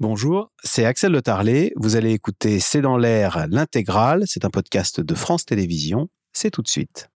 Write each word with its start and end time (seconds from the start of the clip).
Bonjour, 0.00 0.50
c'est 0.64 0.84
Axel 0.84 1.12
Le 1.12 1.22
Tarlet. 1.22 1.72
Vous 1.76 1.94
allez 1.94 2.10
écouter 2.10 2.58
C'est 2.58 2.80
dans 2.80 2.96
l'air 2.96 3.46
l'intégrale. 3.48 4.24
C'est 4.26 4.44
un 4.44 4.50
podcast 4.50 5.00
de 5.00 5.14
France 5.14 5.44
Télévisions. 5.44 6.08
C'est 6.32 6.50
tout 6.50 6.62
de 6.62 6.68
suite. 6.68 7.10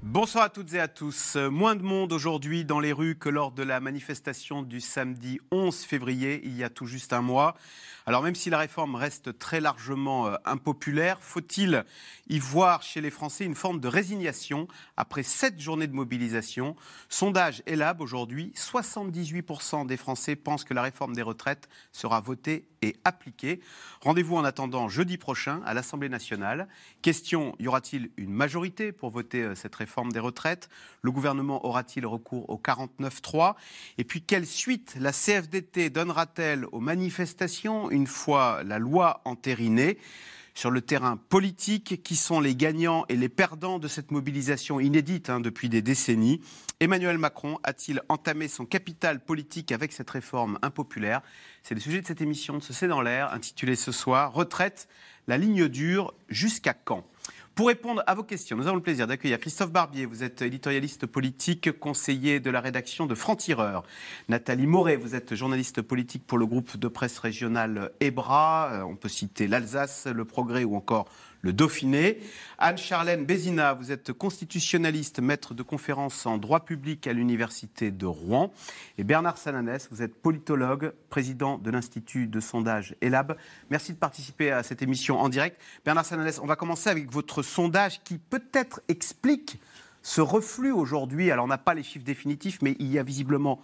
Bonsoir 0.00 0.44
à 0.44 0.48
toutes 0.48 0.72
et 0.74 0.80
à 0.80 0.88
tous. 0.88 1.36
Moins 1.36 1.74
de 1.74 1.82
monde 1.82 2.12
aujourd'hui 2.12 2.64
dans 2.64 2.80
les 2.80 2.92
rues 2.92 3.16
que 3.18 3.28
lors 3.28 3.50
de 3.50 3.62
la 3.62 3.80
manifestation 3.80 4.62
du 4.62 4.80
samedi 4.80 5.38
11 5.50 5.74
février, 5.84 6.40
il 6.44 6.56
y 6.56 6.64
a 6.64 6.70
tout 6.70 6.86
juste 6.86 7.12
un 7.12 7.22
mois. 7.22 7.54
Alors 8.06 8.22
même 8.22 8.34
si 8.34 8.50
la 8.50 8.58
réforme 8.58 8.94
reste 8.94 9.38
très 9.38 9.60
largement 9.60 10.26
euh, 10.26 10.34
impopulaire, 10.44 11.18
faut-il 11.20 11.84
y 12.28 12.38
voir 12.38 12.82
chez 12.82 13.00
les 13.00 13.10
Français 13.10 13.44
une 13.44 13.54
forme 13.54 13.80
de 13.80 13.88
résignation 13.88 14.66
après 14.96 15.22
sept 15.22 15.60
journées 15.60 15.86
de 15.86 15.94
mobilisation? 15.94 16.76
Sondage 17.08 17.62
ELAB 17.66 18.00
aujourd'hui, 18.00 18.52
78% 18.56 19.86
des 19.86 19.96
Français 19.96 20.34
pensent 20.34 20.64
que 20.64 20.74
la 20.74 20.82
réforme 20.82 21.14
des 21.14 21.22
retraites 21.22 21.68
sera 21.92 22.20
votée 22.20 22.66
et 22.82 22.96
appliquée. 23.04 23.60
Rendez-vous 24.00 24.36
en 24.36 24.44
attendant 24.44 24.88
jeudi 24.88 25.16
prochain 25.16 25.62
à 25.64 25.72
l'Assemblée 25.72 26.08
nationale. 26.08 26.68
Question, 27.00 27.54
y 27.60 27.68
aura-t-il 27.68 28.10
une 28.16 28.32
majorité 28.32 28.90
pour 28.90 29.10
voter 29.10 29.42
euh, 29.42 29.54
cette 29.54 29.76
réforme 29.76 30.10
des 30.10 30.18
retraites? 30.18 30.68
Le 31.02 31.12
gouvernement 31.12 31.64
aura-t-il 31.64 32.04
recours 32.06 32.50
au 32.50 32.58
49-3 32.58 33.54
Et 33.98 34.04
puis 34.04 34.22
quelle 34.22 34.46
suite 34.46 34.96
la 34.98 35.12
CFDT 35.12 35.90
donnera-t-elle 35.90 36.66
aux 36.72 36.80
manifestations? 36.80 37.91
Une 37.92 38.06
fois 38.06 38.62
la 38.64 38.78
loi 38.78 39.20
entérinée 39.24 39.98
sur 40.54 40.70
le 40.70 40.80
terrain 40.82 41.16
politique, 41.16 42.02
qui 42.02 42.16
sont 42.16 42.40
les 42.40 42.54
gagnants 42.54 43.04
et 43.08 43.16
les 43.16 43.28
perdants 43.28 43.78
de 43.78 43.88
cette 43.88 44.10
mobilisation 44.10 44.80
inédite 44.80 45.30
hein, 45.30 45.40
depuis 45.40 45.68
des 45.68 45.82
décennies. 45.82 46.40
Emmanuel 46.80 47.16
Macron 47.16 47.58
a-t-il 47.62 48.02
entamé 48.08 48.48
son 48.48 48.66
capital 48.66 49.24
politique 49.24 49.72
avec 49.72 49.92
cette 49.92 50.10
réforme 50.10 50.58
impopulaire? 50.62 51.22
C'est 51.62 51.74
le 51.74 51.80
sujet 51.80 52.02
de 52.02 52.06
cette 52.06 52.20
émission 52.20 52.58
de 52.58 52.62
Ce 52.62 52.72
C'est 52.72 52.88
dans 52.88 53.00
l'air, 53.00 53.32
intitulée 53.32 53.76
ce 53.76 53.92
soir 53.92 54.32
Retraite, 54.32 54.88
la 55.26 55.38
ligne 55.38 55.68
dure, 55.68 56.12
jusqu'à 56.28 56.74
quand? 56.74 57.06
Pour 57.54 57.68
répondre 57.68 58.02
à 58.06 58.14
vos 58.14 58.22
questions, 58.22 58.56
nous 58.56 58.66
avons 58.66 58.76
le 58.76 58.82
plaisir 58.82 59.06
d'accueillir 59.06 59.38
Christophe 59.38 59.70
Barbier. 59.70 60.06
Vous 60.06 60.24
êtes 60.24 60.40
éditorialiste 60.40 61.04
politique, 61.04 61.78
conseiller 61.78 62.40
de 62.40 62.50
la 62.50 62.62
rédaction 62.62 63.04
de 63.04 63.14
Franc-Tireur. 63.14 63.82
Nathalie 64.30 64.66
Moret, 64.66 64.96
vous 64.96 65.14
êtes 65.14 65.34
journaliste 65.34 65.82
politique 65.82 66.26
pour 66.26 66.38
le 66.38 66.46
groupe 66.46 66.78
de 66.78 66.88
presse 66.88 67.18
régional 67.18 67.90
EBRA. 68.00 68.70
Euh, 68.72 68.82
on 68.84 68.96
peut 68.96 69.10
citer 69.10 69.48
l'Alsace, 69.48 70.06
le 70.06 70.24
Progrès 70.24 70.64
ou 70.64 70.76
encore 70.76 71.08
le 71.42 71.52
Dauphiné. 71.52 72.18
Anne-Charlène 72.58 73.26
Bézina, 73.26 73.74
vous 73.74 73.92
êtes 73.92 74.12
constitutionnaliste, 74.12 75.20
maître 75.20 75.54
de 75.54 75.62
conférences 75.62 76.24
en 76.24 76.38
droit 76.38 76.64
public 76.64 77.06
à 77.06 77.12
l'Université 77.12 77.90
de 77.90 78.06
Rouen. 78.06 78.52
Et 78.96 79.04
Bernard 79.04 79.36
Sananès, 79.36 79.88
vous 79.90 80.02
êtes 80.02 80.14
politologue, 80.14 80.92
président 81.10 81.58
de 81.58 81.70
l'Institut 81.70 82.28
de 82.28 82.40
sondage 82.40 82.94
ELAB. 83.00 83.36
Merci 83.70 83.92
de 83.92 83.98
participer 83.98 84.52
à 84.52 84.62
cette 84.62 84.80
émission 84.82 85.20
en 85.20 85.28
direct. 85.28 85.60
Bernard 85.84 86.06
Sananès, 86.06 86.38
on 86.38 86.46
va 86.46 86.56
commencer 86.56 86.88
avec 86.88 87.10
votre 87.10 87.42
sondage 87.42 88.02
qui 88.04 88.18
peut-être 88.18 88.80
explique 88.88 89.60
ce 90.02 90.20
reflux 90.20 90.72
aujourd'hui. 90.72 91.30
Alors 91.30 91.44
on 91.44 91.48
n'a 91.48 91.58
pas 91.58 91.74
les 91.74 91.82
chiffres 91.82 92.04
définitifs, 92.04 92.60
mais 92.62 92.76
il 92.78 92.90
y 92.90 92.98
a 92.98 93.02
visiblement 93.02 93.60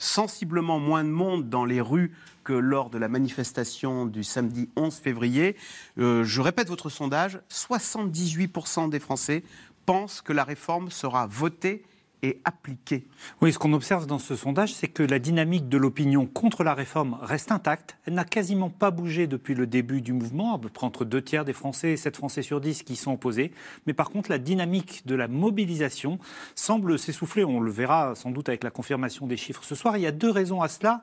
sensiblement 0.00 0.80
moins 0.80 1.04
de 1.04 1.10
monde 1.10 1.48
dans 1.48 1.64
les 1.64 1.80
rues 1.80 2.10
que 2.42 2.52
lors 2.52 2.90
de 2.90 2.98
la 2.98 3.08
manifestation 3.08 4.06
du 4.06 4.24
samedi 4.24 4.68
11 4.74 4.96
février. 4.96 5.54
Euh, 5.98 6.24
je 6.24 6.40
répète 6.40 6.68
votre 6.68 6.88
sondage, 6.88 7.38
78% 7.50 8.90
des 8.90 8.98
Français 8.98 9.44
pensent 9.86 10.22
que 10.22 10.32
la 10.32 10.42
réforme 10.42 10.90
sera 10.90 11.26
votée 11.28 11.84
Oui, 13.40 13.52
ce 13.52 13.58
qu'on 13.58 13.72
observe 13.72 14.06
dans 14.06 14.18
ce 14.18 14.36
sondage, 14.36 14.74
c'est 14.74 14.88
que 14.88 15.02
la 15.02 15.18
dynamique 15.18 15.68
de 15.68 15.78
l'opinion 15.78 16.26
contre 16.26 16.64
la 16.64 16.74
réforme 16.74 17.18
reste 17.22 17.50
intacte. 17.50 17.96
Elle 18.04 18.14
n'a 18.14 18.24
quasiment 18.24 18.68
pas 18.68 18.90
bougé 18.90 19.26
depuis 19.26 19.54
le 19.54 19.66
début 19.66 20.02
du 20.02 20.12
mouvement, 20.12 20.54
à 20.54 20.58
peu 20.58 20.68
près 20.68 20.86
entre 20.86 21.04
deux 21.04 21.22
tiers 21.22 21.44
des 21.44 21.52
Français 21.52 21.92
et 21.92 21.96
7 21.96 22.16
Français 22.16 22.42
sur 22.42 22.60
10 22.60 22.82
qui 22.82 22.96
sont 22.96 23.12
opposés. 23.12 23.52
Mais 23.86 23.94
par 23.94 24.10
contre, 24.10 24.30
la 24.30 24.38
dynamique 24.38 25.06
de 25.06 25.14
la 25.14 25.28
mobilisation 25.28 26.18
semble 26.54 26.98
s'essouffler. 26.98 27.44
On 27.44 27.60
le 27.60 27.70
verra 27.70 28.14
sans 28.14 28.30
doute 28.30 28.48
avec 28.48 28.64
la 28.64 28.70
confirmation 28.70 29.26
des 29.26 29.36
chiffres 29.36 29.64
ce 29.64 29.74
soir. 29.74 29.96
Il 29.96 30.02
y 30.02 30.06
a 30.06 30.12
deux 30.12 30.30
raisons 30.30 30.60
à 30.60 30.68
cela 30.68 31.02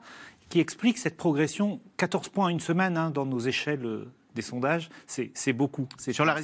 qui 0.49 0.59
expliquent 0.59 0.97
cette 0.97 1.17
progression. 1.17 1.79
14 1.97 2.29
points 2.29 2.49
une 2.49 2.59
semaine 2.59 2.95
hein, 2.97 3.09
dans 3.09 3.25
nos 3.25 3.39
échelles 3.39 4.05
des 4.37 4.43
sondages, 4.43 4.89
c'est 5.07 5.53
beaucoup. 5.53 5.89
C'est 5.97 6.13
sur 6.13 6.23
la. 6.23 6.37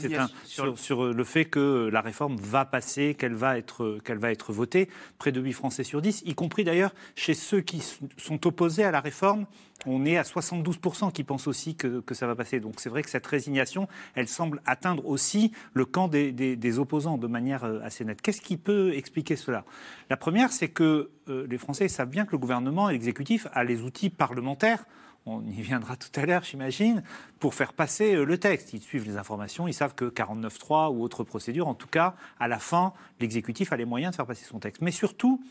Sur, 0.46 0.78
sur, 0.78 1.14
le 1.14 1.24
fait 1.24 1.46
que 1.46 1.90
la 1.92 2.02
réforme 2.02 2.36
va 2.38 2.66
passer, 2.66 3.14
qu'elle 3.14 3.36
va, 3.36 3.58
être, 3.58 4.00
qu'elle 4.04 4.18
va 4.18 4.32
être 4.32 4.52
votée, 4.52 4.90
près 5.20 5.32
de 5.32 5.40
8 5.40 5.54
Français 5.54 5.84
sur 5.84 6.02
10, 6.02 6.24
y 6.26 6.34
compris 6.34 6.64
d'ailleurs 6.64 6.94
chez 7.16 7.36
ceux 7.36 7.62
qui 7.62 7.84
sont 8.18 8.48
opposés 8.48 8.84
à 8.84 8.92
la 8.92 9.00
réforme. 9.00 9.46
On 9.86 10.06
est 10.06 10.18
à 10.18 10.24
72% 10.24 11.12
qui 11.12 11.24
pensent 11.24 11.48
aussi 11.48 11.76
que, 11.76 12.00
que, 12.00 12.16
ça 12.16 12.26
va 12.26 12.36
passer. 12.36 12.60
Donc 12.60 12.80
c'est 12.80 12.90
vrai 12.90 13.04
que 13.04 13.10
cette 13.10 13.28
résignation, 13.28 13.88
elle 14.16 14.28
semble 14.28 14.62
atteindre 14.66 15.06
aussi 15.06 15.52
le 15.74 15.86
camp 15.86 16.08
des, 16.08 16.32
des, 16.32 16.80
opposants 16.80 17.18
de 17.18 17.28
manière 17.28 17.66
euh, 17.66 17.80
assez 17.84 18.06
nette. 18.06 18.22
Qu'est-ce 18.22 18.42
qui 18.42 18.58
peut 18.58 18.94
expliquer 18.96 19.36
cela? 19.36 19.66
La 20.10 20.18
première, 20.18 20.52
c'est 20.52 20.70
que 20.70 21.12
euh, 21.28 21.46
les 21.50 21.58
Français 21.58 21.90
savent 21.90 22.10
bien 22.10 22.26
que 22.26 22.32
le 22.32 22.38
gouvernement 22.38 22.90
et 22.90 22.94
l'exécutif 22.94 23.48
a 23.54 23.64
les 23.64 23.82
outils 23.82 24.10
parlementaires 24.10 24.86
on 25.26 25.42
y 25.46 25.62
viendra 25.62 25.96
tout 25.96 26.10
à 26.20 26.26
l'heure, 26.26 26.44
j'imagine, 26.44 27.04
pour 27.40 27.54
faire 27.54 27.74
passer 27.74 28.16
euh, 28.16 28.26
le 28.26 28.38
texte. 28.38 28.74
Ils 28.74 28.82
suivent 28.82 29.06
les 29.06 29.18
informations, 29.18 29.68
ils 29.68 29.74
savent 29.74 29.96
que 29.96 30.06
49.3 30.06 30.94
ou 30.94 31.04
autre 31.04 31.24
procédure, 31.24 31.68
en 31.68 31.74
tout 31.74 31.88
cas, 31.88 32.16
à 32.40 32.48
la 32.48 32.60
fin, 32.60 32.94
l'exécutif 33.20 33.72
a 33.72 33.78
les 33.78 33.86
moyens 33.86 34.12
de 34.12 34.16
faire 34.16 34.26
passer 34.26 34.46
son 34.46 34.60
texte. 34.60 34.82
Mais 34.82 34.92
surtout, 34.92 35.42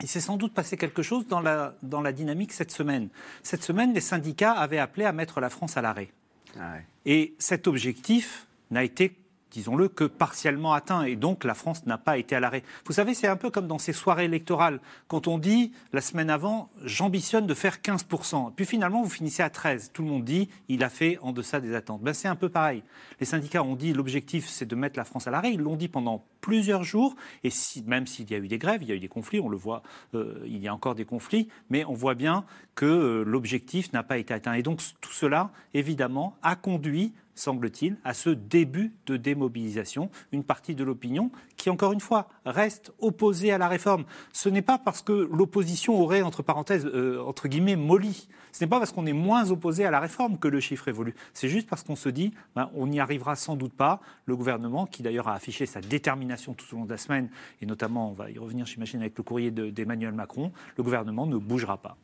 il 0.00 0.08
s'est 0.08 0.20
sans 0.20 0.36
doute 0.36 0.54
passé 0.54 0.76
quelque 0.76 1.02
chose 1.02 1.26
dans 1.26 1.40
la, 1.40 1.74
dans 1.82 2.00
la 2.00 2.12
dynamique 2.12 2.52
cette 2.52 2.70
semaine. 2.70 3.08
Cette 3.42 3.62
semaine, 3.62 3.94
les 3.94 4.00
syndicats 4.00 4.52
avaient 4.52 4.78
appelé 4.78 5.04
à 5.06 5.12
mettre 5.12 5.40
la 5.40 5.50
France 5.50 5.76
à 5.76 5.82
l'arrêt. 5.82 6.12
Ah 6.58 6.76
Et 7.04 7.34
cet 7.38 7.66
objectif 7.66 8.46
n'a 8.70 8.84
été 8.84 9.16
disons-le, 9.50 9.88
que 9.88 10.04
partiellement 10.04 10.72
atteint. 10.72 11.04
Et 11.04 11.16
donc, 11.16 11.44
la 11.44 11.54
France 11.54 11.86
n'a 11.86 11.98
pas 11.98 12.18
été 12.18 12.36
à 12.36 12.40
l'arrêt. 12.40 12.62
Vous 12.86 12.92
savez, 12.92 13.14
c'est 13.14 13.26
un 13.26 13.36
peu 13.36 13.50
comme 13.50 13.66
dans 13.66 13.78
ces 13.78 13.92
soirées 13.92 14.24
électorales. 14.24 14.80
Quand 15.06 15.26
on 15.26 15.38
dit, 15.38 15.72
la 15.92 16.00
semaine 16.00 16.30
avant, 16.30 16.70
j'ambitionne 16.84 17.46
de 17.46 17.54
faire 17.54 17.78
15%. 17.78 18.52
Puis 18.54 18.66
finalement, 18.66 19.02
vous 19.02 19.10
finissez 19.10 19.42
à 19.42 19.48
13%. 19.48 19.90
Tout 19.92 20.02
le 20.02 20.08
monde 20.08 20.24
dit, 20.24 20.48
il 20.68 20.84
a 20.84 20.88
fait 20.88 21.18
en 21.22 21.32
deçà 21.32 21.60
des 21.60 21.74
attentes. 21.74 22.02
Ben, 22.02 22.14
c'est 22.14 22.28
un 22.28 22.36
peu 22.36 22.48
pareil. 22.48 22.82
Les 23.20 23.26
syndicats 23.26 23.62
ont 23.62 23.76
dit, 23.76 23.92
l'objectif, 23.92 24.48
c'est 24.48 24.66
de 24.66 24.74
mettre 24.74 24.98
la 24.98 25.04
France 25.04 25.26
à 25.26 25.30
l'arrêt. 25.30 25.52
Ils 25.52 25.60
l'ont 25.60 25.76
dit 25.76 25.88
pendant 25.88 26.24
plusieurs 26.40 26.84
jours. 26.84 27.14
Et 27.44 27.50
même 27.86 28.06
s'il 28.06 28.30
y 28.30 28.34
a 28.34 28.38
eu 28.38 28.48
des 28.48 28.58
grèves, 28.58 28.82
il 28.82 28.88
y 28.88 28.92
a 28.92 28.94
eu 28.94 29.00
des 29.00 29.08
conflits, 29.08 29.40
on 29.40 29.48
le 29.48 29.56
voit, 29.56 29.82
euh, 30.14 30.40
il 30.46 30.58
y 30.58 30.68
a 30.68 30.74
encore 30.74 30.94
des 30.94 31.04
conflits. 31.04 31.48
Mais 31.70 31.84
on 31.84 31.94
voit 31.94 32.14
bien 32.14 32.44
que 32.74 32.86
euh, 32.86 33.24
l'objectif 33.24 33.92
n'a 33.92 34.02
pas 34.02 34.18
été 34.18 34.34
atteint. 34.34 34.54
Et 34.54 34.62
donc, 34.62 34.80
tout 35.00 35.12
cela, 35.12 35.50
évidemment, 35.74 36.36
a 36.42 36.56
conduit 36.56 37.12
semble-t-il, 37.38 37.96
à 38.04 38.14
ce 38.14 38.30
début 38.30 38.92
de 39.06 39.16
démobilisation, 39.16 40.10
une 40.32 40.44
partie 40.44 40.74
de 40.74 40.84
l'opinion 40.84 41.30
qui, 41.56 41.70
encore 41.70 41.92
une 41.92 42.00
fois, 42.00 42.28
reste 42.44 42.92
opposée 42.98 43.52
à 43.52 43.58
la 43.58 43.68
réforme. 43.68 44.04
Ce 44.32 44.48
n'est 44.48 44.62
pas 44.62 44.78
parce 44.78 45.02
que 45.02 45.12
l'opposition 45.12 46.00
aurait, 46.00 46.22
entre 46.22 46.42
parenthèses, 46.42 46.86
euh, 46.86 47.22
entre 47.22 47.48
guillemets, 47.48 47.76
molli. 47.76 48.28
Ce 48.52 48.64
n'est 48.64 48.68
pas 48.68 48.78
parce 48.78 48.92
qu'on 48.92 49.06
est 49.06 49.12
moins 49.12 49.50
opposé 49.50 49.84
à 49.84 49.90
la 49.90 50.00
réforme 50.00 50.38
que 50.38 50.48
le 50.48 50.60
chiffre 50.60 50.88
évolue. 50.88 51.14
C'est 51.32 51.48
juste 51.48 51.68
parce 51.68 51.82
qu'on 51.82 51.96
se 51.96 52.08
dit, 52.08 52.32
ben, 52.56 52.70
on 52.74 52.86
n'y 52.86 53.00
arrivera 53.00 53.36
sans 53.36 53.56
doute 53.56 53.74
pas. 53.74 54.00
Le 54.26 54.36
gouvernement, 54.36 54.86
qui 54.86 55.02
d'ailleurs 55.02 55.28
a 55.28 55.34
affiché 55.34 55.66
sa 55.66 55.80
détermination 55.80 56.54
tout 56.54 56.66
au 56.72 56.78
long 56.78 56.84
de 56.84 56.90
la 56.90 56.98
semaine, 56.98 57.28
et 57.62 57.66
notamment, 57.66 58.10
on 58.10 58.14
va 58.14 58.30
y 58.30 58.38
revenir, 58.38 58.66
j'imagine, 58.66 59.00
avec 59.00 59.16
le 59.16 59.22
courrier 59.22 59.50
d'Emmanuel 59.50 60.12
Macron, 60.12 60.52
le 60.76 60.82
gouvernement 60.82 61.26
ne 61.26 61.36
bougera 61.36 61.76
pas. 61.76 61.96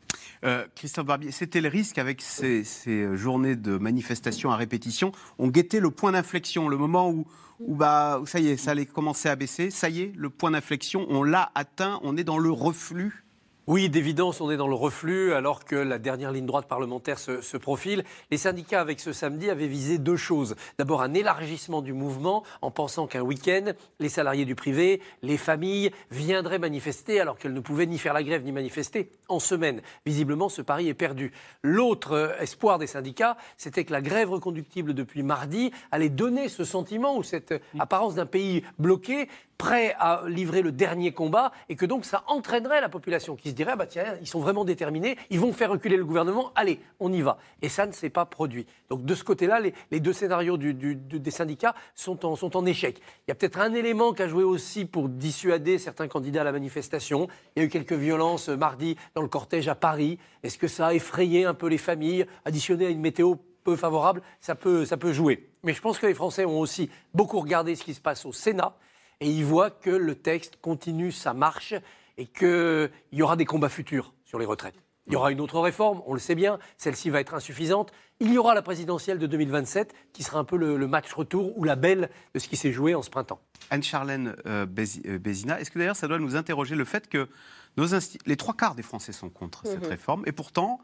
Euh, 0.45 0.67
Christophe 0.75 1.07
Barbier, 1.07 1.31
c'était 1.31 1.61
le 1.61 1.69
risque 1.69 1.99
avec 1.99 2.21
ces, 2.21 2.65
ces 2.65 3.17
journées 3.17 3.57
de 3.57 3.79
manifestations 3.79 4.51
à 4.51 4.57
répétition 4.57 5.13
on 5.39 5.49
guettait 5.49 5.81
le 5.81 5.91
point 5.91 6.13
d'inflexion, 6.13 6.69
le 6.69 6.77
moment 6.77 7.11
où, 7.11 7.27
bah, 7.61 8.21
ça 8.27 8.39
y 8.41 8.49
est, 8.49 8.57
ça 8.57 8.73
allait 8.73 8.87
commencer 8.87 9.29
à 9.29 9.37
baisser. 9.37 9.71
Ça 9.71 9.89
y 9.89 10.03
est, 10.03 10.13
le 10.17 10.31
point 10.31 10.51
d'inflexion, 10.51 11.07
on 11.09 11.23
l'a 11.23 11.51
atteint, 11.55 12.01
on 12.03 12.17
est 12.17 12.25
dans 12.25 12.39
le 12.39 12.51
reflux 12.51 13.24
oui, 13.67 13.89
d'évidence, 13.89 14.43
on 14.43 14.51
est 14.51 14.59
dans 14.59 14.69
le 14.69 14.75
reflux 14.75 15.33
alors 15.33 15.65
que 15.65 15.75
la 15.75 15.99
dernière 15.99 16.33
ligne 16.33 16.45
droite 16.45 16.69
parlementaire 16.69 17.19
se, 17.19 17.57
profile. 17.57 18.05
Les 18.31 18.37
syndicats, 18.37 18.83
avec 18.83 19.01
ce 19.01 19.15
samedi, 19.15 19.49
avaient 19.49 19.69
visé 19.69 19.97
deux 19.97 20.19
choses. 20.19 20.55
D'abord, 20.77 21.01
un 21.01 21.15
élargissement 21.15 21.81
du 21.81 21.95
mouvement 21.95 22.45
en 22.61 22.71
pensant 22.71 23.07
qu'un 23.07 23.23
week-end, 23.23 23.73
les 24.01 24.11
salariés 24.11 24.45
du 24.45 24.55
privé, 24.55 25.01
les 25.23 25.39
familles 25.39 25.93
viendraient 26.11 26.59
manifester 26.59 27.21
alors 27.21 27.39
qu'elles 27.39 27.55
ne 27.55 27.61
pouvaient 27.61 27.87
ni 27.87 27.97
faire 27.97 28.13
la 28.13 28.23
grève 28.23 28.45
ni 28.45 28.53
manifester 28.53 29.11
en 29.29 29.39
semaine. 29.39 29.81
Visiblement, 30.05 30.51
ce 30.51 30.61
pari 30.61 30.91
est 30.91 30.95
perdu. 30.95 31.33
L'autre 31.63 32.13
euh, 32.13 32.39
espoir 32.41 32.79
des 32.79 32.87
syndicats, 32.87 33.39
c'était 33.57 33.85
que 33.85 33.93
la 33.93 34.03
grève 34.03 34.31
reconductible 34.31 34.93
depuis 34.93 35.23
mardi 35.23 35.71
allait 35.91 36.11
donner 36.11 36.51
ce 36.51 36.65
sentiment 36.65 37.17
ou 37.17 37.23
cette 37.23 37.55
apparence 37.79 38.15
d'un 38.15 38.27
pays 38.27 38.63
bloqué 38.79 39.27
prêt 39.59 39.95
à 39.99 40.23
livrer 40.27 40.63
le 40.63 40.73
dernier 40.73 41.13
combat 41.13 41.53
et 41.69 41.77
que 41.77 41.87
donc 41.87 42.05
ça 42.05 42.25
entraînerait 42.27 42.81
la 42.81 42.89
population 42.89 43.37
qui 43.37 43.51
se 43.51 43.54
se 43.55 43.57
diraient, 43.57 43.73
ah 43.73 43.77
bah 43.77 43.87
ils 44.21 44.27
sont 44.27 44.41
vraiment 44.41 44.65
déterminés, 44.65 45.17
ils 45.31 45.41
vont 45.41 45.53
faire 45.53 45.71
reculer 45.71 45.97
le 45.97 46.05
gouvernement, 46.05 46.53
allez, 46.55 46.81
on 47.01 47.13
y 47.13 47.23
va. 47.23 47.39
Et 47.63 47.69
ça 47.69 47.87
ne 47.87 47.93
s'est 47.93 48.11
pas 48.11 48.27
produit. 48.27 48.67
Donc 48.91 49.05
de 49.05 49.15
ce 49.15 49.25
côté-là, 49.25 49.61
les, 49.61 50.01
deux 50.01 50.13
scénarios 50.13 50.57
des 50.57 51.31
syndicats 51.31 51.75
sont 51.95 52.25
en, 52.27 52.67
échec. 52.67 53.01
Il 53.27 53.31
y 53.31 53.33
a 53.33 53.35
peut-être 53.35 53.59
un 53.59 53.73
élément 53.75 54.13
qui 54.13 54.23
a 54.23 54.29
joué 54.29 54.45
aussi 54.45 54.85
pour 54.85 55.09
dissuader 55.09 55.79
certains 55.79 56.09
candidats 56.09 56.43
à 56.43 56.45
la 56.45 56.53
manifestation. 56.53 57.29
Il 57.55 57.61
y 57.61 57.63
a 57.63 57.67
eu 57.67 57.69
quelques 57.69 57.93
violences 57.93 58.49
euh, 58.49 58.57
mardi 58.57 58.97
dans 59.15 59.23
le 59.23 59.29
cortège 59.29 59.69
à 59.69 59.75
Paris. 59.75 60.19
Est-ce 60.43 60.59
que 60.59 60.69
ça 60.69 60.89
a 60.89 60.95
effrayé 60.95 61.45
un 61.45 61.55
peu 61.55 61.69
les 61.69 61.79
familles, 61.79 62.27
additionné 62.45 62.87
à 62.87 62.91
une 62.91 63.01
météo 63.01 63.37
peu 63.65 63.77
favorable, 63.77 64.21
ça 64.41 64.55
peut 64.55 65.13
jouer. 65.13 65.49
Mais 65.63 65.73
je 65.73 65.81
pense 65.81 65.99
que 65.99 66.07
les 66.07 66.13
Français 66.13 66.45
ont 66.45 66.61
aussi 66.61 66.91
beaucoup 67.15 67.41
regardé 67.41 67.75
ce 67.75 67.83
qui 67.83 67.95
se 67.95 68.01
passe 68.01 68.27
au 68.27 68.33
Sénat 68.33 68.77
et 69.21 69.29
ils 69.29 69.45
voient 69.45 69.71
que 69.71 69.91
le 69.91 70.15
texte 70.15 70.57
continue 70.61 71.11
sa 71.11 71.35
marche 71.35 71.75
et 72.17 72.27
qu'il 72.27 72.91
y 73.13 73.23
aura 73.23 73.37
des 73.37 73.45
combats 73.45 73.69
futurs 73.69 74.15
sur 74.25 74.39
les 74.39 74.47
retraites. 74.47 74.77
Il 75.07 75.13
y 75.13 75.17
aura 75.17 75.31
une 75.31 75.41
autre 75.41 75.61
réforme, 75.61 76.01
on 76.07 76.15
le 76.15 76.21
sait 76.21 76.35
bien, 76.35 76.59
celle-ci 76.79 77.11
va 77.11 77.21
être 77.21 77.35
insuffisante. 77.35 77.93
Il 78.21 78.33
y 78.33 78.39
aura 78.39 78.55
la 78.55 78.63
présidentielle 78.63 79.19
de 79.19 79.27
2027 79.27 79.95
qui 80.15 80.23
sera 80.23 80.39
un 80.39 80.45
peu 80.45 80.57
le, 80.57 80.87
match 80.87 81.13
retour 81.13 81.59
ou 81.59 81.65
la 81.65 81.77
belle 81.77 82.09
de 82.33 82.39
ce 82.39 82.49
qui 82.49 82.57
s'est 82.57 82.73
joué 82.73 82.95
en 82.95 83.03
ce 83.03 83.11
printemps. 83.11 83.41
Anne-Charlène 83.69 84.35
euh, 84.47 84.67
euh, 85.07 85.19
Bézina, 85.19 85.61
est-ce 85.61 85.71
que 85.71 85.79
d'ailleurs 85.79 85.97
ça 85.97 86.09
doit 86.09 86.19
nous 86.19 86.37
interroger 86.37 86.75
le 86.75 86.87
fait 86.87 87.09
que 87.09 87.29
nos 87.77 87.87
les 88.25 88.37
trois 88.37 88.55
quarts 88.55 88.75
des 88.75 88.83
Français 88.83 89.13
sont 89.13 89.29
contre 89.29 89.67
cette 89.67 89.83
mhm. 89.83 89.89
réforme 89.89 90.23
et 90.27 90.33
pourtant 90.33 90.81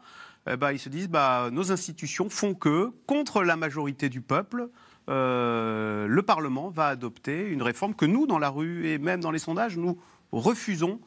eh 0.49 0.57
ben, 0.57 0.71
ils 0.71 0.79
se 0.79 0.89
disent 0.89 1.09
bah, 1.09 1.49
nos 1.51 1.71
institutions 1.71 2.29
font 2.29 2.53
que, 2.53 2.91
contre 3.05 3.43
la 3.43 3.55
majorité 3.55 4.09
du 4.09 4.21
peuple, 4.21 4.69
euh, 5.09 6.07
le 6.07 6.23
Parlement 6.23 6.69
va 6.69 6.87
adopter 6.87 7.47
une 7.47 7.61
réforme 7.61 7.93
que 7.93 8.05
nous, 8.05 8.25
dans 8.25 8.39
la 8.39 8.49
rue 8.49 8.87
et 8.87 8.97
même 8.97 9.19
dans 9.19 9.31
les 9.31 9.39
sondages, 9.39 9.77
nous 9.77 9.99
refusons 10.31 10.99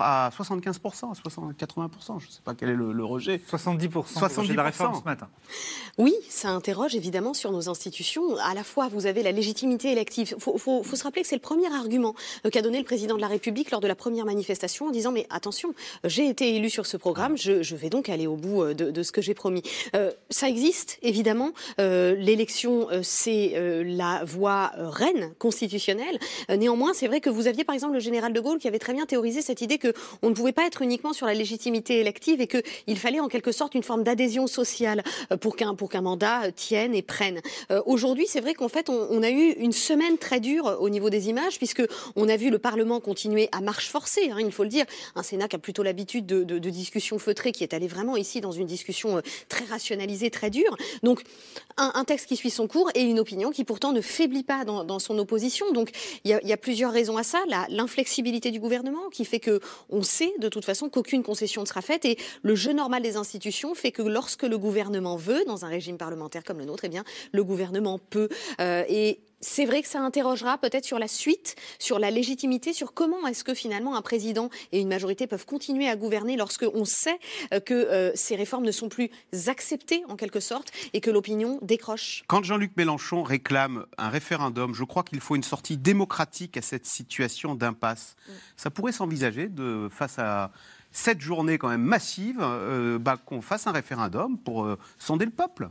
à 0.00 0.30
75%, 0.36 1.10
à 1.10 1.52
80%, 1.52 2.20
je 2.20 2.26
ne 2.26 2.30
sais 2.30 2.40
pas 2.44 2.54
quel 2.54 2.70
est 2.70 2.74
le, 2.74 3.04
rejet. 3.04 3.40
70%, 3.50 4.06
70 4.06 4.48
de 4.48 4.54
la 4.54 4.62
réforme 4.62 4.94
ce 4.98 5.04
matin. 5.04 5.28
Oui, 5.98 6.14
ça 6.28 6.50
interroge 6.50 6.94
évidemment 6.94 7.34
sur 7.34 7.52
nos 7.52 7.68
institutions. 7.68 8.36
À 8.38 8.54
la 8.54 8.64
fois, 8.64 8.88
vous 8.88 9.06
avez 9.06 9.22
la 9.22 9.32
légitimité 9.32 9.90
élective. 9.90 10.34
Il 10.36 10.40
faut, 10.40 10.82
se 10.84 11.02
rappeler 11.02 11.22
que 11.22 11.28
c'est 11.28 11.36
le 11.36 11.40
premier 11.40 11.72
argument 11.72 12.14
euh, 12.46 12.50
qu'a 12.50 12.62
donné 12.62 12.78
le 12.78 12.84
président 12.84 13.16
de 13.16 13.20
la 13.20 13.26
République 13.26 13.70
lors 13.70 13.80
de 13.80 13.88
la 13.88 13.94
première 13.94 14.24
manifestation 14.24 14.86
en 14.86 14.90
disant 14.90 15.12
mais 15.12 15.26
attention, 15.30 15.74
j'ai 16.04 16.28
été 16.28 16.54
élu 16.54 16.70
sur 16.70 16.86
ce 16.86 16.96
programme, 16.96 17.36
je, 17.36 17.74
vais 17.74 17.90
donc 17.90 18.08
aller 18.08 18.26
au 18.26 18.36
bout 18.36 18.62
euh, 18.62 18.74
de, 18.74 19.02
ce 19.02 19.12
que 19.12 19.20
j'ai 19.20 19.34
promis. 19.34 19.62
Euh, 19.94 20.12
ça 20.30 20.48
existe, 20.48 20.98
évidemment. 21.02 21.52
L'élection, 21.78 22.88
c'est 23.02 23.82
la 23.84 24.24
voie 24.24 24.72
reine 24.76 25.32
constitutionnelle. 25.38 26.18
néanmoins, 26.48 26.92
c'est 26.94 27.06
vrai 27.06 27.20
que 27.20 27.30
vous 27.30 27.46
aviez 27.46 27.64
par 27.64 27.74
exemple 27.74 27.94
le 27.94 28.00
général 28.00 28.32
de 28.32 28.40
Gaulle 28.40 28.58
qui 28.58 28.68
avait 28.68 28.78
très 28.78 28.92
bien 28.92 29.06
théorisé 29.06 29.42
cette 29.42 29.60
idée 29.60 29.71
qu'on 29.78 30.28
ne 30.28 30.34
pouvait 30.34 30.52
pas 30.52 30.66
être 30.66 30.82
uniquement 30.82 31.12
sur 31.12 31.26
la 31.26 31.34
légitimité 31.34 32.00
élective 32.00 32.40
et 32.40 32.46
qu'il 32.46 32.98
fallait 32.98 33.20
en 33.20 33.28
quelque 33.28 33.52
sorte 33.52 33.74
une 33.74 33.82
forme 33.82 34.02
d'adhésion 34.02 34.46
sociale 34.46 35.02
euh, 35.30 35.36
pour 35.36 35.56
qu'un 35.56 35.74
qu'un 35.74 36.00
mandat 36.00 36.44
euh, 36.44 36.50
tienne 36.54 36.94
et 36.94 37.02
prenne. 37.02 37.40
Euh, 37.70 37.82
aujourd'hui, 37.86 38.26
c'est 38.28 38.40
vrai 38.40 38.54
qu'en 38.54 38.68
fait, 38.68 38.88
on, 38.88 39.22
a 39.22 39.30
eu 39.30 39.52
une 39.52 39.72
semaine 39.72 40.18
très 40.18 40.40
dure 40.40 40.76
au 40.80 40.88
niveau 40.88 41.10
des 41.10 41.28
images, 41.28 41.58
puisque 41.58 41.82
on 42.16 42.28
a 42.28 42.36
vu 42.36 42.50
le 42.50 42.58
Parlement 42.58 43.00
continuer 43.00 43.48
à 43.52 43.60
marche 43.60 43.88
forcée, 43.88 44.30
hein, 44.30 44.38
il 44.40 44.52
faut 44.52 44.62
le 44.62 44.68
dire. 44.68 44.84
Un 45.14 45.22
Sénat 45.22 45.48
qui 45.48 45.56
a 45.56 45.58
plutôt 45.58 45.82
l'habitude 45.82 46.26
de, 46.26 46.44
de, 46.44 46.58
de 46.58 46.70
discussions 46.70 47.18
feutrées, 47.18 47.52
qui 47.52 47.62
est 47.62 47.74
allé 47.74 47.88
vraiment 47.88 48.16
ici 48.16 48.40
dans 48.40 48.52
une 48.52 48.66
discussion 48.66 49.20
très 49.48 49.64
rationalisée, 49.64 50.30
très 50.30 50.50
dure. 50.50 50.76
Donc, 51.02 51.22
un, 51.76 52.04
texte 52.04 52.26
qui 52.26 52.36
suit 52.36 52.50
son 52.50 52.66
cours 52.66 52.90
et 52.94 53.02
une 53.02 53.18
opinion 53.18 53.50
qui 53.50 53.64
pourtant 53.64 53.92
ne 53.92 54.00
faiblit 54.00 54.42
pas 54.42 54.64
dans, 54.64 54.98
son 54.98 55.18
opposition. 55.18 55.72
Donc, 55.72 55.90
il 56.24 56.30
y, 56.30 56.48
y, 56.48 56.52
a 56.52 56.56
plusieurs 56.56 56.92
raisons 56.92 57.16
à 57.16 57.22
ça. 57.22 57.38
L'inflexibilité 57.68 58.50
du 58.50 58.60
gouvernement 58.60 59.08
qui 59.10 59.24
fait 59.24 59.40
que 59.40 59.51
on 59.90 60.02
sait 60.02 60.32
de 60.38 60.48
toute 60.48 60.64
façon 60.64 60.88
qu'aucune 60.88 61.22
concession 61.22 61.62
ne 61.62 61.66
sera 61.66 61.82
faite 61.82 62.04
et 62.04 62.18
le 62.42 62.54
jeu 62.54 62.72
normal 62.72 63.02
des 63.02 63.16
institutions 63.16 63.74
fait 63.74 63.92
que 63.92 64.02
lorsque 64.02 64.42
le 64.42 64.58
gouvernement 64.58 65.16
veut, 65.16 65.44
dans 65.46 65.64
un 65.64 65.68
régime 65.68 65.98
parlementaire 65.98 66.44
comme 66.44 66.58
le 66.58 66.64
nôtre, 66.64 66.84
eh 66.84 66.88
bien, 66.88 67.04
le 67.32 67.44
gouvernement 67.44 67.98
peut. 67.98 68.28
Euh, 68.60 68.84
et 68.88 69.20
c'est 69.42 69.66
vrai 69.66 69.82
que 69.82 69.88
ça 69.88 70.00
interrogera 70.00 70.56
peut-être 70.56 70.84
sur 70.84 70.98
la 70.98 71.08
suite, 71.08 71.56
sur 71.78 71.98
la 71.98 72.10
légitimité, 72.10 72.72
sur 72.72 72.94
comment 72.94 73.26
est-ce 73.26 73.44
que 73.44 73.54
finalement 73.54 73.96
un 73.96 74.02
président 74.02 74.48
et 74.70 74.80
une 74.80 74.88
majorité 74.88 75.26
peuvent 75.26 75.44
continuer 75.44 75.88
à 75.88 75.96
gouverner 75.96 76.36
lorsque 76.36 76.64
on 76.72 76.84
sait 76.84 77.18
euh, 77.52 77.60
que 77.60 77.74
euh, 77.74 78.12
ces 78.14 78.36
réformes 78.36 78.64
ne 78.64 78.70
sont 78.70 78.88
plus 78.88 79.10
acceptées 79.48 80.04
en 80.08 80.16
quelque 80.16 80.40
sorte 80.40 80.70
et 80.92 81.00
que 81.00 81.10
l'opinion 81.10 81.58
décroche. 81.60 82.22
Quand 82.28 82.42
Jean-Luc 82.44 82.72
Mélenchon 82.76 83.24
réclame 83.24 83.84
un 83.98 84.08
référendum, 84.08 84.74
je 84.74 84.84
crois 84.84 85.02
qu'il 85.02 85.20
faut 85.20 85.34
une 85.34 85.42
sortie 85.42 85.76
démocratique 85.76 86.56
à 86.56 86.62
cette 86.62 86.86
situation 86.86 87.56
d'impasse. 87.56 88.14
Mm. 88.28 88.32
Ça 88.56 88.70
pourrait 88.70 88.92
s'envisager 88.92 89.48
de 89.48 89.88
face 89.90 90.18
à 90.18 90.52
cette 90.92 91.20
journée 91.20 91.58
quand 91.58 91.68
même 91.68 91.82
massive, 91.82 92.38
euh, 92.40 92.98
bah, 92.98 93.16
qu'on 93.16 93.42
fasse 93.42 93.66
un 93.66 93.72
référendum 93.72 94.38
pour 94.38 94.68
sonder 94.98 95.24
le 95.24 95.30
peuple. 95.32 95.68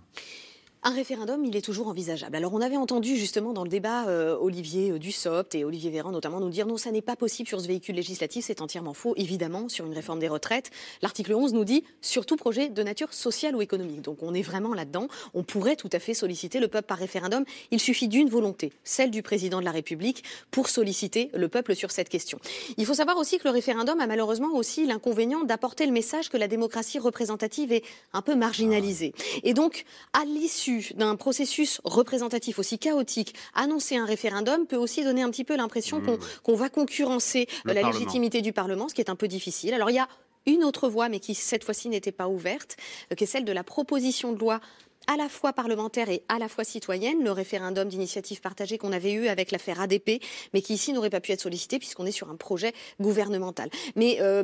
Un 0.84 0.96
référendum, 0.96 1.46
il 1.46 1.56
est 1.56 1.62
toujours 1.62 1.90
envisageable. 1.90 2.36
Alors, 2.36 2.56
on 2.56 2.60
avait 2.60 2.76
entendu 2.76 3.16
justement 3.16 3.54
dans 3.54 3.62
le 3.62 3.70
débat 3.70 4.08
euh, 4.08 4.36
Olivier 4.42 4.90
euh, 4.90 4.98
Dussopt 4.98 5.54
et 5.54 5.64
Olivier 5.64 5.92
Véran 5.92 6.10
notamment 6.12 6.40
nous 6.40 6.50
dire 6.50 6.66
non, 6.66 6.76
ça 6.76 6.90
n'est 6.90 7.04
pas 7.04 7.16
possible 7.16 7.48
sur 7.48 7.62
ce 7.62 7.68
véhicule 7.68 7.94
législatif, 7.94 8.46
c'est 8.46 8.62
entièrement 8.62 8.96
faux, 8.96 9.14
évidemment, 9.16 9.70
sur 9.70 9.86
une 9.86 9.94
réforme 9.94 10.18
des 10.18 10.28
retraites. 10.28 10.72
L'article 11.04 11.36
11 11.36 11.54
nous 11.54 11.66
dit 11.66 11.84
sur 12.02 12.26
tout 12.26 12.36
projet 12.36 12.70
de 12.70 12.82
nature 12.82 13.14
sociale 13.14 13.56
ou 13.56 13.62
économique. 13.62 14.02
Donc, 14.02 14.24
on 14.24 14.34
est 14.34 14.42
vraiment 14.42 14.74
là-dedans. 14.74 15.08
On 15.36 15.44
pourrait 15.44 15.76
tout 15.76 15.90
à 15.94 16.00
fait 16.00 16.16
solliciter 16.16 16.60
le 16.60 16.68
peuple 16.68 16.88
par 16.88 16.98
référendum. 16.98 17.46
Il 17.70 17.80
suffit 17.80 18.08
d'une 18.08 18.28
volonté, 18.28 18.74
celle 18.84 19.12
du 19.12 19.22
président 19.22 19.60
de 19.60 19.66
la 19.66 19.72
République, 19.72 20.24
pour 20.50 20.68
solliciter 20.68 21.30
le 21.36 21.48
peuple 21.48 21.76
sur 21.76 21.92
cette 21.92 22.10
question. 22.10 22.40
Il 22.78 22.88
faut 22.88 22.96
savoir 22.96 23.18
aussi 23.18 23.38
que 23.38 23.44
le 23.44 23.52
référendum 23.52 24.00
a 24.00 24.08
malheureusement 24.08 24.56
aussi 24.56 24.88
l'inconvénient 24.88 25.44
d'apporter 25.44 25.86
le 25.86 25.92
message 25.92 26.30
que 26.30 26.38
la 26.38 26.48
démocratie 26.48 26.98
représentative 26.98 27.72
est 27.72 27.84
un 28.14 28.24
peu 28.24 28.34
marginalisée. 28.34 29.14
Et 29.44 29.54
donc, 29.54 29.86
à 30.14 30.26
l'issue 30.26 30.71
d'un 30.96 31.16
processus 31.16 31.82
représentatif 31.84 32.60
aussi 32.60 32.80
chaotique, 32.80 33.36
annoncer 33.54 33.98
un 33.98 34.06
référendum 34.06 34.66
peut 34.66 34.76
aussi 34.76 35.04
donner 35.04 35.22
un 35.22 35.30
petit 35.30 35.44
peu 35.44 35.56
l'impression 35.56 36.02
qu'on 36.44 36.56
va 36.56 36.70
concurrencer 36.70 37.48
la 37.66 37.82
légitimité 37.82 38.42
du 38.42 38.54
Parlement, 38.54 38.90
ce 38.90 38.96
qui 38.96 39.02
est 39.02 39.10
un 39.10 39.16
peu 39.16 39.28
difficile. 39.28 39.74
Alors 39.74 39.90
il 39.90 39.96
y 39.96 40.00
a 40.00 40.08
une 40.46 40.64
autre 40.64 40.90
voie, 40.90 41.10
mais 41.10 41.20
qui 41.20 41.36
cette 41.36 41.64
fois-ci 41.64 41.90
n'était 41.90 42.12
pas 42.12 42.28
ouverte, 42.28 42.78
euh, 43.12 43.16
qui 43.16 43.26
est 43.26 43.28
celle 43.28 43.46
de 43.46 43.52
la 43.52 43.64
proposition 43.64 44.32
de 44.34 44.40
loi 44.40 44.60
à 45.08 45.18
la 45.18 45.30
fois 45.30 45.54
parlementaire 45.54 46.10
et 46.10 46.24
à 46.30 46.40
la 46.40 46.48
fois 46.48 46.64
citoyenne, 46.64 47.24
le 47.24 47.32
référendum 47.32 47.88
d'initiative 47.88 48.42
partagée 48.42 48.78
qu'on 48.78 48.92
avait 48.92 49.12
eu 49.12 49.28
avec 49.28 49.52
l'affaire 49.52 49.82
ADP, 49.82 50.22
mais 50.54 50.62
qui 50.62 50.74
ici 50.74 50.94
n'aurait 50.94 51.10
pas 51.10 51.22
pu 51.22 51.32
être 51.32 51.42
sollicité 51.42 51.80
puisqu'on 51.80 52.06
est 52.06 52.12
sur 52.12 52.30
un 52.30 52.36
projet 52.36 52.74
gouvernemental. 53.00 53.70
Mais 53.96 54.18
euh, 54.22 54.44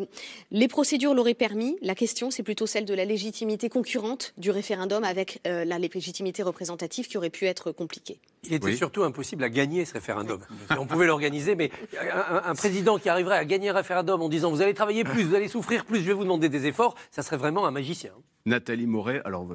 les 0.51 0.68
procédures 0.68 1.13
l'auraient 1.13 1.33
permis. 1.33 1.77
La 1.81 1.95
question, 1.95 2.31
c'est 2.31 2.44
plutôt 2.44 2.68
celle 2.68 2.86
de 2.86 2.94
la 2.94 3.06
légitimité 3.06 3.69
concurrente 3.69 4.33
du 4.38 4.51
référendum 4.51 5.04
avec 5.04 5.39
euh, 5.48 5.65
la 5.65 5.80
légitimité 5.80 6.44
représentative 6.44 7.07
qui 7.07 7.18
aurait 7.18 7.30
pu 7.30 7.45
être 7.45 7.71
compliquée. 7.71 8.19
Il 8.44 8.54
était 8.54 8.75
surtout 8.75 9.04
impossible 9.04 9.44
à 9.44 9.50
gagner 9.50 9.86
ce 9.86 9.94
référendum. 9.94 10.39
on 10.77 10.86
pouvait 10.86 11.07
l'organiser, 11.07 11.56
mais 11.56 11.71
un, 11.99 12.56
président 12.56 12.97
qui 12.97 13.09
arriverait 13.09 13.37
à 13.37 13.45
gagner 13.45 13.69
un 13.69 13.73
référendum 13.73 14.21
en 14.21 14.30
disant 14.30 14.52
vous 14.52 14.61
allez 14.61 14.73
travailler 14.73 15.04
plus, 15.04 15.23
vous 15.23 15.35
allez 15.35 15.47
souffrir 15.47 15.85
plus, 15.85 15.99
je 15.99 16.06
vais 16.06 16.14
vous 16.14 16.23
demander 16.23 16.49
des 16.49 16.66
efforts, 16.66 16.95
ça 17.11 17.23
serait 17.23 17.37
vraiment 17.37 17.66
un 17.66 17.71
magicien. 17.71 18.11
Nathalie 18.45 18.87
Moret, 18.87 19.21
alors 19.26 19.45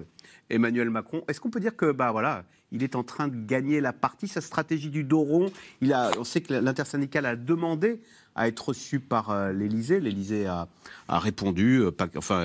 Emmanuel 0.52 0.90
Macron. 0.90 1.24
Est-ce 1.26 1.40
qu'on 1.40 1.50
peut 1.50 1.60
dire 1.60 1.74
que, 1.74 1.90
bah 1.90 2.12
voilà, 2.12 2.44
il 2.70 2.82
est 2.82 2.94
en 2.94 3.02
train 3.02 3.26
de 3.26 3.36
gagner 3.46 3.80
la 3.80 3.92
partie, 3.92 4.28
sa 4.28 4.40
stratégie 4.40 4.90
du 4.90 5.02
dos 5.02 5.22
rond? 5.22 5.50
On 5.82 6.24
sait 6.24 6.42
que 6.42 6.54
l'intersyndicale 6.54 7.26
a 7.26 7.36
demandé 7.36 8.00
à 8.34 8.48
être 8.48 8.68
reçu 8.68 9.00
par 9.00 9.30
euh, 9.30 9.52
l'Élysée. 9.52 10.00
L'Élysée 10.00 10.46
a, 10.46 10.68
répondu. 11.08 11.80
Euh, 11.80 11.90
enfin, 12.16 12.44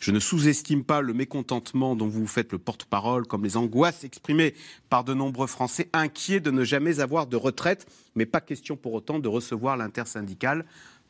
je 0.00 0.10
ne 0.10 0.18
sous-estime 0.18 0.84
pas 0.84 1.00
le 1.00 1.14
mécontentement 1.14 1.94
dont 1.94 2.08
vous 2.08 2.26
faites 2.26 2.52
le 2.52 2.58
porte-parole, 2.58 3.26
comme 3.26 3.44
les 3.44 3.56
angoisses 3.56 4.04
exprimées 4.04 4.54
par 4.88 5.04
de 5.04 5.14
nombreux 5.14 5.46
Français 5.46 5.88
inquiets 5.92 6.40
de 6.40 6.50
ne 6.50 6.64
jamais 6.64 7.00
avoir 7.00 7.26
de 7.26 7.36
retraite, 7.36 7.86
mais 8.14 8.26
pas 8.26 8.40
question 8.40 8.76
pour 8.76 8.94
autant 8.94 9.18
de 9.18 9.28
recevoir 9.28 9.76
l'intersyndicale. 9.76 10.64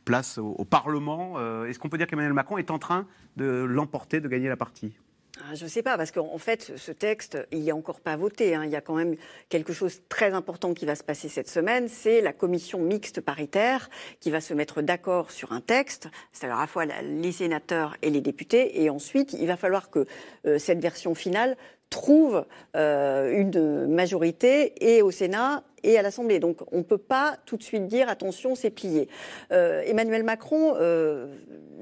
Place 0.05 0.39
au, 0.39 0.65
Parlement. 0.65 1.35
Euh, 1.37 1.67
est-ce 1.67 1.79
qu'on 1.79 1.89
peut 1.89 1.97
dire 1.97 2.09
qu'Emmanuel 2.09 2.33
Macron 2.33 2.59
est 2.59 2.73
en 2.73 2.79
train 2.81 3.07
de 3.37 3.45
l'emporter, 3.45 4.21
de 4.21 4.27
gagner 4.27 4.49
la 4.49 4.57
partie? 4.57 4.93
Je 5.55 5.65
ne 5.65 5.69
sais 5.69 5.83
pas, 5.83 5.97
parce 5.97 6.11
qu'en 6.11 6.39
fait, 6.39 6.73
ce 6.77 6.93
texte, 6.93 7.39
il 7.53 7.65
n'est 7.65 7.73
encore 7.73 8.01
pas 8.01 8.17
voté. 8.17 8.55
Hein. 8.55 8.65
Il 8.65 8.71
y 8.71 8.77
a 8.77 8.81
quand 8.81 8.95
même 8.95 9.17
quelque 9.49 9.73
chose 9.73 9.97
de 9.97 10.03
très 10.09 10.33
important 10.35 10.75
qui 10.75 10.85
va 10.85 10.95
se 10.95 11.03
passer 11.03 11.29
cette 11.29 11.49
semaine. 11.49 11.89
C'est 11.89 12.21
la 12.21 12.33
commission 12.33 12.79
mixte 12.79 13.21
paritaire 13.21 13.89
qui 14.21 14.31
va 14.31 14.41
se 14.41 14.53
mettre 14.53 14.83
d'accord 14.83 15.31
sur 15.31 15.53
un 15.53 15.61
texte, 15.61 16.09
c'est-à-dire 16.33 16.59
à 16.59 16.63
la 16.63 16.67
fois 16.67 16.85
les 16.85 17.33
sénateurs 17.33 17.97
et 18.03 18.11
les 18.11 18.21
députés. 18.21 18.83
Et 18.83 18.91
ensuite, 18.91 19.33
il 19.33 19.47
va 19.47 19.57
falloir 19.57 19.91
que 19.91 20.07
euh, 20.47 20.59
cette 20.59 20.81
version 20.81 21.15
finale 21.15 21.57
trouve 21.89 22.45
euh, 22.77 23.39
une 23.39 23.87
majorité 23.87 24.75
et 24.81 25.03
au 25.03 25.11
Sénat 25.11 25.63
et 25.83 25.99
à 25.99 26.03
l'Assemblée. 26.03 26.39
Donc 26.39 26.59
on 26.73 26.79
ne 26.79 26.83
peut 26.83 26.99
pas 26.99 27.37
tout 27.47 27.57
de 27.57 27.63
suite 27.63 27.87
dire 27.87 28.09
attention, 28.09 28.55
c'est 28.55 28.71
plié. 28.71 29.09
Euh, 29.53 29.83
Emmanuel 29.85 30.23
Macron 30.23 30.75
euh, 30.77 31.27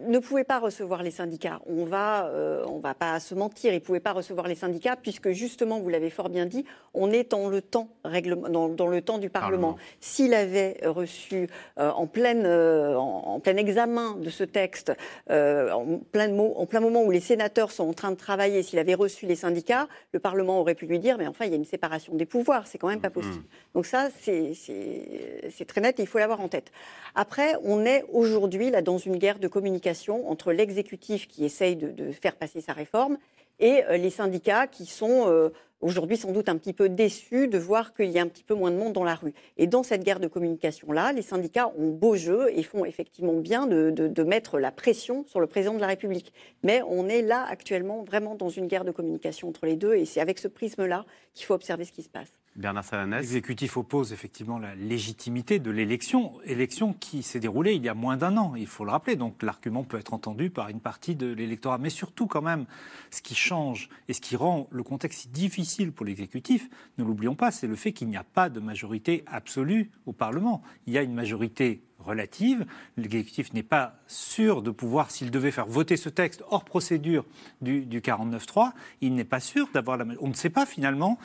ne 0.06 0.18
pouvait 0.18 0.44
pas 0.44 0.58
recevoir 0.58 1.02
les 1.02 1.10
syndicats. 1.10 1.60
On 1.66 1.84
va, 1.84 2.26
euh, 2.26 2.64
on 2.68 2.78
va 2.78 2.94
pas 2.94 3.20
se 3.20 3.34
mentir, 3.34 3.72
il 3.72 3.76
ne 3.76 3.80
pouvait 3.80 4.00
pas 4.00 4.12
recevoir 4.12 4.46
les 4.46 4.54
syndicats 4.54 4.96
puisque 4.96 5.30
justement, 5.30 5.80
vous 5.80 5.88
l'avez 5.88 6.10
fort 6.10 6.28
bien 6.28 6.46
dit, 6.46 6.64
on 6.94 7.10
est 7.10 7.30
dans 7.30 7.48
le 7.48 7.62
temps, 7.62 7.88
dans, 8.04 8.68
dans 8.68 8.86
le 8.86 9.02
temps 9.02 9.18
du 9.18 9.30
Parlement. 9.30 9.76
S'il 10.00 10.34
avait 10.34 10.78
reçu 10.84 11.48
en, 11.76 12.06
pleine, 12.06 12.46
en, 12.46 13.34
en, 13.34 13.40
plein 13.40 13.56
examen 13.56 14.16
de 14.16 14.30
ce 14.30 14.44
texte, 14.44 14.92
en, 15.28 16.00
plein 16.10 16.30
en 16.38 16.66
plein 16.66 16.80
moment 16.80 17.02
où 17.02 17.10
les 17.10 17.20
sénateurs 17.20 17.70
sont 17.70 17.88
en 17.88 17.92
train 17.92 18.10
de 18.10 18.16
travailler, 18.16 18.62
s'il 18.62 18.78
avait 18.78 18.94
reçu 18.94 19.26
les 19.26 19.36
syndicats, 19.36 19.88
le 20.12 20.20
Parlement 20.20 20.60
aurait 20.60 20.74
pu 20.74 20.86
lui 20.86 20.98
dire, 20.98 21.18
mais 21.18 21.26
enfin, 21.26 21.44
il 21.44 21.50
y 21.50 21.54
a 21.54 21.56
une 21.56 21.64
séparation 21.64 22.14
des 22.14 22.26
pouvoirs, 22.26 22.66
c'est 22.66 22.78
quand 22.78 22.88
même 22.88 23.00
pas 23.00 23.08
mm-hmm. 23.08 23.12
possible. 23.12 23.44
Donc 23.74 23.86
ça, 23.90 24.08
c'est 24.22 25.64
très 25.66 25.80
net 25.80 25.98
et 25.98 26.02
il 26.02 26.06
faut 26.06 26.18
l'avoir 26.18 26.40
en 26.40 26.48
tête. 26.48 26.70
Après, 27.16 27.56
on 27.64 27.84
est 27.84 28.04
aujourd'hui 28.12 28.70
dans 28.70 28.98
une 28.98 29.16
guerre 29.16 29.40
de 29.40 29.48
communication 29.48 30.30
entre 30.30 30.52
l'exécutif 30.52 31.26
qui 31.26 31.44
essaye 31.44 31.74
de, 31.74 32.12
faire 32.12 32.36
passer 32.36 32.60
sa 32.60 32.72
réforme 32.72 33.18
et 33.58 33.82
euh, 33.84 33.96
les 33.96 34.10
syndicats 34.10 34.68
qui 34.68 34.86
sont 34.86 35.28
euh, 35.28 35.48
aujourd'hui 35.80 36.16
sans 36.16 36.30
doute 36.30 36.48
un 36.48 36.56
petit 36.56 36.72
peu 36.72 36.88
déçus 36.88 37.48
de 37.48 37.58
voir 37.58 37.92
qu'il 37.92 38.10
y 38.10 38.18
a 38.18 38.22
un 38.22 38.28
petit 38.28 38.44
peu 38.44 38.54
moins 38.54 38.70
de 38.70 38.76
monde 38.76 38.92
dans 38.92 39.02
la 39.02 39.16
rue. 39.16 39.34
Et 39.58 39.66
dans 39.66 39.82
cette 39.82 40.04
guerre 40.04 40.20
de 40.20 40.28
communication-là, 40.28 41.12
les 41.12 41.22
syndicats 41.22 41.72
ont 41.76 41.88
beau 41.88 42.14
jeu 42.14 42.48
et 42.54 42.62
font 42.62 42.84
effectivement 42.84 43.34
bien 43.34 43.66
de, 43.66 43.90
de, 43.90 44.22
mettre 44.22 44.60
la 44.60 44.70
pression 44.70 45.24
sur 45.26 45.40
le 45.40 45.48
président 45.48 45.74
de 45.74 45.80
la 45.80 45.88
République. 45.88 46.32
Mais 46.62 46.80
on 46.88 47.08
est 47.08 47.22
là 47.22 47.44
actuellement 47.48 48.04
vraiment 48.04 48.36
dans 48.36 48.50
une 48.50 48.68
guerre 48.68 48.84
de 48.84 48.92
communication 48.92 49.48
entre 49.48 49.66
les 49.66 49.76
deux 49.76 49.94
et 49.94 50.04
c'est 50.04 50.20
avec 50.20 50.38
ce 50.38 50.48
prisme-là 50.48 51.04
qu'il 51.34 51.44
faut 51.44 51.54
observer 51.54 51.84
ce 51.84 51.92
qui 51.92 52.02
se 52.02 52.08
passe. 52.08 52.39
Bernard 52.56 52.84
Salanès. 52.84 53.20
L'exécutif 53.20 53.76
oppose 53.76 54.12
effectivement 54.12 54.58
la 54.58 54.74
légitimité 54.74 55.58
de 55.58 55.70
l'élection, 55.70 56.32
élection 56.44 56.92
qui 56.92 57.22
s'est 57.22 57.40
déroulée 57.40 57.74
il 57.74 57.84
y 57.84 57.88
a 57.88 57.94
moins 57.94 58.16
d'un 58.16 58.36
an, 58.36 58.54
il 58.56 58.66
faut 58.66 58.84
le 58.84 58.90
rappeler. 58.90 59.16
Donc 59.16 59.42
l'argument 59.42 59.84
peut 59.84 59.98
être 59.98 60.12
entendu 60.12 60.50
par 60.50 60.68
une 60.68 60.80
partie 60.80 61.14
de 61.14 61.32
l'électorat. 61.32 61.78
Mais 61.78 61.90
surtout 61.90 62.26
quand 62.26 62.42
même, 62.42 62.66
ce 63.10 63.22
qui 63.22 63.34
change 63.34 63.88
et 64.08 64.12
ce 64.12 64.20
qui 64.20 64.36
rend 64.36 64.68
le 64.70 64.82
contexte 64.82 65.30
difficile 65.30 65.92
pour 65.92 66.04
l'exécutif, 66.06 66.68
ne 66.98 67.04
l'oublions 67.04 67.36
pas, 67.36 67.50
c'est 67.50 67.68
le 67.68 67.76
fait 67.76 67.92
qu'il 67.92 68.08
n'y 68.08 68.16
a 68.16 68.24
pas 68.24 68.48
de 68.48 68.60
majorité 68.60 69.24
absolue 69.26 69.90
au 70.06 70.12
Parlement. 70.12 70.62
Il 70.86 70.92
y 70.92 70.98
a 70.98 71.02
une 71.02 71.14
majorité 71.14 71.82
relative. 72.04 72.66
L'exécutif 72.96 73.52
n'est 73.52 73.62
pas 73.62 73.94
sûr 74.08 74.62
de 74.62 74.70
pouvoir, 74.70 75.10
s'il 75.10 75.30
devait 75.30 75.50
faire 75.50 75.66
voter 75.66 75.96
ce 75.96 76.08
texte 76.08 76.42
hors 76.50 76.64
procédure 76.64 77.24
du, 77.60 77.84
du 77.84 78.00
49-3, 78.00 78.72
il 79.00 79.14
n'est 79.14 79.24
pas 79.24 79.40
sûr 79.40 79.68
d'avoir 79.72 79.96
la 79.96 80.04
On 80.20 80.28
ne 80.28 80.34
sait 80.34 80.50
pas 80.50 80.66
finalement 80.66 81.18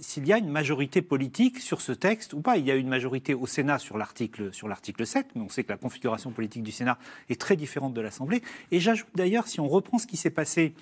s'il 0.00 0.26
y 0.26 0.32
a 0.32 0.38
une 0.38 0.48
majorité 0.48 1.02
politique 1.02 1.58
sur 1.58 1.80
ce 1.80 1.92
texte 1.92 2.32
ou 2.32 2.40
pas. 2.40 2.56
Il 2.56 2.66
y 2.66 2.70
a 2.70 2.74
une 2.74 2.88
majorité 2.88 3.34
au 3.34 3.46
Sénat 3.46 3.78
sur 3.78 3.98
l'article, 3.98 4.52
sur 4.52 4.68
l'article 4.68 5.06
7, 5.06 5.28
mais 5.34 5.42
on 5.42 5.48
sait 5.48 5.64
que 5.64 5.70
la 5.70 5.78
configuration 5.78 6.30
politique 6.30 6.62
du 6.62 6.72
Sénat 6.72 6.98
est 7.28 7.40
très 7.40 7.56
différente 7.56 7.94
de 7.94 8.00
l'Assemblée. 8.00 8.42
Et 8.70 8.80
j'ajoute 8.80 9.08
d'ailleurs, 9.14 9.48
si 9.48 9.60
on 9.60 9.68
reprend 9.68 9.98
ce 9.98 10.06
qui 10.06 10.16
s'est 10.16 10.30
passé 10.30 10.74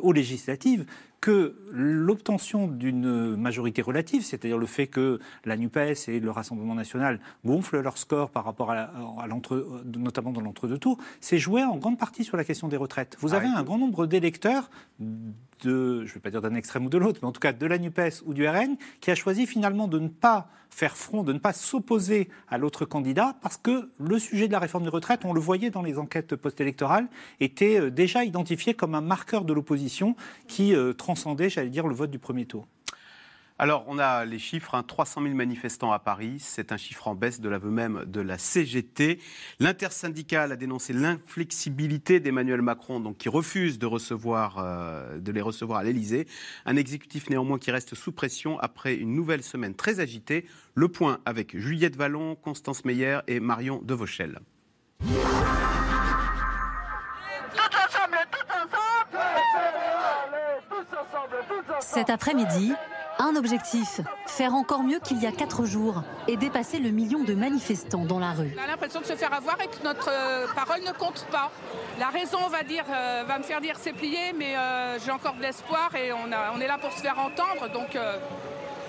aux 0.00 0.12
législatives, 0.12 0.86
que 1.20 1.56
l'obtention 1.72 2.68
d'une 2.68 3.36
majorité 3.36 3.82
relative, 3.82 4.22
c'est-à-dire 4.22 4.58
le 4.58 4.66
fait 4.66 4.86
que 4.86 5.18
la 5.44 5.56
NUPES 5.56 6.08
et 6.08 6.20
le 6.20 6.30
Rassemblement 6.30 6.74
national 6.74 7.18
gonflent 7.44 7.80
leur 7.80 7.98
score 7.98 8.30
par 8.30 8.44
rapport 8.44 8.70
à, 8.70 9.26
l'entre, 9.26 9.82
notamment 9.96 10.30
dans 10.30 10.40
l'entre-deux 10.40 10.78
tours, 10.78 10.98
c'est 11.20 11.38
joué 11.38 11.64
en 11.64 11.76
grande 11.76 11.98
partie 11.98 12.22
sur 12.22 12.36
la 12.36 12.44
question 12.44 12.68
des 12.68 12.76
retraites. 12.76 13.16
Vous 13.20 13.34
avez 13.34 13.48
un 13.48 13.62
grand 13.62 13.78
nombre 13.78 14.06
d'électeurs 14.06 14.70
de, 15.60 16.04
je 16.04 16.10
ne 16.10 16.14
vais 16.14 16.20
pas 16.20 16.30
dire 16.30 16.42
d'un 16.42 16.54
extrême 16.54 16.86
ou 16.86 16.90
de 16.90 16.98
l'autre, 16.98 17.20
mais 17.22 17.28
en 17.28 17.32
tout 17.32 17.40
cas 17.40 17.52
de 17.52 17.66
la 17.66 17.78
NUPES 17.78 18.22
ou 18.24 18.34
du 18.34 18.46
RN, 18.48 18.76
qui 19.00 19.10
a 19.10 19.14
choisi 19.14 19.46
finalement 19.46 19.88
de 19.88 19.98
ne 19.98 20.08
pas 20.08 20.48
faire 20.70 20.96
front, 20.96 21.22
de 21.24 21.32
ne 21.32 21.38
pas 21.38 21.52
s'opposer 21.52 22.28
à 22.48 22.58
l'autre 22.58 22.84
candidat, 22.84 23.36
parce 23.42 23.56
que 23.56 23.90
le 23.98 24.18
sujet 24.18 24.46
de 24.46 24.52
la 24.52 24.58
réforme 24.58 24.84
des 24.84 24.90
retraites, 24.90 25.24
on 25.24 25.32
le 25.32 25.40
voyait 25.40 25.70
dans 25.70 25.82
les 25.82 25.98
enquêtes 25.98 26.36
post-électorales, 26.36 27.08
était 27.40 27.80
euh, 27.80 27.90
déjà 27.90 28.24
identifié 28.24 28.74
comme 28.74 28.94
un 28.94 29.00
marqueur 29.00 29.44
de 29.44 29.52
l'opposition 29.52 30.14
qui 30.46 30.74
euh, 30.74 30.92
transcendait, 30.92 31.50
j'allais 31.50 31.70
dire, 31.70 31.86
le 31.86 31.94
vote 31.94 32.10
du 32.10 32.18
premier 32.18 32.46
tour. 32.46 32.66
Alors, 33.60 33.84
on 33.88 33.98
a 33.98 34.24
les 34.24 34.38
chiffres, 34.38 34.80
300 34.80 35.20
hein, 35.20 35.24
000 35.24 35.34
manifestants 35.34 35.90
à 35.90 35.98
Paris, 35.98 36.36
c'est 36.38 36.70
un 36.70 36.76
chiffre 36.76 37.08
en 37.08 37.16
baisse 37.16 37.40
de 37.40 37.48
l'aveu 37.48 37.70
même 37.70 38.04
de 38.06 38.20
la 38.20 38.38
CGT. 38.38 39.18
L'intersyndicale 39.58 40.52
a 40.52 40.56
dénoncé 40.56 40.92
l'inflexibilité 40.92 42.20
d'Emmanuel 42.20 42.62
Macron, 42.62 43.00
donc 43.00 43.18
qui 43.18 43.28
refuse 43.28 43.80
de, 43.80 43.86
recevoir, 43.86 44.58
euh, 44.58 45.18
de 45.18 45.32
les 45.32 45.40
recevoir 45.40 45.80
à 45.80 45.82
l'Elysée. 45.82 46.28
Un 46.66 46.76
exécutif 46.76 47.30
néanmoins 47.30 47.58
qui 47.58 47.72
reste 47.72 47.96
sous 47.96 48.12
pression 48.12 48.60
après 48.60 48.94
une 48.94 49.12
nouvelle 49.12 49.42
semaine 49.42 49.74
très 49.74 49.98
agitée. 49.98 50.46
Le 50.76 50.86
point 50.86 51.18
avec 51.26 51.58
Juliette 51.58 51.96
Vallon, 51.96 52.36
Constance 52.36 52.84
Meyer 52.84 53.18
et 53.26 53.40
Marion 53.40 53.80
Devauchel. 53.82 54.38
Cet 61.80 62.10
après-midi, 62.10 62.72
un 63.18 63.36
objectif, 63.36 64.00
faire 64.26 64.54
encore 64.54 64.82
mieux 64.82 65.00
qu'il 65.00 65.20
y 65.20 65.26
a 65.26 65.32
quatre 65.32 65.64
jours 65.64 66.02
et 66.28 66.36
dépasser 66.36 66.78
le 66.78 66.90
million 66.90 67.24
de 67.24 67.34
manifestants 67.34 68.04
dans 68.04 68.18
la 68.18 68.32
rue. 68.32 68.52
On 68.56 68.62
a 68.62 68.66
l'impression 68.66 69.00
de 69.00 69.06
se 69.06 69.16
faire 69.16 69.32
avoir 69.32 69.60
et 69.60 69.66
que 69.66 69.82
notre 69.82 70.08
euh, 70.10 70.46
parole 70.54 70.82
ne 70.82 70.92
compte 70.92 71.26
pas. 71.30 71.50
La 71.98 72.08
raison 72.08 72.38
va, 72.48 72.62
dire, 72.62 72.84
euh, 72.90 73.24
va 73.26 73.38
me 73.38 73.42
faire 73.42 73.60
dire 73.60 73.74
c'est 73.80 73.92
plié, 73.92 74.32
mais 74.36 74.56
euh, 74.56 74.98
j'ai 75.04 75.10
encore 75.10 75.34
de 75.34 75.42
l'espoir 75.42 75.94
et 75.96 76.12
on, 76.12 76.30
on, 76.54 76.60
est 76.60 76.68
là 76.68 76.78
pour 76.78 76.92
se 76.92 77.00
faire 77.00 77.18
entendre. 77.18 77.72
Donc 77.72 77.98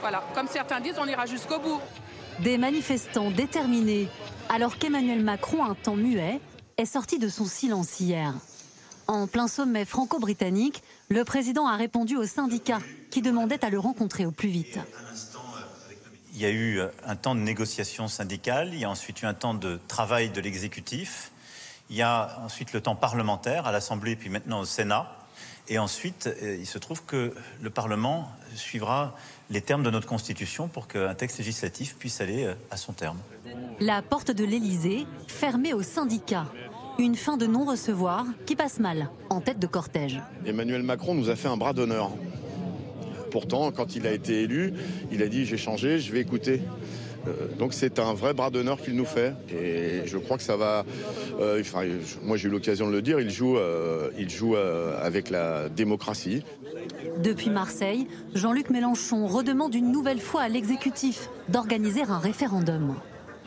voilà, 0.02 0.24
comme 0.36 0.48
certains 0.48 0.80
disent, 0.80 1.00
on 1.00 1.08
ira 1.08 1.26
jusqu'au 1.26 1.60
bout. 1.60 1.82
Des 2.40 2.58
manifestants 2.58 3.32
déterminés, 3.32 4.08
alors 4.48 4.78
qu'Emmanuel 4.78 5.24
Macron, 5.24 5.66
un 5.66 5.76
temps 5.76 5.96
muet, 5.96 6.40
est 6.78 6.86
sorti 6.86 7.20
de 7.20 7.28
son 7.28 7.46
silence 7.46 8.00
hier. 8.00 8.34
En 9.08 9.28
plein 9.28 9.48
sommet 9.48 9.86
franco-britannique, 9.86 10.84
le 11.10 11.24
président 11.24 11.68
a 11.68 11.76
répondu 11.76 12.16
aux 12.16 12.26
syndicats 12.26 12.80
qui 13.10 13.22
demandaient 13.22 13.66
à 13.66 13.70
le 13.70 13.80
rencontrer 13.80 14.26
au 14.26 14.32
plus 14.32 14.50
vite. 14.50 14.80
Il 16.34 16.40
y 16.40 16.46
a 16.46 16.52
eu 16.52 16.82
un 17.06 17.16
temps 17.16 17.36
de 17.36 17.42
négociation 17.42 18.08
syndicale, 18.08 18.70
il 18.74 18.80
y 18.80 18.86
a 18.86 18.90
ensuite 18.90 19.24
eu 19.24 19.26
un 19.26 19.34
temps 19.34 19.56
de 19.56 19.80
travail 19.88 20.30
de 20.30 20.40
l'exécutif, 20.40 21.32
il 21.90 21.96
y 21.96 22.04
a 22.04 22.40
ensuite 22.46 22.74
le 22.74 22.82
temps 22.82 22.96
parlementaire 22.96 23.66
à 23.66 23.72
l'Assemblée 23.72 24.16
puis 24.16 24.30
maintenant 24.30 24.60
au 24.60 24.66
Sénat. 24.66 25.16
Et 25.68 25.78
ensuite, 25.78 26.28
euh, 26.28 26.58
il 26.60 26.66
se 26.66 26.80
trouve 26.80 27.04
que 27.04 27.34
le 27.62 27.70
Parlement 27.70 28.32
suivra 28.56 29.16
les 29.52 29.62
termes 29.62 29.84
de 29.84 29.92
notre 29.92 30.08
Constitution 30.08 30.68
pour 30.68 30.88
qu'un 30.88 31.14
texte 31.14 31.38
législatif 31.38 31.96
puisse 31.96 32.22
aller 32.22 32.46
euh, 32.46 32.56
à 32.72 32.78
son 32.78 32.94
terme. 32.94 33.20
La 33.80 34.02
porte 34.02 34.32
de 34.32 34.44
l'Élysée 34.44 35.06
fermée 35.28 35.74
aux 35.74 35.84
syndicats. 35.84 36.48
Une 37.00 37.16
fin 37.16 37.38
de 37.38 37.46
non-recevoir 37.46 38.26
qui 38.46 38.58
passe 38.58 38.78
mal, 38.78 39.10
en 39.30 39.40
tête 39.40 39.58
de 39.58 39.68
cortège. 39.68 40.20
Emmanuel 40.46 40.84
Macron 40.84 41.16
nous 41.16 41.30
a 41.30 41.38
fait 41.38 41.48
un 41.48 41.56
bras 41.56 41.72
d'honneur. 41.72 42.12
Pourtant, 43.32 43.72
quand 43.72 43.96
il 43.96 44.06
a 44.06 44.12
été 44.12 44.42
élu, 44.42 44.74
il 45.10 45.24
a 45.24 45.30
dit 45.30 45.46
j'ai 45.46 45.56
changé, 45.56 46.00
je 46.00 46.12
vais 46.12 46.20
écouter. 46.20 46.62
Euh, 47.26 47.48
donc 47.58 47.74
c'est 47.74 48.00
un 48.00 48.14
vrai 48.14 48.34
bras 48.34 48.50
d'honneur 48.50 48.82
qu'il 48.82 48.96
nous 48.96 49.06
fait 49.06 49.34
et 49.50 50.06
je 50.08 50.18
crois 50.18 50.36
que 50.36 50.44
ça 50.44 50.58
va. 50.58 50.84
Euh, 51.40 51.62
enfin, 51.62 51.84
moi 52.22 52.36
j'ai 52.36 52.50
eu 52.50 52.52
l'occasion 52.52 52.88
de 52.88 52.92
le 52.92 53.02
dire, 53.02 53.22
il 53.22 53.30
joue, 53.30 53.56
euh, 53.56 54.10
il 54.18 54.30
joue 54.30 54.58
avec 54.58 55.30
la 55.30 55.70
démocratie. 55.70 56.44
Depuis 57.24 57.50
Marseille, 57.50 58.08
Jean-Luc 58.36 58.72
Mélenchon 58.72 59.26
redemande 59.26 59.74
une 59.74 59.94
nouvelle 59.94 60.20
fois 60.20 60.42
à 60.42 60.50
l'exécutif 60.50 61.30
d'organiser 61.48 62.02
un 62.02 62.20
référendum. 62.20 62.96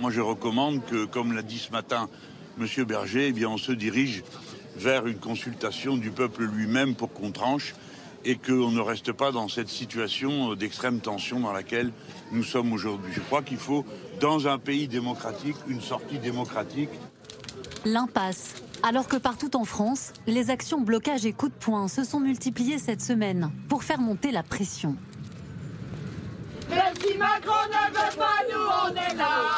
Moi 0.01 0.11
je 0.11 0.23
recommande 0.23 0.83
que, 0.87 1.05
comme 1.05 1.35
l'a 1.35 1.43
dit 1.43 1.59
ce 1.59 1.71
matin 1.71 2.09
Monsieur 2.59 2.85
Berger, 2.85 3.29
eh 3.29 3.33
bien, 3.33 3.49
on 3.49 3.57
se 3.57 3.73
dirige 3.73 4.23
vers 4.77 5.07
une 5.07 5.19
consultation 5.19 5.97
du 5.97 6.11
peuple 6.11 6.45
lui-même 6.45 6.95
pour 6.95 7.13
qu'on 7.13 7.31
tranche 7.31 7.75
et 8.25 8.37
qu'on 8.37 8.71
ne 8.71 8.81
reste 8.81 9.13
pas 9.13 9.33
dans 9.33 9.49
cette 9.49 9.69
situation 9.69 10.55
d'extrême 10.55 11.01
tension 11.01 11.41
dans 11.41 11.53
laquelle 11.53 11.93
nous 12.31 12.45
sommes 12.45 12.73
aujourd'hui. 12.73 13.13
Je 13.13 13.21
crois 13.21 13.43
qu'il 13.43 13.57
faut, 13.57 13.85
dans 14.21 14.47
un 14.47 14.59
pays 14.59 14.87
démocratique, 14.87 15.57
une 15.67 15.81
sortie 15.81 16.19
démocratique. 16.19 16.91
L'impasse. 17.85 18.63
Alors 18.83 19.09
que 19.09 19.17
partout 19.17 19.57
en 19.57 19.65
France, 19.65 20.13
les 20.27 20.51
actions 20.51 20.81
blocage 20.81 21.25
et 21.25 21.33
coups 21.33 21.53
de 21.53 21.59
poing 21.59 21.89
se 21.89 22.05
sont 22.05 22.21
multipliées 22.21 22.79
cette 22.79 23.01
semaine 23.01 23.51
pour 23.69 23.83
faire 23.83 23.99
monter 23.99 24.31
la 24.31 24.43
pression. 24.43 24.97
si 26.69 27.17
Macron 27.17 27.53
ne 27.69 27.93
veut 27.93 28.17
pas, 28.17 28.43
nous 28.51 28.93
on 28.93 28.95
est 28.95 29.17
là 29.17 29.53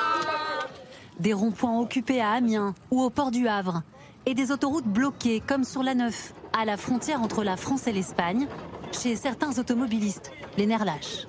des 1.18 1.32
ronds-points 1.32 1.78
occupés 1.78 2.20
à 2.20 2.30
Amiens 2.30 2.74
ou 2.90 3.02
au 3.02 3.10
port 3.10 3.30
du 3.30 3.48
Havre, 3.48 3.82
et 4.26 4.34
des 4.34 4.50
autoroutes 4.50 4.86
bloquées 4.86 5.42
comme 5.46 5.64
sur 5.64 5.82
la 5.82 5.94
Neuf, 5.94 6.32
à 6.58 6.64
la 6.64 6.76
frontière 6.76 7.20
entre 7.22 7.44
la 7.44 7.56
France 7.56 7.86
et 7.86 7.92
l'Espagne, 7.92 8.46
chez 8.92 9.16
certains 9.16 9.58
automobilistes, 9.58 10.30
les 10.56 10.66
nerfs 10.66 10.84
lâches. 10.84 11.26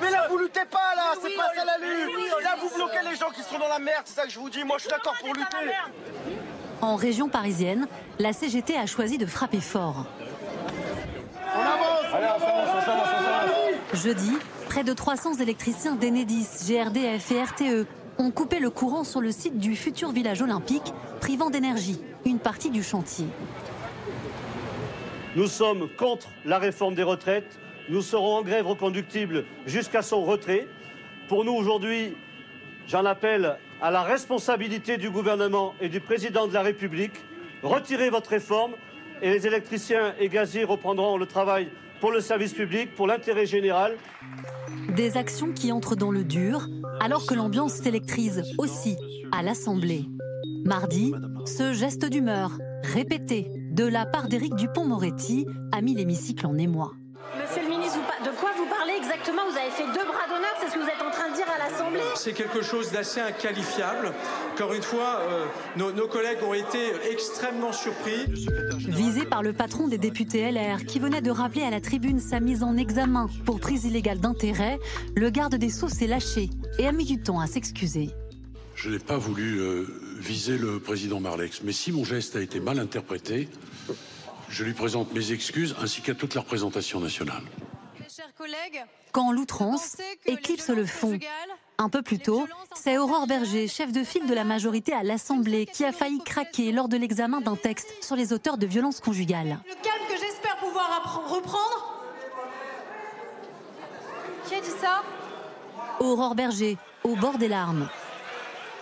Mais 0.00 0.10
là, 0.10 0.26
vous 0.28 0.38
luttez 0.38 0.64
pas, 0.70 0.94
là, 0.96 1.14
c'est 1.14 1.36
pas 1.36 1.48
ça 1.56 1.64
la 1.64 1.78
lutte. 1.78 2.10
Là, 2.42 2.56
vous 2.60 2.74
bloquez 2.74 3.08
les 3.08 3.16
gens 3.16 3.30
qui 3.34 3.42
sont 3.42 3.58
dans 3.58 3.68
la 3.68 3.78
merde, 3.78 4.02
c'est 4.04 4.16
ça 4.16 4.24
que 4.24 4.30
je 4.30 4.38
vous 4.38 4.50
dis. 4.50 4.64
Moi, 4.64 4.76
je 4.78 4.82
suis 4.82 4.90
d'accord 4.90 5.14
pour 5.20 5.32
lutter. 5.32 5.72
En 6.80 6.96
région 6.96 7.28
parisienne, 7.28 7.86
la 8.18 8.32
CGT 8.32 8.76
a 8.76 8.86
choisi 8.86 9.16
de 9.16 9.26
frapper 9.26 9.60
fort. 9.60 10.06
On 11.54 11.60
avance, 11.60 12.14
Allez, 12.14 12.26
on 12.26 12.44
on 12.44 12.90
avance, 12.90 14.02
Jeudi, 14.02 14.32
Près 14.72 14.84
de 14.84 14.94
300 14.94 15.34
électriciens 15.34 15.96
d'Enedis, 15.96 16.48
GRDF 16.66 17.30
et 17.30 17.42
RTE 17.42 17.86
ont 18.22 18.30
coupé 18.30 18.60
le 18.60 18.70
courant 18.70 19.02
sur 19.02 19.20
le 19.20 19.32
site 19.32 19.58
du 19.58 19.74
futur 19.74 20.12
village 20.12 20.42
olympique, 20.42 20.94
privant 21.20 21.50
d'énergie 21.50 22.00
une 22.24 22.38
partie 22.38 22.70
du 22.70 22.82
chantier. 22.82 23.26
Nous 25.34 25.48
sommes 25.48 25.88
contre 25.96 26.28
la 26.44 26.58
réforme 26.58 26.94
des 26.94 27.02
retraites. 27.02 27.58
Nous 27.88 28.00
serons 28.00 28.36
en 28.36 28.42
grève 28.42 28.66
reconductible 28.66 29.44
jusqu'à 29.66 30.02
son 30.02 30.22
retrait. 30.24 30.68
Pour 31.28 31.44
nous, 31.44 31.52
aujourd'hui, 31.52 32.14
j'en 32.86 33.04
appelle 33.04 33.56
à 33.80 33.90
la 33.90 34.02
responsabilité 34.02 34.98
du 34.98 35.10
gouvernement 35.10 35.74
et 35.80 35.88
du 35.88 36.00
président 36.00 36.46
de 36.46 36.54
la 36.54 36.62
République. 36.62 37.14
Retirez 37.64 38.10
votre 38.10 38.30
réforme 38.30 38.72
et 39.20 39.30
les 39.30 39.48
électriciens 39.48 40.14
et 40.20 40.28
gaziers 40.28 40.64
reprendront 40.64 41.16
le 41.16 41.26
travail 41.26 41.70
pour 42.00 42.12
le 42.12 42.20
service 42.20 42.52
public, 42.52 42.94
pour 42.94 43.06
l'intérêt 43.08 43.46
général. 43.46 43.96
Des 44.94 45.16
actions 45.16 45.52
qui 45.52 45.72
entrent 45.72 45.96
dans 45.96 46.10
le 46.10 46.24
dur, 46.24 46.68
alors 47.02 47.26
que 47.26 47.34
l'ambiance 47.34 47.72
s'électrise 47.74 48.44
aussi 48.58 48.96
à 49.32 49.42
l'Assemblée. 49.42 50.06
Mardi, 50.64 51.12
ce 51.44 51.72
geste 51.72 52.04
d'humeur, 52.04 52.52
répété 52.94 53.48
de 53.72 53.84
la 53.84 54.06
part 54.06 54.28
d'Éric 54.28 54.54
Dupont-Moretti, 54.54 55.46
a 55.72 55.80
mis 55.80 55.94
l'hémicycle 55.94 56.46
en 56.46 56.56
émoi. 56.56 56.92
Monsieur 57.36 57.62
le 57.62 57.68
ministre, 57.68 57.98
de 58.24 58.30
quoi 58.38 58.50
vous 58.56 58.66
parlez 58.66 58.92
exactement? 58.96 59.42
Vous 59.50 59.58
avez 59.58 59.70
fait 59.70 59.86
deux 59.86 60.06
bras 60.06 60.28
d'honneur, 60.28 60.54
c'est 60.60 60.68
ce 60.68 60.74
que 60.74 60.78
vous 60.78 60.86
êtes 60.86 61.01
l'Assemblée 61.68 62.00
C'est 62.16 62.32
quelque 62.32 62.62
chose 62.62 62.90
d'assez 62.90 63.20
inqualifiable. 63.20 64.12
Encore 64.52 64.74
une 64.74 64.82
fois, 64.82 65.20
euh, 65.20 65.46
nos, 65.76 65.92
nos, 65.92 66.08
collègues 66.08 66.42
ont 66.42 66.54
été 66.54 66.92
extrêmement 67.10 67.72
surpris. 67.72 68.26
Visé 68.78 69.24
par 69.24 69.42
le 69.42 69.52
patron 69.52 69.88
des 69.88 69.98
députés 69.98 70.50
LR, 70.50 70.84
qui 70.86 70.98
venait 70.98 71.22
de 71.22 71.30
rappeler 71.30 71.62
à 71.62 71.70
la 71.70 71.80
tribune 71.80 72.20
sa 72.20 72.40
mise 72.40 72.62
en 72.62 72.76
examen 72.76 73.28
pour 73.44 73.60
prise 73.60 73.84
illégale 73.84 74.18
d'intérêt, 74.18 74.78
le 75.14 75.30
garde 75.30 75.54
des 75.54 75.70
Sceaux 75.70 75.88
s'est 75.88 76.06
lâché 76.06 76.50
et 76.78 76.86
a 76.86 76.92
mis 76.92 77.04
du 77.04 77.22
temps 77.22 77.40
à 77.40 77.46
s'excuser. 77.46 78.10
Je 78.74 78.90
n'ai 78.90 78.98
pas 78.98 79.18
voulu 79.18 79.60
euh, 79.60 79.86
viser 80.18 80.58
le 80.58 80.80
président 80.80 81.20
Marlex, 81.20 81.62
mais 81.62 81.72
si 81.72 81.92
mon 81.92 82.04
geste 82.04 82.36
a 82.36 82.40
été 82.40 82.58
mal 82.58 82.78
interprété, 82.78 83.48
je 84.48 84.64
lui 84.64 84.72
présente 84.72 85.12
mes 85.14 85.32
excuses 85.32 85.74
ainsi 85.80 86.02
qu'à 86.02 86.14
toute 86.14 86.34
la 86.34 86.40
représentation 86.40 87.00
nationale. 87.00 87.42
Quand 89.12 89.30
l'outrance 89.30 89.98
éclipse 90.24 90.70
le 90.70 90.86
fond. 90.86 91.18
Un 91.76 91.88
peu 91.90 92.00
plus 92.00 92.18
tôt, 92.18 92.46
c'est 92.74 92.96
Aurore 92.96 93.26
Berger, 93.26 93.68
chef 93.68 93.92
de 93.92 94.04
file 94.04 94.26
de 94.26 94.32
la 94.32 94.44
majorité 94.44 94.94
à 94.94 95.02
l'Assemblée, 95.02 95.66
qui 95.66 95.84
a 95.84 95.92
failli 95.92 96.18
craquer 96.24 96.72
lors 96.72 96.88
de 96.88 96.96
l'examen 96.96 97.42
d'un 97.42 97.56
texte 97.56 97.92
sur 98.00 98.16
les 98.16 98.32
auteurs 98.32 98.56
de 98.56 98.66
violences 98.66 99.00
conjugales. 99.00 99.58
Le 99.68 99.74
calme 99.82 100.08
que 100.08 100.14
j'espère 100.18 100.56
pouvoir 100.56 101.28
reprendre. 101.28 102.00
Qui 104.48 104.54
a 104.54 104.60
dit 104.60 104.80
ça? 104.80 105.02
Aurore 106.00 106.34
Berger, 106.34 106.78
au 107.04 107.14
bord 107.14 107.36
des 107.36 107.48
larmes. 107.48 107.88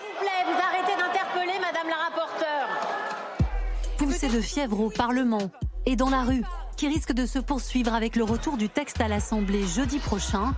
S'il 0.01 0.13
vous 0.13 0.21
plaît, 0.21 0.45
vous 0.47 0.61
arrêtez 0.63 0.97
d'interpeller 0.97 1.59
Madame 1.61 1.89
la 1.89 1.97
rapporteure. 2.05 2.69
Poussée 3.99 4.29
de 4.29 4.41
fièvre 4.41 4.81
au 4.81 4.91
Parlement 4.91 5.51
et 5.87 5.97
dans 5.97 6.11
la 6.11 6.23
rue, 6.23 6.45
qui 6.81 6.89
risque 6.89 7.13
de 7.13 7.27
se 7.27 7.39
poursuivre 7.39 7.93
avec 7.93 8.17
le 8.17 8.25
retour 8.25 8.57
du 8.57 8.71
texte 8.71 9.03
à 9.03 9.09
l'Assemblée 9.09 9.67
jeudi 9.67 9.99
prochain. 9.99 10.55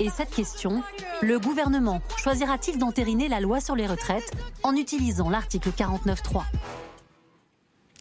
Et 0.00 0.10
cette 0.10 0.28
question, 0.28 0.82
le 1.22 1.38
gouvernement 1.38 2.02
choisira-t-il 2.18 2.76
d'entériner 2.78 3.26
la 3.26 3.40
loi 3.40 3.58
sur 3.58 3.74
les 3.74 3.86
retraites 3.86 4.30
en 4.64 4.76
utilisant 4.76 5.30
l'article 5.30 5.70
49.3 5.70 6.42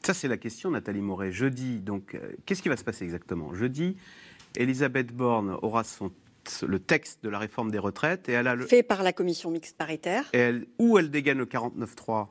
Ça, 0.03 0.13
c'est 0.13 0.27
la 0.27 0.35
question, 0.35 0.71
Nathalie 0.71 0.99
Moret. 0.99 1.31
Jeudi, 1.31 1.79
donc, 1.79 2.15
euh, 2.15 2.33
qu'est-ce 2.45 2.61
qui 2.61 2.67
va 2.67 2.75
se 2.75 2.83
passer 2.83 3.05
exactement? 3.05 3.53
Jeudi, 3.53 3.95
Elisabeth 4.57 5.13
Borne 5.13 5.57
aura 5.61 5.85
son 5.85 6.11
le 6.67 6.79
texte 6.79 7.23
de 7.23 7.29
la 7.29 7.39
réforme 7.39 7.71
des 7.71 7.79
retraites 7.79 8.27
et 8.27 8.33
elle 8.33 8.47
a 8.47 8.55
le... 8.55 8.65
fait 8.65 8.83
par 8.83 9.01
la 9.01 9.13
commission 9.13 9.49
mixte 9.49 9.77
paritaire 9.77 10.25
et 10.33 10.39
elle, 10.39 10.67
ou 10.77 10.97
elle 10.97 11.09
dégaine 11.09 11.37
le 11.37 11.45
49.3 11.45 12.27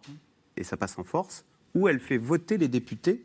et 0.59 0.65
ça 0.65 0.77
passe 0.77 0.99
en 0.99 1.05
force 1.05 1.47
ou 1.75 1.89
elle 1.89 2.01
fait 2.01 2.19
voter 2.19 2.59
les 2.59 2.69
députés 2.69 3.25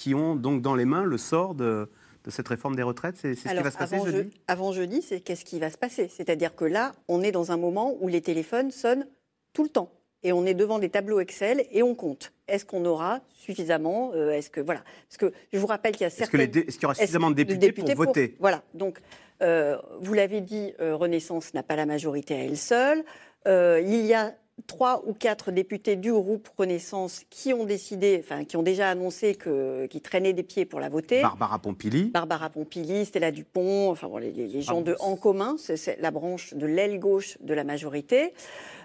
qui 0.00 0.14
ont 0.14 0.34
donc 0.34 0.62
dans 0.62 0.74
les 0.74 0.86
mains 0.86 1.04
le 1.04 1.18
sort 1.18 1.54
de, 1.54 1.90
de 2.24 2.30
cette 2.30 2.48
réforme 2.48 2.74
des 2.74 2.82
retraites 2.82 3.16
C'est 3.20 3.34
ce 3.34 3.46
qui 3.46 3.54
va 3.54 3.70
se 3.70 3.76
passer 3.76 3.96
avant 3.96 4.06
jeudi 4.06 4.30
je, 4.32 4.38
Avant 4.48 4.72
jeudi, 4.72 5.02
c'est 5.02 5.20
qu'est-ce 5.20 5.44
qui 5.44 5.58
va 5.58 5.68
se 5.68 5.76
passer? 5.76 6.08
C'est-à-dire 6.08 6.56
que 6.56 6.64
là, 6.64 6.92
on 7.06 7.22
est 7.22 7.32
dans 7.32 7.52
un 7.52 7.58
moment 7.58 7.94
où 8.00 8.08
les 8.08 8.22
téléphones 8.22 8.70
sonnent 8.70 9.06
tout 9.52 9.62
le 9.62 9.68
temps. 9.68 9.92
Et 10.22 10.32
on 10.32 10.46
est 10.46 10.54
devant 10.54 10.78
des 10.78 10.88
tableaux 10.88 11.20
Excel 11.20 11.66
et 11.70 11.82
on 11.82 11.94
compte. 11.94 12.32
Est-ce 12.48 12.64
qu'on 12.64 12.84
aura 12.86 13.20
suffisamment 13.28 14.12
euh, 14.14 14.32
Est-ce 14.32 14.48
que 14.48 14.60
voilà 14.60 14.82
Parce 15.08 15.18
que 15.18 15.32
je 15.52 15.58
vous 15.58 15.66
rappelle 15.66 15.92
qu'il 15.92 16.02
y 16.02 16.06
a 16.06 16.10
certaines. 16.10 16.40
Est-ce 16.40 16.50
qu'il 16.50 16.60
est 16.60 16.78
qu 16.78 16.82
y 16.82 16.84
aura 16.86 16.94
suffisamment 16.94 17.30
de 17.30 17.36
députés, 17.36 17.58
de 17.58 17.66
députés 17.66 17.94
pour, 17.94 18.04
pour 18.04 18.14
voter? 18.14 18.36
Voilà. 18.38 18.62
Donc, 18.72 19.00
euh, 19.42 19.76
vous 20.00 20.14
l'avez 20.14 20.40
dit, 20.40 20.72
euh, 20.80 20.96
Renaissance 20.96 21.52
n'a 21.52 21.62
pas 21.62 21.76
la 21.76 21.86
majorité 21.86 22.34
à 22.34 22.38
elle 22.38 22.56
seule. 22.56 23.04
Il 23.46 24.06
y 24.06 24.14
a 24.14 24.34
trois 24.66 25.02
ou 25.06 25.12
quatre 25.12 25.50
députés 25.50 25.96
du 25.96 26.12
groupe 26.12 26.48
Renaissance 26.56 27.22
qui 27.30 27.52
ont 27.52 27.64
décidé, 27.64 28.20
enfin 28.22 28.44
qui 28.44 28.56
ont 28.56 28.62
déjà 28.62 28.90
annoncé 28.90 29.34
que, 29.34 29.86
qui 29.86 30.00
traînaient 30.00 30.32
des 30.32 30.42
pieds 30.42 30.64
pour 30.64 30.80
la 30.80 30.88
voter. 30.88 31.22
Barbara 31.22 31.58
Pompili. 31.58 32.10
Barbara 32.10 32.50
Pompili, 32.50 33.04
Stella 33.04 33.30
Dupont, 33.30 33.90
enfin 33.90 34.08
bon, 34.08 34.18
les, 34.18 34.32
les, 34.32 34.62
gens 34.62 34.82
de 34.82 34.96
En 35.00 35.16
Commun, 35.16 35.56
c'est 35.58 36.00
la 36.00 36.10
branche 36.10 36.54
de 36.54 36.66
l'aile 36.66 36.98
gauche 36.98 37.38
de 37.40 37.54
la 37.54 37.64
majorité. 37.64 38.34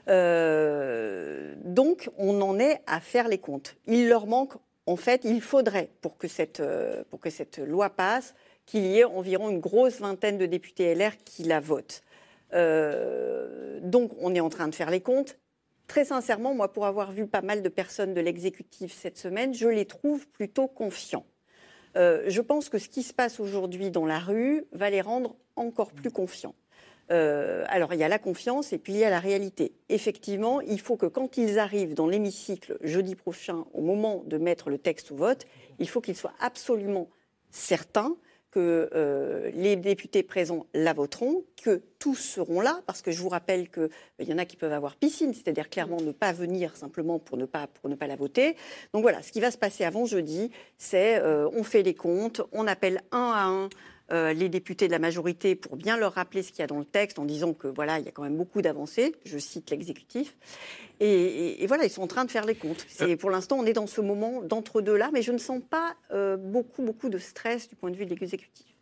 Euh, 0.08 1.56
donc 1.64 2.10
on 2.18 2.42
en 2.42 2.60
est 2.60 2.82
à 2.88 3.00
faire 3.00 3.28
les 3.28 3.40
comptes. 3.40 3.76
Il 3.88 4.08
leur 4.08 4.28
manque, 4.28 4.54
en 4.86 4.96
fait, 4.96 5.22
il 5.24 5.42
faudrait 5.42 5.90
pour 6.02 6.18
que 6.18 6.28
cette, 6.28 6.62
pour 7.10 7.20
que 7.20 7.30
cette 7.30 7.60
loi 7.60 7.90
passe, 7.90 8.36
qu'il 8.66 8.86
y 8.86 9.00
ait 9.00 9.04
environ 9.04 9.50
une 9.50 9.60
grosse 9.60 10.00
vingtaine 10.00 10.38
de 10.38 10.46
députés 10.46 10.94
LR 10.96 11.18
qui 11.24 11.44
la 11.44 11.60
votent. 11.60 12.02
Euh, 12.54 13.80
donc 13.82 14.12
on 14.20 14.34
est 14.34 14.40
en 14.40 14.50
train 14.50 14.68
de 14.68 14.76
faire 14.76 14.90
les 14.90 15.02
comptes. 15.02 15.38
Très 15.88 16.06
sincèrement, 16.06 16.54
moi, 16.54 16.72
pour 16.72 16.86
avoir 16.86 17.12
vu 17.12 17.28
pas 17.28 17.42
mal 17.42 17.62
de 17.62 17.70
personnes 17.70 18.14
de 18.14 18.22
l'exécutif 18.22 18.94
cette 18.94 19.18
semaine, 19.18 19.54
je 19.54 19.68
les 19.68 19.86
trouve 19.86 20.28
plutôt 20.28 20.68
confiants. 20.68 21.26
Euh, 21.96 22.24
je 22.28 22.42
pense 22.42 22.70
que 22.70 22.78
ce 22.78 22.90
qui 22.90 23.04
se 23.04 23.14
passe 23.14 23.40
aujourd'hui 23.40 23.92
dans 23.92 24.06
la 24.06 24.20
rue 24.20 24.66
va 24.72 24.90
les 24.90 25.02
rendre 25.02 25.36
encore 25.56 25.92
plus 25.92 26.12
confiants. 26.12 26.56
Euh, 27.12 27.64
alors, 27.68 27.94
il 27.94 28.00
y 28.00 28.04
a 28.04 28.08
la 28.08 28.20
confiance 28.20 28.74
et 28.74 28.80
puis 28.80 28.94
il 28.94 29.00
y 29.00 29.04
a 29.04 29.10
la 29.10 29.20
réalité. 29.20 29.74
Effectivement, 29.90 30.60
il 30.62 30.80
faut 30.80 30.98
que 30.98 31.06
quand 31.06 31.38
ils 31.38 31.60
arrivent 31.60 31.94
dans 31.94 32.08
l'hémicycle 32.08 32.78
jeudi 32.82 33.16
prochain, 33.16 33.66
au 33.74 33.82
moment 33.82 34.24
de 34.26 34.38
mettre 34.38 34.70
le 34.70 34.80
texte 34.80 35.12
au 35.12 35.16
vote, 35.16 35.46
il 35.80 35.88
faut 35.88 36.02
qu'ils 36.02 36.16
soient 36.16 36.34
absolument 36.40 37.08
certains 37.52 38.16
que 38.56 38.90
euh, 38.96 39.52
les 39.54 39.76
députés 39.76 40.24
présents 40.24 40.66
la 40.74 40.94
voteront, 40.94 41.44
que 41.62 41.82
tous 42.00 42.16
seront 42.16 42.62
là, 42.62 42.80
parce 42.86 43.02
que 43.02 43.12
je 43.12 43.22
vous 43.22 43.28
rappelle 43.28 43.70
qu'il 43.70 43.90
y 44.30 44.34
en 44.34 44.38
a 44.38 44.46
qui 44.46 44.56
peuvent 44.56 44.72
avoir 44.72 44.96
piscine, 44.96 45.34
c'est-à-dire 45.34 45.70
clairement 45.70 46.00
ne 46.00 46.14
pas 46.14 46.32
venir 46.32 46.78
simplement 46.78 47.20
pour 47.20 47.36
ne 47.36 47.44
pas, 47.44 47.68
pour 47.68 47.90
ne 47.90 47.96
pas 47.96 48.08
la 48.08 48.16
voter. 48.16 48.56
Donc 48.94 49.02
voilà, 49.02 49.22
ce 49.22 49.34
qui 49.34 49.42
va 49.42 49.52
se 49.52 49.58
passer 49.58 49.84
avant 49.84 50.06
jeudi, 50.06 50.52
c'est 50.78 51.18
euh, 51.18 51.50
on 51.52 51.64
fait 51.64 51.84
les 51.84 51.96
comptes, 51.96 52.44
on 52.54 52.66
appelle 52.66 53.02
un 53.12 53.32
à 53.36 53.44
un 53.44 53.70
euh, 54.12 54.34
les 54.34 54.50
députés 54.50 54.88
de 54.88 54.92
la 54.92 55.00
majorité 55.00 55.56
pour 55.56 55.78
bien 55.78 55.98
leur 55.98 56.14
rappeler 56.14 56.44
ce 56.44 56.52
qu'il 56.52 56.60
y 56.60 56.64
a 56.64 56.68
dans 56.68 56.78
le 56.78 56.86
texte 56.86 57.18
en 57.18 57.26
disant 57.26 57.54
que 57.54 57.68
voilà, 57.68 58.00
il 58.00 58.06
y 58.06 58.08
a 58.08 58.12
quand 58.12 58.24
même 58.24 58.38
beaucoup 58.38 58.62
d'avancées. 58.62 59.16
Je 59.26 59.38
cite 59.38 59.72
l'exécutif. 59.72 60.36
Et, 61.00 61.08
et, 61.08 61.64
et, 61.64 61.68
voilà, 61.68 61.86
ils 61.86 61.90
sont 61.90 62.04
en 62.04 62.08
train 62.08 62.24
de 62.24 62.32
faire 62.32 62.46
les 62.46 62.56
comptes. 62.56 62.86
C'est, 62.88 63.18
pour 63.18 63.32
l'instant, 63.32 63.58
on 63.60 63.66
est 63.66 63.74
dans 63.74 63.88
ce 63.88 64.02
moment 64.02 64.42
d'entre-deux 64.42 64.96
là, 64.96 65.10
mais 65.12 65.22
je 65.22 65.32
ne 65.32 65.38
sens 65.38 65.62
pas 65.70 65.96
euh, 66.12 66.38
beaucoup, 66.38 66.84
beaucoup 66.84 67.10
de 67.10 67.18
stress 67.18 67.68
du 67.68 67.76
point 67.76 67.90
de 67.90 67.96
vue 67.96 68.06
de 68.06 68.16
l'exécutif. 68.16 68.75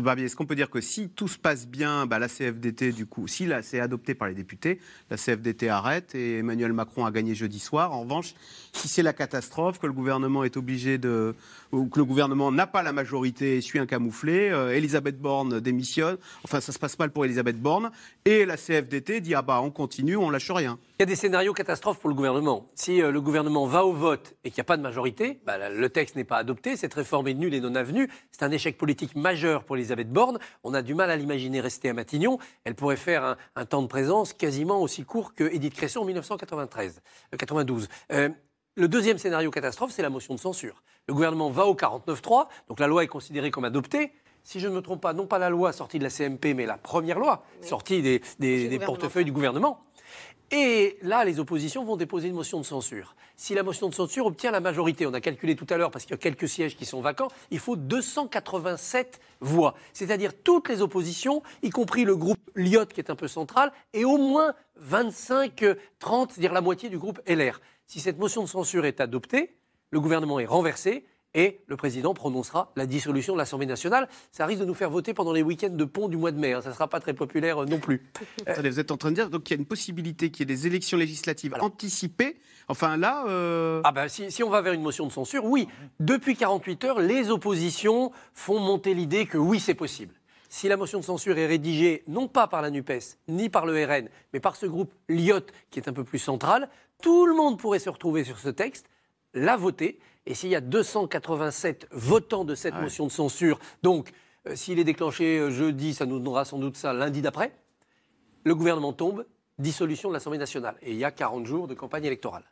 Barbier, 0.00 0.26
est-ce 0.26 0.36
qu'on 0.36 0.46
peut 0.46 0.54
dire 0.54 0.70
que 0.70 0.80
si 0.80 1.08
tout 1.08 1.28
se 1.28 1.38
passe 1.38 1.66
bien, 1.66 2.06
bah, 2.06 2.18
la 2.18 2.28
CFDT, 2.28 2.92
du 2.92 3.06
coup, 3.06 3.26
si 3.26 3.48
c'est 3.62 3.80
adopté 3.80 4.14
par 4.14 4.28
les 4.28 4.34
députés, 4.34 4.78
la 5.10 5.16
CFDT 5.16 5.68
arrête 5.68 6.14
et 6.14 6.38
Emmanuel 6.38 6.72
Macron 6.72 7.04
a 7.04 7.10
gagné 7.10 7.34
jeudi 7.34 7.58
soir. 7.58 7.92
En 7.92 8.02
revanche, 8.02 8.34
si 8.72 8.88
c'est 8.88 9.02
la 9.02 9.12
catastrophe, 9.12 9.78
que 9.78 9.86
le 9.86 9.92
gouvernement 9.92 10.44
est 10.44 10.56
obligé 10.56 10.98
de. 10.98 11.34
que 11.72 11.98
le 11.98 12.04
gouvernement 12.04 12.52
n'a 12.52 12.66
pas 12.66 12.82
la 12.82 12.92
majorité 12.92 13.56
et 13.56 13.60
suit 13.60 13.78
un 13.78 13.86
camouflé, 13.86 14.50
euh, 14.50 14.74
Elisabeth 14.74 15.20
Borne 15.20 15.60
démissionne, 15.60 16.16
enfin, 16.44 16.60
ça 16.60 16.72
se 16.72 16.78
passe 16.78 16.98
mal 16.98 17.10
pour 17.10 17.24
Elisabeth 17.24 17.60
Borne, 17.60 17.90
et 18.24 18.44
la 18.44 18.56
CFDT 18.56 19.20
dit 19.20 19.34
ah 19.34 19.42
bah, 19.42 19.60
on 19.62 19.70
continue, 19.70 20.16
on 20.16 20.30
lâche 20.30 20.50
rien. 20.50 20.78
Il 21.02 21.06
y 21.06 21.10
a 21.10 21.14
des 21.14 21.16
scénarios 21.16 21.52
catastrophes 21.52 21.98
pour 21.98 22.10
le 22.10 22.14
gouvernement. 22.14 22.70
Si 22.76 23.02
euh, 23.02 23.10
le 23.10 23.20
gouvernement 23.20 23.66
va 23.66 23.84
au 23.84 23.92
vote 23.92 24.36
et 24.44 24.50
qu'il 24.52 24.60
n'y 24.60 24.66
a 24.66 24.70
pas 24.70 24.76
de 24.76 24.82
majorité, 24.82 25.40
bah, 25.44 25.68
le 25.68 25.88
texte 25.88 26.14
n'est 26.14 26.22
pas 26.22 26.36
adopté, 26.36 26.76
cette 26.76 26.94
réforme 26.94 27.26
est 27.26 27.34
nulle 27.34 27.54
et 27.54 27.60
non 27.60 27.74
avenue. 27.74 28.08
C'est 28.30 28.44
un 28.44 28.52
échec 28.52 28.78
politique 28.78 29.16
majeur 29.16 29.64
pour 29.64 29.74
Elisabeth 29.74 30.12
Borne. 30.12 30.38
On 30.62 30.74
a 30.74 30.82
du 30.82 30.94
mal 30.94 31.10
à 31.10 31.16
l'imaginer 31.16 31.60
rester 31.60 31.88
à 31.88 31.92
Matignon. 31.92 32.38
Elle 32.62 32.76
pourrait 32.76 32.94
faire 32.94 33.24
un, 33.24 33.36
un, 33.56 33.64
temps 33.64 33.82
de 33.82 33.88
présence 33.88 34.32
quasiment 34.32 34.80
aussi 34.80 35.02
court 35.04 35.34
que 35.34 35.42
Édith 35.52 35.74
Cresson 35.74 36.02
en 36.02 36.04
1993, 36.04 37.02
euh, 37.34 37.36
92. 37.36 37.88
Euh, 38.12 38.28
le 38.76 38.86
deuxième 38.86 39.18
scénario 39.18 39.50
catastrophe, 39.50 39.90
c'est 39.90 40.02
la 40.02 40.10
motion 40.10 40.36
de 40.36 40.38
censure. 40.38 40.84
Le 41.08 41.14
gouvernement 41.14 41.50
va 41.50 41.66
au 41.66 41.74
49-3, 41.74 42.46
donc 42.68 42.78
la 42.78 42.86
loi 42.86 43.02
est 43.02 43.08
considérée 43.08 43.50
comme 43.50 43.64
adoptée 43.64 44.12
si 44.44 44.60
je 44.60 44.68
ne 44.68 44.74
me 44.74 44.82
trompe 44.82 45.00
pas, 45.00 45.12
non 45.12 45.26
pas 45.26 45.38
la 45.38 45.50
loi 45.50 45.72
sortie 45.72 45.98
de 45.98 46.04
la 46.04 46.10
CMP, 46.10 46.54
mais 46.54 46.66
la 46.66 46.76
première 46.76 47.18
loi 47.18 47.44
oui. 47.60 47.68
sortie 47.68 48.02
des, 48.02 48.20
des, 48.38 48.68
des 48.68 48.78
portefeuilles 48.78 49.24
du 49.24 49.32
gouvernement. 49.32 49.80
Et 50.54 50.98
là, 51.00 51.24
les 51.24 51.40
oppositions 51.40 51.82
vont 51.82 51.96
déposer 51.96 52.28
une 52.28 52.34
motion 52.34 52.60
de 52.60 52.66
censure. 52.66 53.16
Si 53.36 53.54
la 53.54 53.62
motion 53.62 53.88
de 53.88 53.94
censure 53.94 54.26
obtient 54.26 54.50
la 54.50 54.60
majorité, 54.60 55.06
on 55.06 55.14
a 55.14 55.20
calculé 55.22 55.56
tout 55.56 55.66
à 55.70 55.78
l'heure 55.78 55.90
parce 55.90 56.04
qu'il 56.04 56.12
y 56.12 56.14
a 56.14 56.18
quelques 56.18 56.46
sièges 56.46 56.76
qui 56.76 56.84
sont 56.84 57.00
vacants, 57.00 57.28
il 57.50 57.58
faut 57.58 57.74
287 57.74 59.18
voix. 59.40 59.74
C'est-à-dire 59.94 60.32
toutes 60.44 60.68
les 60.68 60.82
oppositions, 60.82 61.42
y 61.62 61.70
compris 61.70 62.04
le 62.04 62.16
groupe 62.16 62.50
Lyot 62.54 62.84
qui 62.84 63.00
est 63.00 63.10
un 63.10 63.16
peu 63.16 63.28
central, 63.28 63.72
et 63.94 64.04
au 64.04 64.18
moins 64.18 64.54
25, 64.76 65.64
30, 65.98 66.32
c'est-à-dire 66.32 66.52
la 66.52 66.60
moitié 66.60 66.90
du 66.90 66.98
groupe 66.98 67.22
LR. 67.26 67.58
Si 67.86 67.98
cette 67.98 68.18
motion 68.18 68.42
de 68.42 68.48
censure 68.48 68.84
est 68.84 69.00
adoptée, 69.00 69.56
le 69.88 70.00
gouvernement 70.00 70.38
est 70.38 70.44
renversé 70.44 71.06
et 71.34 71.60
le 71.66 71.76
président 71.76 72.14
prononcera 72.14 72.72
la 72.76 72.86
dissolution 72.86 73.32
de 73.32 73.38
l'Assemblée 73.38 73.66
nationale. 73.66 74.08
Ça 74.32 74.44
risque 74.46 74.60
de 74.60 74.66
nous 74.66 74.74
faire 74.74 74.90
voter 74.90 75.14
pendant 75.14 75.32
les 75.32 75.42
week-ends 75.42 75.70
de 75.70 75.84
pont 75.84 76.08
du 76.08 76.16
mois 76.16 76.30
de 76.30 76.38
mai. 76.38 76.52
hein. 76.52 76.60
Ça 76.60 76.68
ne 76.70 76.74
sera 76.74 76.88
pas 76.88 77.00
très 77.00 77.14
populaire 77.14 77.62
euh, 77.62 77.66
non 77.66 77.78
plus. 77.78 78.02
Attendez, 78.46 78.70
vous 78.70 78.80
êtes 78.80 78.90
en 78.90 78.96
train 78.96 79.10
de 79.10 79.14
dire 79.16 79.30
donc 79.30 79.44
qu'il 79.44 79.56
y 79.56 79.58
a 79.58 79.60
une 79.60 79.66
possibilité 79.66 80.30
qu'il 80.30 80.40
y 80.40 80.52
ait 80.52 80.54
des 80.56 80.66
élections 80.66 80.98
législatives 80.98 81.54
anticipées. 81.60 82.36
Enfin 82.68 82.96
là, 82.96 83.24
euh, 83.28 83.80
Ah 83.84 83.92
ben, 83.92 84.08
si, 84.08 84.30
si 84.30 84.42
on 84.42 84.50
va 84.50 84.60
vers 84.60 84.72
une 84.74 84.82
motion 84.82 85.06
de 85.06 85.12
censure, 85.12 85.44
oui. 85.44 85.68
Depuis 86.00 86.36
48 86.36 86.84
heures, 86.84 87.00
les 87.00 87.30
oppositions 87.30 88.12
font 88.34 88.58
monter 88.60 88.94
l'idée 88.94 89.26
que 89.26 89.38
oui, 89.38 89.58
c'est 89.60 89.74
possible. 89.74 90.14
Si 90.48 90.68
la 90.68 90.76
motion 90.76 91.00
de 91.00 91.04
censure 91.04 91.38
est 91.38 91.46
rédigée 91.46 92.02
non 92.08 92.28
pas 92.28 92.46
par 92.46 92.60
la 92.60 92.68
NUPES, 92.70 93.16
ni 93.28 93.48
par 93.48 93.64
le 93.64 93.72
RN, 93.86 94.08
mais 94.34 94.40
par 94.40 94.54
ce 94.54 94.66
groupe 94.66 94.92
Lyot, 95.08 95.40
qui 95.70 95.78
est 95.80 95.88
un 95.88 95.94
peu 95.94 96.04
plus 96.04 96.18
central, 96.18 96.68
tout 97.02 97.24
le 97.24 97.34
monde 97.34 97.58
pourrait 97.58 97.78
se 97.78 97.88
retrouver 97.88 98.22
sur 98.22 98.38
ce 98.38 98.50
texte, 98.50 98.86
la 99.32 99.56
voter. 99.56 99.98
Et 100.26 100.34
s'il 100.34 100.50
y 100.50 100.56
a 100.56 100.60
287 100.60 101.88
votants 101.90 102.44
de 102.44 102.54
cette 102.54 102.74
motion 102.74 103.06
de 103.06 103.12
censure, 103.12 103.58
donc 103.82 104.12
euh, 104.46 104.56
s'il 104.56 104.78
est 104.78 104.84
déclenché 104.84 105.38
euh, 105.38 105.50
jeudi, 105.50 105.94
ça 105.94 106.06
nous 106.06 106.18
donnera 106.18 106.44
sans 106.44 106.58
doute 106.58 106.76
ça 106.76 106.92
lundi 106.92 107.22
d'après, 107.22 107.52
le 108.44 108.54
gouvernement 108.54 108.92
tombe, 108.92 109.26
dissolution 109.58 110.08
de 110.08 110.14
l'Assemblée 110.14 110.38
nationale. 110.38 110.76
Et 110.82 110.92
il 110.92 110.96
y 110.96 111.04
a 111.04 111.10
40 111.10 111.46
jours 111.46 111.68
de 111.68 111.74
campagne 111.74 112.04
électorale. 112.04 112.44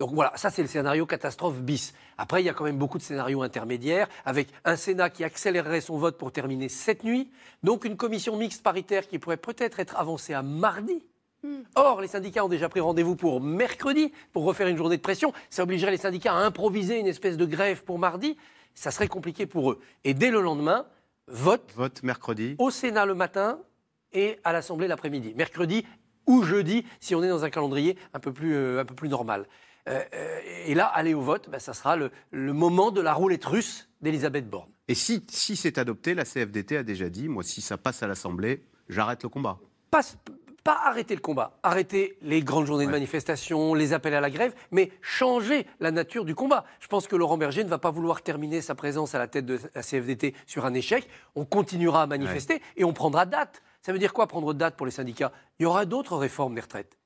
Donc 0.00 0.12
voilà, 0.12 0.32
ça 0.36 0.50
c'est 0.50 0.62
le 0.62 0.68
scénario 0.68 1.06
catastrophe 1.06 1.60
bis. 1.60 1.94
Après, 2.18 2.42
il 2.42 2.46
y 2.46 2.48
a 2.48 2.52
quand 2.52 2.64
même 2.64 2.78
beaucoup 2.78 2.98
de 2.98 3.02
scénarios 3.02 3.42
intermédiaires, 3.42 4.08
avec 4.24 4.48
un 4.64 4.76
Sénat 4.76 5.08
qui 5.08 5.22
accélérerait 5.22 5.80
son 5.80 5.98
vote 5.98 6.18
pour 6.18 6.32
terminer 6.32 6.68
cette 6.68 7.04
nuit, 7.04 7.30
donc 7.62 7.84
une 7.84 7.96
commission 7.96 8.36
mixte 8.36 8.62
paritaire 8.62 9.06
qui 9.06 9.18
pourrait 9.18 9.36
peut-être 9.36 9.78
être 9.78 9.96
avancée 9.96 10.34
à 10.34 10.42
mardi. 10.42 11.04
Or, 11.74 12.00
les 12.00 12.08
syndicats 12.08 12.44
ont 12.44 12.48
déjà 12.48 12.68
pris 12.68 12.80
rendez-vous 12.80 13.16
pour 13.16 13.40
mercredi, 13.40 14.12
pour 14.32 14.44
refaire 14.44 14.68
une 14.68 14.76
journée 14.76 14.96
de 14.96 15.02
pression. 15.02 15.32
Ça 15.50 15.62
obligerait 15.62 15.90
les 15.90 15.96
syndicats 15.96 16.34
à 16.34 16.38
improviser 16.38 16.98
une 16.98 17.06
espèce 17.06 17.36
de 17.36 17.46
grève 17.46 17.84
pour 17.84 17.98
mardi. 17.98 18.36
Ça 18.74 18.90
serait 18.90 19.08
compliqué 19.08 19.46
pour 19.46 19.72
eux. 19.72 19.80
Et 20.04 20.14
dès 20.14 20.30
le 20.30 20.40
lendemain, 20.40 20.86
vote 21.28 21.72
vote 21.76 22.02
mercredi. 22.02 22.56
au 22.58 22.70
Sénat 22.70 23.06
le 23.06 23.14
matin 23.14 23.58
et 24.12 24.38
à 24.44 24.52
l'Assemblée 24.52 24.88
l'après-midi. 24.88 25.34
Mercredi 25.36 25.84
ou 26.26 26.42
jeudi, 26.42 26.84
si 27.00 27.14
on 27.14 27.22
est 27.22 27.28
dans 27.28 27.44
un 27.44 27.50
calendrier 27.50 27.98
un 28.14 28.20
peu 28.20 28.32
plus, 28.32 28.54
euh, 28.54 28.80
un 28.80 28.84
peu 28.84 28.94
plus 28.94 29.08
normal. 29.08 29.46
Euh, 29.88 30.02
euh, 30.14 30.38
et 30.66 30.74
là, 30.74 30.86
aller 30.86 31.12
au 31.12 31.20
vote, 31.20 31.50
ben, 31.50 31.58
ça 31.58 31.74
sera 31.74 31.96
le, 31.96 32.10
le 32.30 32.52
moment 32.54 32.90
de 32.90 33.02
la 33.02 33.12
roulette 33.12 33.44
russe 33.44 33.90
d'Elisabeth 34.00 34.48
Borne. 34.48 34.70
Et 34.88 34.94
si, 34.94 35.24
si 35.28 35.56
c'est 35.56 35.76
adopté, 35.76 36.14
la 36.14 36.24
CFDT 36.24 36.78
a 36.78 36.82
déjà 36.82 37.10
dit, 37.10 37.28
moi, 37.28 37.42
si 37.42 37.60
ça 37.60 37.76
passe 37.76 38.02
à 38.02 38.06
l'Assemblée, 38.06 38.64
j'arrête 38.88 39.22
le 39.22 39.28
combat. 39.28 39.58
Pas 40.64 40.80
arrêter 40.84 41.14
le 41.14 41.20
combat, 41.20 41.58
arrêter 41.62 42.16
les 42.22 42.42
grandes 42.42 42.64
journées 42.64 42.86
de 42.86 42.90
manifestation, 42.90 43.74
les 43.74 43.92
appels 43.92 44.14
à 44.14 44.20
la 44.22 44.30
grève, 44.30 44.54
mais 44.70 44.90
changer 45.02 45.66
la 45.78 45.90
nature 45.90 46.24
du 46.24 46.34
combat. 46.34 46.64
Je 46.80 46.88
pense 46.88 47.06
que 47.06 47.16
Laurent 47.16 47.36
Berger 47.36 47.62
ne 47.62 47.68
va 47.68 47.78
pas 47.78 47.90
vouloir 47.90 48.22
terminer 48.22 48.62
sa 48.62 48.74
présence 48.74 49.14
à 49.14 49.18
la 49.18 49.28
tête 49.28 49.44
de 49.44 49.60
la 49.74 49.82
CFDT 49.82 50.34
sur 50.46 50.64
un 50.64 50.72
échec. 50.72 51.06
On 51.34 51.44
continuera 51.44 52.02
à 52.02 52.06
manifester 52.06 52.62
et 52.76 52.84
on 52.84 52.94
prendra 52.94 53.26
date. 53.26 53.62
Ça 53.82 53.92
veut 53.92 53.98
dire 53.98 54.14
quoi 54.14 54.26
prendre 54.26 54.54
date 54.54 54.76
pour 54.76 54.86
les 54.86 54.92
syndicats? 54.92 55.32
Il 55.58 55.64
y 55.64 55.66
aura 55.66 55.84
d'autres 55.84 56.16
réformes 56.16 56.54
des 56.54 56.62
retraites. 56.62 56.96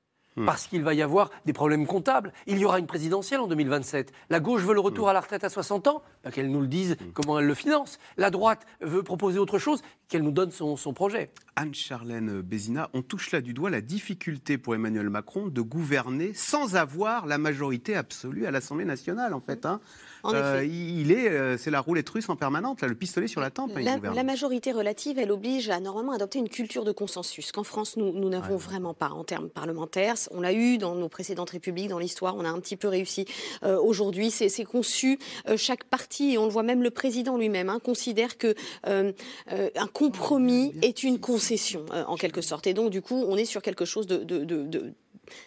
Parce 0.45 0.67
qu'il 0.67 0.83
va 0.83 0.93
y 0.93 1.01
avoir 1.01 1.29
des 1.45 1.53
problèmes 1.53 1.85
comptables. 1.87 2.33
Il 2.47 2.57
y 2.59 2.65
aura 2.65 2.79
une 2.79 2.87
présidentielle 2.87 3.39
en 3.39 3.47
2027. 3.47 4.11
La 4.29 4.39
gauche 4.39 4.61
veut 4.61 4.73
le 4.73 4.79
retour 4.79 5.09
à 5.09 5.13
la 5.13 5.21
retraite 5.21 5.43
à 5.43 5.49
60 5.49 5.87
ans, 5.87 6.01
bah, 6.23 6.31
qu'elle 6.31 6.49
nous 6.51 6.61
le 6.61 6.67
dise 6.67 6.97
comment 7.13 7.39
elle 7.39 7.45
le 7.47 7.53
finance. 7.53 7.99
La 8.17 8.29
droite 8.29 8.65
veut 8.81 9.03
proposer 9.03 9.39
autre 9.39 9.59
chose, 9.59 9.81
qu'elle 10.07 10.23
nous 10.23 10.31
donne 10.31 10.51
son, 10.51 10.77
son 10.77 10.93
projet. 10.93 11.31
Anne-Charlène 11.55 12.41
Bézina, 12.41 12.89
on 12.93 13.01
touche 13.01 13.31
là 13.31 13.41
du 13.41 13.53
doigt 13.53 13.69
la 13.69 13.81
difficulté 13.81 14.57
pour 14.57 14.75
Emmanuel 14.75 15.09
Macron 15.09 15.47
de 15.47 15.61
gouverner 15.61 16.33
sans 16.33 16.75
avoir 16.75 17.25
la 17.25 17.37
majorité 17.37 17.95
absolue 17.95 18.45
à 18.45 18.51
l'Assemblée 18.51 18.85
nationale, 18.85 19.33
en 19.33 19.39
fait. 19.39 19.65
hein. 19.65 19.79
Euh, 20.25 20.65
il 20.65 21.11
est, 21.11 21.29
euh, 21.29 21.57
c'est 21.57 21.71
la 21.71 21.79
roulette 21.79 22.09
russe 22.09 22.27
en 22.29 22.35
permanente, 22.35 22.81
là, 22.81 22.87
le 22.87 22.95
pistolet 22.95 23.27
sur 23.27 23.41
la 23.41 23.49
tempe. 23.49 23.71
hein, 23.75 23.81
La, 24.15 24.23
majorité 24.23 24.71
relative, 24.71 25.17
elle 25.19 25.31
oblige 25.31 25.69
à 25.69 25.79
normalement 25.79 26.11
adopter 26.11 26.39
une 26.39 26.49
culture 26.49 26.83
de 26.83 26.91
consensus 26.91 27.51
qu'en 27.51 27.63
France, 27.63 27.95
nous 27.97 28.11
nous 28.11 28.29
n'avons 28.29 28.57
vraiment 28.57 28.93
pas 28.93 29.09
en 29.09 29.23
termes 29.23 29.49
parlementaires. 29.49 30.15
On 30.31 30.41
l'a 30.41 30.53
eu 30.53 30.77
dans 30.77 30.95
nos 30.95 31.09
précédentes 31.09 31.51
républiques, 31.51 31.89
dans 31.89 31.99
l'histoire, 31.99 32.35
on 32.35 32.45
a 32.45 32.49
un 32.49 32.59
petit 32.59 32.75
peu 32.77 32.87
réussi. 32.87 33.25
Euh, 33.63 33.79
Aujourd'hui, 33.79 34.31
c'est 34.31 34.63
conçu. 34.65 35.19
euh, 35.47 35.57
chaque 35.57 35.83
parti, 35.85 36.33
et 36.33 36.37
on 36.37 36.45
le 36.45 36.51
voit 36.51 36.63
même 36.63 36.83
le 36.83 36.89
président 36.91 37.37
lui-même, 37.37 37.69
hein, 37.69 37.79
considère 37.83 38.37
que 38.37 38.55
un 38.85 39.87
compromis 39.93 40.73
est 40.81 41.03
une 41.03 41.19
concession, 41.19 41.85
en 42.07 42.15
quelque 42.15 42.41
sorte. 42.41 42.67
Et 42.67 42.73
donc, 42.73 42.89
du 42.91 43.01
coup, 43.01 43.15
on 43.27 43.37
est 43.37 43.45
sur 43.45 43.61
quelque 43.61 43.85
chose 43.85 44.07
de- 44.07 44.23
de- 44.23 44.43
de- 44.43 44.63
de 44.63 44.93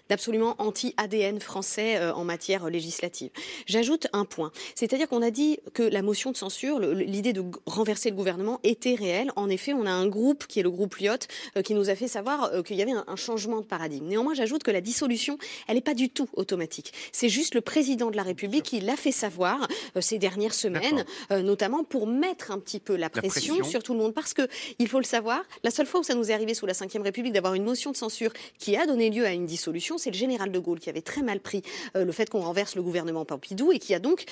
d'absolument 0.09 0.55
anti-ADN 0.59 1.40
français 1.40 1.97
euh, 1.97 2.14
en 2.14 2.25
matière 2.25 2.68
législative. 2.68 3.31
J'ajoute 3.66 4.07
un 4.12 4.25
point, 4.25 4.53
c'est-à-dire 4.75 5.09
qu'on 5.09 5.23
a 5.23 5.31
dit 5.31 5.59
que 5.75 5.83
la 5.83 6.03
motion 6.03 6.33
de 6.33 6.37
censure, 6.37 6.79
l'idée 6.81 7.33
de 7.33 7.45
renverser 7.66 8.11
le 8.11 8.16
gouvernement 8.16 8.61
était 8.64 8.95
réelle. 8.95 9.31
En 9.37 9.49
effet, 9.49 9.73
on 9.73 9.87
a 9.87 9.90
un 9.90 10.07
groupe 10.07 10.47
qui 10.47 10.61
est 10.61 10.62
le 10.62 10.71
groupe 10.71 10.97
Lyot 10.97 11.12
euh, 11.57 11.62
qui 11.62 11.75
nous 11.75 11.90
a 11.90 11.95
fait 11.95 12.09
savoir 12.09 12.45
euh, 12.53 12.62
qu'il 12.62 12.77
y 12.77 12.83
avait 12.83 12.92
un, 12.92 13.05
un 13.07 13.16
changement 13.16 13.61
de 13.61 13.66
paradigme. 13.66 14.07
Néanmoins, 14.07 14.35
j'ajoute 14.35 14.62
que 14.62 14.71
la 14.71 14.81
dissolution, 14.81 15.38
elle 15.68 15.77
n'est 15.77 15.81
pas 15.81 15.95
du 15.95 16.11
tout 16.11 16.29
automatique. 16.35 16.92
C'est 17.12 17.29
juste 17.29 17.55
le 17.55 17.61
président 17.61 18.11
de 18.11 18.16
la 18.16 18.23
République 18.23 18.64
qui 18.64 18.81
l'a 18.81 18.97
fait 18.97 19.12
savoir 19.12 19.66
euh, 19.97 20.01
ces 20.01 20.18
dernières 20.18 20.55
semaines, 20.55 21.05
euh, 21.31 21.42
notamment 21.42 21.85
pour 21.85 22.07
mettre 22.07 22.51
un 22.51 22.59
petit 22.59 22.81
peu 22.81 22.97
la 22.97 23.11
pression, 23.11 23.55
pression. 23.55 23.64
sur 23.64 23.83
tout 23.83 23.92
le 23.92 23.99
monde, 23.99 24.14
parce 24.14 24.35
que 24.35 24.49
il 24.79 24.88
faut 24.88 24.99
le 24.99 25.05
savoir, 25.05 25.42
la 25.62 25.71
seule 25.71 25.87
fois 25.87 26.01
où 26.01 26.03
ça 26.03 26.14
nous 26.14 26.31
est 26.31 26.35
arrivé 26.35 26.55
sous 26.55 26.66
la 26.66 26.73
Ve 26.73 27.03
République 27.03 27.33
d'avoir 27.33 27.55
une 27.55 27.64
motion 27.64 27.90
de 27.90 27.97
censure 27.97 28.33
qui 28.59 28.77
a 28.77 28.87
donné 28.87 29.11
lieu 29.11 29.25
à 29.25 29.33
une 29.33 29.47
dissolution, 29.47 29.71
c'est 29.80 30.11
le 30.11 30.16
général 30.16 30.52
de 30.52 30.58
Gaulle 30.58 30.80
qui 30.80 30.90
avait 30.90 31.02
très 31.02 31.22
mal 31.22 31.40
pris 31.40 31.62
euh, 31.96 32.04
le 32.04 32.12
fait 32.12 32.28
qu'on 32.28 32.40
renverse 32.40 32.76
le 32.76 32.82
gouvernement 32.82 33.24
Pompidou 33.24 33.72
et 33.72 33.78
qui 33.78 33.94
a 33.94 33.98
donc 33.98 34.24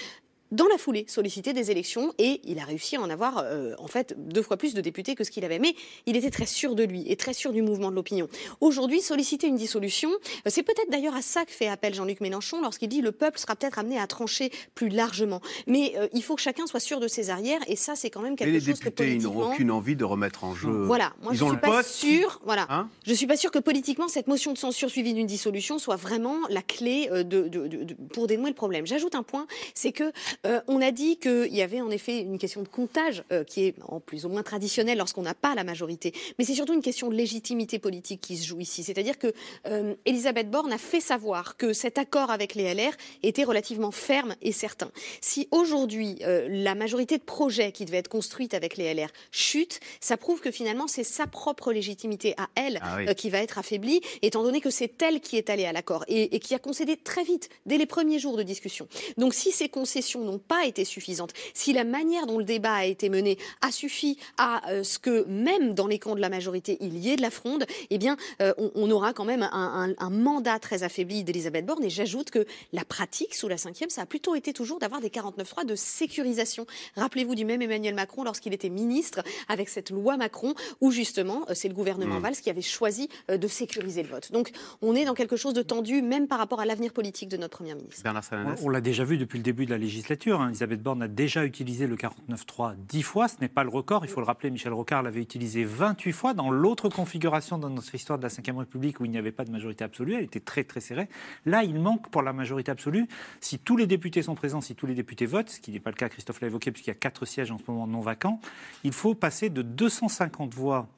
dans 0.51 0.67
la 0.67 0.79
foulée, 0.79 1.05
sollicité 1.09 1.53
des 1.53 1.71
élections 1.71 2.13
et 2.19 2.41
il 2.45 2.59
a 2.59 2.65
réussi 2.65 2.97
à 2.97 3.01
en 3.01 3.11
avoir 3.11 3.39
euh, 3.39 3.75
en 3.79 3.87
fait 3.87 4.15
deux 4.19 4.43
fois 4.43 4.57
plus 4.57 4.75
de 4.75 4.81
députés 4.81 5.15
que 5.15 5.25
ce 5.25 5.31
qu'il 5.31 5.45
avait. 5.45 5.59
Mais 5.59 5.75
il 6.07 6.17
était 6.17 6.31
très 6.31 6.47
sûr 6.47 6.75
de 6.75 6.83
lui 6.85 7.05
et 7.11 7.17
très 7.17 7.33
sûr 7.33 7.53
du 7.53 7.63
mouvement 7.63 7.91
de 7.91 7.97
l'opinion. 7.97 8.29
Aujourd'hui, 8.61 9.01
solliciter 9.01 9.47
une 9.47 9.57
dissolution, 9.57 10.11
euh, 10.11 10.49
c'est 10.51 10.63
peut-être 10.63 10.91
d'ailleurs 10.91 11.15
à 11.15 11.23
ça 11.23 11.45
que 11.45 11.53
fait 11.53 11.69
appel 11.69 11.95
Jean-Luc 11.95 12.21
Mélenchon 12.21 12.61
lorsqu'il 12.63 12.89
dit 12.89 13.01
le 13.01 13.13
peuple 13.13 13.39
sera 13.39 13.55
peut-être 13.57 13.79
amené 13.79 13.99
à 13.99 14.07
trancher 14.07 14.51
plus 14.75 14.89
largement. 14.89 15.41
Mais 15.67 15.95
euh, 15.99 16.09
il 16.13 16.23
faut 16.23 16.35
que 16.37 16.43
chacun 16.43 16.67
soit 16.67 16.81
sûr 16.81 17.01
de 17.01 17.09
ses 17.09 17.31
arrières 17.31 17.61
et 17.69 17.77
ça, 17.77 17.95
c'est 17.95 18.11
quand 18.11 18.21
même 18.21 18.33
Mais 18.33 18.37
quelque 18.39 18.51
les 18.53 18.61
chose 18.61 18.79
que 18.81 18.85
députés, 18.85 19.13
ils 19.15 19.23
n'auront 19.23 19.35
politiquement. 19.35 19.55
aucune 19.55 19.71
envie 19.71 19.97
de 19.97 20.05
remettre 20.05 20.45
en 20.45 20.55
jeu. 20.55 20.71
Voilà, 20.71 21.13
moi 21.23 21.33
ils 21.33 21.39
je 21.39 21.45
ont 21.45 21.49
suis 21.49 21.57
le 21.57 21.61
pas 21.61 21.83
sûre. 21.83 22.41
Voilà, 22.45 22.67
Hein 22.71 22.89
je 23.07 23.15
suis 23.15 23.27
pas 23.27 23.37
sûre 23.37 23.51
que 23.51 23.59
politiquement 23.59 24.09
cette 24.09 24.27
motion 24.27 24.53
de 24.53 24.59
censure 24.59 24.91
suivie 24.91 25.15
d'une 25.15 25.27
dissolution 25.27 25.79
soit 25.79 25.97
vraiment 25.97 26.37
la 26.49 26.63
clé 26.63 27.09
euh, 27.13 27.23
de- 27.23 27.49
de- 27.49 27.95
pour 28.13 28.27
dénouer 28.27 28.49
le 28.51 28.55
problème. 28.55 28.87
J'ajoute 28.87 29.15
un 29.15 29.23
point, 29.23 29.47
c'est 29.75 29.93
que 29.93 30.13
euh, 30.47 30.61
on 30.69 30.81
a 30.81 30.91
dit 30.91 31.19
qu'il 31.19 31.55
y 31.55 31.63
avait 31.63 31.81
en 31.81 31.91
effet 31.91 32.21
une 32.21 32.39
question 32.39 32.63
de 32.63 32.69
comptage 32.69 33.23
euh, 33.33 33.45
qui 33.45 33.65
est 33.67 33.75
en 33.87 34.01
plus 34.01 34.25
ou 34.25 34.29
moins 34.29 34.43
traditionnelle 34.43 34.99
lorsqu'on 34.99 35.23
n'a 35.23 35.35
pas 35.35 35.55
la 35.55 35.65
majorité, 35.65 36.13
mais 36.39 36.45
c'est 36.45 36.55
surtout 36.55 36.73
une 36.73 36.83
question 36.83 37.09
de 37.09 37.15
légitimité 37.15 37.79
politique 37.79 38.21
qui 38.21 38.37
se 38.37 38.47
joue 38.47 38.61
ici. 38.61 38.83
C'est-à-dire 38.83 39.19
que 39.19 39.33
euh, 39.67 39.95
Elisabeth 40.07 40.51
Borne 40.51 40.73
a 40.73 40.79
fait 40.79 41.01
savoir 41.01 41.57
que 41.57 41.73
cet 41.73 41.99
accord 41.99 42.31
avec 42.31 42.55
les 42.55 42.73
LR 42.75 42.93
était 43.23 43.45
relativement 43.45 43.91
ferme 43.91 44.35
et 44.41 44.53
certain. 44.53 44.91
Si 45.21 45.49
aujourd'hui 45.51 46.19
euh, 46.23 46.47
la 46.49 46.75
majorité 46.75 47.19
de 47.19 47.23
projets 47.23 47.73
qui 47.73 47.85
devait 47.85 47.99
être 47.99 48.09
construite 48.09 48.55
avec 48.55 48.77
les 48.77 48.95
LR 48.95 49.09
chute, 49.33 49.81
ça 50.01 50.17
prouve 50.17 50.41
que 50.41 50.51
finalement 50.51 50.87
c'est 50.89 51.05
sa 51.05 51.27
propre 51.27 51.73
légitimité 51.73 52.35
à 52.39 52.49
elle 52.55 52.79
Ah 52.83 52.97
oui. 52.99 53.15
qui 53.15 53.29
va 53.31 53.39
être 53.39 53.59
affaiblie, 53.59 54.01
étant 54.23 54.43
donné 54.43 54.61
que 54.61 54.71
c'est 54.71 55.03
elle 55.03 55.21
qui 55.21 55.37
est 55.37 55.51
allée 55.51 55.67
à 55.67 55.73
l'accord 55.73 56.05
et, 56.09 56.35
et 56.35 56.39
qui 56.41 56.55
a 56.55 56.59
concédé 56.59 56.97
très 56.97 57.25
vite, 57.25 57.51
dès 57.67 57.77
les 57.77 57.87
premiers 57.87 58.19
jours 58.19 58.37
de 58.37 58.43
discussion. 58.43 58.89
Donc 59.19 59.35
si 59.35 59.51
ces 59.51 59.69
concessions 59.69 60.30
n'ont 60.31 60.39
pas 60.39 60.65
été 60.67 60.85
suffisantes, 60.85 61.33
si 61.55 61.73
la 61.73 61.85
manière 61.85 62.27
dont 62.27 62.39
le 62.39 62.45
débat 62.45 62.75
a 62.75 62.85
été 62.85 63.09
mené 63.09 63.39
a 63.61 63.71
suffi 63.71 64.19
à 64.39 64.69
euh, 64.71 64.83
ce 64.83 64.99
que 64.99 65.25
même 65.27 65.75
dans 65.75 65.87
les 65.87 65.99
camps 65.99 66.15
de 66.15 66.21
la 66.21 66.29
majorité 66.29 66.77
il 66.81 66.99
y 66.99 67.11
ait 67.11 67.17
de 67.17 67.23
la 67.23 67.31
fronde, 67.31 67.67
eh 67.91 67.99
bien 67.99 68.17
euh, 68.41 68.53
on, 68.59 68.71
on 68.75 68.91
aura 68.91 69.13
quand 69.13 69.25
même 69.25 69.43
un, 69.43 69.51
un- 69.53 69.95
un 69.99 70.11
mandat 70.11 70.59
très 70.59 70.83
affaibli 70.83 71.25
d'Elisabeth 71.25 71.67
Borne. 71.67 71.85
Et 71.85 71.91
j'ajoute 71.91 72.31
que 72.31 72.47
la 72.73 72.85
pratique 72.85 73.35
sous 73.35 73.49
la 73.49 73.57
cinquième, 73.59 73.91
ça 73.91 74.03
a 74.03 74.07
plutôt 74.07 74.35
été 74.35 74.53
toujours 74.53 74.79
d'avoir 74.79 75.01
des 75.01 75.09
49.3 75.09 75.67
de 75.67 75.75
sécurisation. 75.75 76.67
Rappelez-vous 76.97 77.35
du 77.35 77.45
même 77.45 77.63
Emmanuel 77.63 77.95
Macron 77.95 78.25
lorsqu'il 78.25 78.53
était 78.55 78.69
ministre 78.71 79.23
avec 79.49 79.69
cette 79.69 79.91
loi 79.91 80.17
Macron 80.17 80.55
où 80.81 80.91
justement 80.91 81.45
euh, 81.49 81.55
c'est 81.55 81.69
le 81.69 81.75
gouvernement 81.75 82.19
Mm. 82.19 82.23
Valls 82.23 82.37
qui 82.37 82.51
avait 82.51 82.63
choisi 82.63 83.09
euh, 83.31 83.37
de 83.37 83.47
sécuriser 83.49 84.03
le 84.03 84.09
vote. 84.09 84.33
Donc 84.33 84.51
on 84.83 84.95
est 84.95 85.05
dans 85.05 85.15
quelque 85.15 85.37
chose 85.37 85.55
de 85.55 85.63
tendu 85.63 86.03
même 86.03 86.27
par 86.29 86.39
rapport 86.39 86.61
à 86.61 86.65
l'avenir 86.67 86.93
politique 86.93 87.29
de 87.29 87.37
notre 87.37 87.57
première 87.57 87.77
ministre. 87.77 88.03
Bernard 88.03 88.25
on 88.63 88.69
l'a 88.69 88.81
déjà 88.81 89.05
vu 89.05 89.17
depuis 89.19 89.39
le 89.39 89.43
début 89.45 89.65
de 89.67 89.71
la 89.71 89.79
législature. 89.79 90.20
Législature. 90.21 90.41
hein. 90.41 90.49
Elisabeth 90.49 90.83
Borne 90.83 91.03
a 91.03 91.09
déjà 91.09 91.45
utilisé 91.45 91.87
le 91.87 91.97
49.3 91.97 92.75
dix 92.77 93.03
fois. 93.03 93.29
Ce 93.29 93.37
n'est 93.41 93.49
pas 93.49 93.65
le 93.65 93.71
record. 93.71 94.05
Il 94.05 94.09
faut 94.09 94.21
le 94.21 94.27
rappeler, 94.27 94.51
Michel 94.51 94.73
Rocard 94.73 95.03
l'avait 95.03 95.21
utilisé 95.23 95.65
28 95.65 96.13
fois 96.13 96.35
dans 96.35 96.51
l'autre 96.51 96.89
configuration 96.89 97.59
dans 97.59 97.71
notre 97.71 97.95
histoire 97.95 98.19
de 98.19 98.25
la 98.25 98.29
Ve 98.29 98.59
République 98.59 99.01
où 99.01 99.05
il 99.05 99.11
n'y 99.11 99.19
avait 99.19 99.33
pas 99.33 99.45
de 99.45 99.51
majorité 99.51 99.85
absolue. 99.85 100.15
Elle 100.15 100.25
était 100.25 100.41
très 100.41 100.65
très 100.65 100.81
serrée. 100.81 101.09
Là, 101.47 101.65
il 101.65 101.79
manque 101.79 102.11
pour 102.11 102.23
la 102.23 102.33
majorité 102.33 102.71
absolue. 102.71 103.07
Si 103.41 103.59
tous 103.59 103.77
les 103.77 103.87
députés 103.87 104.23
sont 104.23 104.35
présents, 104.35 104.61
si 104.61 104.75
tous 104.75 104.87
les 104.87 104.95
députés 104.95 105.27
votent, 105.27 105.51
ce 105.51 105.61
qui 105.61 105.71
n'est 105.73 105.81
pas 105.81 105.91
le 105.91 105.97
cas, 105.97 106.09
Christophe 106.09 106.41
l'a 106.41 106.49
évoqué, 106.49 106.71
puisqu'il 106.71 106.91
y 106.91 106.93
a 106.93 106.97
quatre 106.97 107.25
sièges 107.25 107.51
en 107.51 107.59
ce 107.59 107.65
moment 107.69 107.87
non 107.87 108.01
vacants, 108.01 108.41
il 108.85 108.93
faut 108.93 109.15
passer 109.15 109.51
de 109.51 109.63
250 109.63 110.55
voix 110.55 110.89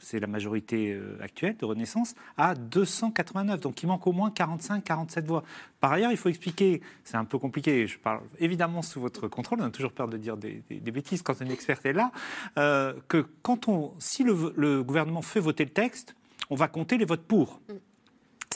c'est 0.00 0.18
la 0.18 0.26
majorité 0.26 0.92
euh, 0.92 1.16
actuelle 1.22 1.56
de 1.56 1.64
Renaissance, 1.64 2.14
à 2.36 2.54
289. 2.54 3.60
Donc 3.60 3.82
il 3.82 3.86
manque 3.86 4.06
au 4.06 4.12
moins 4.12 4.30
45-47 4.30 5.24
voix. 5.24 5.44
Par 5.80 5.92
ailleurs, 5.92 6.10
il 6.10 6.16
faut 6.16 6.28
expliquer, 6.28 6.80
c'est 7.04 7.16
un 7.16 7.24
peu 7.24 7.38
compliqué, 7.38 7.86
je 7.86 7.98
parle 7.98 8.20
évidemment 8.38 8.82
sous 8.82 9.00
votre 9.00 9.28
contrôle, 9.28 9.60
on 9.60 9.66
a 9.66 9.70
toujours 9.70 9.92
peur 9.92 10.08
de 10.08 10.16
dire 10.16 10.36
des, 10.36 10.62
bêtises 10.70 11.22
quand 11.22 11.40
une 11.40 11.50
experte 11.50 11.86
est 11.86 11.92
là, 11.92 12.10
euh, 12.58 12.94
que 13.08 13.26
quand 13.42 13.68
on, 13.68 13.92
si 13.98 14.24
le, 14.24 14.52
le 14.56 14.82
gouvernement 14.82 15.22
fait 15.22 15.40
voter 15.40 15.64
le 15.64 15.70
texte, 15.70 16.14
on 16.50 16.56
va 16.56 16.66
compter 16.66 16.98
les 16.98 17.04
votes 17.04 17.22
pour. 17.22 17.60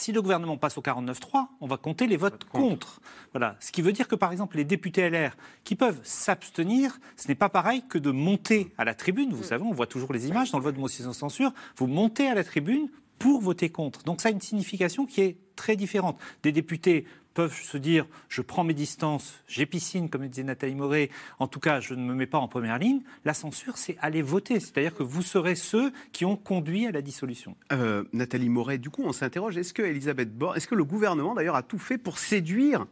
Si 0.05 0.11
le 0.11 0.21
gouvernement 0.21 0.55
passe 0.55 0.77
au 0.77 0.81
49-3, 0.81 1.47
on 1.61 1.65
va 1.65 1.77
compter 1.77 2.05
les 2.05 2.15
votes 2.15 2.43
contre. 2.43 3.01
Voilà. 3.33 3.55
Ce 3.59 3.71
qui 3.71 3.81
veut 3.81 3.91
dire 3.91 4.07
que, 4.07 4.13
par 4.13 4.31
exemple, 4.31 4.55
les 4.55 4.63
députés 4.63 5.09
LR 5.09 5.35
qui 5.63 5.73
peuvent 5.73 5.99
s'abstenir, 6.03 6.99
ce 7.17 7.27
n'est 7.27 7.33
pas 7.33 7.49
pareil 7.49 7.81
que 7.89 7.97
de 7.97 8.11
monter 8.11 8.71
à 8.77 8.85
la 8.85 8.93
tribune. 8.93 9.33
Vous 9.33 9.41
savez, 9.41 9.63
on 9.63 9.71
voit 9.71 9.87
toujours 9.87 10.13
les 10.13 10.27
images 10.27 10.51
dans 10.51 10.59
le 10.59 10.63
vote 10.63 10.75
de 10.75 10.79
motion 10.79 11.07
de 11.07 11.11
censure. 11.11 11.51
Vous 11.77 11.87
montez 11.87 12.27
à 12.27 12.35
la 12.35 12.43
tribune 12.43 12.87
pour 13.17 13.41
voter 13.41 13.69
contre. 13.69 14.03
Donc 14.03 14.21
ça 14.21 14.29
a 14.29 14.31
une 14.31 14.41
signification 14.41 15.07
qui 15.07 15.21
est 15.21 15.37
très 15.55 15.75
différente. 15.75 16.19
Des 16.43 16.51
députés 16.51 17.07
peuvent 17.35 17.55
se 17.55 17.77
dire 17.77 18.07
je 18.29 18.41
prends 18.41 18.63
mes 18.63 18.73
distances, 18.73 19.43
j'ai 19.47 19.67
piscine, 19.67 20.09
comme 20.09 20.25
disait 20.27 20.43
Nathalie 20.43 20.73
Moret, 20.73 21.11
en 21.37 21.47
tout 21.47 21.59
cas 21.59 21.79
je 21.79 21.93
ne 21.93 22.03
me 22.03 22.15
mets 22.15 22.25
pas 22.25 22.39
en 22.39 22.47
première 22.47 22.79
ligne. 22.79 23.01
La 23.25 23.35
censure, 23.35 23.77
c'est 23.77 23.97
aller 23.99 24.23
voter. 24.23 24.59
C'est-à-dire 24.59 24.95
que 24.95 25.03
vous 25.03 25.21
serez 25.21 25.53
ceux 25.53 25.91
qui 26.11 26.25
ont 26.25 26.37
conduit 26.37 26.87
à 26.87 26.91
la 26.91 27.03
dissolution. 27.03 27.55
Euh, 27.71 28.05
Nathalie 28.13 28.49
Moret, 28.49 28.79
du 28.79 28.89
coup, 28.89 29.03
on 29.05 29.13
s'interroge 29.13 29.57
est-ce 29.57 29.73
que 29.73 29.83
Elisabeth 29.83 30.35
Borne, 30.35 30.57
est-ce 30.57 30.67
que 30.67 30.75
le 30.75 30.85
gouvernement 30.85 31.35
d'ailleurs 31.35 31.55
a 31.55 31.63
tout 31.63 31.77
fait 31.77 31.97
pour 31.97 32.17
séduire 32.17 32.87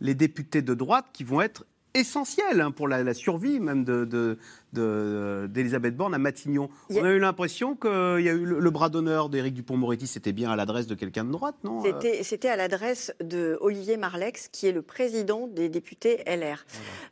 les 0.00 0.14
députés 0.14 0.62
de 0.62 0.74
droite 0.74 1.06
qui 1.12 1.24
vont 1.24 1.40
être 1.40 1.64
essentiels 1.94 2.60
hein, 2.60 2.70
pour 2.70 2.88
la, 2.88 3.02
la 3.02 3.14
survie 3.14 3.60
même 3.60 3.84
de- 3.84 4.04
de- 4.04 4.38
de- 4.72 5.48
d'Elisabeth 5.50 5.96
Borne 5.96 6.14
à 6.14 6.18
Matignon 6.18 6.68
On 6.90 7.04
a 7.04 7.10
eu 7.10 7.18
l'impression 7.18 7.74
qu'il 7.74 7.90
y 7.90 8.28
a 8.28 8.32
eu 8.32 8.44
le, 8.44 8.58
le 8.60 8.70
bras 8.70 8.88
d'honneur 8.88 9.28
d'Éric 9.30 9.54
Dupont-Moretti, 9.54 10.06
c'était 10.06 10.32
bien 10.32 10.50
à 10.50 10.56
l'adresse 10.56 10.86
de 10.86 10.94
quelqu'un 10.94 11.24
de 11.24 11.32
droite, 11.32 11.56
non 11.64 11.82
Euh, 11.84 11.92
C'était- 12.22 12.48
à 12.48 12.56
l'adresse 12.56 13.12
de 13.22 13.56
Olivier 13.60 13.96
Marlex, 13.96 14.48
qui 14.48 14.66
est 14.66 14.72
le 14.72 14.82
président 14.82 15.46
des 15.48 15.68
députés 15.68 16.22
LR. 16.26 16.64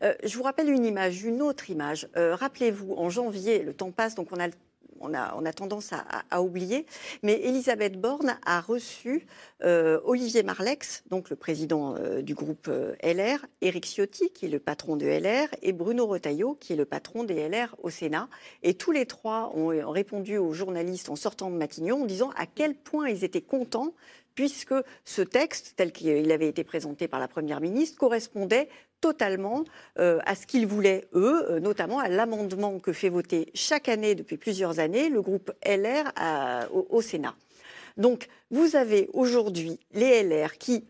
Euh, 0.02 0.12
je 0.24 0.36
vous 0.36 0.42
rappelle 0.42 0.68
une 0.70 0.84
image, 0.84 1.24
une 1.24 1.42
autre 1.42 1.70
image. 1.70 2.08
Euh, 2.16 2.34
Rappelez-vous, 2.34 2.94
en 2.96 3.08
janvier, 3.10 3.62
le 3.62 3.72
temps 3.72 3.90
passe, 3.90 4.14
donc 4.14 4.28
on 4.32 4.38
a, 4.40 4.48
on 5.00 5.14
a, 5.14 5.52
tendance 5.52 5.90
à, 6.30 6.42
oublier, 6.42 6.86
mais 7.22 7.40
Elisabeth 7.42 8.00
Borne 8.00 8.38
a 8.44 8.60
reçu 8.60 9.26
euh, 9.64 10.00
Olivier 10.04 10.42
Marlex, 10.42 11.02
donc 11.10 11.30
le 11.30 11.36
président 11.36 11.94
euh, 11.96 12.22
du 12.22 12.34
groupe 12.34 12.68
euh, 12.68 12.94
LR, 13.02 13.46
Éric 13.62 13.86
Ciotti, 13.86 14.30
qui 14.30 14.46
est 14.46 14.50
le 14.50 14.58
patron 14.58 14.96
de 14.96 15.06
LR, 15.06 15.48
et 15.62 15.72
Bruno 15.72 16.06
Retailleau, 16.06 16.54
qui 16.54 16.72
est 16.72 16.76
le 16.76 16.84
patron 16.84 17.24
des 17.24 17.48
LR 17.48 17.74
au 17.82 17.90
Sénat. 17.90 18.28
Et 18.62 18.74
tous 18.74 18.92
les 18.92 19.06
trois 19.06 19.52
ont 19.54 19.90
répondu 19.90 20.36
aux 20.36 20.52
journalistes 20.52 21.08
en 21.08 21.16
sortant 21.16 21.50
de 21.50 21.56
Matignon 21.56 22.02
en 22.02 22.06
disant 22.06 22.30
à 22.36 22.46
quel 22.46 22.74
point 22.74 23.08
ils 23.08 23.24
étaient 23.24 23.40
contents 23.40 23.94
puisque 24.36 24.74
ce 25.04 25.22
texte, 25.22 25.72
tel 25.74 25.90
qu'il 25.90 26.30
avait 26.30 26.46
été 26.46 26.62
présenté 26.62 27.08
par 27.08 27.18
la 27.18 27.26
Première 27.26 27.60
ministre, 27.60 27.98
correspondait 27.98 28.68
totalement 29.00 29.64
euh, 29.98 30.20
à 30.24 30.36
ce 30.36 30.46
qu'ils 30.46 30.66
voulaient, 30.66 31.08
eux, 31.14 31.50
euh, 31.50 31.58
notamment 31.58 31.98
à 31.98 32.08
l'amendement 32.08 32.78
que 32.78 32.92
fait 32.92 33.08
voter 33.08 33.50
chaque 33.54 33.88
année, 33.88 34.14
depuis 34.14 34.36
plusieurs 34.36 34.78
années, 34.78 35.08
le 35.08 35.22
groupe 35.22 35.50
LR 35.66 36.12
au, 36.72 36.86
au 36.90 37.02
Sénat. 37.02 37.34
Donc, 37.96 38.28
vous 38.50 38.76
avez 38.76 39.08
aujourd'hui 39.14 39.80
les 39.92 40.22
LR 40.22 40.58
qui, 40.58 40.84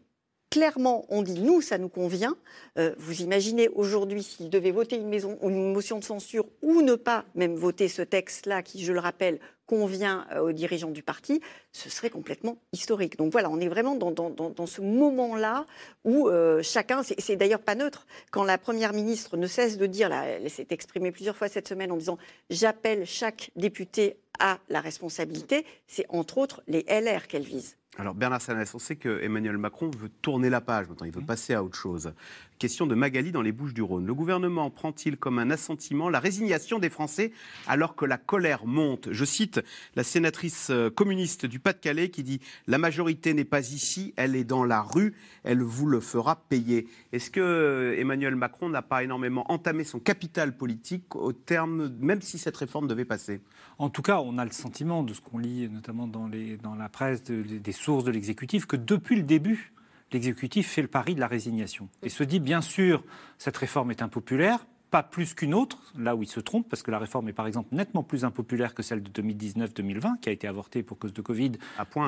clairement, 0.50 1.04
ont 1.08 1.22
dit 1.22 1.40
nous, 1.40 1.60
ça 1.60 1.78
nous 1.78 1.88
convient. 1.88 2.36
Euh, 2.78 2.94
vous 2.98 3.22
imaginez 3.22 3.68
aujourd'hui 3.68 4.22
s'ils 4.22 4.50
devaient 4.50 4.70
voter 4.70 4.96
une, 4.96 5.72
motion 5.72 5.98
de 5.98 6.04
censure 6.04 6.46
ou 6.62 6.82
ne 6.82 6.94
pas 6.94 7.24
même 7.34 7.56
voter 7.56 7.88
ce 7.88 8.02
texte-là, 8.02 8.62
qui, 8.62 8.84
je 8.84 8.92
le 8.92 9.00
rappelle, 9.00 9.38
convient 9.66 10.26
euh, 10.32 10.40
aux 10.40 10.52
dirigeants 10.52 10.90
du 10.90 11.02
parti, 11.02 11.40
ce 11.72 11.90
serait 11.90 12.10
complètement 12.10 12.58
historique. 12.72 13.18
Donc 13.18 13.32
voilà, 13.32 13.50
on 13.50 13.60
est 13.60 13.68
vraiment 13.68 13.96
dans, 13.96 14.66
ce 14.66 14.80
moment-là 14.80 15.66
où 16.04 16.28
euh, 16.28 16.62
chacun, 16.62 17.02
c'est 17.02 17.36
d'ailleurs 17.36 17.60
pas 17.60 17.74
neutre, 17.74 18.06
quand 18.30 18.44
la 18.44 18.58
Première 18.58 18.92
ministre 18.92 19.36
ne 19.36 19.46
cesse 19.46 19.76
de 19.76 19.86
dire, 19.86 20.12
elle 20.12 20.48
s'est 20.50 20.68
exprimée 20.70 21.10
plusieurs 21.10 21.36
fois 21.36 21.48
cette 21.48 21.68
semaine 21.68 21.90
en 21.90 21.96
disant 21.96 22.18
j'appelle 22.50 23.04
chaque 23.06 23.50
député 23.56 24.16
à 24.38 24.58
la 24.68 24.80
responsabilité, 24.80 25.64
c'est 25.86 26.06
entre 26.08 26.38
autres 26.38 26.62
les 26.68 26.84
LR 26.88 27.26
qu'elle 27.26 27.42
vise. 27.42 27.76
Alors 27.98 28.14
Bernard 28.14 28.42
Sanès, 28.42 28.74
on 28.74 28.78
sait 28.78 28.96
que 28.96 29.22
Emmanuel 29.22 29.56
Macron 29.56 29.90
veut 29.98 30.10
tourner 30.20 30.50
la 30.50 30.60
page 30.60 30.86
maintenant, 30.88 31.06
il 31.06 31.12
veut 31.12 31.22
passer 31.22 31.54
à 31.54 31.64
autre 31.64 31.76
chose. 31.78 32.12
Question 32.58 32.86
de 32.86 32.94
Magali 32.94 33.32
dans 33.32 33.42
les 33.42 33.52
Bouches 33.52 33.72
du 33.74 33.82
Rhône. 33.82 34.06
Le 34.06 34.14
gouvernement 34.14 34.70
prend-il 34.70 35.16
comme 35.18 35.38
un 35.38 35.50
assentiment 35.50 36.08
la 36.10 36.20
résignation 36.20 36.78
des 36.78 36.88
Français 36.90 37.32
alors 37.66 37.96
que 37.96 38.04
la 38.04 38.18
colère 38.18 38.66
monte? 38.66 39.08
Je 39.12 39.24
cite 39.24 39.60
la 39.94 40.04
sénatrice 40.04 40.68
euh, 40.70 40.90
communiste 40.90 41.46
du 41.46 41.58
Pas-de-Calais 41.58 42.10
qui 42.10 42.22
dit 42.22 42.40
La 42.66 42.76
majorité 42.78 43.32
n'est 43.34 43.44
pas 43.44 43.60
ici, 43.72 44.12
elle 44.16 44.36
est 44.36 44.44
dans 44.44 44.64
la 44.64 44.82
rue, 44.82 45.14
elle 45.44 45.62
vous 45.62 45.86
le 45.86 46.00
fera 46.00 46.36
payer. 46.36 46.88
Est-ce 47.12 47.30
que 47.30 47.40
euh, 47.40 47.98
Emmanuel 47.98 48.36
Macron 48.36 48.68
n'a 48.68 48.82
pas 48.82 49.02
énormément 49.04 49.50
entamé 49.50 49.84
son 49.84 50.00
capital 50.00 50.56
politique 50.56 51.14
au 51.16 51.32
terme, 51.32 51.90
même 52.00 52.20
si 52.22 52.38
cette 52.38 52.56
réforme 52.58 52.88
devait 52.88 53.04
passer? 53.06 53.40
En 53.78 53.90
tout 53.90 54.02
cas, 54.02 54.20
on 54.20 54.38
a 54.38 54.44
le 54.46 54.52
sentiment 54.52 55.02
de 55.02 55.12
ce 55.12 55.20
qu'on 55.20 55.38
lit 55.38 55.68
notamment 55.68 56.06
dans, 56.06 56.26
les, 56.26 56.56
dans 56.56 56.74
la 56.74 56.88
presse, 56.88 57.22
de- 57.24 57.42
des 57.42 57.72
sources 57.86 58.02
de 58.02 58.10
l'exécutif, 58.10 58.66
que 58.66 58.74
depuis 58.74 59.14
le 59.14 59.22
début, 59.22 59.72
l'exécutif 60.12 60.68
fait 60.68 60.82
le 60.82 60.88
pari 60.88 61.14
de 61.14 61.20
la 61.20 61.28
résignation 61.28 61.88
et 62.02 62.08
se 62.08 62.24
dit 62.24 62.40
bien 62.40 62.60
sûr 62.60 63.04
cette 63.38 63.56
réforme 63.56 63.92
est 63.92 64.02
impopulaire. 64.02 64.66
Pas 64.90 65.02
plus 65.02 65.34
qu'une 65.34 65.52
autre, 65.52 65.92
là 65.98 66.14
où 66.14 66.22
il 66.22 66.28
se 66.28 66.38
trompe, 66.38 66.68
parce 66.68 66.82
que 66.82 66.92
la 66.92 67.00
réforme 67.00 67.28
est 67.28 67.32
par 67.32 67.46
exemple 67.48 67.74
nettement 67.74 68.04
plus 68.04 68.24
impopulaire 68.24 68.72
que 68.72 68.82
celle 68.84 69.02
de 69.02 69.10
2019-2020, 69.10 70.20
qui 70.20 70.28
a 70.28 70.32
été 70.32 70.46
avortée 70.46 70.84
pour 70.84 70.96
cause 70.96 71.12
de 71.12 71.20
Covid. 71.22 71.52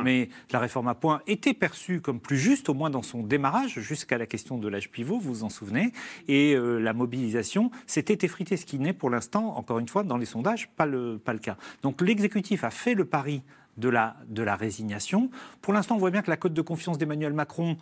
Mais 0.04 0.28
la 0.52 0.60
réforme 0.60 0.86
à 0.86 0.94
point 0.94 1.20
était 1.26 1.54
perçue 1.54 2.00
comme 2.00 2.20
plus 2.20 2.38
juste, 2.38 2.68
au 2.68 2.74
moins 2.74 2.88
dans 2.88 3.02
son 3.02 3.24
démarrage, 3.24 3.80
jusqu'à 3.80 4.16
la 4.16 4.26
question 4.26 4.58
de 4.58 4.68
l'âge 4.68 4.90
pivot, 4.90 5.18
vous 5.18 5.34
vous 5.34 5.44
en 5.44 5.48
souvenez. 5.48 5.92
Et 6.28 6.54
euh, 6.54 6.78
la 6.78 6.92
mobilisation 6.92 7.72
s'était 7.86 8.24
effritée, 8.24 8.56
ce 8.56 8.64
qui 8.64 8.78
n'est 8.78 8.92
pour 8.92 9.10
l'instant, 9.10 9.56
encore 9.56 9.80
une 9.80 9.88
fois, 9.88 10.04
dans 10.04 10.16
les 10.16 10.26
sondages, 10.26 10.70
pas 10.76 10.86
le, 10.86 11.18
pas 11.18 11.32
le 11.32 11.40
cas. 11.40 11.56
Donc 11.82 12.00
l'exécutif 12.00 12.62
a 12.62 12.70
fait 12.70 12.94
le 12.94 13.04
pari 13.04 13.42
de 13.78 13.88
la, 13.88 14.16
de 14.26 14.42
la 14.42 14.56
résignation. 14.56 15.30
Pour 15.62 15.72
l'instant, 15.72 15.94
on 15.94 15.98
voit 15.98 16.10
bien 16.10 16.22
que 16.22 16.30
la 16.30 16.36
cote 16.36 16.52
de 16.52 16.62
confiance 16.62 16.98
d'Emmanuel 16.98 17.32
Macron, 17.32 17.76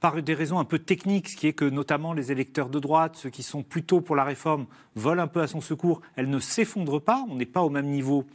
par 0.00 0.22
des 0.22 0.34
raisons 0.34 0.58
un 0.58 0.64
peu 0.64 0.78
techniques, 0.78 1.30
ce 1.30 1.36
qui 1.36 1.46
est 1.46 1.52
que 1.52 1.64
notamment 1.64 2.12
les 2.12 2.30
électeurs 2.30 2.68
de 2.68 2.78
droite, 2.78 3.16
ceux 3.16 3.30
qui 3.30 3.42
sont 3.42 3.62
plutôt 3.62 4.00
pour 4.00 4.16
la 4.16 4.24
réforme, 4.24 4.66
volent 4.94 5.22
un 5.22 5.26
peu 5.26 5.40
à 5.40 5.46
son 5.46 5.60
secours, 5.60 6.02
elle 6.16 6.28
ne 6.28 6.38
s'effondre 6.38 7.00
pas. 7.00 7.24
On 7.30 7.36
n'est 7.36 7.46
pas 7.46 7.62
au 7.62 7.70
même 7.70 7.86
niveau 7.86 8.26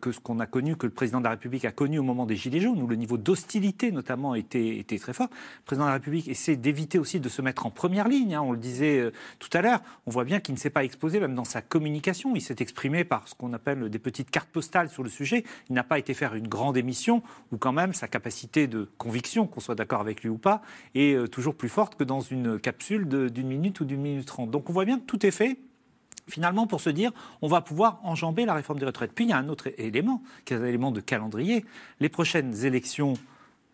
que 0.00 0.12
ce 0.12 0.20
qu'on 0.20 0.40
a 0.40 0.46
connu, 0.46 0.76
que 0.76 0.86
le 0.86 0.92
président 0.92 1.18
de 1.18 1.24
la 1.24 1.30
République 1.30 1.64
a 1.64 1.72
connu 1.72 1.98
au 1.98 2.02
moment 2.02 2.26
des 2.26 2.36
Gilets 2.36 2.60
jaunes, 2.60 2.80
où 2.80 2.86
le 2.86 2.96
niveau 2.96 3.16
d'hostilité 3.16 3.92
notamment 3.92 4.34
était, 4.34 4.84
très 5.00 5.12
fort. 5.12 5.28
Le 5.30 5.64
président 5.64 5.84
de 5.84 5.90
la 5.90 5.94
République 5.94 6.28
essaie 6.28 6.56
d'éviter 6.56 6.98
aussi 6.98 7.20
de 7.20 7.28
se 7.28 7.42
mettre 7.42 7.66
en 7.66 7.70
première 7.70 8.08
ligne. 8.08 8.34
hein. 8.34 8.42
on 8.42 8.52
le 8.52 8.58
disait 8.58 8.98
euh, 8.98 9.10
tout 9.38 9.50
à 9.52 9.62
l'heure. 9.62 9.80
On 10.06 10.10
voit 10.10 10.24
bien 10.24 10.40
qu'il 10.40 10.54
ne 10.54 10.58
s'est 10.58 10.70
pas 10.70 10.84
exposé, 10.84 11.20
même 11.20 11.34
dans 11.34 11.44
sa 11.44 11.62
communication. 11.62 12.34
Il 12.34 12.40
s'est 12.40 12.56
exprimé 12.60 13.04
par 13.04 13.28
ce 13.28 13.34
qu'on 13.34 13.52
appelle 13.52 13.88
des 13.88 13.98
petites 13.98 14.30
cartes 14.30 14.50
postales 14.50 14.88
sur 14.88 15.02
le 15.02 15.10
sujet. 15.10 15.44
Il 15.68 15.74
n'a 15.74 15.84
pas 15.84 15.98
été 15.98 16.14
faire 16.14 16.34
une 16.34 16.48
grande 16.48 16.76
émission 16.76 17.22
où 17.52 17.56
quand 17.56 17.72
même 17.72 17.92
sa 17.92 18.08
capacité 18.08 18.66
de 18.66 18.88
conviction, 18.98 19.46
qu'on 19.46 19.60
soit 19.60 19.74
d'accord 19.74 20.00
avec 20.00 20.22
lui 20.22 20.28
ou 20.28 20.38
pas, 20.38 20.62
est 20.94 21.14
euh, 21.14 21.26
toujours 21.26 21.54
plus 21.54 21.68
forte 21.68 21.96
que 21.96 22.04
dans 22.04 22.20
une 22.20 22.58
capsule 22.58 23.08
d'une 23.08 23.48
minute 23.48 23.80
ou 23.80 23.84
d'une 23.84 24.00
minute 24.00 24.26
trente. 24.26 24.50
Donc 24.50 24.70
on 24.70 24.72
voit 24.72 24.84
bien 24.84 24.98
que 24.98 25.04
tout 25.04 25.24
est 25.26 25.30
fait 25.30 25.58
finalement 26.28 26.66
pour 26.66 26.80
se 26.80 26.90
dire 26.90 27.12
on 27.42 27.48
va 27.48 27.60
pouvoir 27.60 28.00
enjamber 28.02 28.44
la 28.44 28.54
réforme 28.54 28.78
des 28.78 28.86
retraites. 28.86 29.12
Puis 29.12 29.24
il 29.24 29.28
y 29.28 29.32
a 29.32 29.38
un 29.38 29.48
autre 29.48 29.68
élément, 29.78 30.22
qui 30.44 30.54
est 30.54 30.56
un 30.56 30.64
élément 30.64 30.90
de 30.90 31.00
calendrier. 31.00 31.64
Les 32.00 32.08
prochaines 32.08 32.64
élections, 32.64 33.14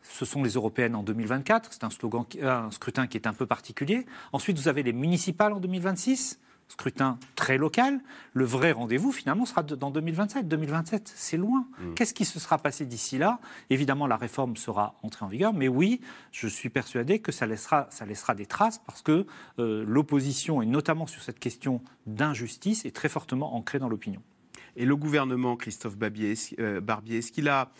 ce 0.02 0.24
sont 0.24 0.42
les 0.42 0.50
européennes 0.50 0.94
en 0.94 1.02
2024. 1.02 1.72
C'est 1.72 1.84
un, 1.84 1.90
slogan, 1.90 2.24
un 2.42 2.70
scrutin 2.70 3.06
qui 3.06 3.16
est 3.16 3.26
un 3.26 3.32
peu 3.32 3.46
particulier. 3.46 4.06
Ensuite, 4.32 4.58
vous 4.58 4.68
avez 4.68 4.82
les 4.82 4.92
municipales 4.92 5.52
en 5.52 5.60
2026. 5.60 6.38
Scrutin 6.70 7.18
très 7.34 7.58
local. 7.58 8.00
Le 8.32 8.44
vrai 8.44 8.70
rendez-vous, 8.70 9.10
finalement, 9.10 9.44
sera 9.44 9.64
de- 9.64 9.74
dans 9.74 9.90
2027. 9.90 10.46
2027, 10.46 11.12
c'est 11.14 11.36
loin. 11.36 11.66
Qu'est-ce 11.96 12.14
qui 12.14 12.24
se 12.24 12.38
sera 12.38 12.58
passé 12.58 12.86
d'ici 12.86 13.18
là? 13.18 13.40
Évidemment, 13.70 14.06
la 14.06 14.16
réforme 14.16 14.56
sera 14.56 14.94
entrée 15.02 15.24
en 15.24 15.28
vigueur, 15.28 15.52
mais 15.52 15.66
oui, 15.66 16.00
je 16.30 16.46
suis 16.46 16.68
persuadé 16.70 17.18
que 17.18 17.32
ça 17.32 17.44
laissera, 17.46 17.88
ça 17.90 18.06
laissera 18.06 18.34
des 18.36 18.46
traces 18.46 18.78
parce 18.86 19.02
que 19.02 19.26
euh, 19.58 19.84
l'opposition, 19.86 20.62
et 20.62 20.66
notamment 20.66 21.08
sur 21.08 21.22
cette 21.22 21.40
question 21.40 21.82
d'injustice, 22.06 22.84
est 22.84 22.94
très 22.94 23.08
fortement 23.08 23.56
ancrée 23.56 23.78
dans 23.80 23.88
l'opinion. 23.88 24.22
Et 24.76 24.84
le 24.86 24.94
gouvernement, 24.94 25.56
Christophe 25.56 25.96
Barbier, 25.96 26.30
est-ce 26.32 26.54
euh, 26.60 26.80
Barbier, 26.80 27.18
est-ce 27.18 27.32
qu'il 27.32 27.48
a, 27.48 27.72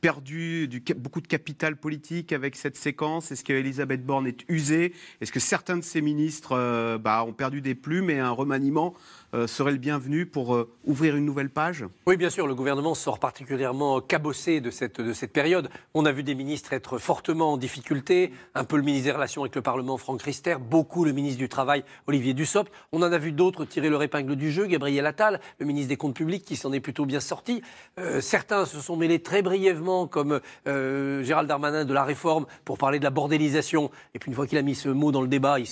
perdu 0.00 0.68
du, 0.68 0.82
beaucoup 0.94 1.20
de 1.20 1.26
capital 1.26 1.76
politique 1.76 2.32
avec 2.32 2.56
cette 2.56 2.76
séquence? 2.76 3.30
Est-ce 3.30 3.44
qu'Elisabeth 3.44 4.04
Borne 4.04 4.26
est 4.26 4.44
usée? 4.48 4.94
Est-ce 5.20 5.32
que 5.32 5.40
certains 5.40 5.76
de 5.76 5.84
ses 5.84 6.00
ministres 6.00 6.52
euh, 6.52 6.98
bah, 6.98 7.24
ont 7.24 7.32
perdu 7.32 7.60
des 7.60 7.74
plumes 7.74 8.10
et 8.10 8.18
un 8.18 8.30
remaniement 8.30 8.94
euh, 9.34 9.46
serait 9.46 9.72
le 9.72 9.78
bienvenu 9.78 10.26
pour 10.26 10.54
euh, 10.54 10.72
ouvrir 10.84 11.16
une 11.16 11.24
nouvelle 11.24 11.50
page? 11.50 11.84
Oui, 12.06 12.16
bien 12.16 12.30
sûr, 12.30 12.46
le 12.46 12.54
gouvernement 12.54 12.94
sort 12.94 13.18
particulièrement 13.18 14.00
cabossé 14.00 14.60
de 14.60 14.70
cette, 14.70 15.00
de 15.00 15.12
cette 15.12 15.32
période. 15.32 15.68
On 15.94 16.06
a 16.06 16.12
vu 16.12 16.22
des 16.22 16.34
ministres 16.34 16.72
être 16.72 16.98
fortement 16.98 17.52
en 17.52 17.56
difficulté, 17.56 18.32
un 18.54 18.64
peu 18.64 18.76
le 18.76 18.82
ministre 18.82 19.06
des 19.06 19.12
Relations 19.12 19.42
avec 19.42 19.54
le 19.54 19.62
Parlement, 19.62 19.98
Franck 19.98 20.22
Rister, 20.22 20.56
beaucoup 20.58 21.04
le 21.04 21.12
ministre 21.12 21.38
du 21.38 21.48
Travail, 21.48 21.84
Olivier 22.06 22.34
Dussopt. 22.34 22.72
On 22.92 23.02
en 23.02 23.12
a 23.12 23.18
vu 23.18 23.32
d'autres 23.32 23.64
tirer 23.64 23.90
leur 23.90 24.02
épingle 24.02 24.36
du 24.36 24.50
jeu, 24.50 24.66
Gabriel 24.66 25.06
Attal, 25.06 25.40
le 25.58 25.66
ministre 25.66 25.88
des 25.88 25.96
Comptes 25.96 26.16
publics, 26.16 26.44
qui 26.44 26.56
s'en 26.56 26.72
est 26.72 26.80
plutôt 26.80 27.04
bien 27.04 27.20
sorti. 27.20 27.62
Certains 28.20 28.64
se 28.64 28.80
sont 28.80 28.96
mêlés 28.96 29.22
très 29.22 29.42
brièvement, 29.50 30.06
comme 30.06 30.40
Gérald 30.66 31.48
Darmanin, 31.48 31.84
de 31.84 31.92
la 31.92 32.04
réforme 32.04 32.46
pour 32.64 32.78
parler 32.78 32.98
de 33.00 33.04
la 33.04 33.10
bordélisation. 33.10 33.90
Et 34.14 34.18
puis 34.20 34.28
une 34.30 34.34
fois 34.36 34.46
qu'il 34.46 34.58
a 34.58 34.62
mis 34.62 34.76
ce 34.76 34.88
mot 34.88 35.10
dans 35.10 35.22
le 35.22 35.28
débat, 35.28 35.58
il 35.58 35.66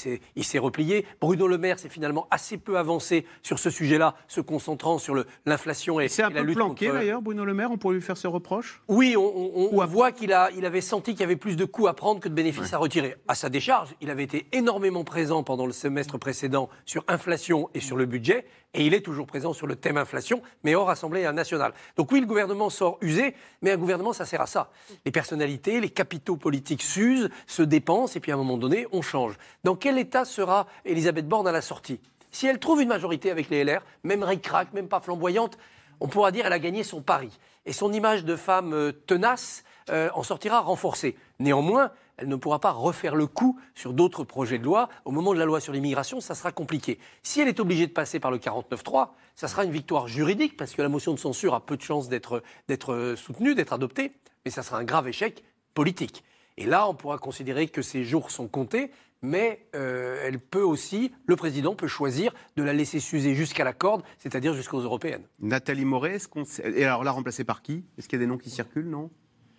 s'est 0.44 0.58
replié. 0.58 1.06
Bruno 1.20 1.46
Le 1.46 1.58
Maire 1.58 1.78
s'est 1.78 1.88
finalement 1.88 2.26
assez 2.32 2.56
peu 2.58 2.76
avancé 2.76 3.24
sur 3.42 3.58
ce 3.60 3.70
sujet-là, 3.70 4.14
se 4.26 4.40
concentrant 4.40 4.98
sur 4.98 5.14
l'inflation 5.46 6.00
et, 6.00 6.08
C'est 6.08 6.24
un 6.24 6.30
peu 6.30 6.40
lutte 6.40 6.56
planqué 6.56 6.86
contre- 6.86 6.98
d'ailleurs, 6.98 7.22
Bruno 7.22 7.44
Le 7.44 7.54
Maire, 7.54 7.70
on 7.70 7.76
pourrait 7.76 7.94
lui 7.94 8.02
faire 8.02 8.16
ce 8.16 8.26
reproche 8.26 8.82
Oui, 8.88 9.14
on, 9.16 9.22
on- 9.22 9.68
on 9.80 9.86
voit 9.86 10.10
qu'il 10.10 10.32
a, 10.32 10.50
il 10.56 10.66
avait 10.66 10.80
senti 10.80 11.12
qu'il 11.12 11.20
y 11.20 11.24
avait 11.24 11.36
plus 11.36 11.56
de 11.56 11.64
coûts 11.64 11.86
à 11.86 11.94
prendre 11.94 12.18
que 12.20 12.28
de 12.28 12.34
bénéfices 12.34 12.72
à 12.72 12.78
retirer. 12.78 13.14
À 13.28 13.34
sa 13.36 13.48
décharge, 13.48 13.94
il 14.00 14.10
avait 14.10 14.24
été 14.24 14.46
énormément 14.52 15.04
présent 15.04 15.44
pendant 15.44 15.66
le 15.66 15.72
semestre 15.72 16.18
précédent 16.18 16.68
sur 16.84 17.04
inflation 17.06 17.70
et 17.74 17.80
sur 17.80 17.96
le 17.96 18.06
budget, 18.06 18.44
et 18.74 18.86
il 18.86 18.94
est 18.94 19.00
toujours 19.00 19.26
présent 19.26 19.52
sur 19.52 19.66
le 19.66 19.76
thème 19.76 19.96
inflation, 19.96 20.42
mais 20.62 20.74
hors 20.74 20.90
Assemblée 20.90 21.30
nationale. 21.32 21.72
Donc 21.96 22.12
oui, 22.12 22.20
le 22.20 22.26
gouvernement 22.26 22.70
sort 22.70 22.98
usé, 23.00 23.34
mais 23.62 23.72
un 23.72 23.76
gouvernement, 23.76 24.12
ça 24.12 24.26
sert 24.26 24.40
à 24.40 24.46
ça. 24.46 24.70
Les 25.04 25.12
personnalités, 25.12 25.80
les 25.80 25.90
capitaux 25.90 26.36
politiques 26.36 26.82
s'usent, 26.82 27.30
se 27.46 27.62
dépensent, 27.62 28.16
et 28.16 28.20
puis 28.20 28.30
à 28.30 28.34
un 28.34 28.38
moment 28.38 28.58
donné, 28.58 28.86
on 28.92 29.02
change. 29.02 29.36
Dans 29.64 29.74
quel 29.74 29.98
état 29.98 30.24
sera 30.24 30.66
Elisabeth 30.84 31.26
Borne 31.26 31.48
à 31.48 31.52
la 31.52 31.62
sortie? 31.62 32.00
Si 32.30 32.46
elle 32.46 32.58
trouve 32.58 32.82
une 32.82 32.88
majorité 32.88 33.30
avec 33.30 33.48
les 33.48 33.64
LR, 33.64 33.80
même 34.04 34.22
ric-rac, 34.22 34.72
même 34.74 34.88
pas 34.88 35.00
flamboyante, 35.00 35.58
on 36.00 36.08
pourra 36.08 36.30
dire 36.30 36.44
qu'elle 36.44 36.52
a 36.52 36.58
gagné 36.58 36.82
son 36.84 37.00
pari. 37.00 37.30
Et 37.64 37.72
son 37.72 37.92
image 37.92 38.24
de 38.24 38.36
femme 38.36 38.72
euh, 38.72 38.92
tenace 38.92 39.64
euh, 39.90 40.10
en 40.14 40.22
sortira 40.22 40.60
renforcée. 40.60 41.16
Néanmoins, 41.38 41.90
elle 42.18 42.28
ne 42.28 42.36
pourra 42.36 42.58
pas 42.58 42.72
refaire 42.72 43.14
le 43.14 43.26
coup 43.26 43.58
sur 43.74 43.92
d'autres 43.92 44.24
projets 44.24 44.58
de 44.58 44.64
loi. 44.64 44.88
Au 45.04 45.10
moment 45.10 45.32
de 45.32 45.38
la 45.38 45.44
loi 45.44 45.60
sur 45.60 45.72
l'immigration, 45.72 46.20
ça 46.20 46.34
sera 46.34 46.52
compliqué. 46.52 46.98
Si 47.22 47.40
elle 47.40 47.48
est 47.48 47.60
obligée 47.60 47.86
de 47.86 47.92
passer 47.92 48.20
par 48.20 48.30
le 48.30 48.38
49.3, 48.38 49.10
ça 49.36 49.48
sera 49.48 49.64
une 49.64 49.70
victoire 49.70 50.08
juridique, 50.08 50.56
parce 50.56 50.74
que 50.74 50.82
la 50.82 50.88
motion 50.88 51.14
de 51.14 51.18
censure 51.18 51.54
a 51.54 51.64
peu 51.64 51.76
de 51.76 51.82
chances 51.82 52.08
d'être 52.08 52.42
euh, 52.90 53.16
soutenue, 53.16 53.54
d'être 53.54 53.72
adoptée, 53.72 54.12
mais 54.44 54.50
ça 54.50 54.62
sera 54.62 54.78
un 54.78 54.84
grave 54.84 55.08
échec 55.08 55.44
politique. 55.74 56.24
Et 56.56 56.66
là, 56.66 56.88
on 56.88 56.94
pourra 56.94 57.18
considérer 57.18 57.68
que 57.68 57.82
ces 57.82 58.02
jours 58.02 58.32
sont 58.32 58.48
comptés, 58.48 58.90
mais 59.22 59.66
euh, 59.76 60.20
elle 60.24 60.40
peut 60.40 60.62
aussi, 60.62 61.12
le 61.26 61.36
président 61.36 61.74
peut 61.74 61.86
choisir 61.86 62.34
de 62.56 62.64
la 62.64 62.72
laisser 62.72 62.98
s'user 62.98 63.34
jusqu'à 63.34 63.62
la 63.62 63.72
corde, 63.72 64.02
c'est-à-dire 64.18 64.54
jusqu'aux 64.54 64.80
européennes. 64.80 65.22
Nathalie 65.38 65.84
Moret, 65.84 66.14
est-ce 66.14 66.26
qu'on 66.26 66.44
Et 66.64 66.84
alors 66.84 67.04
là, 67.04 67.12
remplacée 67.12 67.44
par 67.44 67.62
qui? 67.62 67.84
Est-ce 67.96 68.08
qu'il 68.08 68.18
y 68.18 68.22
a 68.22 68.24
des 68.24 68.28
noms 68.28 68.38
qui 68.38 68.50
circulent, 68.50 68.90
non? 68.90 69.10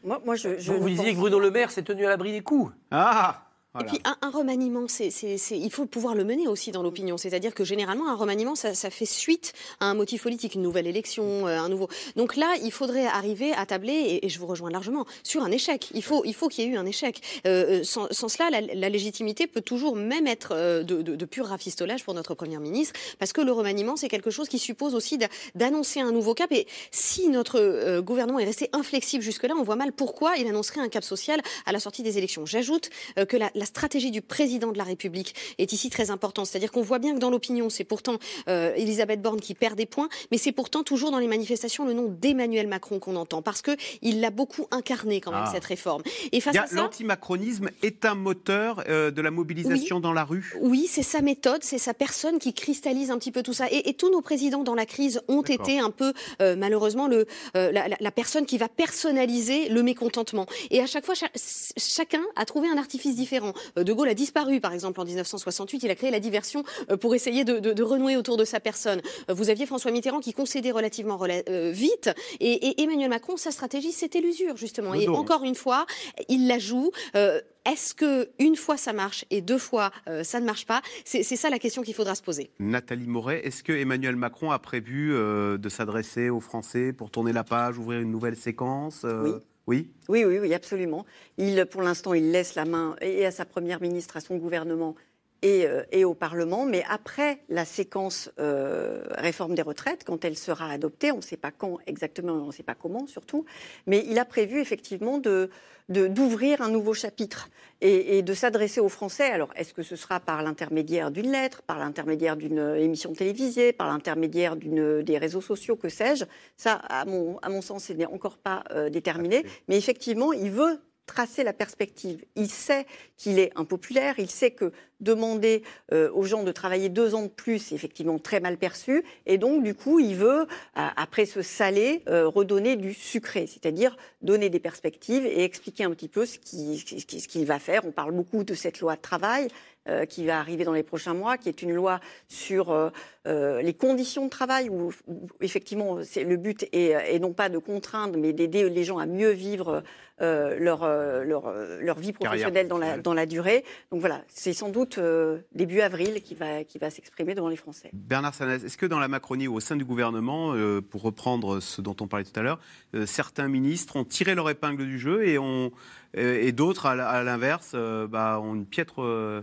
Moi, 0.03 0.21
moi, 0.25 0.35
je, 0.35 0.59
je 0.59 0.71
vous 0.71 0.87
disiez 0.89 1.05
pense- 1.07 1.13
que 1.15 1.19
Bruno 1.19 1.39
Le 1.39 1.51
Maire 1.51 1.71
s'est 1.71 1.83
tenu 1.83 2.05
à 2.05 2.09
l'abri 2.09 2.31
des 2.31 2.41
coups. 2.41 2.73
Ah 2.91 3.41
Et 3.81 3.83
puis 3.85 3.99
un, 4.03 4.17
un 4.21 4.29
remaniement, 4.29 4.87
c'est, 4.87 5.09
c'est- 5.09 5.37
c'est- 5.37 5.57
il 5.57 5.71
faut 5.71 5.85
pouvoir 5.85 6.15
le 6.15 6.23
mener 6.23 6.47
aussi 6.47 6.71
dans 6.71 6.83
l'opinion. 6.83 7.17
C'est-à-dire 7.17 7.53
que 7.53 7.63
généralement, 7.63 8.09
un 8.09 8.15
remaniement, 8.15 8.55
ça, 8.55 8.73
ça 8.73 8.89
fait 8.89 9.05
suite 9.05 9.53
à 9.79 9.85
un 9.85 9.93
motif 9.93 10.23
politique, 10.23 10.55
une 10.55 10.61
nouvelle 10.61 10.87
élection, 10.87 11.47
euh, 11.47 11.59
un 11.59 11.69
nouveau. 11.69 11.87
Donc 12.15 12.35
là, 12.35 12.53
il 12.63 12.71
faudrait 12.71 13.05
arriver 13.05 13.53
à 13.53 13.65
tabler, 13.65 13.93
et, 13.93 14.25
et 14.25 14.29
je 14.29 14.39
vous 14.39 14.47
rejoins 14.47 14.69
largement, 14.69 15.05
sur 15.23 15.43
un 15.43 15.51
échec. 15.51 15.89
Il 15.93 16.03
faut, 16.03 16.23
il 16.25 16.33
faut 16.33 16.47
qu'il 16.47 16.65
y 16.65 16.67
ait 16.67 16.71
eu 16.71 16.77
un 16.77 16.85
échec. 16.85 17.21
Euh, 17.45 17.79
euh, 17.79 17.83
sans, 17.83 18.07
sans 18.11 18.27
cela, 18.29 18.49
la, 18.49 18.61
la 18.61 18.89
légitimité 18.89 19.47
peut 19.47 19.61
toujours 19.61 19.95
même 19.95 20.27
être 20.27 20.49
euh, 20.53 20.83
de, 20.83 21.01
de- 21.01 21.15
de 21.15 21.25
pur 21.25 21.45
rafistolage 21.45 22.03
pour 22.03 22.13
notre 22.13 22.33
première 22.35 22.59
ministre, 22.59 22.99
parce 23.19 23.33
que 23.33 23.41
le 23.41 23.51
remaniement, 23.51 23.95
c'est 23.95 24.09
quelque 24.09 24.29
chose 24.31 24.47
qui 24.49 24.59
suppose 24.59 24.95
aussi 24.95 25.17
d'a- 25.17 25.27
d'annoncer 25.55 25.99
un 25.99 26.11
nouveau 26.11 26.33
cap. 26.33 26.51
Et 26.51 26.67
si 26.91 27.29
notre 27.29 27.59
euh, 27.59 28.01
gouvernement 28.01 28.39
est 28.39 28.45
resté 28.45 28.69
inflexible 28.73 29.23
jusque-là, 29.23 29.53
on 29.57 29.63
voit 29.63 29.75
mal 29.75 29.91
pourquoi 29.93 30.35
il 30.37 30.47
annoncerait 30.47 30.81
un 30.81 30.89
cap 30.89 31.03
social 31.03 31.41
à 31.65 31.71
la 31.71 31.79
sortie 31.79 32.03
des 32.03 32.17
élections. 32.17 32.45
J'ajoute 32.45 32.89
euh, 33.17 33.25
que 33.25 33.37
la, 33.37 33.51
la 33.55 33.65
stratégie 33.69 34.11
du 34.11 34.21
président 34.21 34.71
de 34.71 34.77
la 34.77 34.83
République 34.83 35.33
est 35.57 35.71
ici 35.73 35.89
très 35.89 36.11
importante. 36.11 36.45
C'est-à-dire 36.47 36.71
qu'on 36.71 36.81
voit 36.81 36.99
bien 36.99 37.13
que 37.13 37.19
dans 37.19 37.29
l'opinion, 37.29 37.69
c'est 37.69 37.83
pourtant 37.85 38.17
euh, 38.47 38.73
Elisabeth 38.75 39.21
Borne 39.21 39.39
qui 39.39 39.53
perd 39.55 39.75
des 39.77 39.85
points, 39.85 40.09
mais 40.31 40.37
c'est 40.37 40.51
pourtant 40.51 40.83
toujours 40.83 41.11
dans 41.11 41.19
les 41.19 41.27
manifestations 41.27 41.85
le 41.85 41.93
nom 41.93 42.07
d'Emmanuel 42.09 42.67
Macron 42.67 42.99
qu'on 42.99 43.15
entend, 43.15 43.41
parce 43.41 43.61
que 43.61 43.71
il 44.01 44.19
l'a 44.21 44.29
beaucoup 44.31 44.65
incarné 44.71 45.21
quand 45.21 45.31
même 45.31 45.43
Ah. 45.45 45.51
cette 45.53 45.65
réforme. 45.65 46.03
Et 46.31 46.41
face 46.41 46.55
à 46.57 46.67
ça, 46.67 46.75
L'antimacronisme 46.75 47.69
est 47.83 48.03
un 48.05 48.15
moteur 48.15 48.83
euh, 48.89 49.11
de 49.11 49.21
la 49.21 49.31
mobilisation 49.31 49.99
dans 49.99 50.13
la 50.13 50.23
rue 50.25 50.53
Oui, 50.59 50.87
c'est 50.89 51.03
sa 51.03 51.21
méthode, 51.21 51.63
c'est 51.63 51.77
sa 51.77 51.93
personne 51.93 52.39
qui 52.39 52.53
cristallise 52.53 53.11
un 53.11 53.17
petit 53.17 53.31
peu 53.31 53.43
tout 53.43 53.53
ça. 53.53 53.67
Et, 53.71 53.89
et 53.89 53.93
tous 53.93 54.09
nos 54.11 54.21
présidents 54.21 54.63
dans 54.63 54.75
la 54.75 54.85
crise 54.85 55.21
ont 55.27 55.43
été 55.43 55.79
un 55.79 55.91
peu, 55.91 56.13
euh, 56.41 56.55
malheureusement, 56.57 57.07
le, 57.07 57.25
la, 57.53 57.71
la- 57.71 57.97
la 57.99 58.11
personne 58.11 58.45
qui 58.45 58.57
va 58.57 58.67
personnaliser 58.69 59.69
le 59.69 59.83
mécontentement. 59.83 60.45
Et 60.71 60.79
à 60.81 60.85
chaque 60.87 61.05
fois, 61.05 61.15
cha- 61.15 61.29
chacun 61.77 62.21
a 62.35 62.45
trouvé 62.45 62.67
un 62.69 62.77
artifice 62.77 63.15
différent. 63.15 63.48
Euh, 63.77 63.83
De 63.83 63.93
Gaulle 63.93 64.09
a 64.09 64.13
disparu, 64.13 64.59
par 64.59 64.73
exemple, 64.73 64.99
en 64.99 65.05
1968. 65.05 65.83
Il 65.83 65.89
a 65.91 65.95
créé 65.95 66.11
la 66.11 66.19
diversion 66.19 66.63
euh, 66.89 66.97
pour 66.97 67.15
essayer 67.15 67.43
de, 67.43 67.59
de- 67.59 67.73
de 67.73 67.83
renouer 67.83 68.17
autour 68.17 68.37
de 68.37 68.45
sa 68.45 68.59
personne. 68.59 69.01
Euh, 69.29 69.33
Vous 69.33 69.49
aviez 69.49 69.65
François 69.65 69.91
Mitterrand 69.91 70.19
qui 70.19 70.33
concédait 70.33 70.71
relativement 70.71 71.17
rela- 71.17 71.43
euh, 71.49 71.71
vite. 71.71 72.09
Et, 72.39 72.53
et 72.69 72.81
Emmanuel 72.83 73.09
Macron, 73.09 73.37
sa 73.37 73.51
stratégie, 73.51 73.91
c'était 73.91 74.21
l'usure, 74.21 74.57
justement. 74.57 74.93
Et 74.93 75.07
encore 75.07 75.43
une 75.43 75.55
fois, 75.55 75.85
il 76.27 76.47
la 76.47 76.59
joue. 76.59 76.91
Euh, 77.15 77.39
Est-ce 77.65 77.93
que 77.93 78.29
une 78.39 78.55
fois 78.55 78.77
ça 78.77 78.93
marche 78.93 79.25
et 79.29 79.41
deux 79.41 79.57
fois 79.57 79.91
euh, 80.07 80.23
ça 80.23 80.39
ne 80.39 80.45
marche 80.45 80.65
pas 80.65 80.81
C'est 81.05 81.23
c'est 81.23 81.35
ça 81.35 81.49
la 81.49 81.59
question 81.59 81.81
qu'il 81.83 81.93
faudra 81.93 82.15
se 82.15 82.21
poser. 82.23 82.49
Nathalie 82.59 83.05
Moret, 83.05 83.41
est-ce 83.45 83.63
que 83.63 83.73
Emmanuel 83.73 84.15
Macron 84.15 84.49
a 84.51 84.59
prévu 84.59 85.13
euh, 85.13 85.57
de 85.57 85.69
s'adresser 85.69 86.29
aux 86.29 86.39
Français 86.39 86.93
pour 86.93 87.11
tourner 87.11 87.33
la 87.33 87.43
page, 87.43 87.77
ouvrir 87.77 87.99
une 87.99 88.11
nouvelle 88.11 88.37
séquence 88.37 89.01
euh, 89.03 89.23
Oui. 89.23 89.31
Oui, 89.69 90.25
oui, 90.25 90.39
oui, 90.39 90.53
absolument. 90.55 91.05
Il, 91.37 91.63
pour 91.67 91.83
l'instant, 91.83 92.15
il 92.15 92.31
laisse 92.31 92.55
la 92.55 92.65
main 92.65 92.95
et 93.01 93.23
à 93.25 93.29
sa 93.29 93.45
première 93.45 93.81
ministre, 93.81 94.17
à 94.17 94.19
son 94.19 94.37
gouvernement 94.37 94.95
et, 95.41 95.65
euh, 95.65 95.83
et 95.91 96.05
au 96.05 96.13
Parlement. 96.13 96.65
Mais 96.65 96.83
après 96.89 97.39
la 97.49 97.65
séquence 97.65 98.31
euh, 98.39 99.03
réforme 99.11 99.55
des 99.55 99.61
retraites, 99.61 100.03
quand 100.03 100.25
elle 100.25 100.37
sera 100.37 100.69
adoptée, 100.71 101.11
on 101.11 101.17
ne 101.17 101.21
sait 101.21 101.37
pas 101.37 101.51
quand 101.51 101.77
exactement, 101.87 102.33
on 102.33 102.47
ne 102.47 102.51
sait 102.51 102.63
pas 102.63 102.75
comment 102.75 103.07
surtout, 103.07 103.45
mais 103.87 104.03
il 104.07 104.19
a 104.19 104.25
prévu 104.25 104.59
effectivement 104.59 105.17
de 105.17 105.49
d'ouvrir 105.89 106.61
un 106.61 106.69
nouveau 106.69 106.93
chapitre 106.93 107.49
et, 107.81 108.19
et 108.19 108.21
de 108.21 108.35
s'adresser 108.35 108.79
aux 108.79 108.89
Français. 108.89 109.31
Alors, 109.31 109.49
est-ce 109.55 109.73
que 109.73 109.81
ce 109.81 109.95
sera 109.95 110.19
par 110.19 110.43
l'intermédiaire 110.43 111.09
d'une 111.09 111.31
lettre, 111.31 111.63
par 111.63 111.79
l'intermédiaire 111.79 112.37
d'une 112.37 112.75
émission 112.77 113.11
télévisée, 113.13 113.73
par 113.73 113.87
l'intermédiaire 113.87 114.55
des 114.55 115.17
réseaux 115.17 115.41
sociaux, 115.41 115.75
que 115.77 115.89
sais-je? 115.89 116.25
Ça, 116.57 116.73
à 116.73 117.05
mon, 117.05 117.39
à 117.39 117.49
mon 117.49 117.63
sens, 117.63 117.85
ce 117.85 117.93
n'est 117.93 118.05
encore 118.05 118.37
pas 118.37 118.63
euh, 118.69 118.91
déterminé. 118.91 119.43
Mais 119.67 119.79
effectivement, 119.79 120.31
il 120.31 120.51
veut 120.51 120.79
tracer 121.07 121.43
la 121.43 121.53
perspective. 121.53 122.23
Il 122.35 122.51
sait 122.51 122.85
qu'il 123.17 123.39
est 123.39 123.51
impopulaire, 123.55 124.13
il 124.19 124.29
sait 124.29 124.51
que 124.51 124.71
demander 124.99 125.63
euh, 125.93 126.09
aux 126.13 126.23
gens 126.23 126.43
de 126.43 126.51
travailler 126.51 126.89
deux 126.89 127.15
ans 127.15 127.23
de 127.23 127.27
plus, 127.29 127.59
c'est 127.59 127.75
effectivement 127.75 128.19
très 128.19 128.39
mal 128.39 128.57
perçu. 128.57 129.03
Et 129.25 129.37
donc, 129.37 129.63
du 129.63 129.73
coup, 129.73 129.99
il 129.99 130.15
veut, 130.15 130.41
euh, 130.41 130.45
après 130.73 131.25
ce 131.25 131.41
salé, 131.41 132.03
euh, 132.09 132.27
redonner 132.27 132.75
du 132.75 132.93
sucré, 132.93 133.47
c'est-à-dire 133.47 133.95
donner 134.21 134.49
des 134.49 134.59
perspectives 134.59 135.25
et 135.25 135.43
expliquer 135.43 135.85
un 135.85 135.91
petit 135.91 136.09
peu 136.09 136.25
ce 136.25 136.37
qui- 136.39 136.77
ce 136.77 137.05
qui- 137.05 137.19
ce 137.21 137.27
qu'il 137.27 137.45
va 137.45 137.59
faire. 137.59 137.81
On 137.85 137.91
parle 137.91 138.11
beaucoup 138.11 138.43
de 138.43 138.53
cette 138.53 138.79
loi 138.81 138.95
de 138.95 139.01
travail 139.01 139.47
euh, 139.87 140.05
qui 140.05 140.25
va 140.25 140.37
arriver 140.39 140.65
dans 140.65 140.73
les 140.73 140.83
prochains 140.83 141.13
mois, 141.13 141.37
qui 141.37 141.49
est 141.49 141.61
une 141.63 141.73
loi 141.73 141.99
sur 142.27 142.91
les 143.25 143.73
conditions 143.73 144.25
de 144.25 144.29
travail, 144.29 144.69
où, 144.69 144.91
où, 145.07 145.27
effectivement 145.41 145.97
le 145.97 146.35
but 146.35 146.67
est, 146.73 146.89
est 147.13 147.19
non 147.19 147.31
pas 147.33 147.47
de 147.49 147.57
contraindre, 147.59 148.17
mais 148.17 148.33
d'aider 148.33 148.67
les 148.69 148.83
gens 148.83 148.97
à 148.97 149.05
mieux 149.05 149.29
vivre 149.29 149.83
leur, 150.19 150.87
leur, 151.23 151.53
leur 151.79 151.99
vie 151.99 152.11
professionnelle 152.11 152.67
dans 152.67 152.77
la, 152.77 152.85
professionnelle. 152.87 153.01
dans 153.03 153.13
la 153.13 153.25
durée. 153.27 153.63
Donc 153.91 153.99
voilà, 154.01 154.21
c'est 154.27 154.53
sans 154.53 154.69
doute 154.69 154.88
euh, 154.97 155.39
début 155.53 155.81
avril 155.81 156.21
qui 156.23 156.35
va, 156.35 156.63
qui 156.63 156.77
va 156.77 156.89
s'exprimer 156.89 157.35
devant 157.35 157.49
les 157.49 157.55
Français. 157.55 157.89
Bernard 157.93 158.33
Sanez, 158.33 158.65
est-ce 158.65 158.77
que 158.77 158.85
dans 158.85 158.99
la 158.99 159.07
Macronie 159.07 159.47
ou 159.47 159.55
au 159.55 159.59
sein 159.59 159.75
du 159.75 159.85
gouvernement, 159.85 160.53
euh, 160.53 160.81
pour 160.81 161.01
reprendre 161.01 161.59
ce 161.59 161.81
dont 161.81 161.95
on 162.01 162.07
parlait 162.07 162.25
tout 162.25 162.39
à 162.39 162.43
l'heure, 162.43 162.59
euh, 162.95 163.05
certains 163.05 163.47
ministres 163.47 163.95
ont 163.95 164.05
tiré 164.05 164.35
leur 164.35 164.49
épingle 164.49 164.85
du 164.85 164.97
jeu 164.99 165.27
et, 165.27 165.37
ont- 165.37 165.71
et 166.15 166.51
d'autres, 166.51 166.87
à, 166.87 167.23
l'inverse, 167.23 167.71
euh, 167.75 168.07
bah, 168.07 168.39
ont 168.41 168.55
une 168.55 168.65
piètre, 168.65 169.03
euh, 169.03 169.41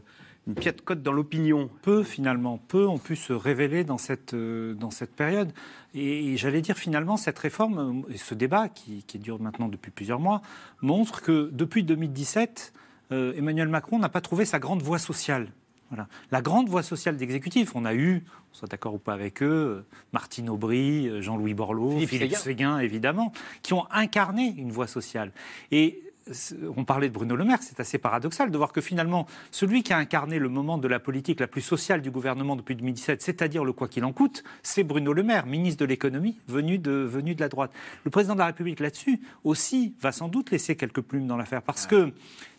une 0.48 0.54
piètre 0.54 0.82
cote 0.84 1.02
dans 1.02 1.12
l'opinion? 1.12 1.70
Peu 1.82 2.02
finalement, 2.02 2.58
peu 2.58 2.86
ont 2.86 2.98
pu 2.98 3.14
se 3.16 3.32
révéler 3.32 3.84
dans 3.84 3.98
cette, 3.98 4.34
euh, 4.34 4.74
dans 4.74 4.90
cette 4.90 5.14
période. 5.14 5.52
Et, 5.94 6.32
et 6.32 6.36
j'allais 6.36 6.60
dire 6.62 6.76
finalement, 6.76 7.16
cette 7.16 7.38
réforme 7.38 8.04
et 8.12 8.18
ce 8.18 8.34
débat 8.34 8.68
qui, 8.68 9.02
qui 9.04 9.18
dure 9.18 9.40
maintenant 9.40 9.68
depuis 9.68 9.90
plusieurs 9.90 10.20
mois 10.20 10.42
montre 10.82 11.22
que 11.22 11.50
depuis 11.52 11.84
2017, 11.84 12.72
euh, 13.12 13.32
Emmanuel 13.36 13.68
Macron 13.68 13.98
n'a 13.98 14.08
pas 14.08 14.20
trouvé 14.20 14.44
sa 14.44 14.58
grande 14.58 14.82
voie 14.82 14.98
sociale. 14.98 15.48
Voilà. 15.90 16.08
La 16.32 16.42
grande 16.42 16.68
voix 16.68 16.82
sociale 16.82 17.16
d'exécutif, 17.16 17.76
on 17.76 17.84
a 17.84 17.94
eu, 17.94 18.24
on 18.52 18.54
soit 18.54 18.68
d'accord 18.68 18.94
ou 18.94 18.98
pas 18.98 19.12
avec 19.12 19.42
eux, 19.42 19.84
Martine 20.12 20.48
Aubry, 20.48 21.08
euh, 21.08 21.20
Jean-Louis 21.20 21.54
Borloo, 21.54 21.92
Philippe 21.92 22.08
Philippe, 22.08 22.36
Séguin. 22.36 22.78
Évidemment, 22.80 23.32
qui 23.62 23.72
ont 23.72 23.86
incarné 23.90 24.54
une 24.56 24.72
voix 24.72 24.88
sociale. 24.88 25.30
Et 25.70 26.02
on 26.76 26.84
parlait 26.84 27.08
de 27.08 27.14
Bruno 27.14 27.36
Le 27.36 27.44
Maire, 27.44 27.62
c'est 27.62 27.78
assez 27.78 27.98
paradoxal 27.98 28.50
de 28.50 28.56
voir 28.56 28.72
que 28.72 28.80
finalement, 28.80 29.26
celui 29.50 29.82
qui 29.82 29.92
a 29.92 29.98
incarné 29.98 30.38
le 30.38 30.48
moment 30.48 30.76
de 30.76 30.88
la 30.88 30.98
politique 30.98 31.38
la 31.38 31.46
plus 31.46 31.60
sociale 31.60 32.02
du 32.02 32.10
gouvernement 32.10 32.56
depuis 32.56 32.74
2017, 32.74 33.22
c'est-à-dire 33.22 33.64
le 33.64 33.72
quoi 33.72 33.86
qu'il 33.86 34.04
en 34.04 34.12
coûte, 34.12 34.42
c'est 34.62 34.82
Bruno 34.82 35.12
Le 35.12 35.22
Maire, 35.22 35.46
ministre 35.46 35.80
de 35.80 35.84
l'économie, 35.84 36.36
venu 36.48 36.78
de, 36.78 36.90
venu 36.90 37.34
de 37.34 37.40
la 37.40 37.48
droite. 37.48 37.70
Le 38.04 38.10
président 38.10 38.34
de 38.34 38.40
la 38.40 38.46
République 38.46 38.80
là-dessus 38.80 39.20
aussi 39.44 39.94
va 40.00 40.10
sans 40.10 40.28
doute 40.28 40.50
laisser 40.50 40.74
quelques 40.74 41.00
plumes 41.00 41.28
dans 41.28 41.36
l'affaire 41.36 41.62
parce 41.62 41.86
que 41.86 42.12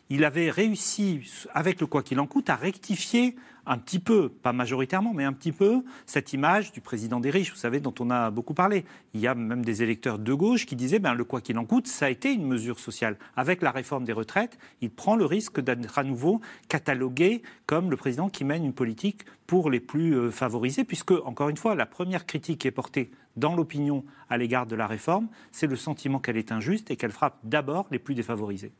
il 0.09 0.23
avait 0.23 0.49
réussi, 0.49 1.21
avec 1.53 1.81
le 1.81 1.87
quoi 1.87 2.03
qu'il 2.03 2.19
en 2.19 2.27
coûte, 2.27 2.49
à 2.49 2.55
rectifier 2.55 3.35
un 3.67 3.77
petit 3.77 3.99
peu, 3.99 4.29
pas 4.29 4.53
majoritairement, 4.53 5.13
mais 5.13 5.25
un 5.25 5.33
petit 5.33 5.51
peu, 5.51 5.83
cette 6.05 6.31
image 6.31 6.71
du 6.71 6.79
président 6.79 7.19
des 7.19 7.29
riches, 7.29 7.51
vous 7.51 7.57
savez, 7.57 7.81
dont 7.81 7.93
on 7.99 8.09
a 8.09 8.31
beaucoup 8.31 8.53
parlé. 8.53 8.85
Il 9.13 9.19
y 9.19 9.27
a 9.27 9.35
même 9.35 9.65
des 9.65 9.83
électeurs 9.83 10.19
de 10.19 10.33
gauche 10.33 10.65
qui 10.65 10.77
disaient, 10.77 10.99
ben, 10.99 11.13
le 11.13 11.25
quoi 11.25 11.41
qu'il 11.41 11.57
en 11.57 11.65
coûte, 11.65 11.87
ça 11.87 12.05
a 12.05 12.09
été 12.09 12.31
une 12.31 12.47
mesure 12.47 12.79
sociale. 12.79 13.17
Avec 13.35 13.61
la 13.61 13.71
réforme 13.71 14.05
des 14.05 14.13
retraites, 14.13 14.57
il 14.81 14.89
prend 14.89 15.17
le 15.17 15.25
risque 15.25 15.59
d'être 15.59 15.99
à 15.99 16.03
nouveau 16.03 16.39
catalogué 16.69 17.41
comme 17.65 17.91
le 17.91 17.97
président 17.97 18.29
qui 18.29 18.45
mène 18.45 18.63
une 18.63 18.73
politique 18.73 19.25
pour 19.45 19.69
les 19.69 19.81
plus 19.81 20.15
euh, 20.15 20.31
favorisés, 20.31 20.85
puisque, 20.85 21.11
encore 21.11 21.49
une 21.49 21.57
fois, 21.57 21.75
la 21.75 21.85
première 21.85 22.25
critique 22.25 22.61
qui 22.61 22.67
est 22.69 22.71
portée 22.71 23.11
dans 23.35 23.55
l'opinion 23.55 24.03
à 24.29 24.37
l'égard 24.37 24.65
de 24.65 24.75
la 24.75 24.87
réforme, 24.87 25.27
c'est 25.51 25.67
le 25.67 25.75
sentiment 25.75 26.19
qu'elle 26.19 26.37
est 26.37 26.51
injuste 26.51 26.89
et 26.89 26.95
qu'elle 26.95 27.11
frappe 27.11 27.37
d'abord 27.43 27.87
les 27.91 27.99
plus 27.99 28.15
défavorisés. 28.15 28.71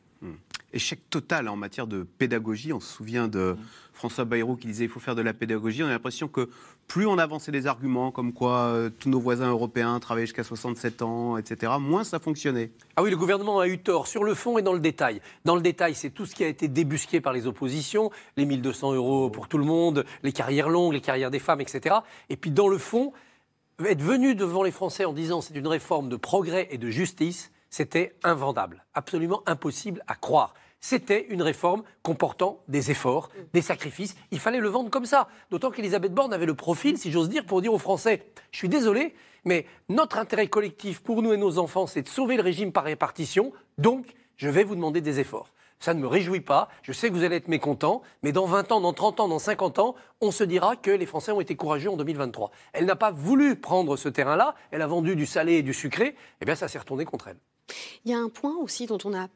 Échec 0.74 1.08
total 1.08 1.48
en 1.48 1.56
matière 1.56 1.86
de 1.86 2.02
pédagogie. 2.02 2.74
On 2.74 2.80
se 2.80 2.92
souvient 2.92 3.26
de 3.26 3.56
François 3.94 4.26
Bayrou 4.26 4.56
qui 4.56 4.66
disait 4.66 4.84
il 4.84 4.90
faut 4.90 5.00
faire 5.00 5.14
de 5.14 5.22
la 5.22 5.32
pédagogie. 5.32 5.82
On 5.82 5.86
a 5.86 5.90
l'impression 5.90 6.28
que 6.28 6.50
plus 6.86 7.06
on 7.06 7.16
avançait 7.16 7.52
des 7.52 7.66
arguments 7.66 8.10
comme 8.10 8.34
quoi 8.34 8.58
euh, 8.58 8.90
tous 8.90 9.08
nos 9.08 9.18
voisins 9.18 9.48
européens 9.48 9.98
travaillaient 9.98 10.26
jusqu'à 10.26 10.44
67 10.44 11.00
ans, 11.00 11.38
etc., 11.38 11.72
moins 11.80 12.04
ça 12.04 12.18
fonctionnait. 12.18 12.70
Ah 12.96 13.02
oui, 13.02 13.10
le 13.10 13.16
gouvernement 13.16 13.60
a 13.60 13.68
eu 13.68 13.78
tort 13.78 14.06
sur 14.06 14.24
le 14.24 14.34
fond 14.34 14.58
et 14.58 14.62
dans 14.62 14.74
le 14.74 14.80
détail. 14.80 15.22
Dans 15.46 15.56
le 15.56 15.62
détail, 15.62 15.94
c'est 15.94 16.10
tout 16.10 16.26
ce 16.26 16.34
qui 16.34 16.44
a 16.44 16.48
été 16.48 16.68
débusqué 16.68 17.22
par 17.22 17.32
les 17.32 17.46
oppositions, 17.46 18.10
les 18.36 18.44
1200 18.44 18.92
euros 18.92 19.30
pour 19.30 19.48
tout 19.48 19.58
le 19.58 19.64
monde, 19.64 20.04
les 20.22 20.32
carrières 20.32 20.68
longues, 20.68 20.92
les 20.92 21.00
carrières 21.00 21.30
des 21.30 21.38
femmes, 21.38 21.62
etc. 21.62 21.96
Et 22.28 22.36
puis 22.36 22.50
dans 22.50 22.68
le 22.68 22.78
fond, 22.78 23.12
être 23.86 24.02
venu 24.02 24.34
devant 24.34 24.62
les 24.62 24.72
Français 24.72 25.06
en 25.06 25.14
disant 25.14 25.40
c'est 25.40 25.54
une 25.54 25.68
réforme 25.68 26.10
de 26.10 26.16
progrès 26.16 26.68
et 26.70 26.78
de 26.78 26.90
justice, 26.90 27.52
c'était 27.70 28.16
invendable, 28.22 28.84
absolument 28.94 29.42
impossible 29.46 30.02
à 30.06 30.14
croire. 30.14 30.54
C'était 30.80 31.26
une 31.28 31.42
réforme 31.42 31.82
comportant 32.02 32.62
des 32.68 32.90
efforts, 32.90 33.30
des 33.52 33.62
sacrifices. 33.62 34.14
Il 34.30 34.38
fallait 34.38 34.60
le 34.60 34.68
vendre 34.68 34.90
comme 34.90 35.06
ça. 35.06 35.28
D'autant 35.50 35.70
qu'Elisabeth 35.70 36.14
Borne 36.14 36.32
avait 36.32 36.46
le 36.46 36.54
profil, 36.54 36.98
si 36.98 37.10
j'ose 37.10 37.28
dire, 37.28 37.44
pour 37.44 37.60
dire 37.60 37.72
aux 37.72 37.78
Français 37.78 38.26
Je 38.52 38.58
suis 38.58 38.68
désolé, 38.68 39.14
mais 39.44 39.66
notre 39.88 40.18
intérêt 40.18 40.46
collectif 40.46 41.00
pour 41.00 41.22
nous 41.22 41.32
et 41.32 41.36
nos 41.36 41.58
enfants, 41.58 41.86
c'est 41.86 42.02
de 42.02 42.08
sauver 42.08 42.36
le 42.36 42.42
régime 42.42 42.72
par 42.72 42.84
répartition. 42.84 43.52
Donc, 43.76 44.06
je 44.36 44.48
vais 44.48 44.62
vous 44.62 44.76
demander 44.76 45.00
des 45.00 45.18
efforts. 45.18 45.50
Ça 45.80 45.94
ne 45.94 46.00
me 46.00 46.06
réjouit 46.06 46.40
pas. 46.40 46.68
Je 46.82 46.92
sais 46.92 47.08
que 47.08 47.14
vous 47.14 47.24
allez 47.24 47.36
être 47.36 47.48
mécontents, 47.48 48.02
mais 48.22 48.32
dans 48.32 48.46
20 48.46 48.72
ans, 48.72 48.80
dans 48.80 48.92
30 48.92 49.20
ans, 49.20 49.28
dans 49.28 49.38
50 49.38 49.78
ans, 49.78 49.94
on 50.20 50.30
se 50.30 50.44
dira 50.44 50.76
que 50.76 50.90
les 50.90 51.06
Français 51.06 51.32
ont 51.32 51.40
été 51.40 51.56
courageux 51.56 51.90
en 51.90 51.96
2023. 51.96 52.50
Elle 52.72 52.86
n'a 52.86 52.96
pas 52.96 53.10
voulu 53.10 53.56
prendre 53.56 53.96
ce 53.96 54.08
terrain-là. 54.08 54.54
Elle 54.70 54.82
a 54.82 54.86
vendu 54.86 55.14
du 55.14 55.26
salé 55.26 55.54
et 55.54 55.62
du 55.62 55.74
sucré. 55.74 56.16
Eh 56.40 56.44
bien, 56.44 56.54
ça 56.54 56.68
s'est 56.68 56.78
retourné 56.78 57.04
contre 57.04 57.28
elle. 57.28 57.38
Il 58.04 58.10
y 58.10 58.14
a 58.14 58.18
un 58.18 58.28
point 58.28 58.56
aussi 58.56 58.86
dont 58.86 58.98
on 59.04 59.10
n'a 59.10 59.28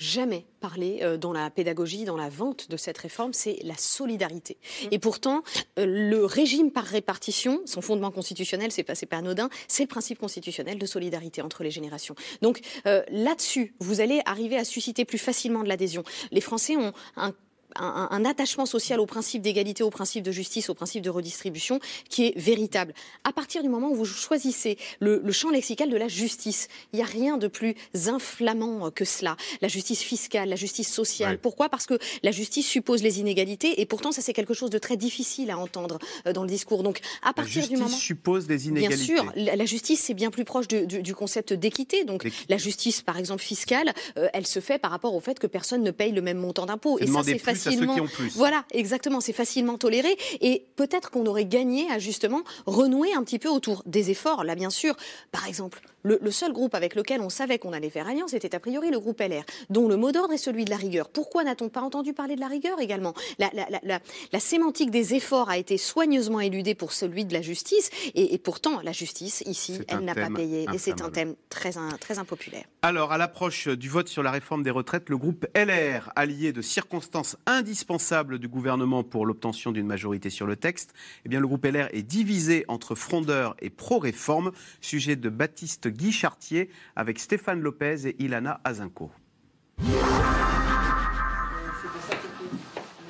jamais 0.00 0.46
parlé 0.60 1.00
euh, 1.02 1.18
dans 1.18 1.32
la 1.32 1.50
pédagogie, 1.50 2.04
dans 2.04 2.16
la 2.16 2.30
vente 2.30 2.70
de 2.70 2.76
cette 2.76 2.96
réforme, 2.98 3.34
c'est 3.34 3.58
la 3.62 3.76
solidarité. 3.76 4.56
Et 4.90 4.98
pourtant, 4.98 5.42
euh, 5.78 5.84
le 5.86 6.24
régime 6.24 6.72
par 6.72 6.84
répartition, 6.84 7.60
son 7.66 7.82
fondement 7.82 8.10
constitutionnel, 8.10 8.72
c'est 8.72 8.82
pas, 8.82 8.94
pas 9.08 9.18
anodin, 9.18 9.50
c'est 9.68 9.82
le 9.82 9.88
principe 9.88 10.18
constitutionnel 10.18 10.78
de 10.78 10.86
solidarité 10.86 11.42
entre 11.42 11.62
les 11.62 11.70
générations. 11.70 12.14
Donc 12.40 12.60
euh, 12.86 13.02
là-dessus, 13.10 13.74
vous 13.78 14.00
allez 14.00 14.22
arriver 14.24 14.56
à 14.56 14.64
susciter 14.64 15.04
plus 15.04 15.18
facilement 15.18 15.62
de 15.62 15.68
l'adhésion. 15.68 16.02
Les 16.32 16.40
Français 16.40 16.76
ont 16.76 16.94
un 17.16 17.34
un, 17.76 18.08
un 18.10 18.24
attachement 18.24 18.66
social 18.66 19.00
au 19.00 19.06
principe 19.06 19.42
d'égalité, 19.42 19.82
au 19.82 19.90
principe 19.90 20.22
de 20.24 20.32
justice, 20.32 20.68
au 20.70 20.74
principe 20.74 21.02
de 21.02 21.10
redistribution 21.10 21.80
qui 22.08 22.26
est 22.26 22.38
véritable. 22.38 22.94
À 23.24 23.32
partir 23.32 23.62
du 23.62 23.68
moment 23.68 23.90
où 23.90 23.94
vous 23.94 24.04
choisissez 24.04 24.78
le, 25.00 25.20
le 25.24 25.32
champ 25.32 25.50
lexical 25.50 25.90
de 25.90 25.96
la 25.96 26.08
justice, 26.08 26.68
il 26.92 26.96
n'y 26.96 27.02
a 27.02 27.06
rien 27.06 27.36
de 27.36 27.48
plus 27.48 27.74
inflammant 28.14 28.90
que 28.90 29.04
cela. 29.04 29.36
La 29.62 29.68
justice 29.68 30.00
fiscale, 30.00 30.48
la 30.48 30.56
justice 30.56 30.92
sociale. 30.92 31.32
Ouais. 31.32 31.38
Pourquoi? 31.38 31.68
Parce 31.68 31.86
que 31.86 31.98
la 32.22 32.30
justice 32.30 32.66
suppose 32.66 33.02
les 33.02 33.20
inégalités 33.20 33.80
et 33.80 33.86
pourtant 33.86 34.12
ça 34.12 34.22
c'est 34.22 34.32
quelque 34.32 34.54
chose 34.54 34.70
de 34.70 34.78
très 34.78 34.96
difficile 34.96 35.50
à 35.50 35.58
entendre 35.58 35.98
euh, 36.26 36.32
dans 36.32 36.42
le 36.42 36.48
discours. 36.48 36.82
Donc 36.82 37.00
à 37.22 37.28
La 37.28 37.32
partir 37.32 37.52
justice 37.54 37.70
du 37.70 37.76
moment 37.82 37.96
suppose 37.96 38.46
des 38.46 38.56
Bien 38.58 38.70
inégalités. 38.70 39.04
sûr, 39.14 39.32
la, 39.36 39.56
la 39.56 39.64
justice 39.64 40.00
c'est 40.00 40.14
bien 40.14 40.30
plus 40.30 40.44
proche 40.44 40.68
du, 40.68 40.86
du- 40.86 41.02
du 41.02 41.14
concept 41.14 41.52
d'équité. 41.52 42.04
Donc 42.04 42.28
la 42.48 42.56
justice, 42.58 43.02
par 43.02 43.18
exemple 43.18 43.42
fiscale, 43.42 43.92
euh, 44.18 44.28
elle 44.32 44.46
se 44.46 44.60
fait 44.60 44.78
par 44.78 44.90
rapport 44.90 45.14
au 45.14 45.20
fait 45.20 45.38
que 45.38 45.46
personne 45.46 45.82
ne 45.82 45.90
paye 45.90 46.12
le 46.12 46.22
même 46.22 46.38
montant 46.38 46.66
d'impôt. 46.66 46.98
Et 46.98 47.06
ça 47.06 47.22
c'est 47.24 47.38
plus 47.60 47.68
à 47.68 47.70
ceux 47.72 47.76
facilement. 47.76 47.94
qui 47.94 48.00
ont 48.00 48.06
plus. 48.06 48.36
Voilà, 48.36 48.64
exactement, 48.72 49.20
c'est 49.20 49.32
facilement 49.32 49.78
toléré. 49.78 50.16
Et 50.40 50.66
peut-être 50.76 51.10
qu'on 51.10 51.26
aurait 51.26 51.44
gagné 51.44 51.90
à 51.90 51.98
justement 51.98 52.42
renouer 52.66 53.12
un 53.14 53.22
petit 53.22 53.38
peu 53.38 53.48
autour 53.48 53.82
des 53.86 54.10
efforts. 54.10 54.44
Là, 54.44 54.54
bien 54.54 54.70
sûr, 54.70 54.96
par 55.32 55.46
exemple, 55.46 55.80
le, 56.02 56.18
le 56.22 56.30
seul 56.30 56.52
groupe 56.52 56.74
avec 56.74 56.94
lequel 56.94 57.20
on 57.20 57.28
savait 57.30 57.58
qu'on 57.58 57.72
allait 57.72 57.90
faire 57.90 58.08
alliance 58.08 58.32
était 58.34 58.54
a 58.54 58.60
priori 58.60 58.90
le 58.90 58.98
groupe 59.00 59.20
LR, 59.20 59.42
dont 59.70 59.88
le 59.88 59.96
mot 59.96 60.12
d'ordre 60.12 60.32
est 60.34 60.38
celui 60.38 60.64
de 60.64 60.70
la 60.70 60.76
rigueur. 60.76 61.08
Pourquoi 61.08 61.44
n'a-t-on 61.44 61.68
pas 61.68 61.80
entendu 61.82 62.12
parler 62.12 62.34
de 62.36 62.40
la 62.40 62.48
rigueur 62.48 62.80
également? 62.80 63.14
La, 63.38 63.50
la- 63.52 63.68
la- 63.70 63.80
la- 63.82 64.00
la 64.32 64.40
sémantique 64.40 64.90
des 64.90 65.14
efforts 65.14 65.50
a 65.50 65.58
été 65.58 65.76
soigneusement 65.78 66.40
éludée 66.40 66.74
pour 66.74 66.92
celui 66.92 67.24
de 67.24 67.32
la 67.32 67.42
justice. 67.42 67.90
Et, 68.14 68.34
et 68.34 68.38
pourtant, 68.38 68.80
la 68.82 68.92
justice, 68.92 69.42
ici, 69.46 69.80
elle 69.88 70.00
n'a 70.00 70.14
pas 70.14 70.30
payé. 70.30 70.66
Et 70.72 70.78
c'est 70.78 71.00
un 71.02 71.10
thème 71.10 71.34
très 71.48 71.76
impopulaire. 72.18 72.64
Alors, 72.82 73.12
à 73.12 73.18
l'approche 73.18 73.68
du 73.68 73.88
vote 73.88 74.08
sur 74.08 74.22
la 74.22 74.30
réforme 74.30 74.62
des 74.62 74.70
retraites, 74.70 75.08
le 75.10 75.18
groupe 75.18 75.46
LR, 75.54 76.10
allié 76.16 76.52
de 76.52 76.62
circonstances 76.62 77.36
indispensables 77.46 78.38
du 78.38 78.48
gouvernement 78.48 79.04
pour 79.04 79.26
l'obtention 79.26 79.70
d'une 79.72 79.86
majorité 79.86 80.30
sur 80.30 80.46
le 80.46 80.56
texte, 80.56 80.92
eh 81.24 81.28
bien, 81.28 81.40
le 81.40 81.46
groupe 81.46 81.64
LR 81.64 81.88
est 81.92 82.02
divisé 82.02 82.64
entre 82.68 82.94
frondeurs 82.94 83.54
et 83.60 83.70
pro-réforme, 83.70 84.52
sujet 84.80 85.16
de 85.16 85.28
Baptiste 85.28 85.88
Guy 85.90 86.12
Chartier 86.12 86.70
avec 86.96 87.18
Stéphane 87.18 87.60
Lopez 87.60 88.06
et 88.08 88.22
Ilana 88.22 88.60
Azinco. 88.64 89.10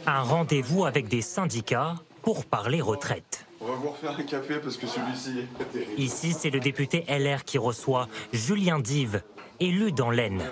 Un 0.07 0.23
rendez-vous 0.23 0.85
avec 0.85 1.09
des 1.09 1.23
syndicats 1.23 1.95
pour 2.23 2.45
parler 2.47 2.81
retraite. 2.81 3.47
On 3.61 3.67
va 3.67 3.75
vous 3.75 3.91
refaire 3.91 4.17
un 4.19 4.23
café 4.23 4.59
parce 4.63 4.77
que 4.77 4.87
celui-ci 4.87 5.41
est 5.61 5.65
terrible. 5.73 5.93
Ici, 6.01 6.33
c'est 6.33 6.51
le 6.51 6.61
député 6.61 7.05
LR 7.09 7.45
qui 7.45 7.59
reçoit 7.59 8.09
Julien 8.33 8.79
Dive, 8.79 9.23
élu 9.61 9.93
dans 9.93 10.11
l'Aisne. 10.11 10.43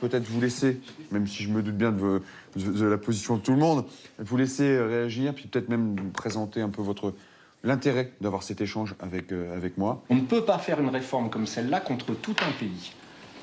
Peut-être 0.00 0.24
vous 0.24 0.40
laisser, 0.40 0.80
même 1.12 1.26
si 1.26 1.42
je 1.44 1.50
me 1.50 1.62
doute 1.62 1.76
bien 1.76 1.92
de, 1.92 2.22
de- 2.56 2.72
de 2.72 2.86
la 2.86 2.98
position 2.98 3.36
de 3.36 3.42
tout 3.42 3.52
le 3.52 3.58
monde, 3.58 3.84
vous 4.18 4.36
laisser 4.36 4.64
euh, 4.64 4.86
réagir, 4.88 5.34
puis 5.34 5.46
peut-être 5.46 5.68
même 5.68 5.94
présenter 6.12 6.62
un 6.62 6.70
peu 6.70 6.80
votre 6.82 7.14
l'intérêt 7.62 8.12
d'avoir 8.20 8.42
cet 8.42 8.60
échange 8.60 8.94
avec, 9.00 9.32
euh, 9.32 9.56
avec 9.56 9.78
moi. 9.78 10.02
On 10.10 10.14
ne 10.16 10.20
peut 10.22 10.44
pas 10.44 10.58
faire 10.58 10.80
une 10.80 10.88
réforme 10.88 11.30
comme 11.30 11.46
celle-là 11.46 11.80
contre 11.80 12.14
tout 12.14 12.36
un 12.46 12.52
pays. 12.52 12.92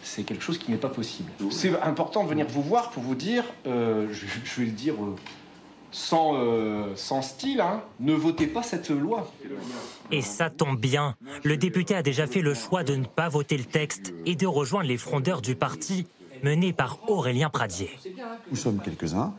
C'est 0.03 0.23
quelque 0.23 0.43
chose 0.43 0.57
qui 0.57 0.71
n'est 0.71 0.77
pas 0.77 0.89
possible. 0.89 1.31
C'est 1.51 1.79
important 1.81 2.23
de 2.23 2.29
venir 2.29 2.47
vous 2.47 2.61
voir 2.61 2.91
pour 2.91 3.03
vous 3.03 3.15
dire, 3.15 3.43
euh, 3.65 4.07
je, 4.11 4.25
je 4.43 4.61
vais 4.61 4.65
le 4.67 4.71
dire 4.71 4.93
euh, 4.95 5.15
sans, 5.91 6.35
euh, 6.35 6.93
sans 6.95 7.21
style, 7.21 7.61
hein, 7.61 7.83
ne 7.99 8.13
votez 8.13 8.47
pas 8.47 8.63
cette 8.63 8.89
loi. 8.89 9.29
Et 10.11 10.21
ça 10.21 10.49
tombe 10.49 10.79
bien, 10.79 11.15
le 11.43 11.57
député 11.57 11.95
a 11.95 12.03
déjà 12.03 12.27
fait 12.27 12.41
le 12.41 12.53
choix 12.53 12.83
de 12.83 12.95
ne 12.95 13.05
pas 13.05 13.29
voter 13.29 13.57
le 13.57 13.65
texte 13.65 14.13
et 14.25 14.35
de 14.35 14.47
rejoindre 14.47 14.87
les 14.87 14.97
frondeurs 14.97 15.41
du 15.41 15.55
parti 15.55 16.07
mené 16.43 16.71
par 16.71 16.99
Aurélien 17.09 17.49
Pradier. 17.49 17.89
Nous 18.51 18.57
sommes 18.57 18.79
quelques-uns, 18.79 19.33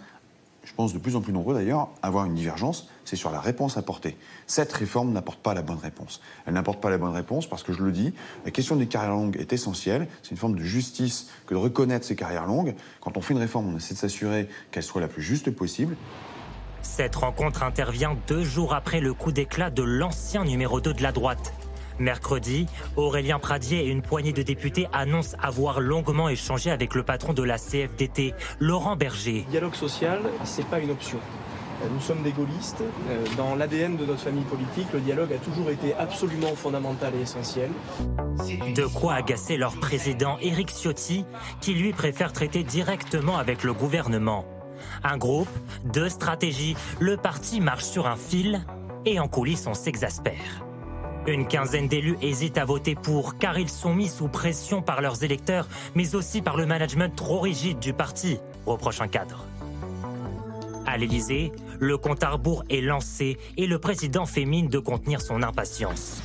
je 0.68 0.74
pense 0.74 0.92
de 0.92 0.98
plus 0.98 1.16
en 1.16 1.22
plus 1.22 1.32
nombreux 1.32 1.54
d'ailleurs, 1.54 1.88
avoir 2.02 2.26
une 2.26 2.34
divergence, 2.34 2.88
c'est 3.06 3.16
sur 3.16 3.30
la 3.30 3.40
réponse 3.40 3.78
apportée. 3.78 4.18
Cette 4.46 4.70
réforme 4.70 5.12
n'apporte 5.12 5.40
pas 5.40 5.54
la 5.54 5.62
bonne 5.62 5.78
réponse. 5.78 6.20
Elle 6.44 6.52
n'apporte 6.52 6.82
pas 6.82 6.90
la 6.90 6.98
bonne 6.98 7.14
réponse 7.14 7.48
parce 7.48 7.62
que 7.62 7.72
je 7.72 7.82
le 7.82 7.90
dis, 7.90 8.12
la 8.44 8.50
question 8.50 8.76
des 8.76 8.86
carrières 8.86 9.12
longues 9.12 9.38
est 9.38 9.54
essentielle. 9.54 10.08
C'est 10.22 10.32
une 10.32 10.36
forme 10.36 10.56
de 10.56 10.62
justice 10.62 11.30
que 11.46 11.54
de 11.54 11.58
reconnaître 11.58 12.04
ces 12.04 12.16
carrières 12.16 12.44
longues. 12.44 12.74
Quand 13.00 13.16
on 13.16 13.22
fait 13.22 13.32
une 13.32 13.40
réforme, 13.40 13.72
on 13.72 13.76
essaie 13.78 13.94
de 13.94 13.98
s'assurer 13.98 14.46
qu'elle 14.70 14.82
soit 14.82 15.00
la 15.00 15.08
plus 15.08 15.22
juste 15.22 15.50
possible. 15.50 15.96
Cette 16.82 17.16
rencontre 17.16 17.62
intervient 17.62 18.14
deux 18.26 18.44
jours 18.44 18.74
après 18.74 19.00
le 19.00 19.14
coup 19.14 19.32
d'éclat 19.32 19.70
de 19.70 19.82
l'ancien 19.82 20.44
numéro 20.44 20.82
2 20.82 20.92
de 20.92 21.02
la 21.02 21.12
droite. 21.12 21.54
Mercredi, 21.98 22.66
Aurélien 22.96 23.38
Pradier 23.38 23.84
et 23.84 23.88
une 23.88 24.02
poignée 24.02 24.32
de 24.32 24.42
députés 24.42 24.88
annoncent 24.92 25.36
avoir 25.42 25.80
longuement 25.80 26.28
échangé 26.28 26.70
avec 26.70 26.94
le 26.94 27.02
patron 27.02 27.32
de 27.32 27.42
la 27.42 27.58
CFDT, 27.58 28.34
Laurent 28.60 28.96
Berger. 28.96 29.44
Le 29.46 29.50
dialogue 29.50 29.74
social, 29.74 30.20
c'est 30.44 30.66
pas 30.66 30.78
une 30.80 30.90
option. 30.90 31.18
Nous 31.92 32.00
sommes 32.00 32.22
des 32.22 32.32
gaullistes. 32.32 32.82
Euh, 33.08 33.24
Dans 33.36 33.54
l'ADN 33.54 33.96
de 33.96 34.04
notre 34.04 34.20
famille 34.20 34.44
politique, 34.44 34.88
le 34.92 35.00
dialogue 35.00 35.32
a 35.32 35.38
toujours 35.38 35.70
été 35.70 35.94
absolument 35.94 36.54
fondamental 36.56 37.12
et 37.14 37.22
essentiel. 37.22 37.70
De 38.74 38.86
quoi 38.86 39.14
agacer 39.14 39.56
leur 39.56 39.78
président 39.78 40.38
Éric 40.40 40.70
Ciotti, 40.70 41.24
qui 41.60 41.74
lui 41.74 41.92
préfère 41.92 42.32
traiter 42.32 42.64
directement 42.64 43.38
avec 43.38 43.62
le 43.62 43.72
gouvernement. 43.72 44.44
Un 45.04 45.18
groupe, 45.18 45.48
deux 45.84 46.08
stratégies, 46.08 46.76
le 47.00 47.16
parti 47.16 47.60
marche 47.60 47.84
sur 47.84 48.06
un 48.06 48.16
fil 48.16 48.64
et 49.04 49.20
en 49.20 49.28
coulisses 49.28 49.66
on 49.66 49.74
s'exaspère. 49.74 50.67
Une 51.28 51.46
quinzaine 51.46 51.88
d'élus 51.88 52.16
hésitent 52.22 52.56
à 52.56 52.64
voter 52.64 52.94
pour 52.94 53.36
car 53.36 53.58
ils 53.58 53.68
sont 53.68 53.94
mis 53.94 54.08
sous 54.08 54.28
pression 54.28 54.80
par 54.80 55.02
leurs 55.02 55.24
électeurs, 55.24 55.68
mais 55.94 56.14
aussi 56.14 56.40
par 56.40 56.56
le 56.56 56.64
management 56.64 57.14
trop 57.14 57.40
rigide 57.40 57.78
du 57.78 57.92
parti, 57.92 58.38
reproche 58.64 59.02
un 59.02 59.08
cadre. 59.08 59.44
À 60.86 60.96
l'Élysée, 60.96 61.52
le 61.80 61.98
compte 61.98 62.22
à 62.22 62.30
rebours 62.30 62.64
est 62.70 62.80
lancé 62.80 63.36
et 63.58 63.66
le 63.66 63.78
président 63.78 64.24
fait 64.24 64.46
mine 64.46 64.68
de 64.68 64.78
contenir 64.78 65.20
son 65.20 65.42
impatience. 65.42 66.22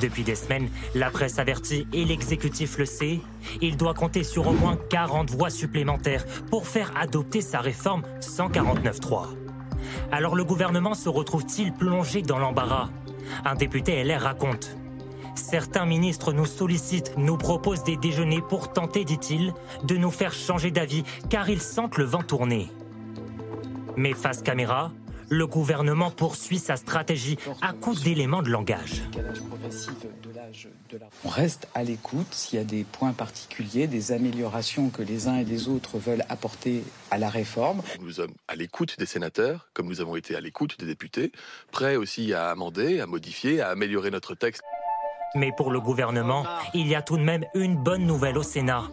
Depuis 0.00 0.22
des 0.22 0.36
semaines, 0.36 0.68
la 0.94 1.10
presse 1.10 1.40
avertit 1.40 1.88
et 1.92 2.04
l'exécutif 2.04 2.78
le 2.78 2.86
sait. 2.86 3.18
Il 3.60 3.76
doit 3.76 3.94
compter 3.94 4.22
sur 4.22 4.46
au 4.46 4.52
moins 4.52 4.78
40 4.88 5.32
voix 5.32 5.50
supplémentaires 5.50 6.24
pour 6.48 6.68
faire 6.68 6.92
adopter 6.96 7.40
sa 7.40 7.58
réforme 7.58 8.04
149.3. 8.20 9.30
Alors 10.12 10.36
le 10.36 10.44
gouvernement 10.44 10.94
se 10.94 11.08
retrouve-t-il 11.08 11.72
plongé 11.72 12.22
dans 12.22 12.38
l'embarras? 12.38 12.88
Un 13.44 13.54
député 13.54 14.02
LR 14.02 14.22
raconte. 14.22 14.76
Certains 15.34 15.84
ministres 15.84 16.32
nous 16.32 16.46
sollicitent, 16.46 17.14
nous 17.16 17.36
proposent 17.36 17.84
des 17.84 17.96
déjeuners 17.96 18.42
pour 18.42 18.72
tenter, 18.72 19.04
dit-il, 19.04 19.52
de 19.84 19.96
nous 19.96 20.10
faire 20.10 20.32
changer 20.32 20.70
d'avis 20.70 21.04
car 21.28 21.50
ils 21.50 21.60
sentent 21.60 21.98
le 21.98 22.04
vent 22.04 22.22
tourner. 22.22 22.70
Mais 23.96 24.12
face 24.12 24.42
caméra, 24.42 24.92
le 25.34 25.46
gouvernement 25.46 26.10
poursuit 26.10 26.58
sa 26.58 26.76
stratégie 26.76 27.36
à 27.60 27.72
coup 27.72 27.94
d'éléments 27.94 28.42
de 28.42 28.50
langage. 28.50 29.02
On 31.24 31.28
reste 31.28 31.68
à 31.74 31.82
l'écoute 31.82 32.32
s'il 32.32 32.58
y 32.58 32.62
a 32.62 32.64
des 32.64 32.84
points 32.84 33.12
particuliers, 33.12 33.86
des 33.86 34.12
améliorations 34.12 34.90
que 34.90 35.02
les 35.02 35.26
uns 35.26 35.38
et 35.38 35.44
les 35.44 35.68
autres 35.68 35.98
veulent 35.98 36.24
apporter 36.28 36.84
à 37.10 37.18
la 37.18 37.28
réforme. 37.28 37.82
Nous 38.00 38.12
sommes 38.12 38.34
à 38.48 38.54
l'écoute 38.54 38.96
des 38.98 39.06
sénateurs, 39.06 39.68
comme 39.74 39.88
nous 39.88 40.00
avons 40.00 40.16
été 40.16 40.36
à 40.36 40.40
l'écoute 40.40 40.78
des 40.78 40.86
députés, 40.86 41.32
prêts 41.72 41.96
aussi 41.96 42.32
à 42.32 42.50
amender, 42.50 43.00
à 43.00 43.06
modifier, 43.06 43.60
à 43.60 43.70
améliorer 43.70 44.10
notre 44.10 44.34
texte. 44.34 44.62
Mais 45.34 45.50
pour 45.50 45.70
le 45.70 45.80
gouvernement, 45.80 46.44
il 46.74 46.86
y 46.86 46.94
a 46.94 47.02
tout 47.02 47.16
de 47.16 47.22
même 47.22 47.44
une 47.54 47.76
bonne 47.76 48.06
nouvelle 48.06 48.38
au 48.38 48.42
Sénat, 48.42 48.84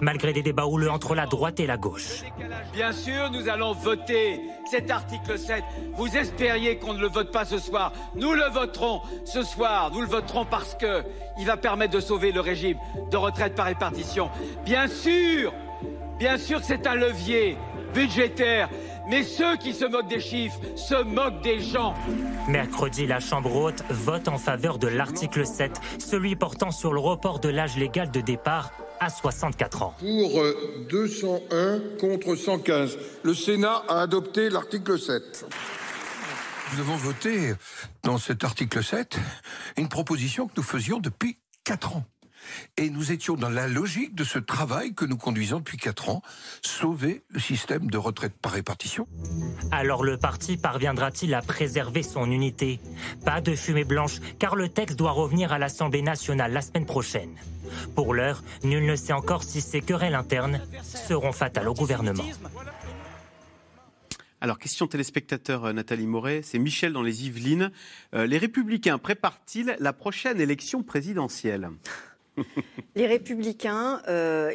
malgré 0.00 0.32
des 0.32 0.42
débats 0.42 0.66
houleux 0.66 0.90
entre 0.90 1.14
la 1.14 1.26
droite 1.26 1.58
et 1.58 1.66
la 1.66 1.76
gauche. 1.76 2.22
Bien 2.72 2.92
sûr, 2.92 3.30
nous 3.32 3.48
allons 3.48 3.72
voter 3.72 4.40
cet 4.70 4.90
article 4.90 5.38
7. 5.38 5.64
Vous 5.94 6.16
espériez 6.16 6.78
qu'on 6.78 6.94
ne 6.94 7.00
le 7.00 7.08
vote 7.08 7.32
pas 7.32 7.44
ce 7.44 7.58
soir. 7.58 7.92
Nous 8.14 8.32
le 8.32 8.48
voterons 8.48 9.00
ce 9.24 9.42
soir. 9.42 9.90
Nous 9.92 10.00
le 10.00 10.06
voterons 10.06 10.44
parce 10.44 10.74
que 10.74 11.02
il 11.38 11.46
va 11.46 11.56
permettre 11.56 11.94
de 11.94 12.00
sauver 12.00 12.32
le 12.32 12.40
régime 12.40 12.78
de 13.10 13.16
retraite 13.16 13.54
par 13.54 13.66
répartition. 13.66 14.30
Bien 14.64 14.86
sûr, 14.86 15.52
bien 16.18 16.38
sûr 16.38 16.60
que 16.60 16.66
c'est 16.66 16.86
un 16.86 16.94
levier 16.94 17.56
budgétaire. 17.94 18.68
Mais 19.08 19.22
ceux 19.22 19.56
qui 19.56 19.72
se 19.72 19.86
moquent 19.86 20.08
des 20.08 20.20
chiffres 20.20 20.58
se 20.76 21.02
moquent 21.02 21.42
des 21.42 21.60
gens. 21.60 21.94
Mercredi, 22.46 23.06
la 23.06 23.20
Chambre 23.20 23.54
haute 23.56 23.82
vote 23.88 24.28
en 24.28 24.36
faveur 24.36 24.78
de 24.78 24.86
l'article 24.86 25.46
7, 25.46 25.72
celui 25.98 26.36
portant 26.36 26.70
sur 26.70 26.92
le 26.92 27.00
report 27.00 27.40
de 27.40 27.48
l'âge 27.48 27.76
légal 27.76 28.10
de 28.10 28.20
départ 28.20 28.70
à 29.00 29.08
64 29.08 29.82
ans. 29.82 29.94
Pour 29.98 30.42
201 30.90 31.80
contre 31.98 32.34
115, 32.34 32.98
le 33.22 33.34
Sénat 33.34 33.82
a 33.88 34.02
adopté 34.02 34.50
l'article 34.50 34.98
7. 34.98 35.46
Nous 36.74 36.80
avons 36.80 36.96
voté 36.96 37.54
dans 38.02 38.18
cet 38.18 38.44
article 38.44 38.84
7 38.84 39.18
une 39.78 39.88
proposition 39.88 40.48
que 40.48 40.52
nous 40.56 40.62
faisions 40.62 40.98
depuis 40.98 41.38
4 41.64 41.96
ans. 41.96 42.04
Et 42.76 42.90
nous 42.90 43.12
étions 43.12 43.34
dans 43.34 43.48
la 43.48 43.68
logique 43.68 44.14
de 44.14 44.24
ce 44.24 44.38
travail 44.38 44.94
que 44.94 45.04
nous 45.04 45.16
conduisons 45.16 45.58
depuis 45.58 45.76
4 45.76 46.08
ans, 46.10 46.22
sauver 46.62 47.22
le 47.30 47.40
système 47.40 47.90
de 47.90 47.98
retraite 47.98 48.34
par 48.40 48.52
répartition. 48.52 49.06
Alors 49.70 50.04
le 50.04 50.16
parti 50.16 50.56
parviendra-t-il 50.56 51.34
à 51.34 51.42
préserver 51.42 52.02
son 52.02 52.30
unité? 52.30 52.80
Pas 53.24 53.40
de 53.40 53.54
fumée 53.54 53.84
blanche, 53.84 54.20
car 54.38 54.56
le 54.56 54.68
texte 54.68 54.98
doit 54.98 55.12
revenir 55.12 55.52
à 55.52 55.58
l'Assemblée 55.58 56.02
nationale 56.02 56.52
la 56.52 56.62
semaine 56.62 56.86
prochaine. 56.86 57.34
Pour 57.94 58.14
l'heure, 58.14 58.42
nul 58.64 58.86
ne 58.86 58.96
sait 58.96 59.12
encore 59.12 59.44
si 59.44 59.60
ces 59.60 59.80
querelles 59.80 60.14
internes 60.14 60.60
seront 60.82 61.32
fatales 61.32 61.68
au 61.68 61.74
gouvernement. 61.74 62.24
Alors, 64.40 64.58
question 64.58 64.86
téléspectateur 64.86 65.64
euh, 65.64 65.72
Nathalie 65.72 66.06
Moret, 66.06 66.42
c'est 66.44 66.60
Michel 66.60 66.92
dans 66.92 67.02
les 67.02 67.26
Yvelines. 67.26 67.72
Euh, 68.14 68.24
les 68.24 68.38
Républicains 68.38 68.98
préparent-ils 68.98 69.76
la 69.80 69.92
prochaine 69.92 70.40
élection 70.40 70.84
présidentielle? 70.84 71.70
Les 72.94 73.06
Républicains, 73.06 74.02
euh, 74.08 74.52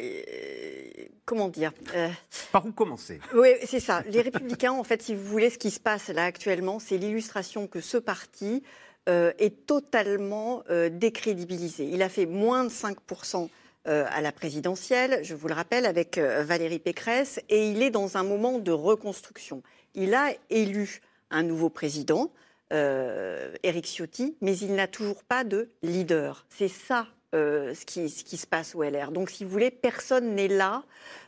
comment 1.24 1.48
dire 1.48 1.72
euh, 1.94 2.08
Par 2.52 2.66
où 2.66 2.72
commencer? 2.72 3.20
Oui, 3.34 3.48
c'est 3.64 3.80
ça. 3.80 4.02
Les 4.08 4.20
Républicains, 4.20 4.72
en 4.72 4.84
fait, 4.84 5.02
si 5.02 5.14
vous 5.14 5.24
voulez, 5.24 5.50
ce 5.50 5.58
qui 5.58 5.70
se 5.70 5.80
passe 5.80 6.08
là 6.08 6.24
actuellement, 6.24 6.78
c'est 6.78 6.98
l'illustration 6.98 7.66
que 7.66 7.80
ce 7.80 7.96
parti 7.96 8.62
euh, 9.08 9.32
est 9.38 9.66
totalement 9.66 10.62
euh, 10.70 10.88
décrédibilisé. 10.88 11.88
Il 11.90 12.02
a 12.02 12.08
fait 12.08 12.26
moins 12.26 12.64
de 12.64 12.70
5% 12.70 13.48
euh, 13.86 14.06
à 14.08 14.22
la 14.22 14.32
présidentielle, 14.32 15.20
je 15.22 15.34
vous 15.34 15.46
le 15.46 15.52
rappelle, 15.52 15.84
avec 15.84 16.16
euh, 16.16 16.42
Valérie 16.42 16.78
Pécresse, 16.78 17.38
et 17.50 17.68
il 17.68 17.82
est 17.82 17.90
dans 17.90 18.16
un 18.16 18.22
moment 18.22 18.58
de 18.58 18.72
reconstruction. 18.72 19.62
Il 19.94 20.14
a 20.14 20.32
élu 20.48 21.02
un 21.30 21.42
nouveau 21.42 21.68
président, 21.68 22.32
euh, 22.72 23.52
Éric 23.62 23.84
Ciotti, 23.84 24.38
mais 24.40 24.56
il 24.56 24.74
n'a 24.74 24.86
toujours 24.86 25.22
pas 25.22 25.44
de 25.44 25.68
leader. 25.82 26.46
C'est 26.48 26.68
ça 26.68 27.08
euh, 27.34 27.74
ce, 27.74 27.84
qui, 27.84 28.08
se 28.08 28.46
passe 28.46 28.76
au 28.76 28.82
LR. 28.84 29.10
Donc, 29.10 29.28
si 29.28 29.44
vous 29.44 29.50
voulez, 29.50 29.72
personne 29.72 30.36
n'est 30.36 30.48
là 30.48 30.84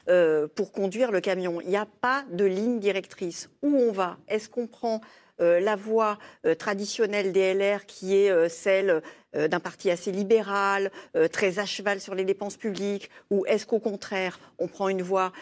euh, 0.09 0.46
pour 0.54 0.70
conduire 0.70 1.11
le 1.11 1.20
camion. 1.20 1.61
Il 1.61 1.68
n'y 1.68 1.76
a 1.76 1.86
pas 2.00 2.24
de 2.30 2.44
ligne 2.44 2.78
directrice. 2.78 3.50
Où 3.62 3.76
on 3.76 3.90
va? 3.90 4.16
Est-ce 4.28 4.48
qu'on 4.48 4.68
prend 4.68 5.00
euh, 5.40 5.59
la 5.59 5.74
voie 5.74 6.18
traditionnelle 6.59 7.32
des 7.32 7.54
LR 7.54 7.86
qui 7.86 8.14
est 8.14 8.48
celle 8.48 9.02
d'un 9.34 9.61
parti 9.61 9.90
assez 9.90 10.12
libéral, 10.12 10.90
très 11.30 11.59
à 11.59 11.66
cheval 11.66 12.00
sur 12.00 12.14
les 12.14 12.24
dépenses 12.24 12.57
publiques, 12.57 13.11
ou 13.30 13.44
est-ce 13.44 13.66
qu'au 13.66 13.80
contraire, 13.80 14.38
on 14.59 14.66
prend 14.66 14.88
une 14.88 15.02
voie 15.02 15.32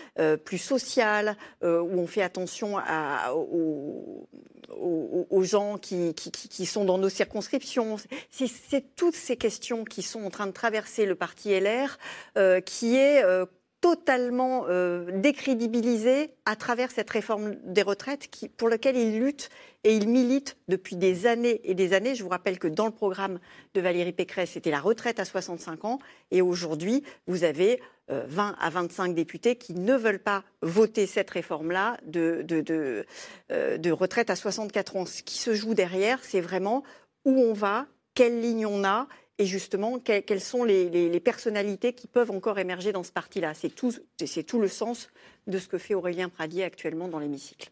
plus 0.45 0.59
sociale, 0.59 1.37
où 1.63 1.67
on 2.01 2.07
fait 2.09 2.23
attention 2.23 2.77
à- 2.77 3.33
aux, 3.35 4.27
aux- 4.71 5.43
gens 5.43 5.77
qui, 5.79 6.15
qui- 6.15 6.31
qui- 6.31 6.67
sont 6.67 6.85
dans 6.85 6.99
nos 6.99 7.09
circonscriptions 7.09 7.97
C'est 8.31 8.95
toutes 8.97 9.15
ces 9.17 9.37
questions 9.37 9.85
qui 9.85 10.03
sont 10.03 10.25
en 10.25 10.31
train 10.31 10.47
de 10.47 10.53
traverser 10.53 11.07
le 11.07 11.15
parti 11.15 11.51
LR, 11.51 11.99
euh, 12.39 12.61
qui 12.61 12.97
est 12.97 13.23
euh, 13.25 13.45
totalement 13.81 14.65
euh, 14.69 15.11
décrédibilisé 15.21 16.31
à 16.47 16.57
travers 16.57 16.91
cette 16.91 17.11
réforme 17.11 17.55
des 17.65 17.83
retraites 17.83 18.29
pour 18.57 18.71
laquelle 18.71 18.97
il 18.97 19.19
lutte 19.21 19.51
et 19.85 19.95
il 19.95 20.09
milite 20.09 20.57
depuis 20.69 20.97
des 20.97 21.27
années 21.27 21.61
et 21.65 21.75
des 21.75 21.93
années. 21.93 22.15
Je 22.15 22.23
vous 22.23 22.31
rappelle 22.31 22.59
que 22.59 22.67
dans 22.69 22.87
le 22.87 22.93
programme 22.93 23.39
de 23.75 23.81
Valérie 23.83 24.13
Pécresse, 24.13 24.53
c'était 24.53 24.71
la 24.71 24.81
retraite 24.81 25.21
à 25.21 25.27
65 25.27 25.85
ans. 25.85 25.99
Et 26.31 26.41
aujourd'hui, 26.41 27.03
vous 27.27 27.45
avez 27.45 27.79
20 28.09 28.57
à 28.61 28.71
25 28.71 29.15
députés 29.15 29.57
qui 29.57 29.75
ne 29.75 29.95
veulent 29.95 30.19
pas 30.23 30.45
voter 30.63 31.07
cette 31.07 31.31
réforme-là 31.31 31.97
de, 32.07 32.43
de, 32.43 32.61
de, 32.61 33.07
euh, 33.51 33.79
de 33.79 33.91
retraite 33.91 34.31
à 34.31 34.37
64 34.37 34.97
ans. 34.97 35.07
Ce 35.07 35.23
qui 35.23 35.39
se 35.39 35.55
joue 35.55 35.75
derrière, 35.75 36.19
c'est 36.23 36.41
vraiment 36.43 36.83
où 37.25 37.33
on 37.41 37.53
va, 37.55 37.87
quelle 38.15 38.41
ligne 38.41 38.67
on 38.67 38.85
a 38.85 39.09
et 39.39 39.47
justement 39.47 39.99
que- 39.99 40.21
quelles 40.21 40.41
sont 40.41 40.63
les, 40.63 40.89
les- 40.91 41.09
les 41.09 41.21
personnalités 41.21 41.93
qui 41.93 42.07
peuvent 42.07 42.31
encore 42.31 42.59
émerger 42.59 42.93
dans 42.93 43.03
ce 43.03 43.11
parti-là. 43.11 43.53
C'est 43.55 43.71
tout, 43.75 43.91
c'est- 44.19 44.27
c'est 44.27 44.43
tout 44.45 44.61
le 44.61 44.69
sens 44.69 45.09
de 45.47 45.59
ce 45.59 45.67
que 45.67 45.79
fait 45.79 45.95
Aurélien 45.95 46.29
Pradier 46.29 46.63
actuellement 46.63 47.09
dans 47.09 47.19
l'hémicycle. 47.19 47.71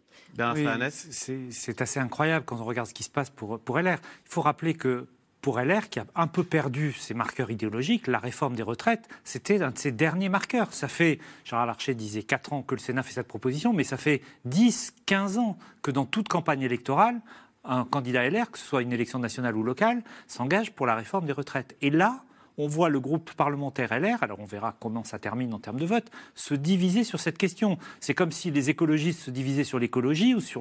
Oui, 0.54 0.64
c'est 1.12 1.38
c'est 1.50 1.80
assez 1.82 2.00
incroyable 2.00 2.44
quand 2.46 2.58
on 2.60 2.64
regarde 2.64 2.88
ce 2.88 2.94
qui 2.94 3.02
se 3.04 3.10
passe 3.10 3.30
pour, 3.30 3.60
pour 3.60 3.78
LR. 3.78 3.98
Il 4.26 4.30
faut 4.30 4.40
rappeler 4.40 4.74
que 4.74 5.06
pour 5.42 5.60
LR, 5.60 5.88
qui 5.90 5.98
a 5.98 6.06
un 6.14 6.28
peu 6.28 6.44
perdu 6.44 6.92
ses 6.92 7.14
marqueurs 7.14 7.50
idéologiques, 7.50 8.06
la 8.06 8.18
réforme 8.18 8.54
des 8.54 8.62
retraites, 8.62 9.08
c'était 9.24 9.60
un 9.60 9.72
de 9.72 9.78
ses 9.78 9.90
derniers 9.90 10.28
marqueurs. 10.28 10.72
Ça 10.72 10.86
fait, 10.88 11.18
Gérard 11.44 11.66
Larcher 11.66 11.94
disait 11.94 12.22
4 12.22 12.52
ans 12.52 12.62
que 12.62 12.76
le 12.76 12.80
Sénat 12.80 13.02
fait 13.02 13.12
cette 13.12 13.28
proposition, 13.28 13.72
mais 13.72 13.84
ça 13.84 13.96
fait 13.96 14.22
10, 14.44 14.94
15 15.04 15.38
ans 15.38 15.58
que 15.82 15.90
dans 15.90 16.06
toute 16.06 16.28
campagne 16.28 16.62
électorale, 16.62 17.20
un 17.64 17.84
candidat 17.84 18.28
LR, 18.30 18.50
que 18.50 18.58
ce 18.58 18.64
soit 18.64 18.82
une 18.82 18.92
élection 18.92 19.18
nationale 19.18 19.56
ou 19.56 19.64
locale, 19.64 20.02
s'engage 20.28 20.72
pour 20.72 20.86
la 20.86 20.94
réforme 20.94 21.26
des 21.26 21.32
retraites. 21.32 21.76
Et 21.82 21.90
là, 21.90 22.22
on 22.58 22.66
voit 22.66 22.88
le 22.88 23.00
groupe 23.00 23.32
parlementaire 23.32 23.98
LR, 23.98 24.22
alors 24.22 24.40
on 24.40 24.44
verra 24.44 24.74
comment 24.80 25.04
ça 25.04 25.18
termine 25.18 25.54
en 25.54 25.58
termes 25.58 25.78
de 25.78 25.86
vote, 25.86 26.10
se 26.34 26.54
diviser 26.54 27.04
sur 27.04 27.20
cette 27.20 27.38
question. 27.38 27.78
C'est 28.00 28.14
comme 28.14 28.32
si 28.32 28.50
les 28.50 28.70
écologistes 28.70 29.20
se 29.20 29.30
divisaient 29.30 29.64
sur 29.64 29.78
l'écologie 29.78 30.34
ou, 30.34 30.40
si 30.40 30.56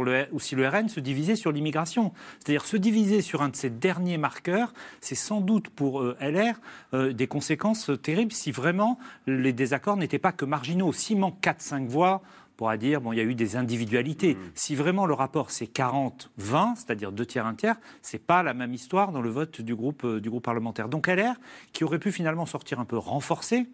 le 0.56 0.68
RN 0.68 0.90
se 0.90 1.00
divisait 1.00 1.36
sur 1.36 1.52
l'immigration. 1.52 2.14
C'est-à-dire 2.40 2.66
se 2.66 2.78
diviser 2.78 3.22
sur 3.22 3.42
un 3.42 3.50
de 3.50 3.56
ces 3.56 3.70
derniers 3.70 4.18
marqueurs, 4.18 4.74
c'est 5.00 5.16
sans 5.16 5.42
doute 5.42 5.70
pour 5.70 6.02
euh, 6.02 6.18
LR 6.22 6.60
euh, 6.94 7.14
des 7.14 7.28
conséquences 7.28 7.92
terribles 8.02 8.32
si 8.32 8.52
vraiment 8.52 8.98
les 9.28 9.54
désaccords 9.54 9.98
n'étaient 9.98 10.20
pas 10.20 10.32
que 10.32 10.46
marginaux. 10.46 10.94
S'il 10.94 11.18
manque 11.18 11.40
4-5 11.42 11.88
voix, 11.88 12.22
pourra 12.58 12.78
dire, 12.78 13.02
bon, 13.02 13.14
il 13.14 13.18
y 13.18 13.22
a 13.22 13.24
eu 13.24 13.36
des 13.36 13.56
individualités. 13.56 14.38
Si 14.56 14.76
vraiment 14.76 15.06
le 15.06 15.14
rapport 15.14 15.52
c'est 15.52 15.66
40-20, 15.66 16.76
c'est-à-dire 16.76 17.12
deux 17.12 17.26
tiers, 17.26 17.46
un 17.46 17.56
tiers, 17.56 17.76
c'est 18.02 18.24
pas 18.24 18.44
la 18.44 18.54
même 18.54 18.74
histoire 18.74 19.12
dans 19.12 19.22
le 19.22 19.30
vote 19.30 19.62
du 19.62 19.76
groupe, 19.76 20.04
euh, 20.04 20.20
du 20.20 20.30
groupe 20.30 20.44
parlementaire. 20.44 20.90
Donc 20.90 21.08
LR, 21.08 21.36
qui 21.74 21.84
aurait 21.84 22.00
pu 22.00 22.12
finalement 22.12 22.46
sortir 22.46 22.80
un 22.80 22.86
peu 22.86 22.98
renforcé 22.98 23.68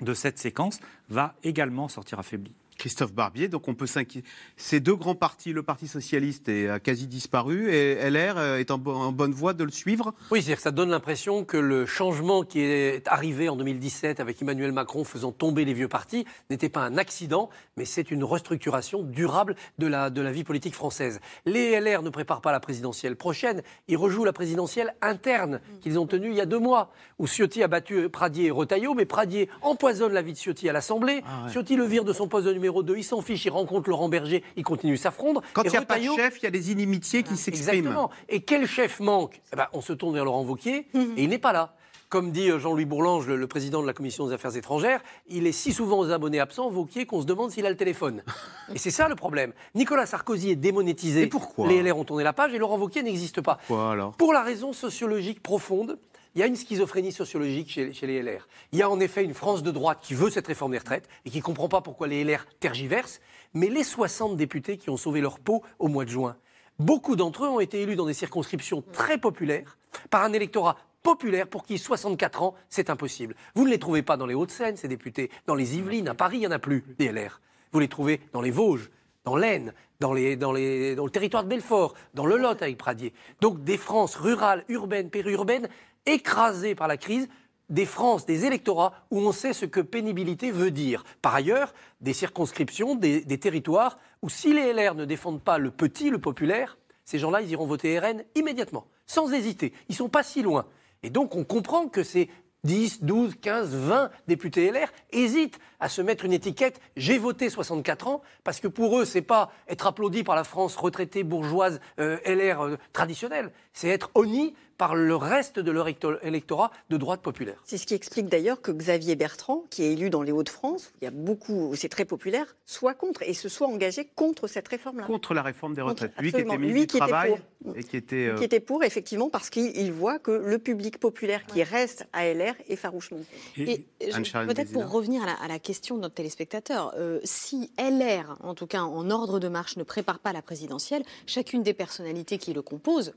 de 0.00 0.14
cette 0.14 0.38
séquence, 0.38 0.80
va 1.08 1.34
également 1.42 1.88
sortir 1.88 2.18
affaibli. 2.18 2.52
Christophe 2.78 3.12
Barbier. 3.12 3.48
Donc 3.48 3.68
on 3.68 3.74
peut 3.74 3.86
s'inquiéter. 3.86 4.26
Ces 4.56 4.80
deux 4.80 4.94
grands 4.96 5.14
partis, 5.14 5.52
le 5.52 5.62
Parti 5.62 5.88
socialiste 5.88 6.48
est 6.48 6.68
a 6.68 6.78
quasi 6.80 7.06
disparu 7.06 7.70
et 7.72 7.94
LR 8.10 8.34
euh, 8.38 8.58
est 8.58 8.70
en, 8.70 8.78
bo- 8.78 8.94
en 8.94 9.12
bonne 9.12 9.32
voie 9.32 9.52
de 9.54 9.64
le 9.64 9.70
suivre? 9.70 10.14
Oui, 10.30 10.40
c'est-à-dire 10.42 10.56
que 10.56 10.62
ça 10.62 10.70
donne 10.70 10.90
l'impression 10.90 11.44
que 11.44 11.56
le 11.56 11.86
changement 11.86 12.42
qui 12.42 12.60
est 12.60 13.06
arrivé 13.08 13.48
en 13.48 13.56
2017 13.56 14.20
avec 14.20 14.40
Emmanuel 14.42 14.72
Macron 14.72 15.04
faisant 15.04 15.32
tomber 15.32 15.64
les 15.64 15.74
vieux 15.74 15.88
partis 15.88 16.24
n'était 16.50 16.68
pas 16.68 16.80
un 16.82 16.96
accident, 16.98 17.48
mais 17.76 17.84
c'est 17.84 18.10
une 18.10 18.24
restructuration 18.24 19.02
durable 19.02 19.56
de 19.78 19.86
la, 19.86 20.10
de 20.10 20.20
la 20.20 20.32
vie 20.32 20.44
politique 20.44 20.74
française. 20.74 21.20
Les 21.44 21.78
LR 21.80 22.02
ne 22.02 22.10
préparent 22.10 22.40
pas 22.40 22.52
la 22.52 22.60
présidentielle 22.60 23.16
prochaine, 23.16 23.62
ils 23.88 23.96
rejouent 23.96 24.24
la 24.24 24.32
présidentielle 24.32 24.94
interne 25.02 25.60
qu'ils 25.80 25.98
ont 25.98 26.06
tenue 26.06 26.28
il 26.30 26.36
y 26.36 26.40
a 26.40 26.46
deux 26.46 26.58
mois, 26.58 26.92
où 27.18 27.26
Ciotti 27.26 27.62
a 27.62 27.68
battu 27.68 28.08
Pradier 28.08 28.46
et 28.46 28.50
Retailleau, 28.50 28.94
mais 28.94 29.04
Pradier 29.06 29.48
empoisonne 29.62 30.12
la 30.12 30.22
vie 30.22 30.32
de 30.32 30.38
Ciotti 30.38 30.68
à 30.68 30.72
l'Assemblée. 30.72 31.22
Ah 31.26 31.44
ouais. 31.46 31.52
Ciotti 31.52 31.76
le 31.76 31.84
vire 31.84 32.04
de 32.04 32.12
son 32.12 32.28
poste 32.28 32.46
de 32.46 32.52
numéro 32.52 32.65
2, 32.82 32.96
il 32.98 33.04
s'en 33.04 33.20
fiche, 33.22 33.44
il 33.44 33.50
rencontre 33.50 33.88
Laurent 33.90 34.08
Berger, 34.08 34.42
il 34.56 34.62
continue 34.64 34.96
sa 34.96 35.10
fronde. 35.10 35.40
Quand 35.52 35.62
Et 35.62 35.68
il 35.68 35.70
n'y 35.70 35.76
a 35.76 35.82
pas 35.82 35.98
de 35.98 36.04
chef, 36.04 36.38
il 36.40 36.44
y 36.44 36.46
a 36.46 36.50
des 36.50 36.70
inimitiés 36.72 37.22
qui 37.22 37.36
s'expriment. 37.36 37.86
Exactement. 37.86 38.10
Et 38.28 38.40
quel 38.40 38.66
chef 38.66 39.00
manque? 39.00 39.40
Eh 39.52 39.56
ben, 39.56 39.66
On 39.72 39.80
se 39.80 39.92
tourne 39.92 40.14
vers 40.14 40.24
Laurent 40.24 40.42
Wauquiez 40.44 40.86
et 40.94 41.22
il 41.22 41.28
n'est 41.28 41.38
pas 41.38 41.52
là. 41.52 41.74
Comme 42.08 42.30
dit 42.30 42.50
euh, 42.50 42.60
Jean-Louis 42.60 42.84
Bourlange, 42.84 43.26
le, 43.26 43.34
le 43.34 43.46
président 43.48 43.82
de 43.82 43.86
la 43.86 43.92
Commission 43.92 44.28
des 44.28 44.32
Affaires 44.32 44.56
étrangères, 44.56 45.00
il 45.26 45.44
est 45.48 45.52
si 45.52 45.72
souvent 45.72 45.98
aux 45.98 46.10
abonnés 46.12 46.38
absents, 46.38 46.70
Wauquiez, 46.70 47.04
qu'on 47.04 47.20
se 47.20 47.26
demande 47.26 47.50
s'il 47.50 47.66
a 47.66 47.70
le 47.70 47.76
téléphone. 47.76 48.22
et 48.74 48.78
c'est 48.78 48.92
ça 48.92 49.08
le 49.08 49.16
problème. 49.16 49.52
Nicolas 49.74 50.06
Sarkozy 50.06 50.50
est 50.50 50.56
démonétisé. 50.56 51.22
Et 51.22 51.26
pourquoi? 51.26 51.66
Les 51.66 51.82
LR 51.82 51.98
ont 51.98 52.04
tourné 52.04 52.22
la 52.22 52.32
page 52.32 52.54
et 52.54 52.58
Laurent 52.58 52.78
Wauquiez 52.78 53.02
n'existe 53.02 53.40
pas. 53.40 53.58
Alors? 53.68 54.12
Pour 54.12 54.32
la 54.32 54.42
raison 54.44 54.72
sociologique 54.72 55.42
profonde, 55.42 55.98
il 56.36 56.40
y 56.40 56.42
a 56.42 56.46
une 56.46 56.56
schizophrénie 56.56 57.12
sociologique 57.12 57.70
chez, 57.70 58.06
les 58.06 58.22
LR. 58.22 58.46
Il 58.70 58.78
y 58.78 58.82
a 58.82 58.90
en 58.90 59.00
effet 59.00 59.24
une 59.24 59.32
France 59.32 59.62
de 59.62 59.70
droite 59.70 60.00
qui 60.02 60.12
veut 60.12 60.28
cette 60.28 60.46
réforme 60.46 60.72
des 60.72 60.78
retraites 60.78 61.08
et 61.24 61.30
qui 61.30 61.38
ne 61.38 61.42
comprend 61.42 61.70
pas 61.70 61.80
pourquoi 61.80 62.08
les 62.08 62.24
LR 62.24 62.44
tergiversent, 62.60 63.22
mais 63.54 63.70
les 63.70 63.82
60 63.82 64.36
députés 64.36 64.76
qui 64.76 64.90
ont 64.90 64.98
sauvé 64.98 65.22
leur 65.22 65.38
peau 65.38 65.62
au 65.78 65.88
mois 65.88 66.04
de 66.04 66.10
juin, 66.10 66.36
beaucoup 66.78 67.16
d'entre 67.16 67.46
eux 67.46 67.48
ont 67.48 67.58
été 67.58 67.80
élus 67.80 67.96
dans 67.96 68.04
des 68.04 68.12
circonscriptions 68.12 68.84
très 68.92 69.16
populaires 69.16 69.78
par 70.10 70.24
un 70.24 70.34
électorat 70.34 70.76
populaire 71.02 71.48
pour 71.48 71.64
qui 71.64 71.78
64 71.78 72.42
ans, 72.42 72.54
c'est 72.68 72.90
impossible. 72.90 73.34
Vous 73.54 73.64
ne 73.64 73.70
les 73.70 73.78
trouvez 73.78 74.02
pas 74.02 74.18
dans 74.18 74.26
les 74.26 74.34
Hauts-de-Seine, 74.34 74.76
ces 74.76 74.88
députés, 74.88 75.30
dans 75.46 75.54
les 75.54 75.78
Yvelines, 75.78 76.08
à 76.08 76.14
Paris, 76.14 76.36
il 76.36 76.40
n'y 76.40 76.46
en 76.48 76.50
a 76.50 76.58
plus, 76.58 76.84
des 76.98 77.10
LR. 77.12 77.40
Vous 77.72 77.80
les 77.80 77.88
trouvez 77.88 78.20
dans 78.34 78.42
les 78.42 78.50
Vosges, 78.50 78.90
dans 79.24 79.36
l'Aisne, 79.36 79.72
dans, 80.00 80.12
le 80.12 81.08
territoire 81.08 81.44
de 81.44 81.48
Belfort, 81.48 81.94
dans 82.14 82.26
le 82.26 82.36
Lot 82.36 82.62
avec 82.62 82.78
Pradier. 82.78 83.12
Donc 83.40 83.64
des 83.64 83.76
France 83.76 84.16
rurales, 84.16 84.64
urbaines, 84.68 85.10
périurbaines, 85.10 85.68
écrasées 86.06 86.74
par 86.74 86.88
la 86.88 86.96
crise, 86.96 87.28
des 87.68 87.86
France, 87.86 88.26
des 88.26 88.44
électorats 88.44 88.94
où 89.10 89.20
on 89.20 89.32
sait 89.32 89.52
ce 89.52 89.66
que 89.66 89.80
pénibilité 89.80 90.50
veut 90.50 90.70
dire. 90.70 91.04
Par 91.20 91.34
ailleurs, 91.34 91.74
des 92.00 92.12
circonscriptions, 92.12 92.94
des, 92.94 93.22
des 93.22 93.38
territoires 93.38 93.98
où 94.22 94.28
si 94.28 94.52
les 94.52 94.72
LR 94.72 94.94
ne 94.94 95.04
défendent 95.04 95.42
pas 95.42 95.58
le 95.58 95.70
petit, 95.70 96.10
le 96.10 96.18
populaire, 96.18 96.78
ces 97.04 97.18
gens-là, 97.18 97.40
ils 97.40 97.50
iront 97.50 97.66
voter 97.66 97.98
RN 97.98 98.24
immédiatement, 98.34 98.86
sans 99.06 99.32
hésiter. 99.32 99.72
Ils 99.88 99.94
sont 99.94 100.08
pas 100.08 100.22
si 100.22 100.42
loin. 100.42 100.66
Et 101.02 101.10
donc 101.10 101.34
on 101.34 101.44
comprend 101.44 101.88
que 101.88 102.02
ces 102.02 102.30
10, 102.64 103.04
12, 103.04 103.36
15, 103.40 103.74
20 103.74 104.10
députés 104.26 104.70
LR 104.70 104.88
hésitent 105.10 105.58
à 105.80 105.88
se 105.88 106.00
mettre 106.02 106.24
une 106.24 106.32
étiquette 106.32 106.80
j'ai 106.96 107.18
voté 107.18 107.50
64 107.50 108.06
ans 108.08 108.22
parce 108.44 108.60
que 108.60 108.68
pour 108.68 108.98
eux 108.98 109.04
c'est 109.04 109.22
pas 109.22 109.50
être 109.68 109.86
applaudi 109.86 110.22
par 110.24 110.36
la 110.36 110.44
France 110.44 110.76
retraitée 110.76 111.22
bourgeoise 111.24 111.80
euh, 111.98 112.18
LR 112.26 112.60
euh, 112.62 112.76
traditionnelle, 112.92 113.50
c'est 113.72 113.88
être 113.88 114.10
honni 114.14 114.54
par 114.78 114.94
le 114.94 115.16
reste 115.16 115.58
de 115.58 115.70
leur 115.70 115.88
électo- 115.88 116.18
électorat 116.22 116.70
de 116.90 116.98
droite 116.98 117.22
populaire. 117.22 117.56
C'est 117.64 117.78
ce 117.78 117.86
qui 117.86 117.94
explique 117.94 118.26
d'ailleurs 118.26 118.60
que 118.60 118.70
Xavier 118.72 119.16
Bertrand, 119.16 119.64
qui 119.70 119.82
est 119.84 119.92
élu 119.94 120.10
dans 120.10 120.20
les 120.20 120.32
Hauts-de-France, 120.32 120.90
où 120.92 120.98
il 121.00 121.04
y 121.06 121.08
a 121.08 121.10
beaucoup, 121.10 121.70
où 121.70 121.74
c'est 121.74 121.88
très 121.88 122.04
populaire, 122.04 122.54
soit 122.66 122.92
contre 122.92 123.22
et 123.22 123.32
se 123.32 123.48
soit 123.48 123.66
engagé 123.68 124.04
contre 124.14 124.48
cette 124.48 124.68
réforme-là. 124.68 125.06
Contre 125.06 125.32
la 125.32 125.40
réforme 125.40 125.72
des 125.74 125.80
Contre, 125.80 126.02
retraites. 126.02 126.12
Lui 126.20 126.30
qui 126.30 126.40
était 126.40 126.58
ministre 126.58 126.74
Lui 126.74 126.80
du 126.82 126.86
qui 126.88 126.96
était 126.98 127.06
Travail 127.06 127.40
pour. 127.64 127.74
et 127.76 127.84
qui 127.84 127.96
était... 127.96 128.26
euh, 128.26 128.34
Qui 128.36 128.44
était 128.44 128.60
pour, 128.60 128.84
effectivement, 128.84 129.30
parce 129.30 129.48
qu'il 129.48 129.74
il 129.78 129.92
voit 129.92 130.18
que 130.18 130.30
le 130.30 130.58
public 130.58 130.98
populaire 131.00 131.46
qui 131.46 131.62
reste 131.62 132.06
à 132.12 132.26
LR 132.30 132.52
est 132.68 132.76
farouchement. 132.76 133.20
Et 133.56 133.86
je- 134.06 134.14
Anne-Charline 134.14 134.52
peut-être 134.52 134.72
pour 134.72 134.90
revenir 134.90 135.22
à 135.22 135.26
la, 135.26 135.32
à 135.42 135.48
la 135.48 135.58
question 135.66 135.96
de 135.96 136.02
notre 136.02 136.14
téléspectateur, 136.14 136.94
euh, 136.96 137.18
si 137.24 137.72
LR, 137.76 138.36
en 138.44 138.54
tout 138.54 138.68
cas 138.68 138.82
en 138.82 139.10
ordre 139.10 139.40
de 139.40 139.48
marche, 139.48 139.76
ne 139.76 139.82
prépare 139.82 140.20
pas 140.20 140.32
la 140.32 140.40
présidentielle, 140.40 141.02
chacune 141.26 141.64
des 141.64 141.74
personnalités 141.74 142.38
qui 142.38 142.52
le 142.52 142.62
composent 142.62 143.14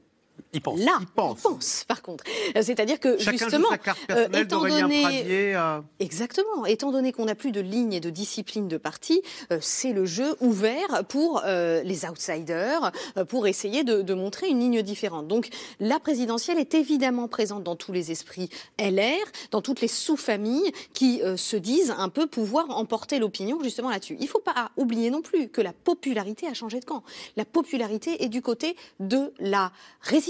Il 0.54 0.62
pense. 0.62 0.80
Là, 0.80 0.98
il 1.02 1.08
pense. 1.08 1.86
par 1.88 2.02
contre. 2.02 2.24
Euh, 2.56 2.62
C'est-à-dire 2.62 3.00
que 3.00 3.18
Chacun 3.18 3.32
joue 3.32 3.38
justement, 3.46 3.70
sa 3.70 3.78
carte 3.78 4.00
euh, 4.12 4.16
personnelle 4.30 4.42
étant 4.44 4.62
donné, 4.62 5.02
Pradier. 5.02 5.56
euh, 5.56 5.82
exactement, 6.00 6.66
étant 6.66 6.92
donné 6.92 7.12
qu'on 7.12 7.26
n'a 7.26 7.36
plus 7.36 7.52
de 7.52 7.60
ligne 7.62 7.94
et 7.94 8.00
de 8.00 8.10
discipline 8.10 8.68
de 8.68 8.78
parti, 8.78 9.22
euh, 9.52 9.60
c'est 9.62 9.94
le 9.94 10.06
jeu 10.06 10.36
ouvert 10.42 11.04
pour 11.10 11.42
euh, 11.46 11.82
les 11.84 12.06
outsiders, 12.06 12.92
euh, 13.18 13.26
pour 13.26 13.48
essayer 13.48 13.84
de, 13.84 14.02
de 14.02 14.14
montrer 14.14 14.48
une 14.50 14.60
ligne 14.60 14.82
différente. 14.82 15.28
Donc, 15.28 15.50
la 15.80 16.00
présidentielle 16.00 16.58
est 16.60 16.74
évidemment 16.74 17.28
présente 17.28 17.64
dans 17.64 17.76
tous 17.76 17.92
les 17.92 18.12
esprits 18.12 18.50
LR, 18.80 19.18
dans 19.52 19.62
toutes 19.62 19.82
les 19.82 19.88
sous-familles 19.88 20.72
qui 20.94 21.22
euh, 21.22 21.36
se 21.38 21.58
disent 21.58 21.94
un 21.98 22.10
peu 22.10 22.28
pouvoir 22.28 22.70
emporter 22.70 23.20
l'opinion 23.20 23.60
justement 23.64 23.90
là-dessus. 23.90 24.16
Il 24.20 24.24
ne 24.24 24.30
faut 24.30 24.40
pas 24.40 24.72
oublier 24.78 25.10
non 25.10 25.22
plus 25.22 25.50
que 25.50 25.62
la 25.62 25.74
popularité 25.74 26.48
a 26.48 26.54
changé 26.54 26.80
de 26.80 26.86
camp. 26.86 27.04
La 27.36 27.46
popularité 27.46 28.24
est 28.24 28.30
du 28.30 28.42
côté 28.42 28.76
de 29.00 29.34
la 29.40 29.72
résistance 30.02 30.28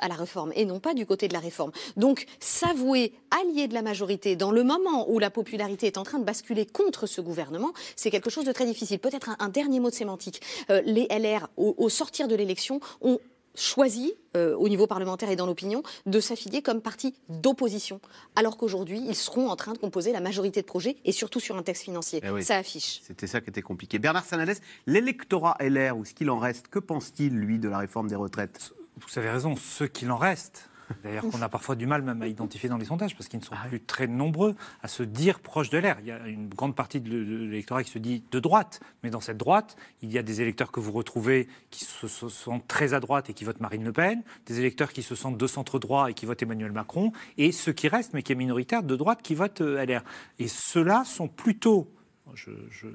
à 0.00 0.08
la 0.08 0.14
réforme 0.14 0.52
et 0.54 0.64
non 0.64 0.80
pas 0.80 0.94
du 0.94 1.06
côté 1.06 1.28
de 1.28 1.32
la 1.32 1.40
réforme. 1.40 1.72
Donc, 1.96 2.26
s'avouer 2.40 3.12
allié 3.30 3.68
de 3.68 3.74
la 3.74 3.82
majorité 3.82 4.36
dans 4.36 4.50
le 4.50 4.64
moment 4.64 5.10
où 5.10 5.18
la 5.18 5.30
popularité 5.30 5.86
est 5.86 5.98
en 5.98 6.02
train 6.02 6.18
de 6.18 6.24
basculer 6.24 6.66
contre 6.66 7.06
ce 7.06 7.20
gouvernement, 7.20 7.72
c'est 7.96 8.10
quelque 8.10 8.30
chose 8.30 8.44
de 8.44 8.52
très 8.52 8.66
difficile. 8.66 8.98
Peut-être 8.98 9.30
un, 9.30 9.36
un 9.38 9.48
dernier 9.48 9.80
mot 9.80 9.90
de 9.90 9.94
sémantique. 9.94 10.40
Euh, 10.70 10.82
les 10.84 11.06
LR, 11.10 11.48
au, 11.56 11.74
au 11.78 11.88
sortir 11.88 12.28
de 12.28 12.34
l'élection, 12.34 12.80
ont 13.00 13.18
choisi, 13.54 14.14
euh, 14.36 14.54
au 14.56 14.68
niveau 14.68 14.86
parlementaire 14.86 15.30
et 15.30 15.36
dans 15.36 15.46
l'opinion, 15.46 15.82
de 16.06 16.20
s'affilier 16.20 16.62
comme 16.62 16.80
parti 16.80 17.14
d'opposition, 17.28 18.00
alors 18.36 18.56
qu'aujourd'hui, 18.56 19.02
ils 19.06 19.16
seront 19.16 19.48
en 19.48 19.56
train 19.56 19.72
de 19.72 19.78
composer 19.78 20.12
la 20.12 20.20
majorité 20.20 20.60
de 20.60 20.66
projets, 20.66 20.96
et 21.04 21.12
surtout 21.12 21.40
sur 21.40 21.56
un 21.56 21.62
texte 21.62 21.82
financier. 21.82 22.20
Eh 22.22 22.30
oui. 22.30 22.44
Ça 22.44 22.56
affiche. 22.56 23.00
C'était 23.02 23.26
ça 23.26 23.40
qui 23.40 23.50
était 23.50 23.62
compliqué. 23.62 23.98
Bernard 23.98 24.24
Sanalès, 24.24 24.60
l'électorat 24.86 25.56
LR, 25.60 25.96
ou 25.96 26.04
ce 26.04 26.14
qu'il 26.14 26.30
en 26.30 26.38
reste, 26.38 26.68
que 26.68 26.78
pense-t-il, 26.78 27.34
lui, 27.34 27.58
de 27.58 27.68
la 27.68 27.78
réforme 27.78 28.08
des 28.08 28.16
retraites? 28.16 28.72
Vous 29.08 29.18
avez 29.18 29.30
raison, 29.30 29.56
ceux 29.56 29.86
qu'il 29.86 30.10
en 30.10 30.16
reste. 30.16 30.66
D'ailleurs, 31.04 31.22
qu'on 31.30 31.40
a 31.40 31.48
parfois 31.48 31.76
du 31.76 31.86
mal 31.86 32.02
même 32.02 32.20
à 32.20 32.26
identifier 32.26 32.68
dans 32.68 32.76
les 32.76 32.84
sondages, 32.86 33.14
parce 33.14 33.28
qu'ils 33.28 33.38
ne 33.38 33.44
sont 33.44 33.54
plus 33.68 33.80
très 33.80 34.08
nombreux 34.08 34.56
à 34.82 34.88
se 34.88 35.04
dire 35.04 35.38
proches 35.38 35.70
de 35.70 35.78
l'air. 35.78 35.98
Il 36.00 36.06
y 36.06 36.10
a 36.10 36.26
une 36.26 36.48
grande 36.48 36.74
partie 36.74 37.00
de 37.00 37.08
l'é- 37.08 37.24
de 37.24 37.44
l'électorat 37.44 37.84
qui 37.84 37.92
se 37.92 38.00
dit 38.00 38.24
de 38.32 38.40
droite, 38.40 38.80
mais 39.04 39.10
dans 39.10 39.20
cette 39.20 39.36
droite, 39.36 39.76
il 40.02 40.10
y 40.10 40.18
a 40.18 40.24
des 40.24 40.40
électeurs 40.40 40.72
que 40.72 40.80
vous 40.80 40.90
retrouvez 40.90 41.46
qui 41.70 41.84
se, 41.84 42.08
se 42.08 42.28
sentent 42.28 42.66
très 42.66 42.92
à 42.92 42.98
droite 42.98 43.30
et 43.30 43.34
qui 43.34 43.44
votent 43.44 43.60
Marine 43.60 43.84
Le 43.84 43.92
Pen, 43.92 44.24
des 44.46 44.58
électeurs 44.58 44.92
qui 44.92 45.04
se 45.04 45.14
sentent 45.14 45.38
de 45.38 45.46
centre 45.46 45.78
droit 45.78 46.10
et 46.10 46.14
qui 46.14 46.26
votent 46.26 46.42
Emmanuel 46.42 46.72
Macron, 46.72 47.12
et 47.38 47.52
ceux 47.52 47.72
qui 47.72 47.86
restent, 47.86 48.12
mais 48.12 48.24
qui 48.24 48.32
est 48.32 48.34
minoritaire, 48.34 48.82
de 48.82 48.96
droite, 48.96 49.22
qui 49.22 49.36
votent 49.36 49.60
euh, 49.60 49.84
LR. 49.86 50.02
Et 50.40 50.48
ceux-là 50.48 51.04
sont 51.04 51.28
plutôt 51.28 51.88
je, 52.34 52.48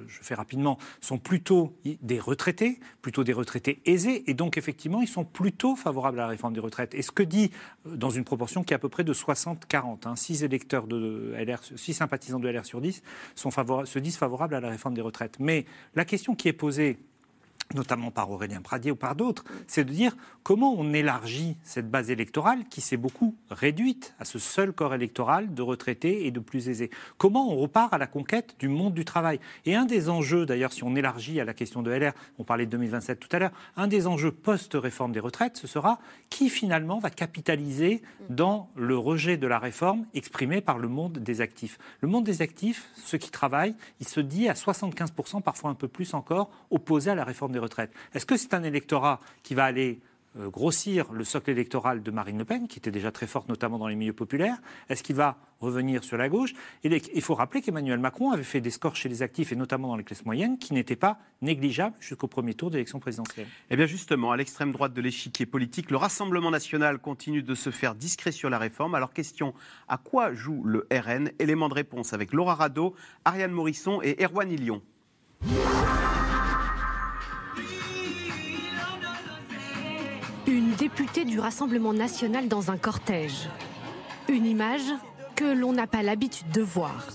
fais 0.07 0.35
rapidement, 0.35 0.77
sont 1.01 1.17
plutôt 1.17 1.75
des 1.83 2.19
retraités, 2.19 2.79
plutôt 3.01 3.23
des 3.23 3.33
retraités 3.33 3.81
aisés, 3.85 4.29
et 4.29 4.33
donc 4.33 4.57
effectivement, 4.57 5.01
ils 5.01 5.07
sont 5.07 5.25
plutôt 5.25 5.75
favorables 5.75 6.19
à 6.19 6.23
la 6.23 6.27
réforme 6.29 6.53
des 6.53 6.59
retraites. 6.59 6.93
Et 6.93 7.01
ce 7.01 7.11
que 7.11 7.23
dit, 7.23 7.51
euh, 7.85 7.95
dans 7.95 8.09
une 8.09 8.23
proportion 8.23 8.63
qui 8.63 8.73
est 8.73 8.75
à 8.75 8.79
peu 8.79 8.89
près 8.89 9.03
de 9.03 9.13
60-40, 9.13 10.15
6 10.15 10.43
électeurs 10.43 10.87
de 10.87 11.33
LR, 11.37 11.59
6 11.75 11.93
sympathisants 11.93 12.39
de 12.39 12.49
LR 12.49 12.65
sur 12.65 12.81
10 12.81 13.01
sont 13.35 13.51
se 13.85 13.99
disent 13.99 14.17
favorables 14.17 14.55
à 14.55 14.59
la 14.59 14.69
réforme 14.69 14.93
des 14.93 15.01
retraites. 15.01 15.37
Mais 15.39 15.65
la 15.95 16.05
question 16.05 16.35
qui 16.35 16.47
est 16.47 16.53
posée 16.53 16.97
notamment 17.73 18.11
par 18.11 18.29
Aurélien 18.29 18.61
Pradier 18.61 18.91
ou 18.91 18.95
par 18.95 19.15
d'autres, 19.15 19.43
c'est 19.67 19.83
de 19.83 19.91
dire 19.91 20.15
comment 20.43 20.75
on 20.77 20.93
élargit 20.93 21.57
cette 21.63 21.89
base 21.89 22.11
électorale 22.11 22.65
qui 22.69 22.81
s'est 22.81 22.97
beaucoup 22.97 23.35
réduite 23.49 24.13
à 24.19 24.25
ce 24.25 24.37
seul 24.37 24.71
corps 24.71 24.93
électoral 24.93 25.53
de 25.53 25.61
retraités 25.61 26.27
et 26.27 26.31
de 26.31 26.39
plus 26.39 26.69
aisés. 26.69 26.91
Comment 27.17 27.51
on 27.51 27.55
repart 27.55 27.93
à 27.93 27.97
la 27.97 28.07
conquête 28.07 28.55
du 28.59 28.67
monde 28.67 28.93
du 28.93 29.05
travail 29.05 29.39
Et 29.65 29.75
un 29.75 29.85
des 29.85 30.09
enjeux, 30.09 30.45
d'ailleurs, 30.45 30.73
si 30.73 30.83
on 30.83 30.95
élargit 30.95 31.39
à 31.39 31.45
la 31.45 31.53
question 31.53 31.81
de 31.81 31.91
LR, 31.91 32.13
on 32.37 32.43
parlait 32.43 32.65
de 32.65 32.71
2027 32.71 33.19
tout 33.19 33.29
à 33.31 33.39
l'heure, 33.39 33.51
un 33.75 33.87
des 33.87 34.07
enjeux 34.07 34.31
post-réforme 34.31 35.11
des 35.11 35.19
retraites, 35.19 35.57
ce 35.57 35.67
sera 35.67 35.99
qui 36.29 36.49
finalement 36.49 36.99
va 36.99 37.09
capitaliser 37.09 38.01
dans 38.29 38.69
le 38.75 38.97
rejet 38.97 39.37
de 39.37 39.47
la 39.47 39.59
réforme 39.59 40.05
exprimé 40.13 40.61
par 40.61 40.77
le 40.77 40.87
monde 40.87 41.17
des 41.19 41.41
actifs. 41.41 41.79
Le 42.01 42.07
monde 42.07 42.23
des 42.23 42.41
actifs, 42.41 42.89
ceux 42.95 43.17
qui 43.17 43.31
travaillent, 43.31 43.75
il 43.99 44.07
se 44.07 44.19
dit 44.19 44.47
à 44.49 44.53
75%, 44.53 45.41
parfois 45.41 45.69
un 45.69 45.75
peu 45.75 45.87
plus 45.87 46.13
encore, 46.13 46.49
opposé 46.69 47.09
à 47.09 47.15
la 47.15 47.23
réforme 47.23 47.54
Est-ce 48.13 48.25
que 48.25 48.37
c'est 48.37 48.53
un 48.53 48.63
électorat 48.63 49.19
qui 49.43 49.55
va 49.55 49.65
aller 49.65 49.99
euh, 50.37 50.49
grossir 50.49 51.13
le 51.13 51.23
socle 51.23 51.49
électoral 51.49 52.03
de 52.03 52.11
Marine 52.11 52.37
Le 52.37 52.43
Pen, 52.43 52.67
qui 52.67 52.77
était 52.77 52.91
déjà 52.91 53.09
très 53.09 53.25
forte 53.25 53.47
notamment 53.47 53.77
dans 53.77 53.87
les 53.87 53.95
milieux 53.95 54.11
populaires? 54.11 54.57
Est-ce 54.89 55.01
qu'il 55.01 55.15
va 55.15 55.37
revenir 55.61 56.03
sur 56.03 56.17
la 56.17 56.27
gauche? 56.27 56.53
Il 56.83 57.21
faut 57.21 57.35
rappeler 57.35 57.61
qu'Emmanuel 57.61 57.99
Macron 57.99 58.31
avait 58.31 58.43
fait 58.43 58.59
des 58.59 58.69
scores 58.69 58.97
chez 58.97 59.07
les 59.07 59.21
actifs, 59.21 59.53
et 59.53 59.55
notamment 59.55 59.87
dans 59.87 59.95
les 59.95 60.03
classes 60.03 60.25
moyennes, 60.25 60.57
qui 60.57 60.73
n'étaient 60.73 60.97
pas 60.97 61.19
négligeables 61.41 61.95
jusqu'au 62.01 62.27
premier 62.27 62.53
tour 62.53 62.69
d'élection 62.69 62.99
présidentielle. 62.99 63.47
Eh 63.69 63.77
bien 63.77 63.85
justement, 63.85 64.33
à 64.33 64.37
l'extrême 64.37 64.73
droite 64.73 64.93
de 64.93 65.01
l'échiquier 65.01 65.45
politique, 65.45 65.89
le 65.89 65.95
Rassemblement 65.97 66.51
national 66.51 66.99
continue 66.99 67.41
de 67.41 67.55
se 67.55 67.69
faire 67.69 67.95
discret 67.95 68.33
sur 68.33 68.49
la 68.49 68.57
réforme. 68.57 68.93
Alors 68.93 69.13
question, 69.13 69.53
à 69.87 69.97
quoi 69.97 70.33
joue 70.33 70.63
le 70.65 70.85
RN 70.91 71.31
Élément 71.39 71.69
de 71.69 71.75
réponse 71.75 72.11
avec 72.11 72.33
Laura 72.33 72.55
Rado, 72.55 72.93
Ariane 73.23 73.51
Morisson 73.51 74.01
et 74.01 74.21
Erwan 74.21 74.51
Ilion. 74.51 74.81
Députés 80.85 81.25
du 81.25 81.39
Rassemblement 81.39 81.93
national 81.93 82.47
dans 82.47 82.69
un 82.69 82.77
cortège. 82.77 83.49
Une 84.29 84.45
image 84.45 84.83
que 85.35 85.43
l'on 85.43 85.73
n'a 85.73 85.87
pas 85.87 86.03
l'habitude 86.03 86.51
de 86.51 86.61
voir. 86.61 87.07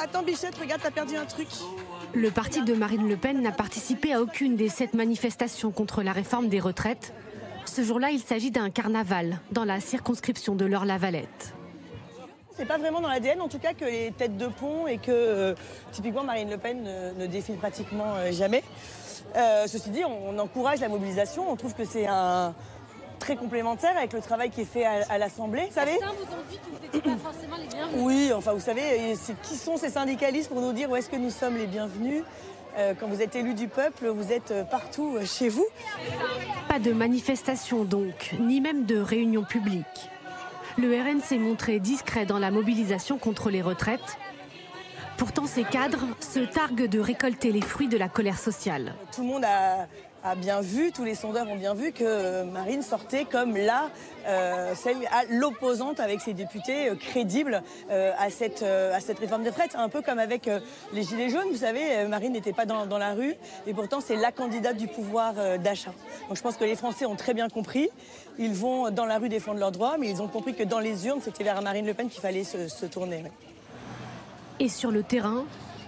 Attends 0.00 0.24
Bichette, 0.24 0.58
regarde, 0.58 0.80
t'as 0.82 0.90
perdu 0.90 1.14
un 1.14 1.24
truc. 1.24 1.46
Le 2.14 2.32
parti 2.32 2.64
de 2.64 2.74
Marine 2.74 3.08
Le 3.08 3.16
Pen 3.16 3.40
n'a 3.40 3.52
participé 3.52 4.12
à 4.12 4.20
aucune 4.20 4.56
des 4.56 4.68
sept 4.68 4.94
manifestations 4.94 5.70
contre 5.70 6.02
la 6.02 6.10
réforme 6.10 6.48
des 6.48 6.58
retraites. 6.58 7.14
Ce 7.64 7.82
jour-là, 7.82 8.10
il 8.10 8.18
s'agit 8.18 8.50
d'un 8.50 8.70
carnaval 8.70 9.38
dans 9.52 9.64
la 9.64 9.78
circonscription 9.78 10.56
de 10.56 10.64
l'Eure-la-Valette. 10.64 11.54
C'est 12.56 12.66
pas 12.66 12.76
vraiment 12.76 13.00
dans 13.00 13.08
l'ADN, 13.08 13.40
en 13.40 13.48
tout 13.48 13.60
cas, 13.60 13.72
que 13.72 13.84
les 13.84 14.10
têtes 14.10 14.36
de 14.36 14.48
pont 14.48 14.88
et 14.88 14.98
que 14.98 15.12
euh, 15.12 15.54
typiquement 15.92 16.24
Marine 16.24 16.50
Le 16.50 16.58
Pen 16.58 16.82
ne, 16.82 17.22
ne 17.22 17.26
défile 17.28 17.56
pratiquement 17.56 18.16
euh, 18.16 18.32
jamais. 18.32 18.64
Euh, 19.36 19.66
ceci 19.68 19.90
dit, 19.90 20.04
on, 20.04 20.30
on 20.30 20.38
encourage 20.40 20.80
la 20.80 20.88
mobilisation. 20.88 21.48
On 21.48 21.54
trouve 21.54 21.74
que 21.74 21.84
c'est 21.84 22.08
un 22.08 22.52
très 23.22 23.36
complémentaire 23.36 23.96
avec 23.96 24.12
le 24.12 24.20
travail 24.20 24.50
qui 24.50 24.62
est 24.62 24.64
fait 24.64 24.84
à, 24.84 25.04
à 25.08 25.16
l'Assemblée. 25.18 25.66
Vous 25.68 25.74
savez 25.74 25.92
Certains 25.98 26.14
vous 26.14 26.22
ont 26.34 26.44
dit 26.50 26.58
que 26.58 26.64
vous 26.70 26.82
n'étiez 26.98 27.00
pas 27.12 27.18
forcément 27.30 27.56
les 27.56 27.66
bienvenus. 27.68 28.02
Oui, 28.04 28.32
enfin, 28.34 28.52
vous 28.52 28.60
savez, 28.60 29.14
c'est- 29.16 29.40
qui 29.42 29.54
sont 29.56 29.76
ces 29.76 29.90
syndicalistes 29.90 30.48
pour 30.50 30.60
nous 30.60 30.72
dire 30.72 30.90
où 30.90 30.96
est-ce 30.96 31.08
que 31.08 31.16
nous 31.16 31.30
sommes 31.30 31.56
les 31.56 31.66
bienvenus? 31.66 32.24
Euh, 32.78 32.94
Quand 32.98 33.06
vous 33.06 33.20
êtes 33.22 33.36
élu 33.36 33.54
du 33.54 33.68
peuple, 33.68 34.08
vous 34.08 34.32
êtes 34.32 34.50
euh, 34.50 34.64
partout 34.64 35.16
euh, 35.16 35.24
chez 35.26 35.48
vous. 35.48 35.66
Pas 36.68 36.78
de 36.78 36.92
manifestation 36.92 37.84
donc, 37.84 38.34
ni 38.40 38.60
même 38.60 38.86
de 38.86 38.98
réunion 38.98 39.44
publique. 39.44 40.10
Le 40.78 40.88
RN 41.00 41.20
s'est 41.20 41.38
montré 41.38 41.80
discret 41.80 42.24
dans 42.24 42.38
la 42.38 42.50
mobilisation 42.50 43.18
contre 43.18 43.50
les 43.50 43.60
retraites. 43.62 44.16
Pourtant, 45.18 45.46
ces 45.46 45.64
cadres 45.64 46.06
se 46.20 46.40
targuent 46.40 46.88
de 46.88 46.98
récolter 46.98 47.52
les 47.52 47.60
fruits 47.60 47.88
de 47.88 47.98
la 47.98 48.08
colère 48.08 48.38
sociale. 48.38 48.94
Tout 49.14 49.20
le 49.20 49.28
monde 49.28 49.44
a, 49.44 49.86
a 50.24 50.34
bien 50.34 50.60
vu, 50.60 50.92
tous 50.92 51.04
les 51.04 51.14
sondeurs 51.14 51.48
ont 51.48 51.56
bien 51.56 51.74
vu 51.74 51.92
que 51.92 52.04
euh, 52.04 52.44
Marine 52.44 52.82
sortait 52.82 53.24
comme 53.24 53.56
là, 53.56 53.90
euh, 54.26 54.72
celle 54.76 54.98
l'opposante 55.30 55.98
avec 55.98 56.20
ses 56.20 56.32
députés 56.32 56.90
euh, 56.90 56.94
crédibles 56.94 57.62
à, 57.90 58.30
cette, 58.30 58.62
à 58.62 59.00
cette 59.00 59.18
réforme 59.18 59.42
des 59.42 59.50
retraites. 59.50 59.74
Un 59.74 59.88
peu 59.88 60.00
comme 60.00 60.18
avec 60.18 60.48
les 60.92 61.02
Gilets 61.02 61.28
jaunes, 61.28 61.48
vous 61.50 61.58
savez, 61.58 62.06
Marine 62.08 62.32
n'était 62.32 62.52
pas 62.52 62.66
dans, 62.66 62.86
dans 62.86 62.98
la 62.98 63.14
rue 63.14 63.34
et 63.66 63.74
pourtant 63.74 64.00
c'est 64.00 64.16
la 64.16 64.32
candidate 64.32 64.76
du 64.76 64.86
pouvoir 64.86 65.34
d'achat. 65.58 65.92
Donc 66.28 66.36
je 66.36 66.42
pense 66.42 66.56
que 66.56 66.64
les 66.64 66.76
Français 66.76 67.06
ont 67.06 67.16
très 67.16 67.34
bien 67.34 67.48
compris. 67.48 67.88
Ils 68.38 68.54
vont 68.54 68.90
dans 68.90 69.06
la 69.06 69.18
rue 69.18 69.28
défendre 69.28 69.58
leurs 69.58 69.72
droits, 69.72 69.96
mais 69.98 70.08
ils 70.08 70.22
ont 70.22 70.28
compris 70.28 70.54
que 70.54 70.62
dans 70.62 70.78
les 70.78 71.06
urnes, 71.06 71.20
c'était 71.22 71.44
vers 71.44 71.60
Marine 71.62 71.86
Le 71.86 71.94
Pen 71.94 72.08
qu'il 72.08 72.20
fallait 72.20 72.44
se, 72.44 72.86
tourner. 72.86 73.24
Et 74.60 74.68
sur 74.68 74.90
le 74.90 75.02
terrain, 75.02 75.44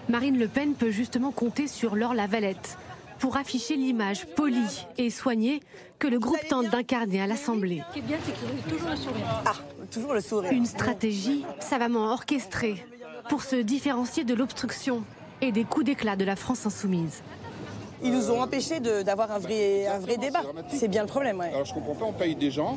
Marine 0.09 0.39
Le 0.39 0.49
Pen 0.49 0.75
peut 0.75 0.91
justement 0.91 1.31
compter 1.31 1.69
sur 1.69 1.97
Laure 1.97 2.15
Lavalette 2.15 2.77
pour 3.25 3.39
afficher 3.39 3.77
l'image 3.77 4.27
polie 4.37 4.85
et 4.99 5.09
soignée 5.09 5.61
que 5.99 6.07
le 6.07 6.19
groupe 6.19 6.47
tente 6.47 6.69
d'incarner 6.69 7.23
à 7.23 7.27
l'Assemblée. 7.27 7.83
Ce 7.89 7.93
qui 7.95 8.01
est 8.01 8.03
bien, 8.03 8.19
c'est 8.23 8.35
qu'il 8.35 8.47
a 8.47 8.71
toujours 8.71 8.91
le 8.91 8.97
sourire. 8.97 9.43
Ah, 9.47 9.55
toujours 9.91 10.13
le 10.13 10.21
sourire. 10.21 10.53
Une 10.53 10.67
stratégie 10.67 11.43
savamment 11.59 12.13
orchestrée 12.13 12.85
pour 13.31 13.43
se 13.43 13.57
différencier 13.57 14.25
de 14.25 14.35
l'obstruction 14.35 15.05
et 15.41 15.53
des 15.53 15.65
coups 15.65 15.87
d'éclat 15.87 16.17
de 16.17 16.25
la 16.27 16.37
France 16.37 16.67
insoumise. 16.67 17.23
Ils 18.05 18.13
nous 18.13 18.31
ont 18.31 18.41
empêchés 18.43 18.81
d'avoir 18.81 19.33
un 19.33 19.39
vrai, 19.39 19.87
un 19.87 19.99
vrai 19.99 20.17
débat. 20.19 20.43
C'est 20.69 20.89
bien 20.89 21.03
le 21.03 21.09
problème. 21.09 21.39
Ouais. 21.41 21.49
Alors 21.49 21.65
je 21.65 21.73
comprends 21.75 21.95
pas, 21.95 22.05
on 22.05 22.13
paye 22.13 22.35
des 22.37 22.51
gens 22.51 22.77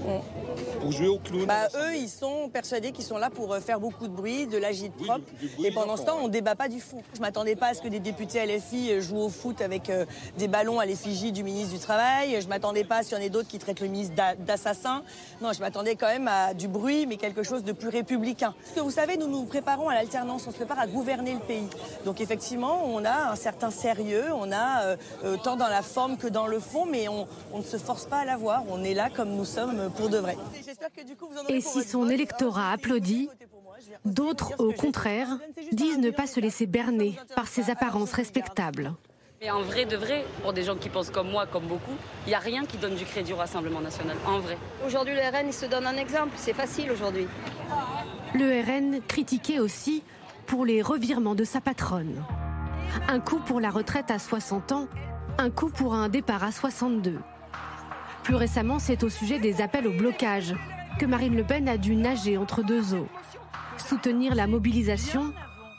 pour 0.80 0.91
jouer 0.91 1.07
au 1.07 1.19
clown. 1.19 1.45
Bah, 1.45 1.67
eux, 1.75 1.95
ils 1.95 2.07
sont 2.09 2.49
persuadés 2.51 2.91
qu'ils 2.91 3.03
sont 3.03 3.17
là 3.17 3.30
pour 3.30 3.51
euh, 3.53 3.59
faire 3.59 3.80
beaucoup 3.80 4.07
de 4.07 4.13
bruit, 4.13 4.47
de 4.47 4.57
l'agite 4.57 4.93
propre. 4.95 5.19
du 5.39 5.47
bruit 5.49 5.67
et 5.67 5.71
pendant 5.71 5.97
ce 5.97 6.03
temps, 6.03 6.13
enfants, 6.15 6.25
on 6.25 6.28
débat 6.30 6.55
pas 6.55 6.69
du 6.69 6.80
fond. 6.80 7.01
Je 7.13 7.19
m'attendais 7.19 7.55
pas 7.55 7.67
à 7.67 7.73
ce 7.73 7.82
que 7.82 7.88
des 7.89 7.99
députés 7.99 8.45
LFI 8.45 8.91
euh, 8.93 9.01
jouent 9.01 9.17
au 9.19 9.30
foot 9.30 9.59
avec 9.61 9.89
euh, 9.89 10.05
des 10.38 10.47
ballons 10.47 10.80
à 10.80 10.86
l'effigie 10.86 11.32
du 11.34 11.43
ministre 11.43 11.73
du 11.73 11.80
Travail. 11.80 12.39
Je 12.41 12.47
m'attendais 12.47 12.84
pas 12.86 12.97
à 12.97 13.03
ce 13.03 13.09
qu'il 13.09 13.17
y 13.17 13.21
en 13.21 13.23
ait 13.23 13.30
d'autres 13.30 13.49
qui 13.49 13.59
traitent 13.59 13.82
le 13.82 13.88
ministre 13.88 14.15
d'a- 14.15 14.36
d'assassin. 14.36 15.03
Non, 15.41 15.51
je 15.51 15.59
m'attendais 15.59 15.95
quand 15.95 16.07
même 16.07 16.28
à 16.30 16.53
du 16.53 16.67
bruit, 16.69 17.05
mais 17.05 17.17
quelque 17.17 17.43
chose 17.43 17.63
de 17.63 17.73
plus 17.73 17.89
républicain. 17.89 18.53
Parce 18.61 18.75
que 18.75 18.80
vous 18.82 18.91
savez, 18.91 19.17
nous 19.17 19.28
nous 19.28 19.43
préparons 19.43 19.89
à 19.89 19.95
l'alternance, 19.95 20.45
on 20.47 20.51
se 20.51 20.55
prépare 20.55 20.80
à 20.80 20.88
gouverner 20.88 21.34
le 21.34 21.39
pays. 21.39 21.67
Donc 22.05 22.21
effectivement, 22.21 22.82
on 22.86 23.03
a 23.03 23.32
un 23.32 23.36
certain 23.36 23.71
sérieux, 23.71 24.25
on 24.34 24.51
a 24.53 24.84
euh, 24.84 24.95
euh, 25.24 25.38
tant 25.43 25.55
dans 25.55 25.68
la 25.68 25.82
forme 25.82 26.18
que 26.18 26.28
dans 26.28 26.47
le 26.47 26.59
fond, 26.59 26.86
mais 26.86 27.07
on, 27.07 27.28
on 27.53 27.59
ne 27.59 27.63
se 27.63 27.78
force 27.78 28.05
pas 28.05 28.18
à 28.18 28.26
l'avoir. 28.26 28.63
On 28.70 28.84
est 28.84 28.93
là 28.93 29.09
comme 29.09 29.36
nous 29.36 29.45
sommes 29.45 29.91
pour 29.95 30.09
de 30.09 30.18
vrai. 30.18 30.38
J'espère 30.65 30.91
que 30.91 31.03
du 31.03 31.15
coup, 31.15 31.28
vous 31.30 31.38
en 31.38 31.43
aurez 31.43 31.57
Et 31.57 31.61
pour 31.61 31.72
si 31.72 31.80
votre 31.80 31.89
son 31.89 32.09
électorat 32.09 32.72
applaudit, 32.72 33.30
d'autres, 34.05 34.53
au 34.59 34.72
contraire, 34.72 35.38
disent 35.72 35.97
ne 35.99 36.11
pas 36.11 36.28
se 36.28 36.39
laisser 36.39 36.65
berner 36.65 37.15
par 37.36 37.47
ses 37.47 37.70
apparences 37.70 38.13
respectables. 38.13 38.93
Mais 39.39 39.51
en 39.51 39.61
vrai 39.61 39.86
de 39.86 39.95
vrai, 39.95 40.26
pour 40.41 40.51
des 40.51 40.63
gens 40.63 40.76
qui 40.76 40.89
pensent 40.89 41.11
comme 41.11 41.30
moi, 41.30 41.45
comme 41.45 41.68
beaucoup, 41.68 41.93
il 42.26 42.30
n'y 42.30 42.36
a 42.36 42.39
rien 42.39 42.65
qui 42.65 42.78
donne 42.78 42.95
du 42.95 43.05
crédit 43.05 43.34
au 43.34 43.36
Rassemblement 43.36 43.82
national. 43.82 44.18
En 44.26 44.39
vrai. 44.39 44.57
Aujourd'hui, 44.86 45.13
le 45.13 45.22
RN, 45.22 45.47
il 45.47 45.53
se 45.53 45.68
donne 45.68 45.86
un 45.86 45.95
exemple. 45.95 46.34
C'est 46.38 46.53
facile 46.53 46.91
aujourd'hui. 46.91 47.28
Le 48.34 48.61
RN 48.61 48.99
critiqué 49.07 49.59
aussi 49.59 50.03
pour 50.47 50.65
les 50.65 50.82
revirements 50.82 51.36
de 51.36 51.43
sa 51.43 51.61
patronne. 51.61 52.24
Un 53.08 53.20
coup 53.20 53.40
pour 53.40 53.60
la 53.60 53.70
retraite 53.70 54.12
à 54.12 54.20
60 54.20 54.72
ans, 54.72 54.88
un 55.38 55.50
coup 55.50 55.70
pour 55.70 55.94
un 55.94 56.10
départ 56.10 56.44
à 56.44 56.52
62. 56.52 57.20
Plus 58.24 58.36
récemment, 58.36 58.80
c'est 58.80 59.04
au 59.04 59.10
sujet 59.10 59.40
des 59.40 59.62
appels 59.62 59.88
au 59.88 59.92
blocage 59.92 60.56
que 61.00 61.06
Marine 61.06 61.36
Le 61.36 61.44
Pen 61.44 61.70
a 61.70 61.78
dû 61.78 61.96
nager 61.96 62.38
entre 62.38 62.64
deux 62.64 62.94
eaux. 62.94 63.08
Soutenir 63.78 64.36
la 64.36 64.48
mobilisation 64.48 65.34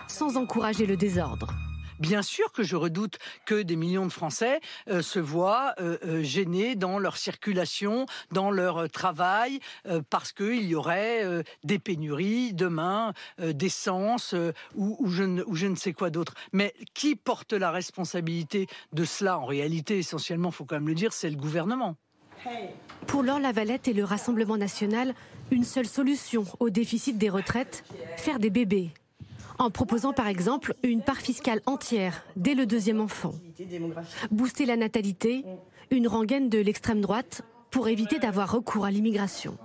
sans 0.06 0.36
encourager 0.36 0.86
le 0.86 0.96
désordre. 0.96 1.52
Bien 1.98 2.22
sûr 2.22 2.52
que 2.52 2.62
je 2.62 2.76
redoute 2.76 3.18
que 3.44 3.62
des 3.62 3.76
millions 3.76 4.06
de 4.06 4.12
Français 4.12 4.60
euh, 4.88 5.02
se 5.02 5.18
voient 5.18 5.74
euh, 5.80 5.98
euh, 6.04 6.22
gênés 6.22 6.76
dans 6.76 6.98
leur 6.98 7.16
circulation, 7.16 8.06
dans 8.30 8.50
leur 8.50 8.88
travail, 8.90 9.60
parce 10.10 10.32
qu'il 10.32 10.64
y 10.64 10.74
aurait 10.74 11.24
des 11.64 11.78
pénuries 11.78 12.52
demain, 12.52 13.12
d'essence 13.38 14.34
ou, 14.74 14.96
ou 14.98 15.10
je 15.10 15.22
ne, 15.22 15.42
ou 15.44 15.54
je 15.54 15.66
ne 15.66 15.76
sais 15.76 15.92
quoi 15.92 16.10
d'autre. 16.10 16.34
Mais 16.52 16.74
qui 16.94 17.16
porte 17.16 17.52
la 17.52 17.70
responsabilité 17.70 18.66
de 18.92 19.04
cela? 19.04 19.38
En 19.38 19.46
réalité, 19.46 19.98
essentiellement, 19.98 20.50
faut 20.50 20.64
quand 20.64 20.76
même 20.76 20.88
le 20.88 20.94
dire, 20.94 21.12
c'est 21.12 21.30
le 21.30 21.36
gouvernement. 21.36 21.96
Pour 23.06 23.22
Laure 23.22 23.40
Lavalette 23.40 23.88
et 23.88 23.92
le 23.92 24.04
Rassemblement 24.04 24.56
national, 24.56 25.14
une 25.50 25.64
seule 25.64 25.86
solution 25.86 26.44
au 26.60 26.70
déficit 26.70 27.18
des 27.18 27.30
retraites, 27.30 27.84
faire 28.16 28.38
des 28.38 28.50
bébés. 28.50 28.92
En 29.58 29.70
proposant 29.70 30.12
par 30.12 30.28
exemple 30.28 30.74
une 30.82 31.02
part 31.02 31.16
fiscale 31.18 31.60
entière 31.66 32.24
dès 32.36 32.54
le 32.54 32.64
deuxième 32.64 33.00
enfant. 33.00 33.34
Booster 34.30 34.66
la 34.66 34.76
natalité, 34.76 35.44
une 35.90 36.06
rengaine 36.06 36.48
de 36.48 36.58
l'extrême 36.58 37.00
droite 37.00 37.42
pour 37.70 37.88
éviter 37.88 38.18
d'avoir 38.18 38.52
recours 38.52 38.84
à 38.84 38.90
l'immigration. 38.90 39.58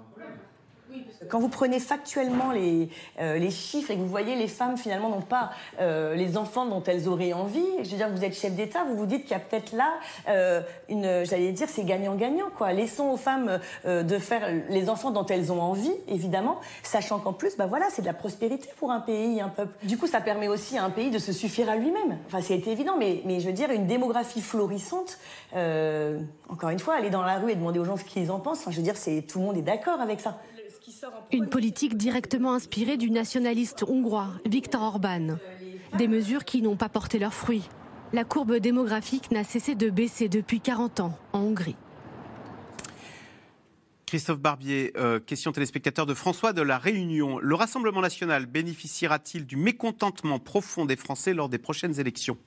Quand 1.30 1.40
vous 1.40 1.50
prenez 1.50 1.80
factuellement 1.80 2.52
les, 2.52 2.90
euh, 3.20 3.38
les 3.38 3.52
chiffres 3.52 3.92
et 3.92 3.96
que 3.96 4.02
vous 4.02 4.08
voyez 4.08 4.36
les 4.36 4.48
femmes 4.48 4.78
finalement 4.78 5.10
n'ont 5.10 5.22
pas 5.22 5.52
euh, 5.80 6.16
les 6.16 6.38
enfants 6.38 6.66
dont 6.66 6.84
elles 6.84 7.08
auraient 7.08 7.34
envie, 7.34 7.66
je 7.84 7.90
veux 7.90 7.98
dire, 7.98 8.10
vous 8.10 8.24
êtes 8.24 8.34
chef 8.34 8.54
d'État, 8.54 8.84
vous 8.84 8.96
vous 8.96 9.06
dites 9.06 9.24
qu'il 9.24 9.32
y 9.32 9.36
a 9.36 9.40
peut-être 9.40 9.72
là 9.74 9.94
euh, 10.28 10.62
une, 10.90 11.26
j'allais 11.26 11.52
dire, 11.52 11.68
c'est 11.70 11.84
gagnant-gagnant 11.84 12.50
quoi. 12.58 12.74
Laissons 12.74 13.10
aux 13.10 13.18
femmes 13.18 13.60
de 13.86 14.18
faire 14.18 14.48
les 14.70 14.90
enfants 14.90 15.12
dont 15.12 15.26
elles 15.26 15.52
ont 15.52 15.62
envie, 15.62 15.94
évidemment, 16.08 16.60
sachant 16.84 17.20
qu'en 17.20 17.34
plus, 17.34 17.56
bah 17.58 17.68
voilà, 17.68 17.88
c'est 17.90 18.02
de 18.02 18.08
la 18.08 18.14
prospérité 18.14 18.70
pour 18.78 18.92
un 18.92 19.00
pays, 19.00 19.42
un 19.42 19.50
peuple. 19.50 19.74
Du 19.84 19.98
coup, 19.98 20.08
ça 20.08 20.22
permet 20.22 20.48
aussi 20.48 20.78
à 20.78 20.84
un 20.84 20.90
pays 20.90 21.12
de 21.12 21.20
se 21.20 21.32
suffire 21.32 21.70
à 21.70 21.76
lui-même. 21.76 22.18
Enfin, 22.28 22.42
c'est 22.42 22.68
évident, 22.68 22.96
mais, 22.98 23.22
je 23.40 23.46
veux 23.46 23.54
dire, 23.54 23.72
une 23.72 23.88
démographie 23.88 24.42
florissante. 24.42 25.18
encore 26.50 26.70
une 26.70 26.80
fois, 26.80 26.96
aller 26.96 27.10
dans 27.10 27.24
la 27.24 27.40
rue 27.40 27.52
et 27.52 27.56
demander 27.56 27.80
aux 27.80 27.86
gens 27.86 27.98
ce 27.98 28.04
qu'ils 28.04 28.32
en 28.32 28.40
pensent. 28.40 28.66
Je 28.70 28.76
veux 28.76 28.84
dire, 28.84 28.98
c'est 28.98 29.22
tout 29.22 29.40
le 29.40 29.46
monde 29.46 29.58
est 29.58 29.62
d'accord 29.62 30.00
avec 30.00 30.20
ça. 30.20 30.38
Une 31.32 31.48
politique 31.48 31.98
directement 31.98 32.54
inspirée 32.54 32.98
du 32.98 33.12
nationaliste 33.12 33.84
hongrois 33.88 34.30
Viktor 34.46 34.82
Orban. 34.82 35.38
Des 35.98 36.08
mesures 36.08 36.46
qui 36.46 36.62
n'ont 36.62 36.76
pas 36.76 36.90
porté 36.90 37.20
leurs 37.20 37.34
fruits. 37.34 37.68
La 38.12 38.24
courbe 38.24 38.58
démographique 38.58 39.32
n'a 39.32 39.44
cessé 39.44 39.76
de 39.76 39.90
baisser 39.90 40.30
depuis 40.30 40.60
40 40.60 41.00
ans 41.00 41.18
en 41.34 41.40
Hongrie. 41.40 41.76
Christophe 44.06 44.40
Barbier, 44.40 44.94
euh, 44.96 45.20
question 45.20 45.52
téléspectateur 45.52 46.06
de 46.06 46.14
François 46.14 46.54
de 46.54 46.62
la 46.62 46.78
Réunion. 46.78 47.40
Le 47.40 47.56
Rassemblement 47.56 48.02
national 48.02 48.46
bénéficiera-t-il 48.46 49.48
du 49.48 49.56
mécontentement 49.56 50.38
profond 50.38 50.86
des 50.86 50.96
Français 50.96 51.34
lors 51.34 51.50
des 51.50 51.58
prochaines 51.58 52.00
élections? 52.00 52.38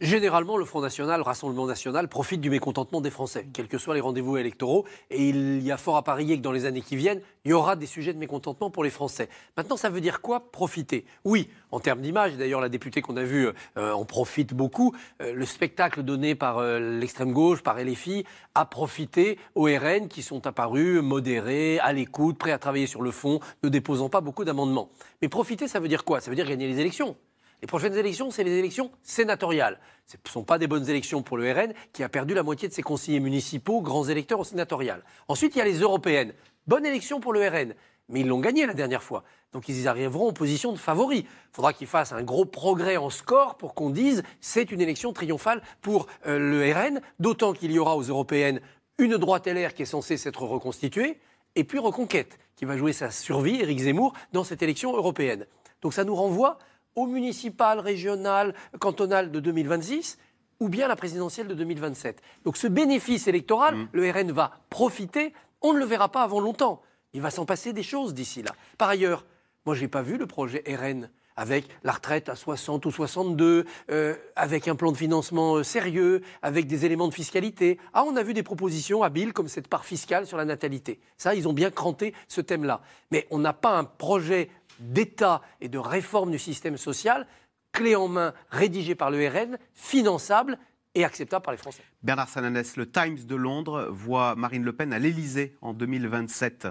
Généralement, 0.00 0.56
le 0.56 0.64
Front 0.64 0.80
National, 0.80 1.18
le 1.18 1.24
Rassemblement 1.24 1.66
National, 1.66 2.06
profite 2.06 2.40
du 2.40 2.50
mécontentement 2.50 3.00
des 3.00 3.10
Français, 3.10 3.48
quels 3.52 3.66
que 3.66 3.78
soient 3.78 3.96
les 3.96 4.00
rendez-vous 4.00 4.36
électoraux. 4.36 4.84
Et 5.10 5.30
il 5.30 5.60
y 5.60 5.72
a 5.72 5.76
fort 5.76 5.96
à 5.96 6.04
parier 6.04 6.36
que 6.36 6.42
dans 6.42 6.52
les 6.52 6.66
années 6.66 6.82
qui 6.82 6.94
viennent, 6.94 7.20
il 7.44 7.50
y 7.50 7.52
aura 7.52 7.74
des 7.74 7.86
sujets 7.86 8.12
de 8.12 8.18
mécontentement 8.18 8.70
pour 8.70 8.84
les 8.84 8.90
Français. 8.90 9.28
Maintenant, 9.56 9.76
ça 9.76 9.90
veut 9.90 10.00
dire 10.00 10.20
quoi 10.20 10.52
Profiter? 10.52 11.04
Oui, 11.24 11.50
en 11.72 11.80
termes 11.80 12.00
d'image, 12.00 12.36
d'ailleurs, 12.36 12.60
la 12.60 12.68
députée 12.68 13.02
qu'on 13.02 13.16
a 13.16 13.24
vue 13.24 13.48
euh, 13.76 13.90
en 13.90 14.04
profite 14.04 14.54
beaucoup. 14.54 14.94
Euh, 15.20 15.34
le 15.34 15.44
spectacle 15.44 16.04
donné 16.04 16.36
par 16.36 16.58
euh, 16.58 16.78
l'extrême 16.78 17.32
gauche, 17.32 17.64
par 17.64 17.76
LFI, 17.76 18.24
a 18.54 18.66
profité 18.66 19.36
aux 19.56 19.64
RN 19.64 20.06
qui 20.06 20.22
sont 20.22 20.46
apparus 20.46 21.02
modérés, 21.02 21.80
à 21.80 21.92
l'écoute, 21.92 22.38
prêts 22.38 22.52
à 22.52 22.58
travailler 22.58 22.86
sur 22.86 23.02
le 23.02 23.10
fond, 23.10 23.40
ne 23.64 23.68
déposant 23.68 24.08
pas 24.08 24.20
beaucoup 24.20 24.44
d'amendements. 24.44 24.90
Mais 25.22 25.28
profiter, 25.28 25.66
ça 25.66 25.80
veut 25.80 25.88
dire 25.88 26.04
quoi? 26.04 26.20
Ça 26.20 26.30
veut 26.30 26.36
dire 26.36 26.46
gagner 26.46 26.68
les 26.68 26.78
élections. 26.78 27.16
Les 27.60 27.66
prochaines 27.66 27.96
élections, 27.96 28.30
c'est 28.30 28.44
les 28.44 28.56
élections 28.56 28.90
sénatoriales. 29.02 29.80
Ce 30.06 30.16
ne 30.16 30.30
sont 30.30 30.44
pas 30.44 30.58
des 30.58 30.68
bonnes 30.68 30.88
élections 30.88 31.22
pour 31.22 31.36
le 31.36 31.50
RN, 31.50 31.72
qui 31.92 32.04
a 32.04 32.08
perdu 32.08 32.34
la 32.34 32.42
moitié 32.44 32.68
de 32.68 32.72
ses 32.72 32.82
conseillers 32.82 33.20
municipaux, 33.20 33.80
grands 33.80 34.04
électeurs 34.04 34.40
au 34.40 34.44
sénatorial. 34.44 35.02
Ensuite, 35.26 35.56
il 35.56 35.58
y 35.58 35.62
a 35.62 35.64
les 35.64 35.80
européennes. 35.80 36.32
Bonne 36.68 36.86
élection 36.86 37.18
pour 37.18 37.32
le 37.32 37.40
RN, 37.48 37.74
mais 38.08 38.20
ils 38.20 38.26
l'ont 38.26 38.40
gagné 38.40 38.64
la 38.64 38.74
dernière 38.74 39.02
fois. 39.02 39.24
Donc 39.52 39.68
ils 39.68 39.88
arriveront 39.88 40.28
en 40.28 40.32
position 40.32 40.72
de 40.72 40.78
favori. 40.78 41.20
Il 41.20 41.26
faudra 41.52 41.72
qu'ils 41.72 41.86
fassent 41.86 42.12
un 42.12 42.22
gros 42.22 42.44
progrès 42.44 42.96
en 42.96 43.10
score 43.10 43.56
pour 43.56 43.74
qu'on 43.74 43.90
dise 43.90 44.22
c'est 44.40 44.70
une 44.70 44.80
élection 44.80 45.12
triomphale 45.12 45.62
pour 45.80 46.06
euh, 46.26 46.38
le 46.38 46.72
RN, 46.72 47.00
d'autant 47.18 47.52
qu'il 47.52 47.72
y 47.72 47.78
aura 47.78 47.96
aux 47.96 48.02
européennes 48.02 48.60
une 48.98 49.16
droite 49.16 49.46
LR 49.46 49.74
qui 49.74 49.82
est 49.82 49.86
censée 49.86 50.16
s'être 50.16 50.42
reconstituée, 50.42 51.20
et 51.54 51.64
puis 51.64 51.78
Reconquête, 51.78 52.38
qui 52.56 52.64
va 52.64 52.76
jouer 52.76 52.92
sa 52.92 53.10
survie, 53.10 53.60
Éric 53.60 53.78
Zemmour, 53.78 54.12
dans 54.32 54.44
cette 54.44 54.62
élection 54.62 54.94
européenne. 54.94 55.46
Donc 55.82 55.94
ça 55.94 56.04
nous 56.04 56.14
renvoie 56.14 56.58
au 56.98 57.06
municipal, 57.06 57.78
régional, 57.78 58.54
cantonal 58.80 59.30
de 59.30 59.38
2026 59.40 60.18
ou 60.60 60.68
bien 60.68 60.88
la 60.88 60.96
présidentielle 60.96 61.46
de 61.46 61.54
2027. 61.54 62.20
Donc 62.44 62.56
ce 62.56 62.66
bénéfice 62.66 63.28
électoral, 63.28 63.76
Mmh. 63.76 63.88
le 63.92 64.10
RN 64.10 64.32
va 64.32 64.50
profiter, 64.70 65.32
on 65.62 65.72
ne 65.72 65.78
le 65.78 65.84
verra 65.84 66.08
pas 66.08 66.22
avant 66.22 66.40
longtemps. 66.40 66.82
Il 67.12 67.22
va 67.22 67.30
s'en 67.30 67.44
passer 67.44 67.72
des 67.72 67.84
choses 67.84 68.14
d'ici 68.14 68.42
là. 68.42 68.50
Par 68.76 68.88
ailleurs, 68.88 69.24
moi 69.64 69.76
je 69.76 69.82
n'ai 69.82 69.88
pas 69.88 70.02
vu 70.02 70.16
le 70.16 70.26
projet 70.26 70.64
RN 70.66 71.08
avec 71.36 71.68
la 71.84 71.92
retraite 71.92 72.28
à 72.28 72.34
60 72.34 72.84
ou 72.86 72.90
62, 72.90 73.64
euh, 73.92 74.16
avec 74.34 74.66
un 74.66 74.74
plan 74.74 74.90
de 74.90 74.96
financement 74.96 75.54
euh, 75.54 75.62
sérieux, 75.62 76.22
avec 76.42 76.66
des 76.66 76.84
éléments 76.84 77.06
de 77.06 77.14
fiscalité. 77.14 77.78
Ah, 77.94 78.02
on 78.04 78.16
a 78.16 78.24
vu 78.24 78.34
des 78.34 78.42
propositions 78.42 79.04
habiles 79.04 79.32
comme 79.32 79.46
cette 79.46 79.68
part 79.68 79.84
fiscale 79.84 80.26
sur 80.26 80.36
la 80.36 80.44
natalité. 80.44 80.98
Ça, 81.16 81.36
ils 81.36 81.46
ont 81.46 81.52
bien 81.52 81.70
cranté 81.70 82.12
ce 82.26 82.40
thème-là. 82.40 82.80
Mais 83.12 83.28
on 83.30 83.38
n'a 83.38 83.52
pas 83.52 83.78
un 83.78 83.84
projet 83.84 84.50
d'État 84.80 85.42
et 85.60 85.68
de 85.68 85.78
réforme 85.78 86.30
du 86.30 86.38
système 86.38 86.76
social 86.76 87.26
clé 87.72 87.94
en 87.96 88.08
main, 88.08 88.32
rédigé 88.50 88.94
par 88.94 89.10
le 89.10 89.26
RN, 89.28 89.58
finançable 89.74 90.58
et 90.94 91.04
acceptable 91.04 91.44
par 91.44 91.52
les 91.52 91.58
Français. 91.58 91.82
Bernard 92.02 92.28
Sananès, 92.28 92.76
le 92.76 92.90
Times 92.90 93.18
de 93.24 93.34
Londres 93.36 93.88
voit 93.90 94.34
Marine 94.36 94.64
Le 94.64 94.72
Pen 94.72 94.92
à 94.92 94.98
l'Élysée 94.98 95.54
en 95.60 95.74
2027. 95.74 96.68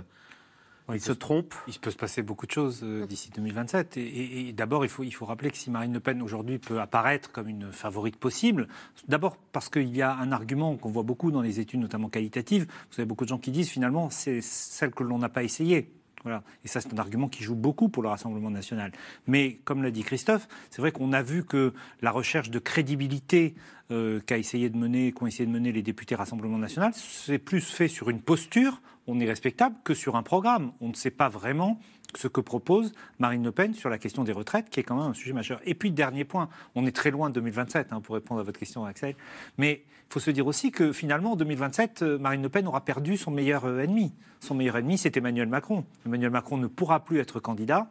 il 0.93 0.99
se 1.01 1.11
trompe? 1.11 1.53
Il 1.67 1.77
peut 1.79 1.91
se 1.91 1.97
passer 1.97 2.23
beaucoup 2.23 2.45
de 2.47 2.51
choses 2.51 2.79
euh, 2.83 3.05
d'ici 3.05 3.29
2027. 3.29 3.97
Et, 3.97 4.01
et- 4.01 4.49
et 4.49 4.53
d'abord, 4.53 4.85
il 4.85 4.89
faut, 4.89 5.03
il 5.03 5.11
faut 5.11 5.25
rappeler 5.25 5.51
que 5.51 5.57
si 5.57 5.69
Marine 5.69 5.93
Le 5.93 5.99
Pen 5.99 6.21
aujourd'hui 6.21 6.57
peut 6.59 6.79
apparaître 6.81 7.31
comme 7.31 7.47
une 7.49 7.71
favorite 7.71 8.15
possible, 8.17 8.67
d'abord 9.07 9.37
parce 9.51 9.69
qu'il 9.69 9.95
y 9.95 10.01
a 10.01 10.13
un 10.15 10.31
argument 10.31 10.77
qu'on 10.77 10.89
voit 10.91 11.03
beaucoup 11.03 11.29
dans 11.31 11.41
les 11.41 11.59
études, 11.59 11.81
notamment 11.81 12.09
qualitatives. 12.09 12.65
Vous 12.91 12.99
avez 12.99 13.05
beaucoup 13.05 13.25
de 13.25 13.29
gens 13.29 13.37
qui 13.39 13.51
disent 13.51 13.69
finalement 13.69 14.09
c'est 14.09 14.41
celle 14.41 14.91
que 14.91 15.03
l'on 15.03 15.19
n'a 15.19 15.29
pas 15.29 15.43
essayée. 15.43 15.91
Voilà. 16.28 16.43
Et 16.65 16.67
ça, 16.67 16.82
c'est 16.82 16.93
un 16.93 16.97
argument 16.97 17.30
qui 17.30 17.41
joue 17.41 17.55
beaucoup 17.55 17.88
pour 17.88 18.03
le 18.03 18.09
Rassemblement 18.09 18.51
national. 18.51 18.91
Mais 19.28 19.61
comme 19.63 19.82
l'a 19.82 19.91
dit 19.91 20.03
Christophe, 20.03 20.49
c'est 20.69 20.82
vrai 20.82 20.91
qu'on 20.91 21.13
a 21.13 21.21
vu 21.21 21.45
que 21.45 21.73
la 22.01 22.11
recherche 22.11 22.49
de 22.49 22.59
crédibilité 22.59 23.55
euh, 23.91 24.19
qu'a 24.19 24.38
essayé 24.38 24.69
de 24.69 24.75
mener, 24.75 25.13
qu'ont 25.13 25.25
essayé 25.25 25.45
de 25.45 25.51
mener 25.51 25.71
les 25.71 25.82
députés 25.82 26.15
Rassemblement 26.15 26.57
national, 26.57 26.91
c'est 26.93 27.38
plus 27.38 27.61
fait 27.61 27.88
sur 27.88 28.09
une 28.09 28.19
posture, 28.19 28.82
on 29.07 29.21
est 29.21 29.25
respectable, 29.25 29.78
que 29.86 29.93
sur 29.93 30.17
un 30.17 30.23
programme. 30.23 30.73
On 30.82 30.89
ne 30.89 30.95
sait 30.95 31.11
pas 31.11 31.30
vraiment 31.30 31.80
ce 32.15 32.27
que 32.27 32.41
propose 32.41 32.93
Marine 33.19 33.43
Le 33.43 33.51
Pen 33.51 33.73
sur 33.73 33.89
la 33.89 33.97
question 33.97 34.23
des 34.23 34.31
retraites, 34.31 34.69
qui 34.69 34.79
est 34.79 34.83
quand 34.83 34.95
même 34.95 35.11
un 35.11 35.13
sujet 35.13 35.33
majeur. 35.33 35.59
Et 35.65 35.75
puis, 35.75 35.91
dernier 35.91 36.23
point, 36.23 36.49
on 36.75 36.85
est 36.85 36.95
très 36.95 37.11
loin 37.11 37.29
de 37.29 37.35
2027, 37.35 37.91
hein, 37.91 38.01
pour 38.01 38.15
répondre 38.15 38.39
à 38.39 38.43
votre 38.43 38.59
question, 38.59 38.85
Axel. 38.85 39.15
Mais 39.57 39.83
il 40.09 40.13
faut 40.13 40.19
se 40.19 40.31
dire 40.31 40.47
aussi 40.47 40.71
que 40.71 40.93
finalement, 40.93 41.33
en 41.33 41.35
2027, 41.35 42.01
euh, 42.01 42.17
Marine 42.17 42.41
Le 42.41 42.49
Pen 42.49 42.67
aura 42.67 42.81
perdu 42.81 43.17
son 43.17 43.31
meilleur 43.31 43.65
euh, 43.65 43.81
ennemi. 43.81 44.13
Son 44.39 44.55
meilleur 44.55 44.77
ennemi, 44.77 44.97
c'est 44.97 45.17
Emmanuel 45.17 45.47
Macron. 45.47 45.85
Emmanuel 46.05 46.31
Macron 46.31 46.57
ne 46.57 46.67
pourra 46.67 47.03
plus 47.03 47.19
être 47.19 47.39
candidat. 47.39 47.89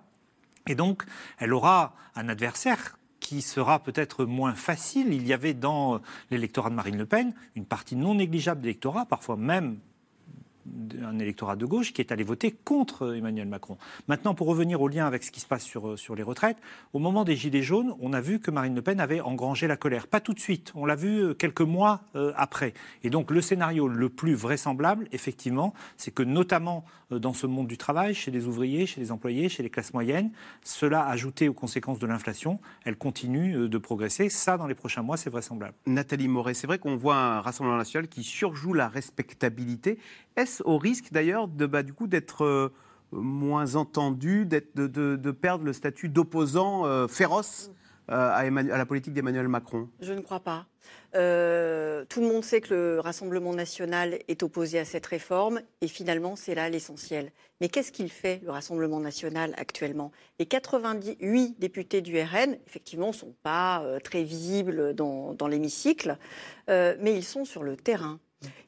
Et 0.66 0.74
donc, 0.74 1.04
elle 1.38 1.52
aura 1.52 1.94
un 2.14 2.28
adversaire 2.28 2.98
qui 3.20 3.42
sera 3.42 3.82
peut-être 3.82 4.24
moins 4.24 4.54
facile. 4.54 5.12
Il 5.12 5.26
y 5.26 5.32
avait 5.32 5.54
dans 5.54 5.96
euh, 5.96 5.98
l'électorat 6.30 6.70
de 6.70 6.74
Marine 6.74 6.96
Le 6.96 7.06
Pen 7.06 7.34
une 7.54 7.66
partie 7.66 7.96
non 7.96 8.14
négligeable 8.14 8.60
d'électorat, 8.62 9.04
parfois 9.04 9.36
même 9.36 9.78
un 11.02 11.18
électorat 11.18 11.56
de 11.56 11.66
gauche 11.66 11.92
qui 11.92 12.00
est 12.00 12.12
allé 12.12 12.24
voter 12.24 12.50
contre 12.52 13.14
Emmanuel 13.14 13.48
Macron. 13.48 13.76
Maintenant, 14.08 14.34
pour 14.34 14.46
revenir 14.46 14.80
au 14.80 14.88
lien 14.88 15.06
avec 15.06 15.24
ce 15.24 15.30
qui 15.30 15.40
se 15.40 15.46
passe 15.46 15.64
sur, 15.64 15.88
euh, 15.88 15.96
sur 15.96 16.14
les 16.14 16.22
retraites, 16.22 16.58
au 16.92 16.98
moment 16.98 17.24
des 17.24 17.36
Gilets 17.36 17.62
jaunes, 17.62 17.94
on 18.00 18.12
a 18.12 18.20
vu 18.20 18.40
que 18.40 18.50
Marine 18.50 18.74
Le 18.74 18.82
Pen 18.82 19.00
avait 19.00 19.20
engrangé 19.20 19.66
la 19.66 19.76
colère. 19.76 20.06
Pas 20.06 20.20
tout 20.20 20.32
de 20.32 20.40
suite, 20.40 20.72
on 20.74 20.86
l'a 20.86 20.96
vu 20.96 21.22
euh, 21.22 21.34
quelques 21.34 21.60
mois 21.60 22.02
euh, 22.14 22.32
après. 22.36 22.74
Et 23.02 23.10
donc 23.10 23.30
le 23.30 23.40
scénario 23.40 23.88
le 23.88 24.08
plus 24.08 24.34
vraisemblable, 24.34 25.08
effectivement, 25.12 25.74
c'est 25.96 26.12
que 26.12 26.22
notamment 26.22 26.84
dans 27.10 27.32
ce 27.32 27.46
monde 27.46 27.68
du 27.68 27.78
travail, 27.78 28.14
chez 28.14 28.32
les 28.32 28.46
ouvriers, 28.46 28.84
chez 28.86 29.00
les 29.00 29.12
employés, 29.12 29.48
chez 29.48 29.62
les 29.62 29.70
classes 29.70 29.94
moyennes, 29.94 30.32
cela 30.64 31.06
ajouté 31.06 31.48
aux 31.48 31.54
conséquences 31.54 32.00
de 32.00 32.06
l'inflation, 32.06 32.58
elle 32.84 32.96
continue 32.96 33.68
de 33.68 33.78
progresser. 33.78 34.28
Ça, 34.28 34.56
dans 34.56 34.66
les 34.66 34.74
prochains 34.74 35.02
mois, 35.02 35.16
c'est 35.16 35.30
vraisemblable. 35.30 35.74
Nathalie 35.86 36.26
Moret, 36.26 36.54
c'est 36.54 36.66
vrai 36.66 36.78
qu'on 36.78 36.96
voit 36.96 37.16
un 37.16 37.40
Rassemblement 37.40 37.78
national 37.78 38.08
qui 38.08 38.24
surjoue 38.24 38.72
la 38.72 38.88
respectabilité. 38.88 39.98
Est-ce 40.36 40.62
au 40.64 40.78
risque 40.78 41.12
d'ailleurs 41.12 41.48
de, 41.48 41.66
bah, 41.66 41.82
du 41.82 41.92
coup 41.92 42.06
d'être 42.06 42.44
euh, 42.44 42.72
moins 43.12 43.74
entendu, 43.76 44.46
de, 44.46 44.62
de- 44.74 45.16
de 45.16 45.30
perdre 45.30 45.64
le 45.64 45.72
statut 45.72 46.08
d'opposant 46.08 46.84
euh, 46.86 47.08
féroce 47.08 47.70
euh, 48.10 48.30
à, 48.32 48.44
Emmanuel- 48.46 48.72
à 48.74 48.78
la 48.78 48.86
politique 48.86 49.14
d'Emmanuel 49.14 49.48
Macron? 49.48 49.88
Je 50.00 50.12
ne 50.12 50.20
crois 50.20 50.40
pas. 50.40 50.66
Euh, 51.16 52.04
tout 52.08 52.20
le 52.20 52.28
monde 52.28 52.44
sait 52.44 52.60
que 52.60 52.72
le 52.74 53.00
Rassemblement 53.00 53.52
national 53.54 54.18
est 54.28 54.42
opposé 54.42 54.78
à 54.78 54.84
cette 54.84 55.06
réforme 55.06 55.60
et 55.80 55.88
finalement 55.88 56.36
c'est 56.36 56.54
là 56.54 56.68
l'essentiel. 56.68 57.32
Mais 57.60 57.68
qu'est-ce 57.68 57.90
qu'il 57.90 58.10
fait 58.10 58.40
le 58.44 58.50
Rassemblement 58.50 59.00
national 59.00 59.54
actuellement? 59.56 60.12
Les 60.38 60.46
88 60.46 61.58
députés 61.58 62.02
du 62.02 62.20
RN, 62.20 62.56
effectivement, 62.66 63.08
ne 63.08 63.12
sont 63.12 63.34
pas 63.42 63.82
euh, 63.82 63.98
très 63.98 64.22
visibles 64.22 64.94
dans, 64.94 65.32
dans 65.34 65.48
l'hémicycle, 65.48 66.18
euh, 66.68 66.94
mais 67.00 67.14
ils 67.16 67.24
sont 67.24 67.44
sur 67.44 67.62
le 67.62 67.76
terrain. 67.76 68.20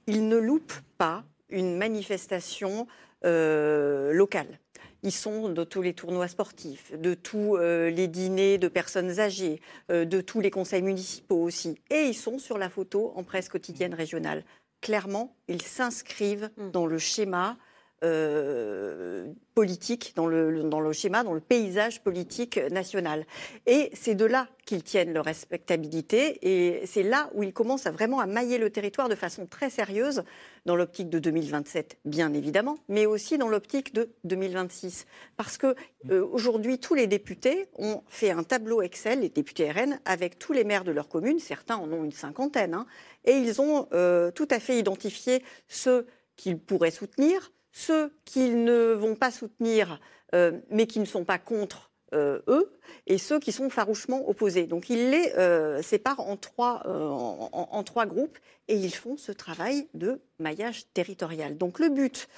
Ils 0.07 0.27
ne 0.27 0.39
loupent 0.39 0.81
pas 0.97 1.25
une 1.51 1.77
manifestation 1.77 2.87
euh, 3.25 4.13
locale. 4.13 4.59
Ils 5.03 5.13
sont 5.13 5.49
de 5.49 5.65
tous 5.65 5.83
les 5.83 5.95
tournois 5.95 6.29
sportifs, 6.29 6.93
de 6.99 7.15
tous 7.15 7.57
euh, 7.57 7.89
les 7.91 8.09
dîners 8.09 8.59
de 8.59 8.69
personnes 8.69 9.21
âgées, 9.21 9.61
euh, 9.91 10.05
de 10.05 10.21
tous 10.21 10.41
les 10.41 10.51
conseils 10.51 10.83
municipaux 10.83 11.43
aussi. 11.43 11.81
Et 11.91 12.03
ils 12.03 12.15
sont 12.15 12.39
sur 12.39 12.59
la 12.59 12.69
photo 12.69 13.13
en 13.15 13.23
presse 13.23 13.49
quotidienne 13.49 13.95
régionale. 13.95 14.45
Clairement, 14.81 15.37
ils 15.47 15.63
s'inscrivent 15.63 16.51
dans 16.73 16.87
le 16.87 16.99
schéma 16.99 17.57
euh, 18.05 19.27
politique, 19.55 20.13
dans 20.15 20.27
le, 20.27 20.63
dans 20.63 20.81
le 20.81 20.93
schéma, 20.93 21.25
dans 21.25 21.33
le 21.33 21.41
paysage 21.41 22.01
politique 22.03 22.59
national. 22.71 23.27
Et 23.67 23.91
c'est 23.93 24.15
de 24.15 24.25
là 24.25 24.47
qu'ils 24.65 24.85
tiennent 24.85 25.13
leur 25.13 25.25
respectabilité 25.25 26.39
et 26.43 26.87
c'est 26.87 27.03
là 27.03 27.29
où 27.35 27.43
ils 27.43 27.53
commencent 27.53 27.87
à 27.87 27.91
vraiment 27.91 28.21
à 28.21 28.27
mailler 28.27 28.59
le 28.59 28.71
territoire 28.71 29.09
de 29.09 29.17
façon 29.17 29.47
très 29.47 29.69
sérieuse 29.69 30.23
dans 30.65 30.77
l'optique 30.77 31.11
de 31.11 31.19
2027, 31.19 31.99
bien 32.05 32.33
évidemment, 32.35 32.79
mais 32.89 33.07
aussi 33.07 33.37
dans 33.37 33.49
l'optique 33.49 33.93
de 33.95 34.11
2026. 34.23 35.07
Parce 35.37 35.59
que 35.59 35.75
euh, 36.11 36.25
aujourd'hui, 36.31 36.79
tous 36.79 36.95
les 36.95 37.09
députés 37.09 37.67
ont 37.79 38.03
fait 38.07 38.31
un 38.31 38.45
tableau 38.45 38.81
Excel, 38.83 39.21
les 39.21 39.29
députés 39.29 39.73
RN, 39.73 39.99
avec 40.05 40.39
tous 40.39 40.53
les 40.53 40.63
maires 40.63 40.85
de 40.85 40.93
leur 40.93 41.09
commune, 41.09 41.41
certains 41.41 41.77
en 41.77 41.91
ont 41.93 42.05
une 42.05 42.13
cinquantaine, 42.13 42.75
hein, 42.75 42.87
et 43.25 43.33
ils 43.33 43.61
ont 43.61 43.89
euh, 43.93 44.31
tout 44.31 44.49
à 44.53 44.61
fait 44.61 44.79
identifié 44.79 45.43
ceux 45.67 46.07
qu'ils 46.37 46.59
pourraient 46.59 46.93
soutenir, 46.93 47.51
ceux 47.79 48.13
qu'ils 48.25 48.65
ne 48.65 48.93
vont 48.93 49.15
pas 49.15 49.31
soutenir, 49.31 50.01
euh, 50.35 50.59
mais 50.69 50.89
qui 50.89 50.99
ne 50.99 51.05
sont 51.05 51.25
pas 51.25 51.39
contre 51.39 51.93
euh, 52.13 52.41
eux, 52.49 52.73
et 53.07 53.19
ceux 53.19 53.39
qui 53.39 53.53
sont 53.53 53.71
farouchement 53.71 54.29
opposés. 54.29 54.67
Donc 54.67 54.91
ils 54.91 55.11
les 55.11 55.33
euh, 55.39 55.81
séparent 55.81 56.21
en 56.21 56.37
trois, 56.37 56.83
en, 56.87 57.83
trois 57.85 58.07
groupes 58.07 58.37
et 58.67 58.75
ils 58.75 58.95
font 58.95 59.17
ce 59.17 59.31
travail 59.31 59.87
de 59.95 60.21
maillage 60.41 60.87
territorial. 60.93 61.57
Donc 61.57 61.79
le 61.79 61.89
but, 61.89 62.29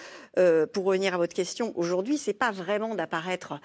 pour 0.72 0.84
revenir 0.84 1.14
à 1.14 1.16
votre 1.16 1.34
question, 1.34 1.72
aujourd'hui, 1.76 2.18
c'est 2.18 2.34
pas 2.34 2.50
vraiment 2.50 2.94
d'apparaître 2.94 3.60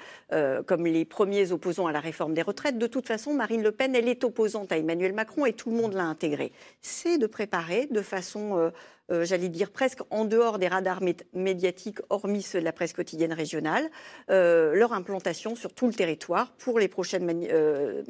comme 0.66 0.86
les 0.86 1.06
premiers 1.06 1.52
opposants 1.52 1.88
à 1.88 1.92
la 1.92 2.00
réforme 2.00 2.34
des 2.34 2.42
retraites. 2.42 2.78
De 2.78 2.88
toute 2.88 3.08
façon, 3.08 3.34
Marine 3.34 3.62
Le 3.62 3.72
Pen, 3.72 3.96
elle 3.96 4.08
est 4.08 4.24
opposante 4.24 4.72
à 4.72 4.78
Emmanuel 4.78 5.14
Macron 5.14 5.46
et 5.46 5.54
tout 5.54 5.70
le 5.70 5.76
monde 5.76 5.94
l'a 5.94 6.06
intégrée. 6.06 6.52
C'est 6.82 7.20
de 7.20 7.28
préparer 7.28 7.88
de 7.88 8.02
façon 8.02 8.72
euh, 9.12 9.26
j'allais 9.26 9.50
dire 9.50 9.72
presque 9.72 10.00
en 10.10 10.26
dehors 10.26 10.58
des 10.60 10.68
radars 10.68 11.02
mé- 11.02 11.22
médiatiques, 11.34 12.00
hormis 12.10 12.42
ceux 12.42 12.60
de 12.60 12.66
la 12.66 12.72
presse 12.74 12.94
quotidienne 12.94 13.34
régionale, 13.34 13.90
euh, 14.30 14.74
leur 14.76 14.94
implantation 14.94 15.56
sur 15.56 15.74
tout 15.74 15.88
le 15.88 15.94
territoire 15.94 16.52
pour 16.54 16.80
les 16.80 16.88
prochaines, 16.88 17.30
euh, 17.52 18.04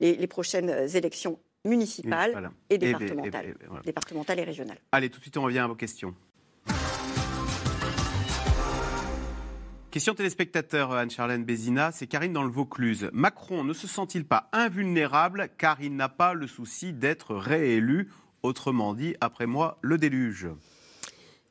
les, 0.00 0.14
les 0.16 0.26
prochaines 0.26 0.70
élections 0.94 1.38
municipales 1.64 2.32
Voilà. 2.32 2.50
et 2.70 2.74
Et- 2.74 2.76
et- 2.76 2.78
départementales, 2.78 3.46
et- 3.46 3.50
et- 3.50 3.66
voilà. 3.66 3.82
départementales 3.82 4.38
et 4.40 4.44
régionales. 4.44 4.78
Allez, 4.92 5.10
tout 5.10 5.18
de 5.18 5.22
suite, 5.24 5.36
on 5.36 5.42
revient 5.42 5.60
à 5.60 5.66
vos 5.68 5.74
questions. 5.76 6.14
Question 9.90 10.14
téléspectateur 10.14 10.92
Anne-Charlène 10.92 11.44
Bézina, 11.44 11.92
c'est 11.92 12.06
Karine 12.06 12.32
dans 12.32 12.42
le 12.44 12.50
Vaucluse. 12.50 13.10
Macron 13.12 13.62
ne 13.62 13.74
se 13.74 13.86
sent-il 13.86 14.24
pas 14.24 14.48
invulnérable 14.52 15.50
car 15.58 15.82
il 15.82 15.94
n'a 15.96 16.08
pas 16.08 16.32
le 16.32 16.46
souci 16.46 16.94
d'être 16.94 17.34
réélu 17.34 18.10
Autrement 18.42 18.94
dit, 18.94 19.14
après 19.20 19.46
moi, 19.46 19.78
le 19.82 19.98
déluge. 19.98 20.48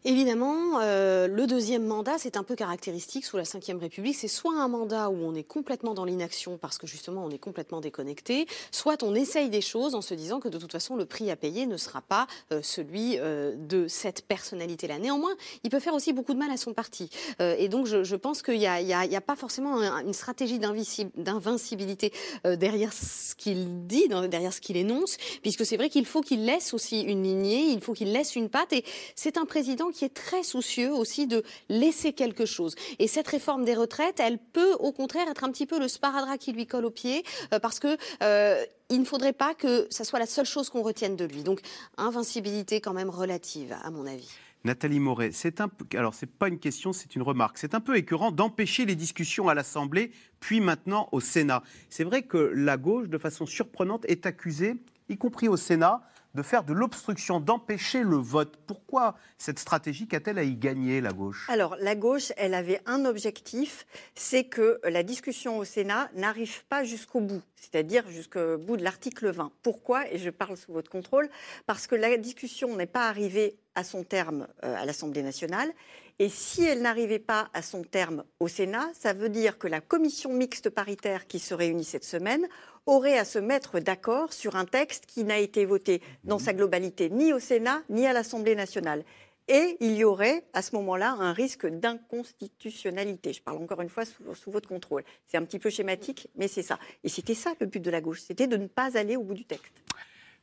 Évidemment, 0.03 0.79
euh, 0.81 1.27
le 1.27 1.45
deuxième 1.45 1.85
mandat, 1.85 2.15
c'est 2.17 2.35
un 2.35 2.41
peu 2.41 2.55
caractéristique 2.55 3.23
sous 3.23 3.37
la 3.37 3.43
Ve 3.43 3.79
République. 3.79 4.15
C'est 4.15 4.27
soit 4.27 4.55
un 4.59 4.67
mandat 4.67 5.11
où 5.11 5.17
on 5.23 5.35
est 5.35 5.43
complètement 5.43 5.93
dans 5.93 6.05
l'inaction 6.05 6.57
parce 6.57 6.79
que 6.79 6.87
justement 6.87 7.23
on 7.23 7.29
est 7.29 7.37
complètement 7.37 7.81
déconnecté, 7.81 8.47
soit 8.71 9.03
on 9.03 9.13
essaye 9.13 9.51
des 9.51 9.61
choses 9.61 9.93
en 9.93 10.01
se 10.01 10.15
disant 10.15 10.39
que 10.39 10.47
de 10.49 10.57
toute 10.57 10.71
façon 10.71 10.95
le 10.95 11.05
prix 11.05 11.29
à 11.29 11.35
payer 11.35 11.67
ne 11.67 11.77
sera 11.77 12.01
pas 12.01 12.25
euh, 12.51 12.61
celui 12.63 13.19
euh, 13.19 13.53
de 13.55 13.87
cette 13.87 14.25
personnalité-là. 14.25 14.97
Néanmoins, 14.97 15.35
il 15.63 15.69
peut 15.69 15.79
faire 15.79 15.93
aussi 15.93 16.13
beaucoup 16.13 16.33
de 16.33 16.39
mal 16.39 16.49
à 16.49 16.57
son 16.57 16.73
parti. 16.73 17.11
Euh, 17.39 17.53
et 17.59 17.69
donc 17.69 17.85
je, 17.85 18.03
je 18.03 18.15
pense 18.15 18.41
qu'il 18.41 18.57
n'y 18.57 18.65
a, 18.65 18.73
a- 18.77 19.15
a 19.17 19.21
pas 19.21 19.35
forcément 19.35 19.77
un- 19.79 20.03
une 20.03 20.13
stratégie 20.13 20.57
d'invincibilité 20.57 22.11
euh, 22.47 22.55
derrière 22.55 22.91
ce 22.91 23.35
qu'il 23.35 23.85
dit, 23.85 24.07
derrière 24.07 24.51
ce 24.51 24.61
qu'il 24.61 24.77
énonce, 24.77 25.17
puisque 25.43 25.63
c'est 25.63 25.77
vrai 25.77 25.89
qu'il 25.91 26.07
faut 26.07 26.21
qu'il 26.21 26.43
laisse 26.43 26.73
aussi 26.73 27.01
une 27.01 27.21
lignée, 27.21 27.65
il 27.69 27.81
faut 27.81 27.93
qu'il 27.93 28.11
laisse 28.11 28.35
une 28.35 28.49
patte. 28.49 28.73
Et 28.73 28.83
c'est 29.15 29.37
un 29.37 29.45
président 29.45 29.90
qui 29.91 30.05
est 30.05 30.13
très 30.13 30.43
soucieux 30.43 30.91
aussi 30.93 31.27
de 31.27 31.43
laisser 31.69 32.13
quelque 32.13 32.45
chose. 32.45 32.75
Et 32.99 33.07
cette 33.07 33.27
réforme 33.27 33.65
des 33.65 33.75
retraites, 33.75 34.19
elle 34.19 34.37
peut 34.37 34.73
au 34.79 34.91
contraire 34.91 35.27
être 35.29 35.43
un 35.43 35.51
petit 35.51 35.65
peu 35.65 35.79
le 35.79 35.87
sparadrap 35.87 36.37
qui 36.37 36.51
lui 36.53 36.67
colle 36.67 36.85
au 36.85 36.91
pied, 36.91 37.23
euh, 37.53 37.59
parce 37.59 37.79
que 37.79 37.97
euh, 38.23 38.63
il 38.89 38.99
ne 38.99 39.05
faudrait 39.05 39.33
pas 39.33 39.53
que 39.53 39.87
ça 39.89 40.03
soit 40.03 40.19
la 40.19 40.25
seule 40.25 40.45
chose 40.45 40.69
qu'on 40.69 40.81
retienne 40.81 41.15
de 41.15 41.25
lui. 41.25 41.43
Donc 41.43 41.61
invincibilité 41.97 42.81
quand 42.81 42.93
même 42.93 43.09
relative, 43.09 43.75
à 43.83 43.91
mon 43.91 44.05
avis. 44.05 44.29
Nathalie 44.63 44.99
Moret, 44.99 45.31
c'est 45.31 45.59
un 45.59 45.71
alors 45.95 46.13
c'est 46.13 46.29
pas 46.29 46.47
une 46.47 46.59
question, 46.59 46.93
c'est 46.93 47.15
une 47.15 47.23
remarque. 47.23 47.57
C'est 47.57 47.73
un 47.73 47.79
peu 47.79 47.97
écœurant 47.97 48.31
d'empêcher 48.31 48.85
les 48.85 48.95
discussions 48.95 49.49
à 49.49 49.55
l'Assemblée, 49.55 50.11
puis 50.39 50.61
maintenant 50.61 51.09
au 51.11 51.19
Sénat. 51.19 51.63
C'est 51.89 52.03
vrai 52.03 52.21
que 52.21 52.37
la 52.37 52.77
gauche, 52.77 53.09
de 53.09 53.17
façon 53.17 53.47
surprenante, 53.47 54.05
est 54.07 54.27
accusée, 54.27 54.75
y 55.09 55.17
compris 55.17 55.47
au 55.47 55.57
Sénat, 55.57 56.01
de 56.33 56.41
faire 56.41 56.63
de 56.63 56.73
l'obstruction, 56.73 57.39
d'empêcher 57.39 58.03
le 58.03 58.15
vote. 58.15 58.57
Pourquoi 58.67 59.15
cette 59.37 59.59
stratégie 59.59 60.07
qu'a-t-elle 60.07 60.37
à 60.37 60.43
y 60.43 60.55
gagner, 60.55 61.01
la 61.01 61.11
gauche? 61.11 61.47
Alors, 61.49 61.75
la 61.79 61.95
gauche, 61.95 62.31
elle 62.37 62.53
avait 62.53 62.81
un 62.85 63.05
objectif, 63.05 63.85
c'est 64.15 64.45
que 64.45 64.79
la 64.83 65.03
discussion 65.03 65.57
au 65.57 65.65
Sénat 65.65 66.09
n'arrive 66.15 66.63
pas 66.65 66.83
jusqu'au 66.83 67.19
bout, 67.19 67.41
c'est-à-dire 67.55 68.09
jusqu'au 68.09 68.57
bout 68.57 68.77
de 68.77 68.83
l'article 68.83 69.31
20. 69.31 69.51
Pourquoi? 69.61 70.09
Et 70.11 70.17
je 70.17 70.29
parle 70.29 70.57
sous 70.57 70.71
votre 70.71 70.89
contrôle, 70.89 71.29
parce 71.65 71.87
que 71.87 71.95
la 71.95 72.17
discussion 72.17 72.75
n'est 72.75 72.85
pas 72.85 73.07
arrivée 73.07 73.57
à 73.75 73.83
son 73.83 74.03
terme 74.03 74.47
euh, 74.63 74.75
à 74.75 74.85
l'Assemblée 74.85 75.23
nationale. 75.23 75.71
Et 76.19 76.29
si 76.29 76.63
elle 76.63 76.81
n'arrivait 76.81 77.19
pas 77.19 77.49
à 77.53 77.61
son 77.61 77.83
terme 77.83 78.23
au 78.39 78.47
Sénat, 78.47 78.89
ça 78.93 79.13
veut 79.13 79.29
dire 79.29 79.57
que 79.57 79.67
la 79.67 79.81
commission 79.81 80.31
mixte 80.33 80.69
paritaire 80.69 81.25
qui 81.25 81.39
se 81.39 81.53
réunit 81.53 81.83
cette 81.83 82.03
semaine 82.03 82.47
aurait 82.85 83.17
à 83.17 83.25
se 83.25 83.39
mettre 83.39 83.79
d'accord 83.79 84.33
sur 84.33 84.55
un 84.55 84.65
texte 84.65 85.05
qui 85.05 85.23
n'a 85.23 85.39
été 85.39 85.65
voté 85.65 86.01
dans 86.23 86.39
sa 86.39 86.53
globalité 86.53 87.09
ni 87.09 87.33
au 87.33 87.39
Sénat 87.39 87.81
ni 87.89 88.07
à 88.07 88.13
l'Assemblée 88.13 88.55
nationale. 88.55 89.03
Et 89.47 89.77
il 89.79 89.95
y 89.95 90.03
aurait 90.03 90.45
à 90.53 90.61
ce 90.61 90.75
moment-là 90.75 91.15
un 91.19 91.33
risque 91.33 91.67
d'inconstitutionnalité. 91.67 93.33
Je 93.33 93.41
parle 93.41 93.57
encore 93.57 93.81
une 93.81 93.89
fois 93.89 94.05
sous, 94.05 94.33
sous 94.33 94.51
votre 94.51 94.69
contrôle. 94.69 95.03
C'est 95.27 95.37
un 95.37 95.43
petit 95.43 95.59
peu 95.59 95.69
schématique, 95.69 96.29
mais 96.35 96.47
c'est 96.47 96.61
ça. 96.61 96.79
Et 97.03 97.09
c'était 97.09 97.35
ça 97.35 97.53
le 97.59 97.65
but 97.65 97.81
de 97.81 97.91
la 97.91 98.01
gauche, 98.01 98.21
c'était 98.21 98.47
de 98.47 98.57
ne 98.57 98.67
pas 98.67 98.97
aller 98.97 99.17
au 99.17 99.23
bout 99.23 99.33
du 99.33 99.45
texte. 99.45 99.73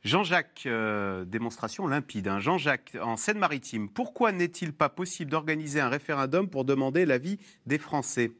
Jean-Jacques, 0.03 0.63
euh, 0.65 1.25
démonstration 1.25 1.87
limpide. 1.87 2.27
hein. 2.29 2.39
Jean-Jacques, 2.39 2.97
en 3.01 3.17
Seine-Maritime, 3.17 3.89
pourquoi 3.89 4.31
n'est-il 4.31 4.71
pas 4.71 4.87
possible 4.87 5.31
d'organiser 5.31 5.81
un 5.81 5.89
référendum 5.89 6.49
pour 6.49 6.63
demander 6.63 7.05
l'avis 7.05 7.37
des 7.65 7.77
Français? 7.77 8.31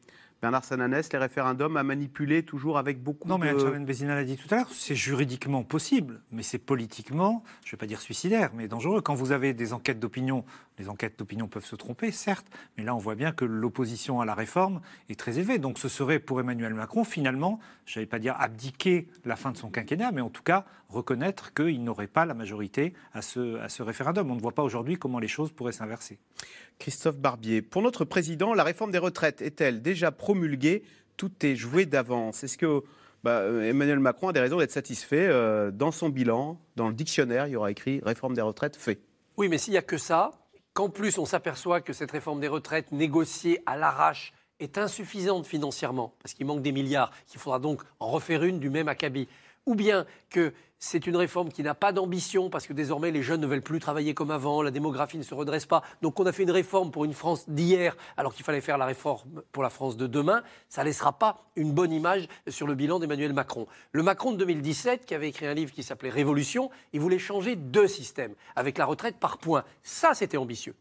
Bernard 0.42 0.64
Sananès, 0.64 1.12
les 1.12 1.20
référendums 1.20 1.76
à 1.76 1.84
manipuler 1.84 2.44
toujours 2.44 2.78
avec 2.78 3.04
beaucoup 3.04 3.28
Non, 3.28 3.38
mais 3.38 3.54
de... 3.54 3.66
Anne 3.66 3.86
Bézina 3.86 4.16
l'a 4.16 4.24
dit 4.24 4.38
tout 4.38 4.48
à 4.54 4.58
l'heure, 4.58 4.70
c'est 4.72 4.96
juridiquement 4.96 5.64
possible, 5.64 6.22
mais 6.32 6.44
c'est 6.44 6.58
politiquement, 6.58 7.44
je 7.66 7.70
ne 7.70 7.72
vais 7.72 7.78
pas 7.78 7.88
dire 7.88 8.00
suicidaire, 8.00 8.52
mais 8.56 8.70
dangereux. 8.70 9.02
Quand 9.02 9.16
vous 9.16 9.34
avez 9.34 9.54
des 9.54 9.74
enquêtes 9.74 10.00
d'opinion, 10.00 10.46
les 10.80 10.90
enquêtes 10.90 11.20
d'opinion 11.20 11.48
peuvent 11.48 11.66
se 11.66 11.76
tromper, 11.76 12.12
certes, 12.12 12.48
mais 12.78 12.84
là 12.84 12.96
on 12.96 12.98
voit 12.98 13.16
bien 13.16 13.32
que 13.32 13.46
l'opposition 13.46 14.22
à 14.22 14.26
la 14.26 14.34
réforme 14.34 14.82
est 15.10 15.20
très 15.20 15.38
élevée. 15.38 15.60
Donc 15.60 15.78
ce 15.78 15.90
serait 15.90 16.20
pour 16.20 16.40
Emmanuel 16.40 16.74
Macron, 16.74 17.04
finalement, 17.04 17.60
je 17.86 18.00
n'allais 18.00 18.08
pas 18.08 18.20
dire 18.20 18.36
abdiquer 18.40 19.08
la 19.26 19.36
fin 19.36 19.52
de 19.52 19.58
son 19.58 19.70
quinquennat, 19.70 20.12
mais 20.12 20.22
en 20.22 20.30
tout 20.30 20.44
cas 20.44 20.66
reconnaître 20.88 21.54
qu'il 21.54 21.84
n'aurait 21.84 22.08
pas 22.08 22.26
la 22.26 22.34
majorité 22.34 22.94
à 23.14 23.22
ce, 23.22 23.60
à 23.60 23.70
ce 23.70 23.84
référendum. 23.84 24.32
On 24.32 24.36
ne 24.36 24.42
voit 24.42 24.56
pas 24.56 24.64
aujourd'hui 24.64 24.98
comment 24.98 25.20
les 25.20 25.28
choses 25.28 25.52
pourraient 25.52 25.72
s'inverser. 25.72 26.18
Christophe 26.80 27.18
Barbier, 27.18 27.62
pour 27.62 27.82
notre 27.82 28.06
président, 28.06 28.54
la 28.54 28.64
réforme 28.64 28.92
des 28.92 28.98
retraites 28.98 29.42
est-elle 29.42 29.82
déjà 29.82 30.12
promulguée? 30.12 30.84
Tout 31.18 31.32
est 31.46 31.56
joué 31.56 31.86
d'avance. 31.86 32.44
Est-ce 32.44 32.58
que 32.58 32.84
bah, 33.24 33.40
euh, 33.40 33.70
Emmanuel 33.70 34.00
Macron 34.00 34.30
a 34.30 34.34
des 34.34 34.40
raisons 34.40 34.58
d'être 34.58 34.72
satisfait 34.72 35.28
euh, 35.28 35.72
Dans 35.72 35.92
son 35.92 36.10
bilan, 36.10 36.60
dans 36.78 36.88
le 36.88 36.94
dictionnaire, 36.94 37.48
il 37.48 37.52
y 37.52 37.56
aura 37.56 37.70
écrit 37.70 38.00
réforme 38.04 38.34
des 38.34 38.42
retraites 38.42 38.78
fait. 38.78 39.00
Oui, 39.38 39.50
mais 39.50 39.58
s'il 39.58 39.72
n'y 39.72 39.78
a 39.78 39.82
que 39.82 39.98
ça, 39.98 40.32
qu'en 40.80 40.88
plus 40.88 41.18
on 41.18 41.26
s'aperçoit 41.26 41.82
que 41.82 41.92
cette 41.92 42.12
réforme 42.12 42.40
des 42.40 42.48
retraites 42.48 42.94
négociée 42.94 43.62
à 43.66 43.76
l'arrache 43.76 44.32
est 44.62 44.78
insuffisante 44.78 45.46
financièrement, 45.46 46.14
parce 46.24 46.34
qu'il 46.34 46.46
manque 46.46 46.62
des 46.62 46.72
milliards, 46.72 47.12
qu'il 47.28 47.38
faudra 47.38 47.60
donc 47.60 47.82
en 48.00 48.08
refaire 48.08 48.46
une 48.46 48.62
du 48.62 48.70
même 48.70 48.88
acabit, 48.88 49.28
ou 49.66 49.76
bien 49.76 50.06
que 50.30 50.54
c'est 50.80 51.06
une 51.08 51.18
réforme 51.18 51.50
qui 51.50 51.62
n'a 51.62 51.76
pas 51.76 51.92
d'ambition, 51.92 52.50
parce 52.50 52.66
que 52.66 52.74
désormais 52.74 53.12
les 53.12 53.22
jeunes 53.22 53.42
ne 53.42 53.48
veulent 53.48 53.62
plus 53.62 53.80
travailler 53.80 54.14
comme 54.14 54.32
avant, 54.32 54.62
la 54.62 54.72
démographie 54.72 55.18
ne 55.18 55.24
se 55.24 55.34
redresse 55.34 55.66
pas, 55.66 55.84
donc 56.02 56.20
on 56.20 56.26
a 56.26 56.32
fait 56.32 56.44
une 56.44 56.52
réforme 56.52 56.90
pour 56.90 57.06
une 57.06 57.14
France 57.14 57.50
d'hier, 57.50 57.96
alors 58.18 58.34
qu'il 58.34 58.46
fallait 58.46 58.62
faire 58.62 58.78
la 58.78 58.86
réforme 58.86 59.44
pour 59.52 59.62
la 59.62 59.70
France 59.70 59.98
de 59.98 60.08
demain, 60.08 60.42
ça 60.70 60.82
ne 60.82 60.88
laissera 60.88 61.14
pas 61.14 61.44
une 61.56 61.74
bonne 61.74 61.92
image 61.92 62.28
sur 62.48 62.66
le 62.66 62.76
bilan 62.76 63.00
d'Emmanuel 63.00 63.34
Macron. 63.34 63.68
Le 63.92 64.04
Macron 64.04 64.32
de 64.32 64.38
2017, 64.38 65.06
qui 65.06 65.14
avait 65.14 65.30
écrit 65.30 65.46
un 65.46 65.54
livre 65.54 65.72
qui 65.72 65.84
s'appelait 65.84 66.10
Révolution, 66.10 66.70
il 66.94 67.02
voulait 67.02 67.20
changer 67.20 67.56
deux 67.56 67.88
systèmes, 67.88 68.34
avec 68.56 68.78
la 68.78 68.86
retraite 68.86 69.18
par 69.18 69.38
points. 69.38 69.66
Ça, 69.84 70.14
c'était 70.14 70.38
ambitieux. 70.38 70.76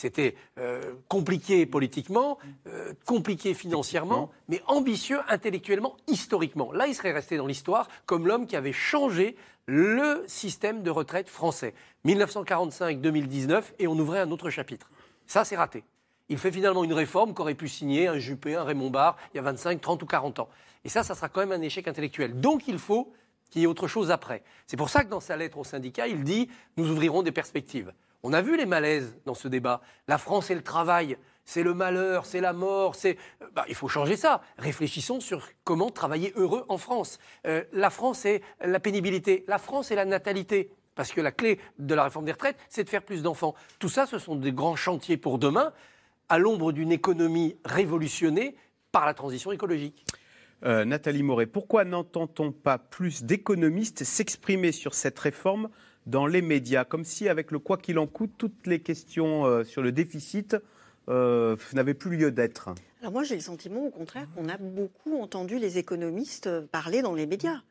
C'était 0.00 0.34
euh, 0.56 0.94
compliqué 1.08 1.66
politiquement, 1.66 2.38
euh, 2.66 2.94
compliqué 3.04 3.52
financièrement, 3.52 4.30
mais 4.48 4.62
ambitieux 4.66 5.20
intellectuellement, 5.28 5.94
historiquement. 6.06 6.72
Là, 6.72 6.86
il 6.86 6.94
serait 6.94 7.12
resté 7.12 7.36
dans 7.36 7.46
l'histoire 7.46 7.86
comme 8.06 8.26
l'homme 8.26 8.46
qui 8.46 8.56
avait 8.56 8.72
changé 8.72 9.36
le 9.66 10.24
système 10.26 10.82
de 10.82 10.90
retraite 10.90 11.28
français. 11.28 11.74
1945-2019, 12.06 13.62
et 13.78 13.86
on 13.88 13.98
ouvrait 13.98 14.20
un 14.20 14.30
autre 14.30 14.48
chapitre. 14.48 14.90
Ça, 15.26 15.44
c'est 15.44 15.56
raté. 15.56 15.84
Il 16.30 16.38
fait 16.38 16.50
finalement 16.50 16.82
une 16.82 16.94
réforme 16.94 17.34
qu'aurait 17.34 17.54
pu 17.54 17.68
signer 17.68 18.08
un 18.08 18.18
Juppé, 18.18 18.54
un 18.54 18.64
Raymond 18.64 18.88
Barre, 18.88 19.18
il 19.34 19.36
y 19.36 19.40
a 19.40 19.42
25, 19.42 19.82
30 19.82 20.02
ou 20.02 20.06
40 20.06 20.38
ans. 20.38 20.48
Et 20.82 20.88
ça, 20.88 21.02
ça 21.02 21.14
sera 21.14 21.28
quand 21.28 21.40
même 21.40 21.52
un 21.52 21.60
échec 21.60 21.86
intellectuel. 21.86 22.40
Donc, 22.40 22.68
il 22.68 22.78
faut 22.78 23.12
qu'il 23.50 23.60
y 23.60 23.64
ait 23.64 23.68
autre 23.68 23.86
chose 23.86 24.10
après. 24.10 24.44
C'est 24.66 24.78
pour 24.78 24.88
ça 24.88 25.04
que 25.04 25.10
dans 25.10 25.20
sa 25.20 25.36
lettre 25.36 25.58
au 25.58 25.64
syndicat, 25.64 26.08
il 26.08 26.24
dit 26.24 26.48
Nous 26.78 26.90
ouvrirons 26.90 27.22
des 27.22 27.32
perspectives. 27.32 27.92
On 28.22 28.32
a 28.32 28.42
vu 28.42 28.56
les 28.56 28.66
malaises 28.66 29.16
dans 29.24 29.34
ce 29.34 29.48
débat. 29.48 29.80
La 30.06 30.18
France 30.18 30.50
et 30.50 30.54
le 30.54 30.62
travail, 30.62 31.16
c'est 31.44 31.62
le 31.62 31.74
malheur, 31.74 32.26
c'est 32.26 32.40
la 32.40 32.52
mort, 32.52 32.94
c'est. 32.94 33.16
Bah, 33.54 33.64
il 33.68 33.74
faut 33.74 33.88
changer 33.88 34.16
ça. 34.16 34.42
Réfléchissons 34.58 35.20
sur 35.20 35.48
comment 35.64 35.90
travailler 35.90 36.32
heureux 36.36 36.64
en 36.68 36.78
France. 36.78 37.18
Euh, 37.46 37.64
la 37.72 37.90
France 37.90 38.24
et 38.26 38.42
la 38.60 38.78
pénibilité. 38.78 39.44
La 39.48 39.58
France 39.58 39.90
et 39.90 39.94
la 39.94 40.04
natalité. 40.04 40.70
Parce 40.94 41.12
que 41.12 41.20
la 41.20 41.32
clé 41.32 41.58
de 41.78 41.94
la 41.94 42.04
réforme 42.04 42.26
des 42.26 42.32
retraites, 42.32 42.58
c'est 42.68 42.84
de 42.84 42.90
faire 42.90 43.02
plus 43.02 43.22
d'enfants. 43.22 43.54
Tout 43.78 43.88
ça, 43.88 44.06
ce 44.06 44.18
sont 44.18 44.36
des 44.36 44.52
grands 44.52 44.76
chantiers 44.76 45.16
pour 45.16 45.38
demain, 45.38 45.72
à 46.28 46.38
l'ombre 46.38 46.72
d'une 46.72 46.92
économie 46.92 47.56
révolutionnée 47.64 48.54
par 48.92 49.06
la 49.06 49.14
transition 49.14 49.50
écologique. 49.50 50.04
Euh, 50.64 50.84
Nathalie 50.84 51.22
Moret, 51.22 51.46
pourquoi 51.46 51.84
n'entend-on 51.84 52.52
pas 52.52 52.76
plus 52.76 53.24
d'économistes 53.24 54.04
s'exprimer 54.04 54.72
sur 54.72 54.94
cette 54.94 55.18
réforme 55.18 55.70
dans 56.10 56.26
les 56.26 56.42
médias 56.42 56.84
Comme 56.84 57.04
si, 57.04 57.28
avec 57.28 57.50
le 57.50 57.58
quoi 57.58 57.78
qu'il 57.78 57.98
en 57.98 58.06
coûte, 58.06 58.32
toutes 58.36 58.66
les 58.66 58.80
questions 58.80 59.46
euh, 59.46 59.64
sur 59.64 59.80
le 59.80 59.92
déficit 59.92 60.56
euh, 61.08 61.56
n'avaient 61.72 61.94
plus 61.94 62.16
lieu 62.16 62.30
d'être. 62.30 62.74
Alors 63.00 63.12
moi, 63.12 63.22
j'ai 63.22 63.36
le 63.36 63.40
sentiment, 63.40 63.86
au 63.86 63.90
contraire, 63.90 64.26
qu'on 64.34 64.48
a 64.48 64.58
beaucoup 64.58 65.18
entendu 65.20 65.58
les 65.58 65.78
économistes 65.78 66.48
euh, 66.48 66.66
parler 66.70 67.00
dans 67.00 67.14
les 67.14 67.26
médias, 67.26 67.62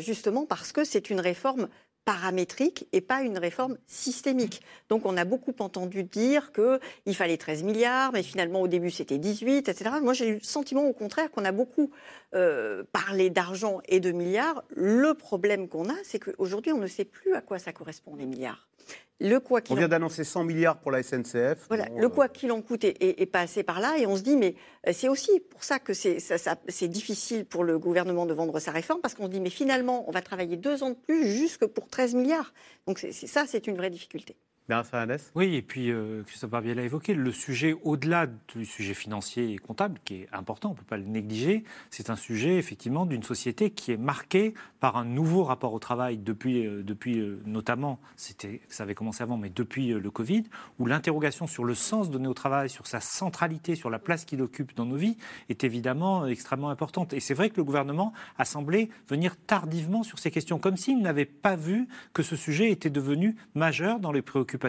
justement 0.00 0.46
parce 0.46 0.72
que 0.72 0.82
c'est 0.82 1.10
une 1.10 1.20
réforme 1.20 1.68
paramétrique 2.10 2.88
et 2.92 3.00
pas 3.00 3.22
une 3.22 3.38
réforme 3.38 3.78
systémique. 3.86 4.62
Donc 4.88 5.06
on 5.06 5.16
a 5.16 5.24
beaucoup 5.24 5.54
entendu 5.60 6.02
dire 6.02 6.50
qu'il 6.50 7.14
fallait 7.14 7.36
13 7.36 7.62
milliards, 7.62 8.10
mais 8.12 8.24
finalement 8.24 8.60
au 8.62 8.66
début 8.66 8.90
c'était 8.90 9.18
18, 9.18 9.68
etc. 9.68 9.90
Moi 10.02 10.12
j'ai 10.12 10.26
eu 10.26 10.34
le 10.34 10.40
sentiment 10.40 10.82
au 10.88 10.92
contraire 10.92 11.30
qu'on 11.30 11.44
a 11.44 11.52
beaucoup 11.52 11.92
euh, 12.34 12.82
parlé 12.90 13.30
d'argent 13.30 13.80
et 13.86 14.00
de 14.00 14.10
milliards. 14.10 14.64
Le 14.70 15.14
problème 15.14 15.68
qu'on 15.68 15.88
a, 15.88 15.94
c'est 16.02 16.18
qu'aujourd'hui 16.18 16.72
on 16.72 16.78
ne 16.78 16.88
sait 16.88 17.04
plus 17.04 17.32
à 17.34 17.42
quoi 17.42 17.60
ça 17.60 17.72
correspond 17.72 18.16
les 18.16 18.26
milliards. 18.26 18.66
Le 19.20 19.38
quoi 19.38 19.60
On 19.68 19.74
vient 19.74 19.84
en 19.84 19.88
d'annoncer 19.88 20.24
100 20.24 20.44
milliards 20.44 20.78
pour 20.78 20.90
la 20.90 21.02
SNCF. 21.02 21.66
voilà, 21.68 21.86
Bon, 21.90 21.98
le 21.98 22.06
euh, 22.06 22.08
quoi 22.08 22.28
qu'il 22.28 22.50
en 22.52 22.62
coûte 22.62 22.84
est, 22.84 22.96
est- 23.02 23.20
est 23.20 23.26
passé 23.26 23.62
par 23.62 23.78
là 23.80 23.96
et 23.98 24.06
on 24.06 24.16
se 24.16 24.22
dit, 24.22 24.36
mais 24.36 24.54
euh, 24.88 24.92
c'est 24.94 25.08
aussi 25.08 25.40
pour 25.40 25.62
ça 25.62 25.78
que 25.78 25.92
c'est 25.92 26.20
ça- 26.20 26.38
ça- 26.38 26.56
c'est 26.68 26.88
difficile 26.88 27.44
pour 27.44 27.62
le 27.64 27.78
gouvernement 27.78 28.24
de 28.26 28.32
vendre 28.32 28.58
sa 28.60 28.70
réforme 28.70 29.00
parce 29.00 29.14
qu'on 29.14 29.26
se 29.26 29.30
dit, 29.30 29.40
mais 29.40 29.50
finalement, 29.50 30.08
on 30.08 30.10
va 30.12 30.22
travailler 30.22 30.56
deux 30.56 30.82
ans 30.82 30.90
de 30.90 30.96
plus 30.96 31.26
jusque 31.28 31.66
pour 31.66 31.88
13 31.88 32.14
milliards. 32.14 32.54
Donc 32.86 32.98
c'est- 32.98 33.12
ça, 33.12 33.44
c'est 33.46 33.66
une 33.66 33.76
vraie 33.76 33.90
difficulté. 33.90 34.36
Oui, 35.34 35.56
et 35.56 35.62
puis 35.62 35.90
euh, 35.90 36.22
Christophe 36.22 36.50
Barbier 36.50 36.74
l'a 36.74 36.82
évoqué, 36.82 37.14
le 37.14 37.32
sujet 37.32 37.74
au-delà 37.82 38.26
du 38.54 38.64
sujet 38.64 38.94
financier 38.94 39.52
et 39.52 39.58
comptable, 39.58 39.98
qui 40.04 40.14
est 40.14 40.28
important, 40.32 40.68
on 40.68 40.72
ne 40.74 40.78
peut 40.78 40.84
pas 40.84 40.96
le 40.96 41.04
négliger, 41.04 41.64
c'est 41.90 42.08
un 42.08 42.14
sujet 42.16 42.56
effectivement 42.56 43.04
d'une 43.04 43.24
société 43.24 43.70
qui 43.70 43.90
est 43.90 43.96
marquée 43.96 44.54
par 44.78 44.96
un 44.96 45.04
nouveau 45.04 45.42
rapport 45.42 45.72
au 45.72 45.80
travail 45.80 46.18
depuis, 46.18 46.66
euh, 46.66 46.84
depuis 46.84 47.18
euh, 47.18 47.40
notamment, 47.46 47.98
ça 48.16 48.84
avait 48.84 48.94
commencé 48.94 49.24
avant, 49.24 49.36
mais 49.36 49.50
depuis 49.50 49.88
le 49.88 50.10
Covid, 50.10 50.44
où 50.78 50.86
l'interrogation 50.86 51.48
sur 51.48 51.64
le 51.64 51.74
sens 51.74 52.08
donné 52.08 52.28
au 52.28 52.34
travail, 52.34 52.70
sur 52.70 52.86
sa 52.86 53.00
centralité, 53.00 53.74
sur 53.74 53.90
la 53.90 53.98
place 53.98 54.24
qu'il 54.24 54.40
occupe 54.40 54.76
dans 54.76 54.86
nos 54.86 54.96
vies, 54.96 55.16
est 55.48 55.64
évidemment 55.64 56.26
extrêmement 56.26 56.70
importante. 56.70 57.12
Et 57.12 57.20
c'est 57.20 57.34
vrai 57.34 57.50
que 57.50 57.56
le 57.56 57.64
gouvernement 57.64 58.12
a 58.38 58.44
semblé 58.44 58.90
venir 59.08 59.36
tardivement 59.36 60.04
sur 60.04 60.20
ces 60.20 60.30
questions, 60.30 60.58
comme 60.60 60.76
s'il 60.76 61.02
n'avait 61.02 61.24
pas 61.24 61.56
vu 61.56 61.88
que 62.12 62.22
ce 62.22 62.36
sujet 62.36 62.70
était 62.70 62.90
devenu 62.90 63.34
majeur 63.54 63.98
dans 63.98 64.12
les 64.12 64.22
préoccupations 64.22 64.59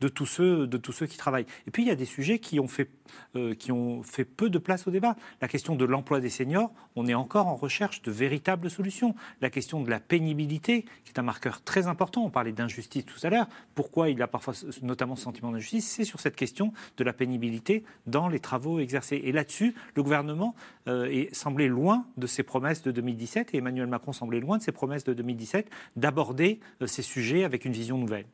de 0.00 0.08
tous 0.08 0.26
ceux, 0.26 1.06
qui 1.06 1.16
travaillent. 1.16 1.46
Et 1.66 1.70
puis 1.70 1.82
il 1.82 1.88
y 1.88 1.90
a 1.90 1.94
des 1.94 2.04
sujets 2.04 2.38
qui 2.38 2.58
ont 2.60 2.68
fait, 2.68 2.90
euh, 3.36 3.54
qui 3.54 3.72
ont 3.72 4.02
fait 4.02 4.24
peu 4.24 4.50
de 4.50 4.58
place 4.58 4.86
au 4.86 4.90
débat. 4.90 5.16
La 5.40 5.48
question 5.48 5.76
de 5.76 5.84
l'emploi 5.84 6.20
des 6.20 6.30
seniors, 6.30 6.72
on 6.96 7.06
est 7.06 7.14
encore 7.14 7.46
en 7.46 7.56
recherche 7.56 8.02
de 8.02 8.10
véritables 8.10 8.70
solutions. 8.70 9.14
La 9.40 9.50
question 9.50 9.82
de 9.82 9.90
la 9.90 10.00
pénibilité, 10.00 10.82
qui 11.04 11.12
est 11.12 11.18
un 11.18 11.22
marqueur 11.22 11.62
très 11.62 11.86
important. 11.86 12.24
On 12.24 12.30
parlait 12.30 12.52
d'injustice 12.52 13.04
tout 13.04 13.18
à 13.22 13.30
l'heure. 13.30 13.48
Pourquoi 13.74 14.08
il 14.08 14.20
a 14.22 14.26
parfois 14.26 14.54
notamment 14.82 15.16
ce 15.16 15.22
sentiment 15.24 15.52
d'injustice? 15.52 15.86
C'est 15.86 16.04
sur 16.04 16.20
cette 16.20 16.36
question 16.36 16.72
de 16.96 17.04
la 17.04 17.12
pénibilité 17.12 17.84
dans 18.06 18.28
les 18.28 18.40
travaux 18.40 18.80
exercés. 18.80 19.20
Et 19.24 19.32
là-dessus, 19.32 19.74
le 19.94 20.02
gouvernement 20.02 20.54
euh, 20.88 21.24
semblait 21.32 21.68
loin 21.68 22.06
de 22.16 22.26
ses 22.26 22.42
promesses 22.42 22.82
de 22.82 22.90
2017 22.90 23.54
et 23.54 23.58
Emmanuel 23.58 23.86
Macron 23.86 24.12
semblait 24.12 24.40
loin 24.40 24.58
de 24.58 24.62
ses 24.62 24.72
promesses 24.72 25.04
de 25.04 25.14
2017 25.14 25.68
d'aborder 25.96 26.60
euh, 26.82 26.86
ces 26.86 27.02
sujets 27.02 27.44
avec 27.44 27.64
une 27.64 27.72
vision 27.72 27.98
nouvelle. 27.98 28.26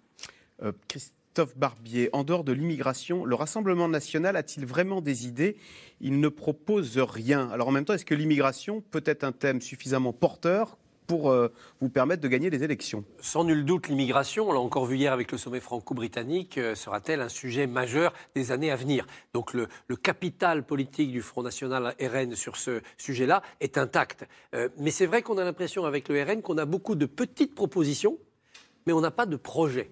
Euh, 0.63 0.73
Christophe 0.89 1.57
Barbier, 1.57 2.11
en 2.13 2.25
dehors 2.25 2.45
de 2.45 2.53
l'immigration, 2.53 3.25
le 3.25 3.35
Rassemblement 3.35 3.89
national 3.89 4.37
a-t-il 4.37 4.67
vraiment 4.67 5.01
des 5.01 5.27
idées? 5.27 5.57
Il 6.01 6.21
ne 6.21 6.29
propose 6.29 6.99
rien. 6.99 7.49
Alors 7.51 7.69
en 7.69 7.71
même 7.71 7.85
temps, 7.85 7.95
est-ce 7.95 8.05
que 8.05 8.15
l'immigration 8.15 8.83
peut 8.91 9.03
être 9.07 9.25
un 9.25 9.33
thème 9.33 9.63
suffisamment 9.63 10.13
porteur 10.13 10.77
pour 11.07 11.31
euh, 11.31 11.49
vous 11.81 11.89
permettre 11.89 12.21
de 12.21 12.29
gagner 12.29 12.51
des 12.51 12.65
élections? 12.65 13.05
Sans 13.21 13.45
nul 13.45 13.65
doute, 13.65 13.89
l'immigration, 13.89 14.51
on 14.51 14.53
l'a 14.53 14.61
encore 14.61 14.85
vu 14.85 14.99
hier 14.99 15.13
avec 15.13 15.33
le 15.33 15.39
sommet 15.39 15.61
franco-britannique, 15.61 16.59
euh, 16.59 16.75
sera-t-elle 16.75 17.23
un 17.23 17.31
sujet 17.31 17.67
majeur 17.67 18.13
des 18.35 18.53
années 18.53 18.71
à 18.71 18.77
venir? 18.77 19.07
Donc 19.33 19.55
le, 19.55 19.69
capital 20.03 20.65
politique 20.65 21.13
du 21.13 21.23
Front 21.23 21.43
National 21.43 21.95
RN 21.99 22.35
sur 22.35 22.57
ce 22.57 22.83
sujet-là 22.99 23.43
est 23.61 23.79
intact. 23.79 24.27
mais 24.79 24.91
c'est 24.91 25.07
vrai 25.07 25.23
qu'on 25.23 25.39
a 25.39 25.45
l'impression 25.45 25.85
avec 25.85 26.09
le 26.09 26.23
RN 26.23 26.43
qu'on 26.43 26.59
a 26.59 26.65
beaucoup 26.65 26.95
de 26.95 27.07
petites 27.07 27.55
propositions, 27.55 28.19
mais 28.87 28.93
on 28.93 29.01
n'a 29.01 29.11
pas 29.11 29.27
de 29.27 29.37
projet. 29.37 29.91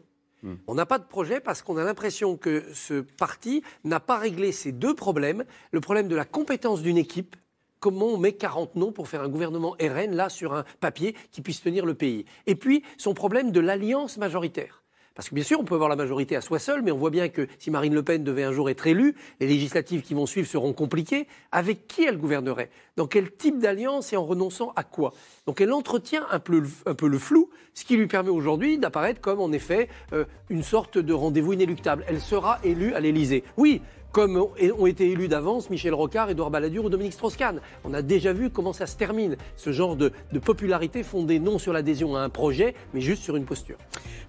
On 0.67 0.75
n'a 0.75 0.87
pas 0.87 0.99
de 0.99 1.05
projet 1.05 1.41
parce 1.41 1.63
qu'on 1.63 1.77
a 1.77 1.85
l'impression 1.85 2.37
que 2.37 2.65
ce 2.73 3.01
parti 3.01 3.63
n'a 3.85 4.01
pas 4.01 4.19
réglé 4.19 4.53
ces 4.53 4.73
deux 4.73 4.95
problèmes. 4.95 5.45
Le 5.71 5.81
problème 5.81 6.09
de 6.09 6.17
la 6.17 6.25
compétence 6.25 6.83
d'une 6.83 6.97
équipe, 6.97 7.37
comment 7.79 8.07
on 8.07 8.19
met 8.19 8.33
40 8.33 8.77
noms 8.77 8.93
pour 8.93 9.09
faire 9.09 9.23
un 9.23 9.29
gouvernement 9.29 9.77
RN, 9.81 10.15
là, 10.15 10.29
sur 10.29 10.55
un 10.55 10.65
papier 10.81 11.15
qui 11.31 11.43
puisse 11.43 11.63
tenir 11.63 11.85
le 11.87 11.95
pays? 11.95 12.25
Et 12.47 12.55
puis, 12.55 12.83
son 12.97 13.15
problème 13.15 13.53
de 13.53 13.61
l'alliance 13.61 14.19
majoritaire. 14.19 14.80
Parce 15.21 15.29
que 15.29 15.35
bien 15.35 15.45
sûr, 15.45 15.61
on 15.61 15.65
peut 15.65 15.75
avoir 15.75 15.91
la 15.91 15.97
majorité 15.97 16.35
à 16.35 16.41
soi 16.41 16.59
seul, 16.59 16.81
mais 16.81 16.91
on 16.93 16.97
voit 16.97 17.11
bien 17.11 17.29
que 17.29 17.47
si 17.59 17.71
Marine 17.71 17.93
Le 17.93 18.03
Pen 18.03 18.25
devait 18.25 18.43
un 18.43 18.53
jour 18.53 18.71
être 18.71 18.87
élue, 18.87 19.15
les 19.39 19.47
législatives 19.47 20.01
qui 20.01 20.15
vont 20.15 20.25
suivre 20.25 20.49
seront 20.49 20.73
compliquées. 20.73 21.27
Avec 21.53 21.87
qui 21.87 22.05
elle 22.05 22.17
gouvernerait? 22.17 22.71
Dans 22.97 23.07
quel 23.07 23.31
type 23.31 23.59
d'alliance 23.59 24.15
et 24.15 24.17
en 24.17 24.25
renonçant 24.25 24.73
à 24.77 24.83
quoi? 24.83 25.13
Donc 25.47 25.61
elle 25.61 25.75
entretient 25.75 26.25
un 26.31 26.39
peu, 26.39 26.59
le 26.59 27.19
flou, 27.19 27.51
ce 27.75 27.85
qui 27.85 27.99
lui 27.99 28.07
permet 28.07 28.31
aujourd'hui 28.31 28.79
d'apparaître 28.79 29.21
comme 29.21 29.41
en 29.41 29.53
effet 29.53 29.91
euh, 30.15 30.25
une 30.49 30.63
sorte 30.63 30.97
de 30.97 31.13
rendez-vous 31.13 31.53
inéluctable. 31.53 32.03
Elle 32.09 32.23
sera 32.23 32.59
élue 32.65 32.95
à 32.95 33.01
l'Élysée. 33.01 33.45
Oui, 33.59 33.83
comme 34.13 34.37
ont 34.37 34.87
été 34.87 35.11
élus 35.11 35.29
d'avance 35.29 35.71
Michel 35.71 35.95
Rocard, 35.95 36.31
Édouard 36.31 36.51
Balladur 36.51 36.85
ou 36.85 36.91
Dominique 36.91 37.13
Strauss-Kahn. 37.13 37.61
On 37.85 37.95
a 37.95 38.03
déjà 38.03 38.33
vu 38.33 38.51
comment 38.51 38.73
ça 38.73 38.87
se 38.87 38.97
termine, 38.97 39.37
ce 39.57 39.73
genre 39.73 39.97
de, 39.97 40.13
de 40.33 40.39
popularité 40.39 41.03
fondée 41.03 41.39
non 41.39 41.59
sur 41.59 41.73
l'adhésion 41.73 42.17
à 42.17 42.21
un 42.21 42.29
projet, 42.29 42.75
mais 42.95 43.01
juste 43.01 43.23
sur 43.23 43.37
une 43.37 43.45
posture. 43.45 43.77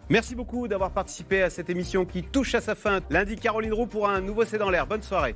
Merci 0.09 0.35
beaucoup 0.35 0.67
d'avoir 0.67 0.91
participé 0.91 1.41
à 1.41 1.49
cette 1.49 1.69
émission 1.69 2.05
qui 2.05 2.23
touche 2.23 2.55
à 2.55 2.61
sa 2.61 2.75
fin. 2.75 2.99
Lundi, 3.09 3.35
Caroline 3.35 3.73
Roux 3.73 3.87
pour 3.87 4.09
un 4.09 4.21
nouveau 4.21 4.45
C'est 4.45 4.57
dans 4.57 4.69
l'air. 4.69 4.85
Bonne 4.85 5.03
soirée. 5.03 5.35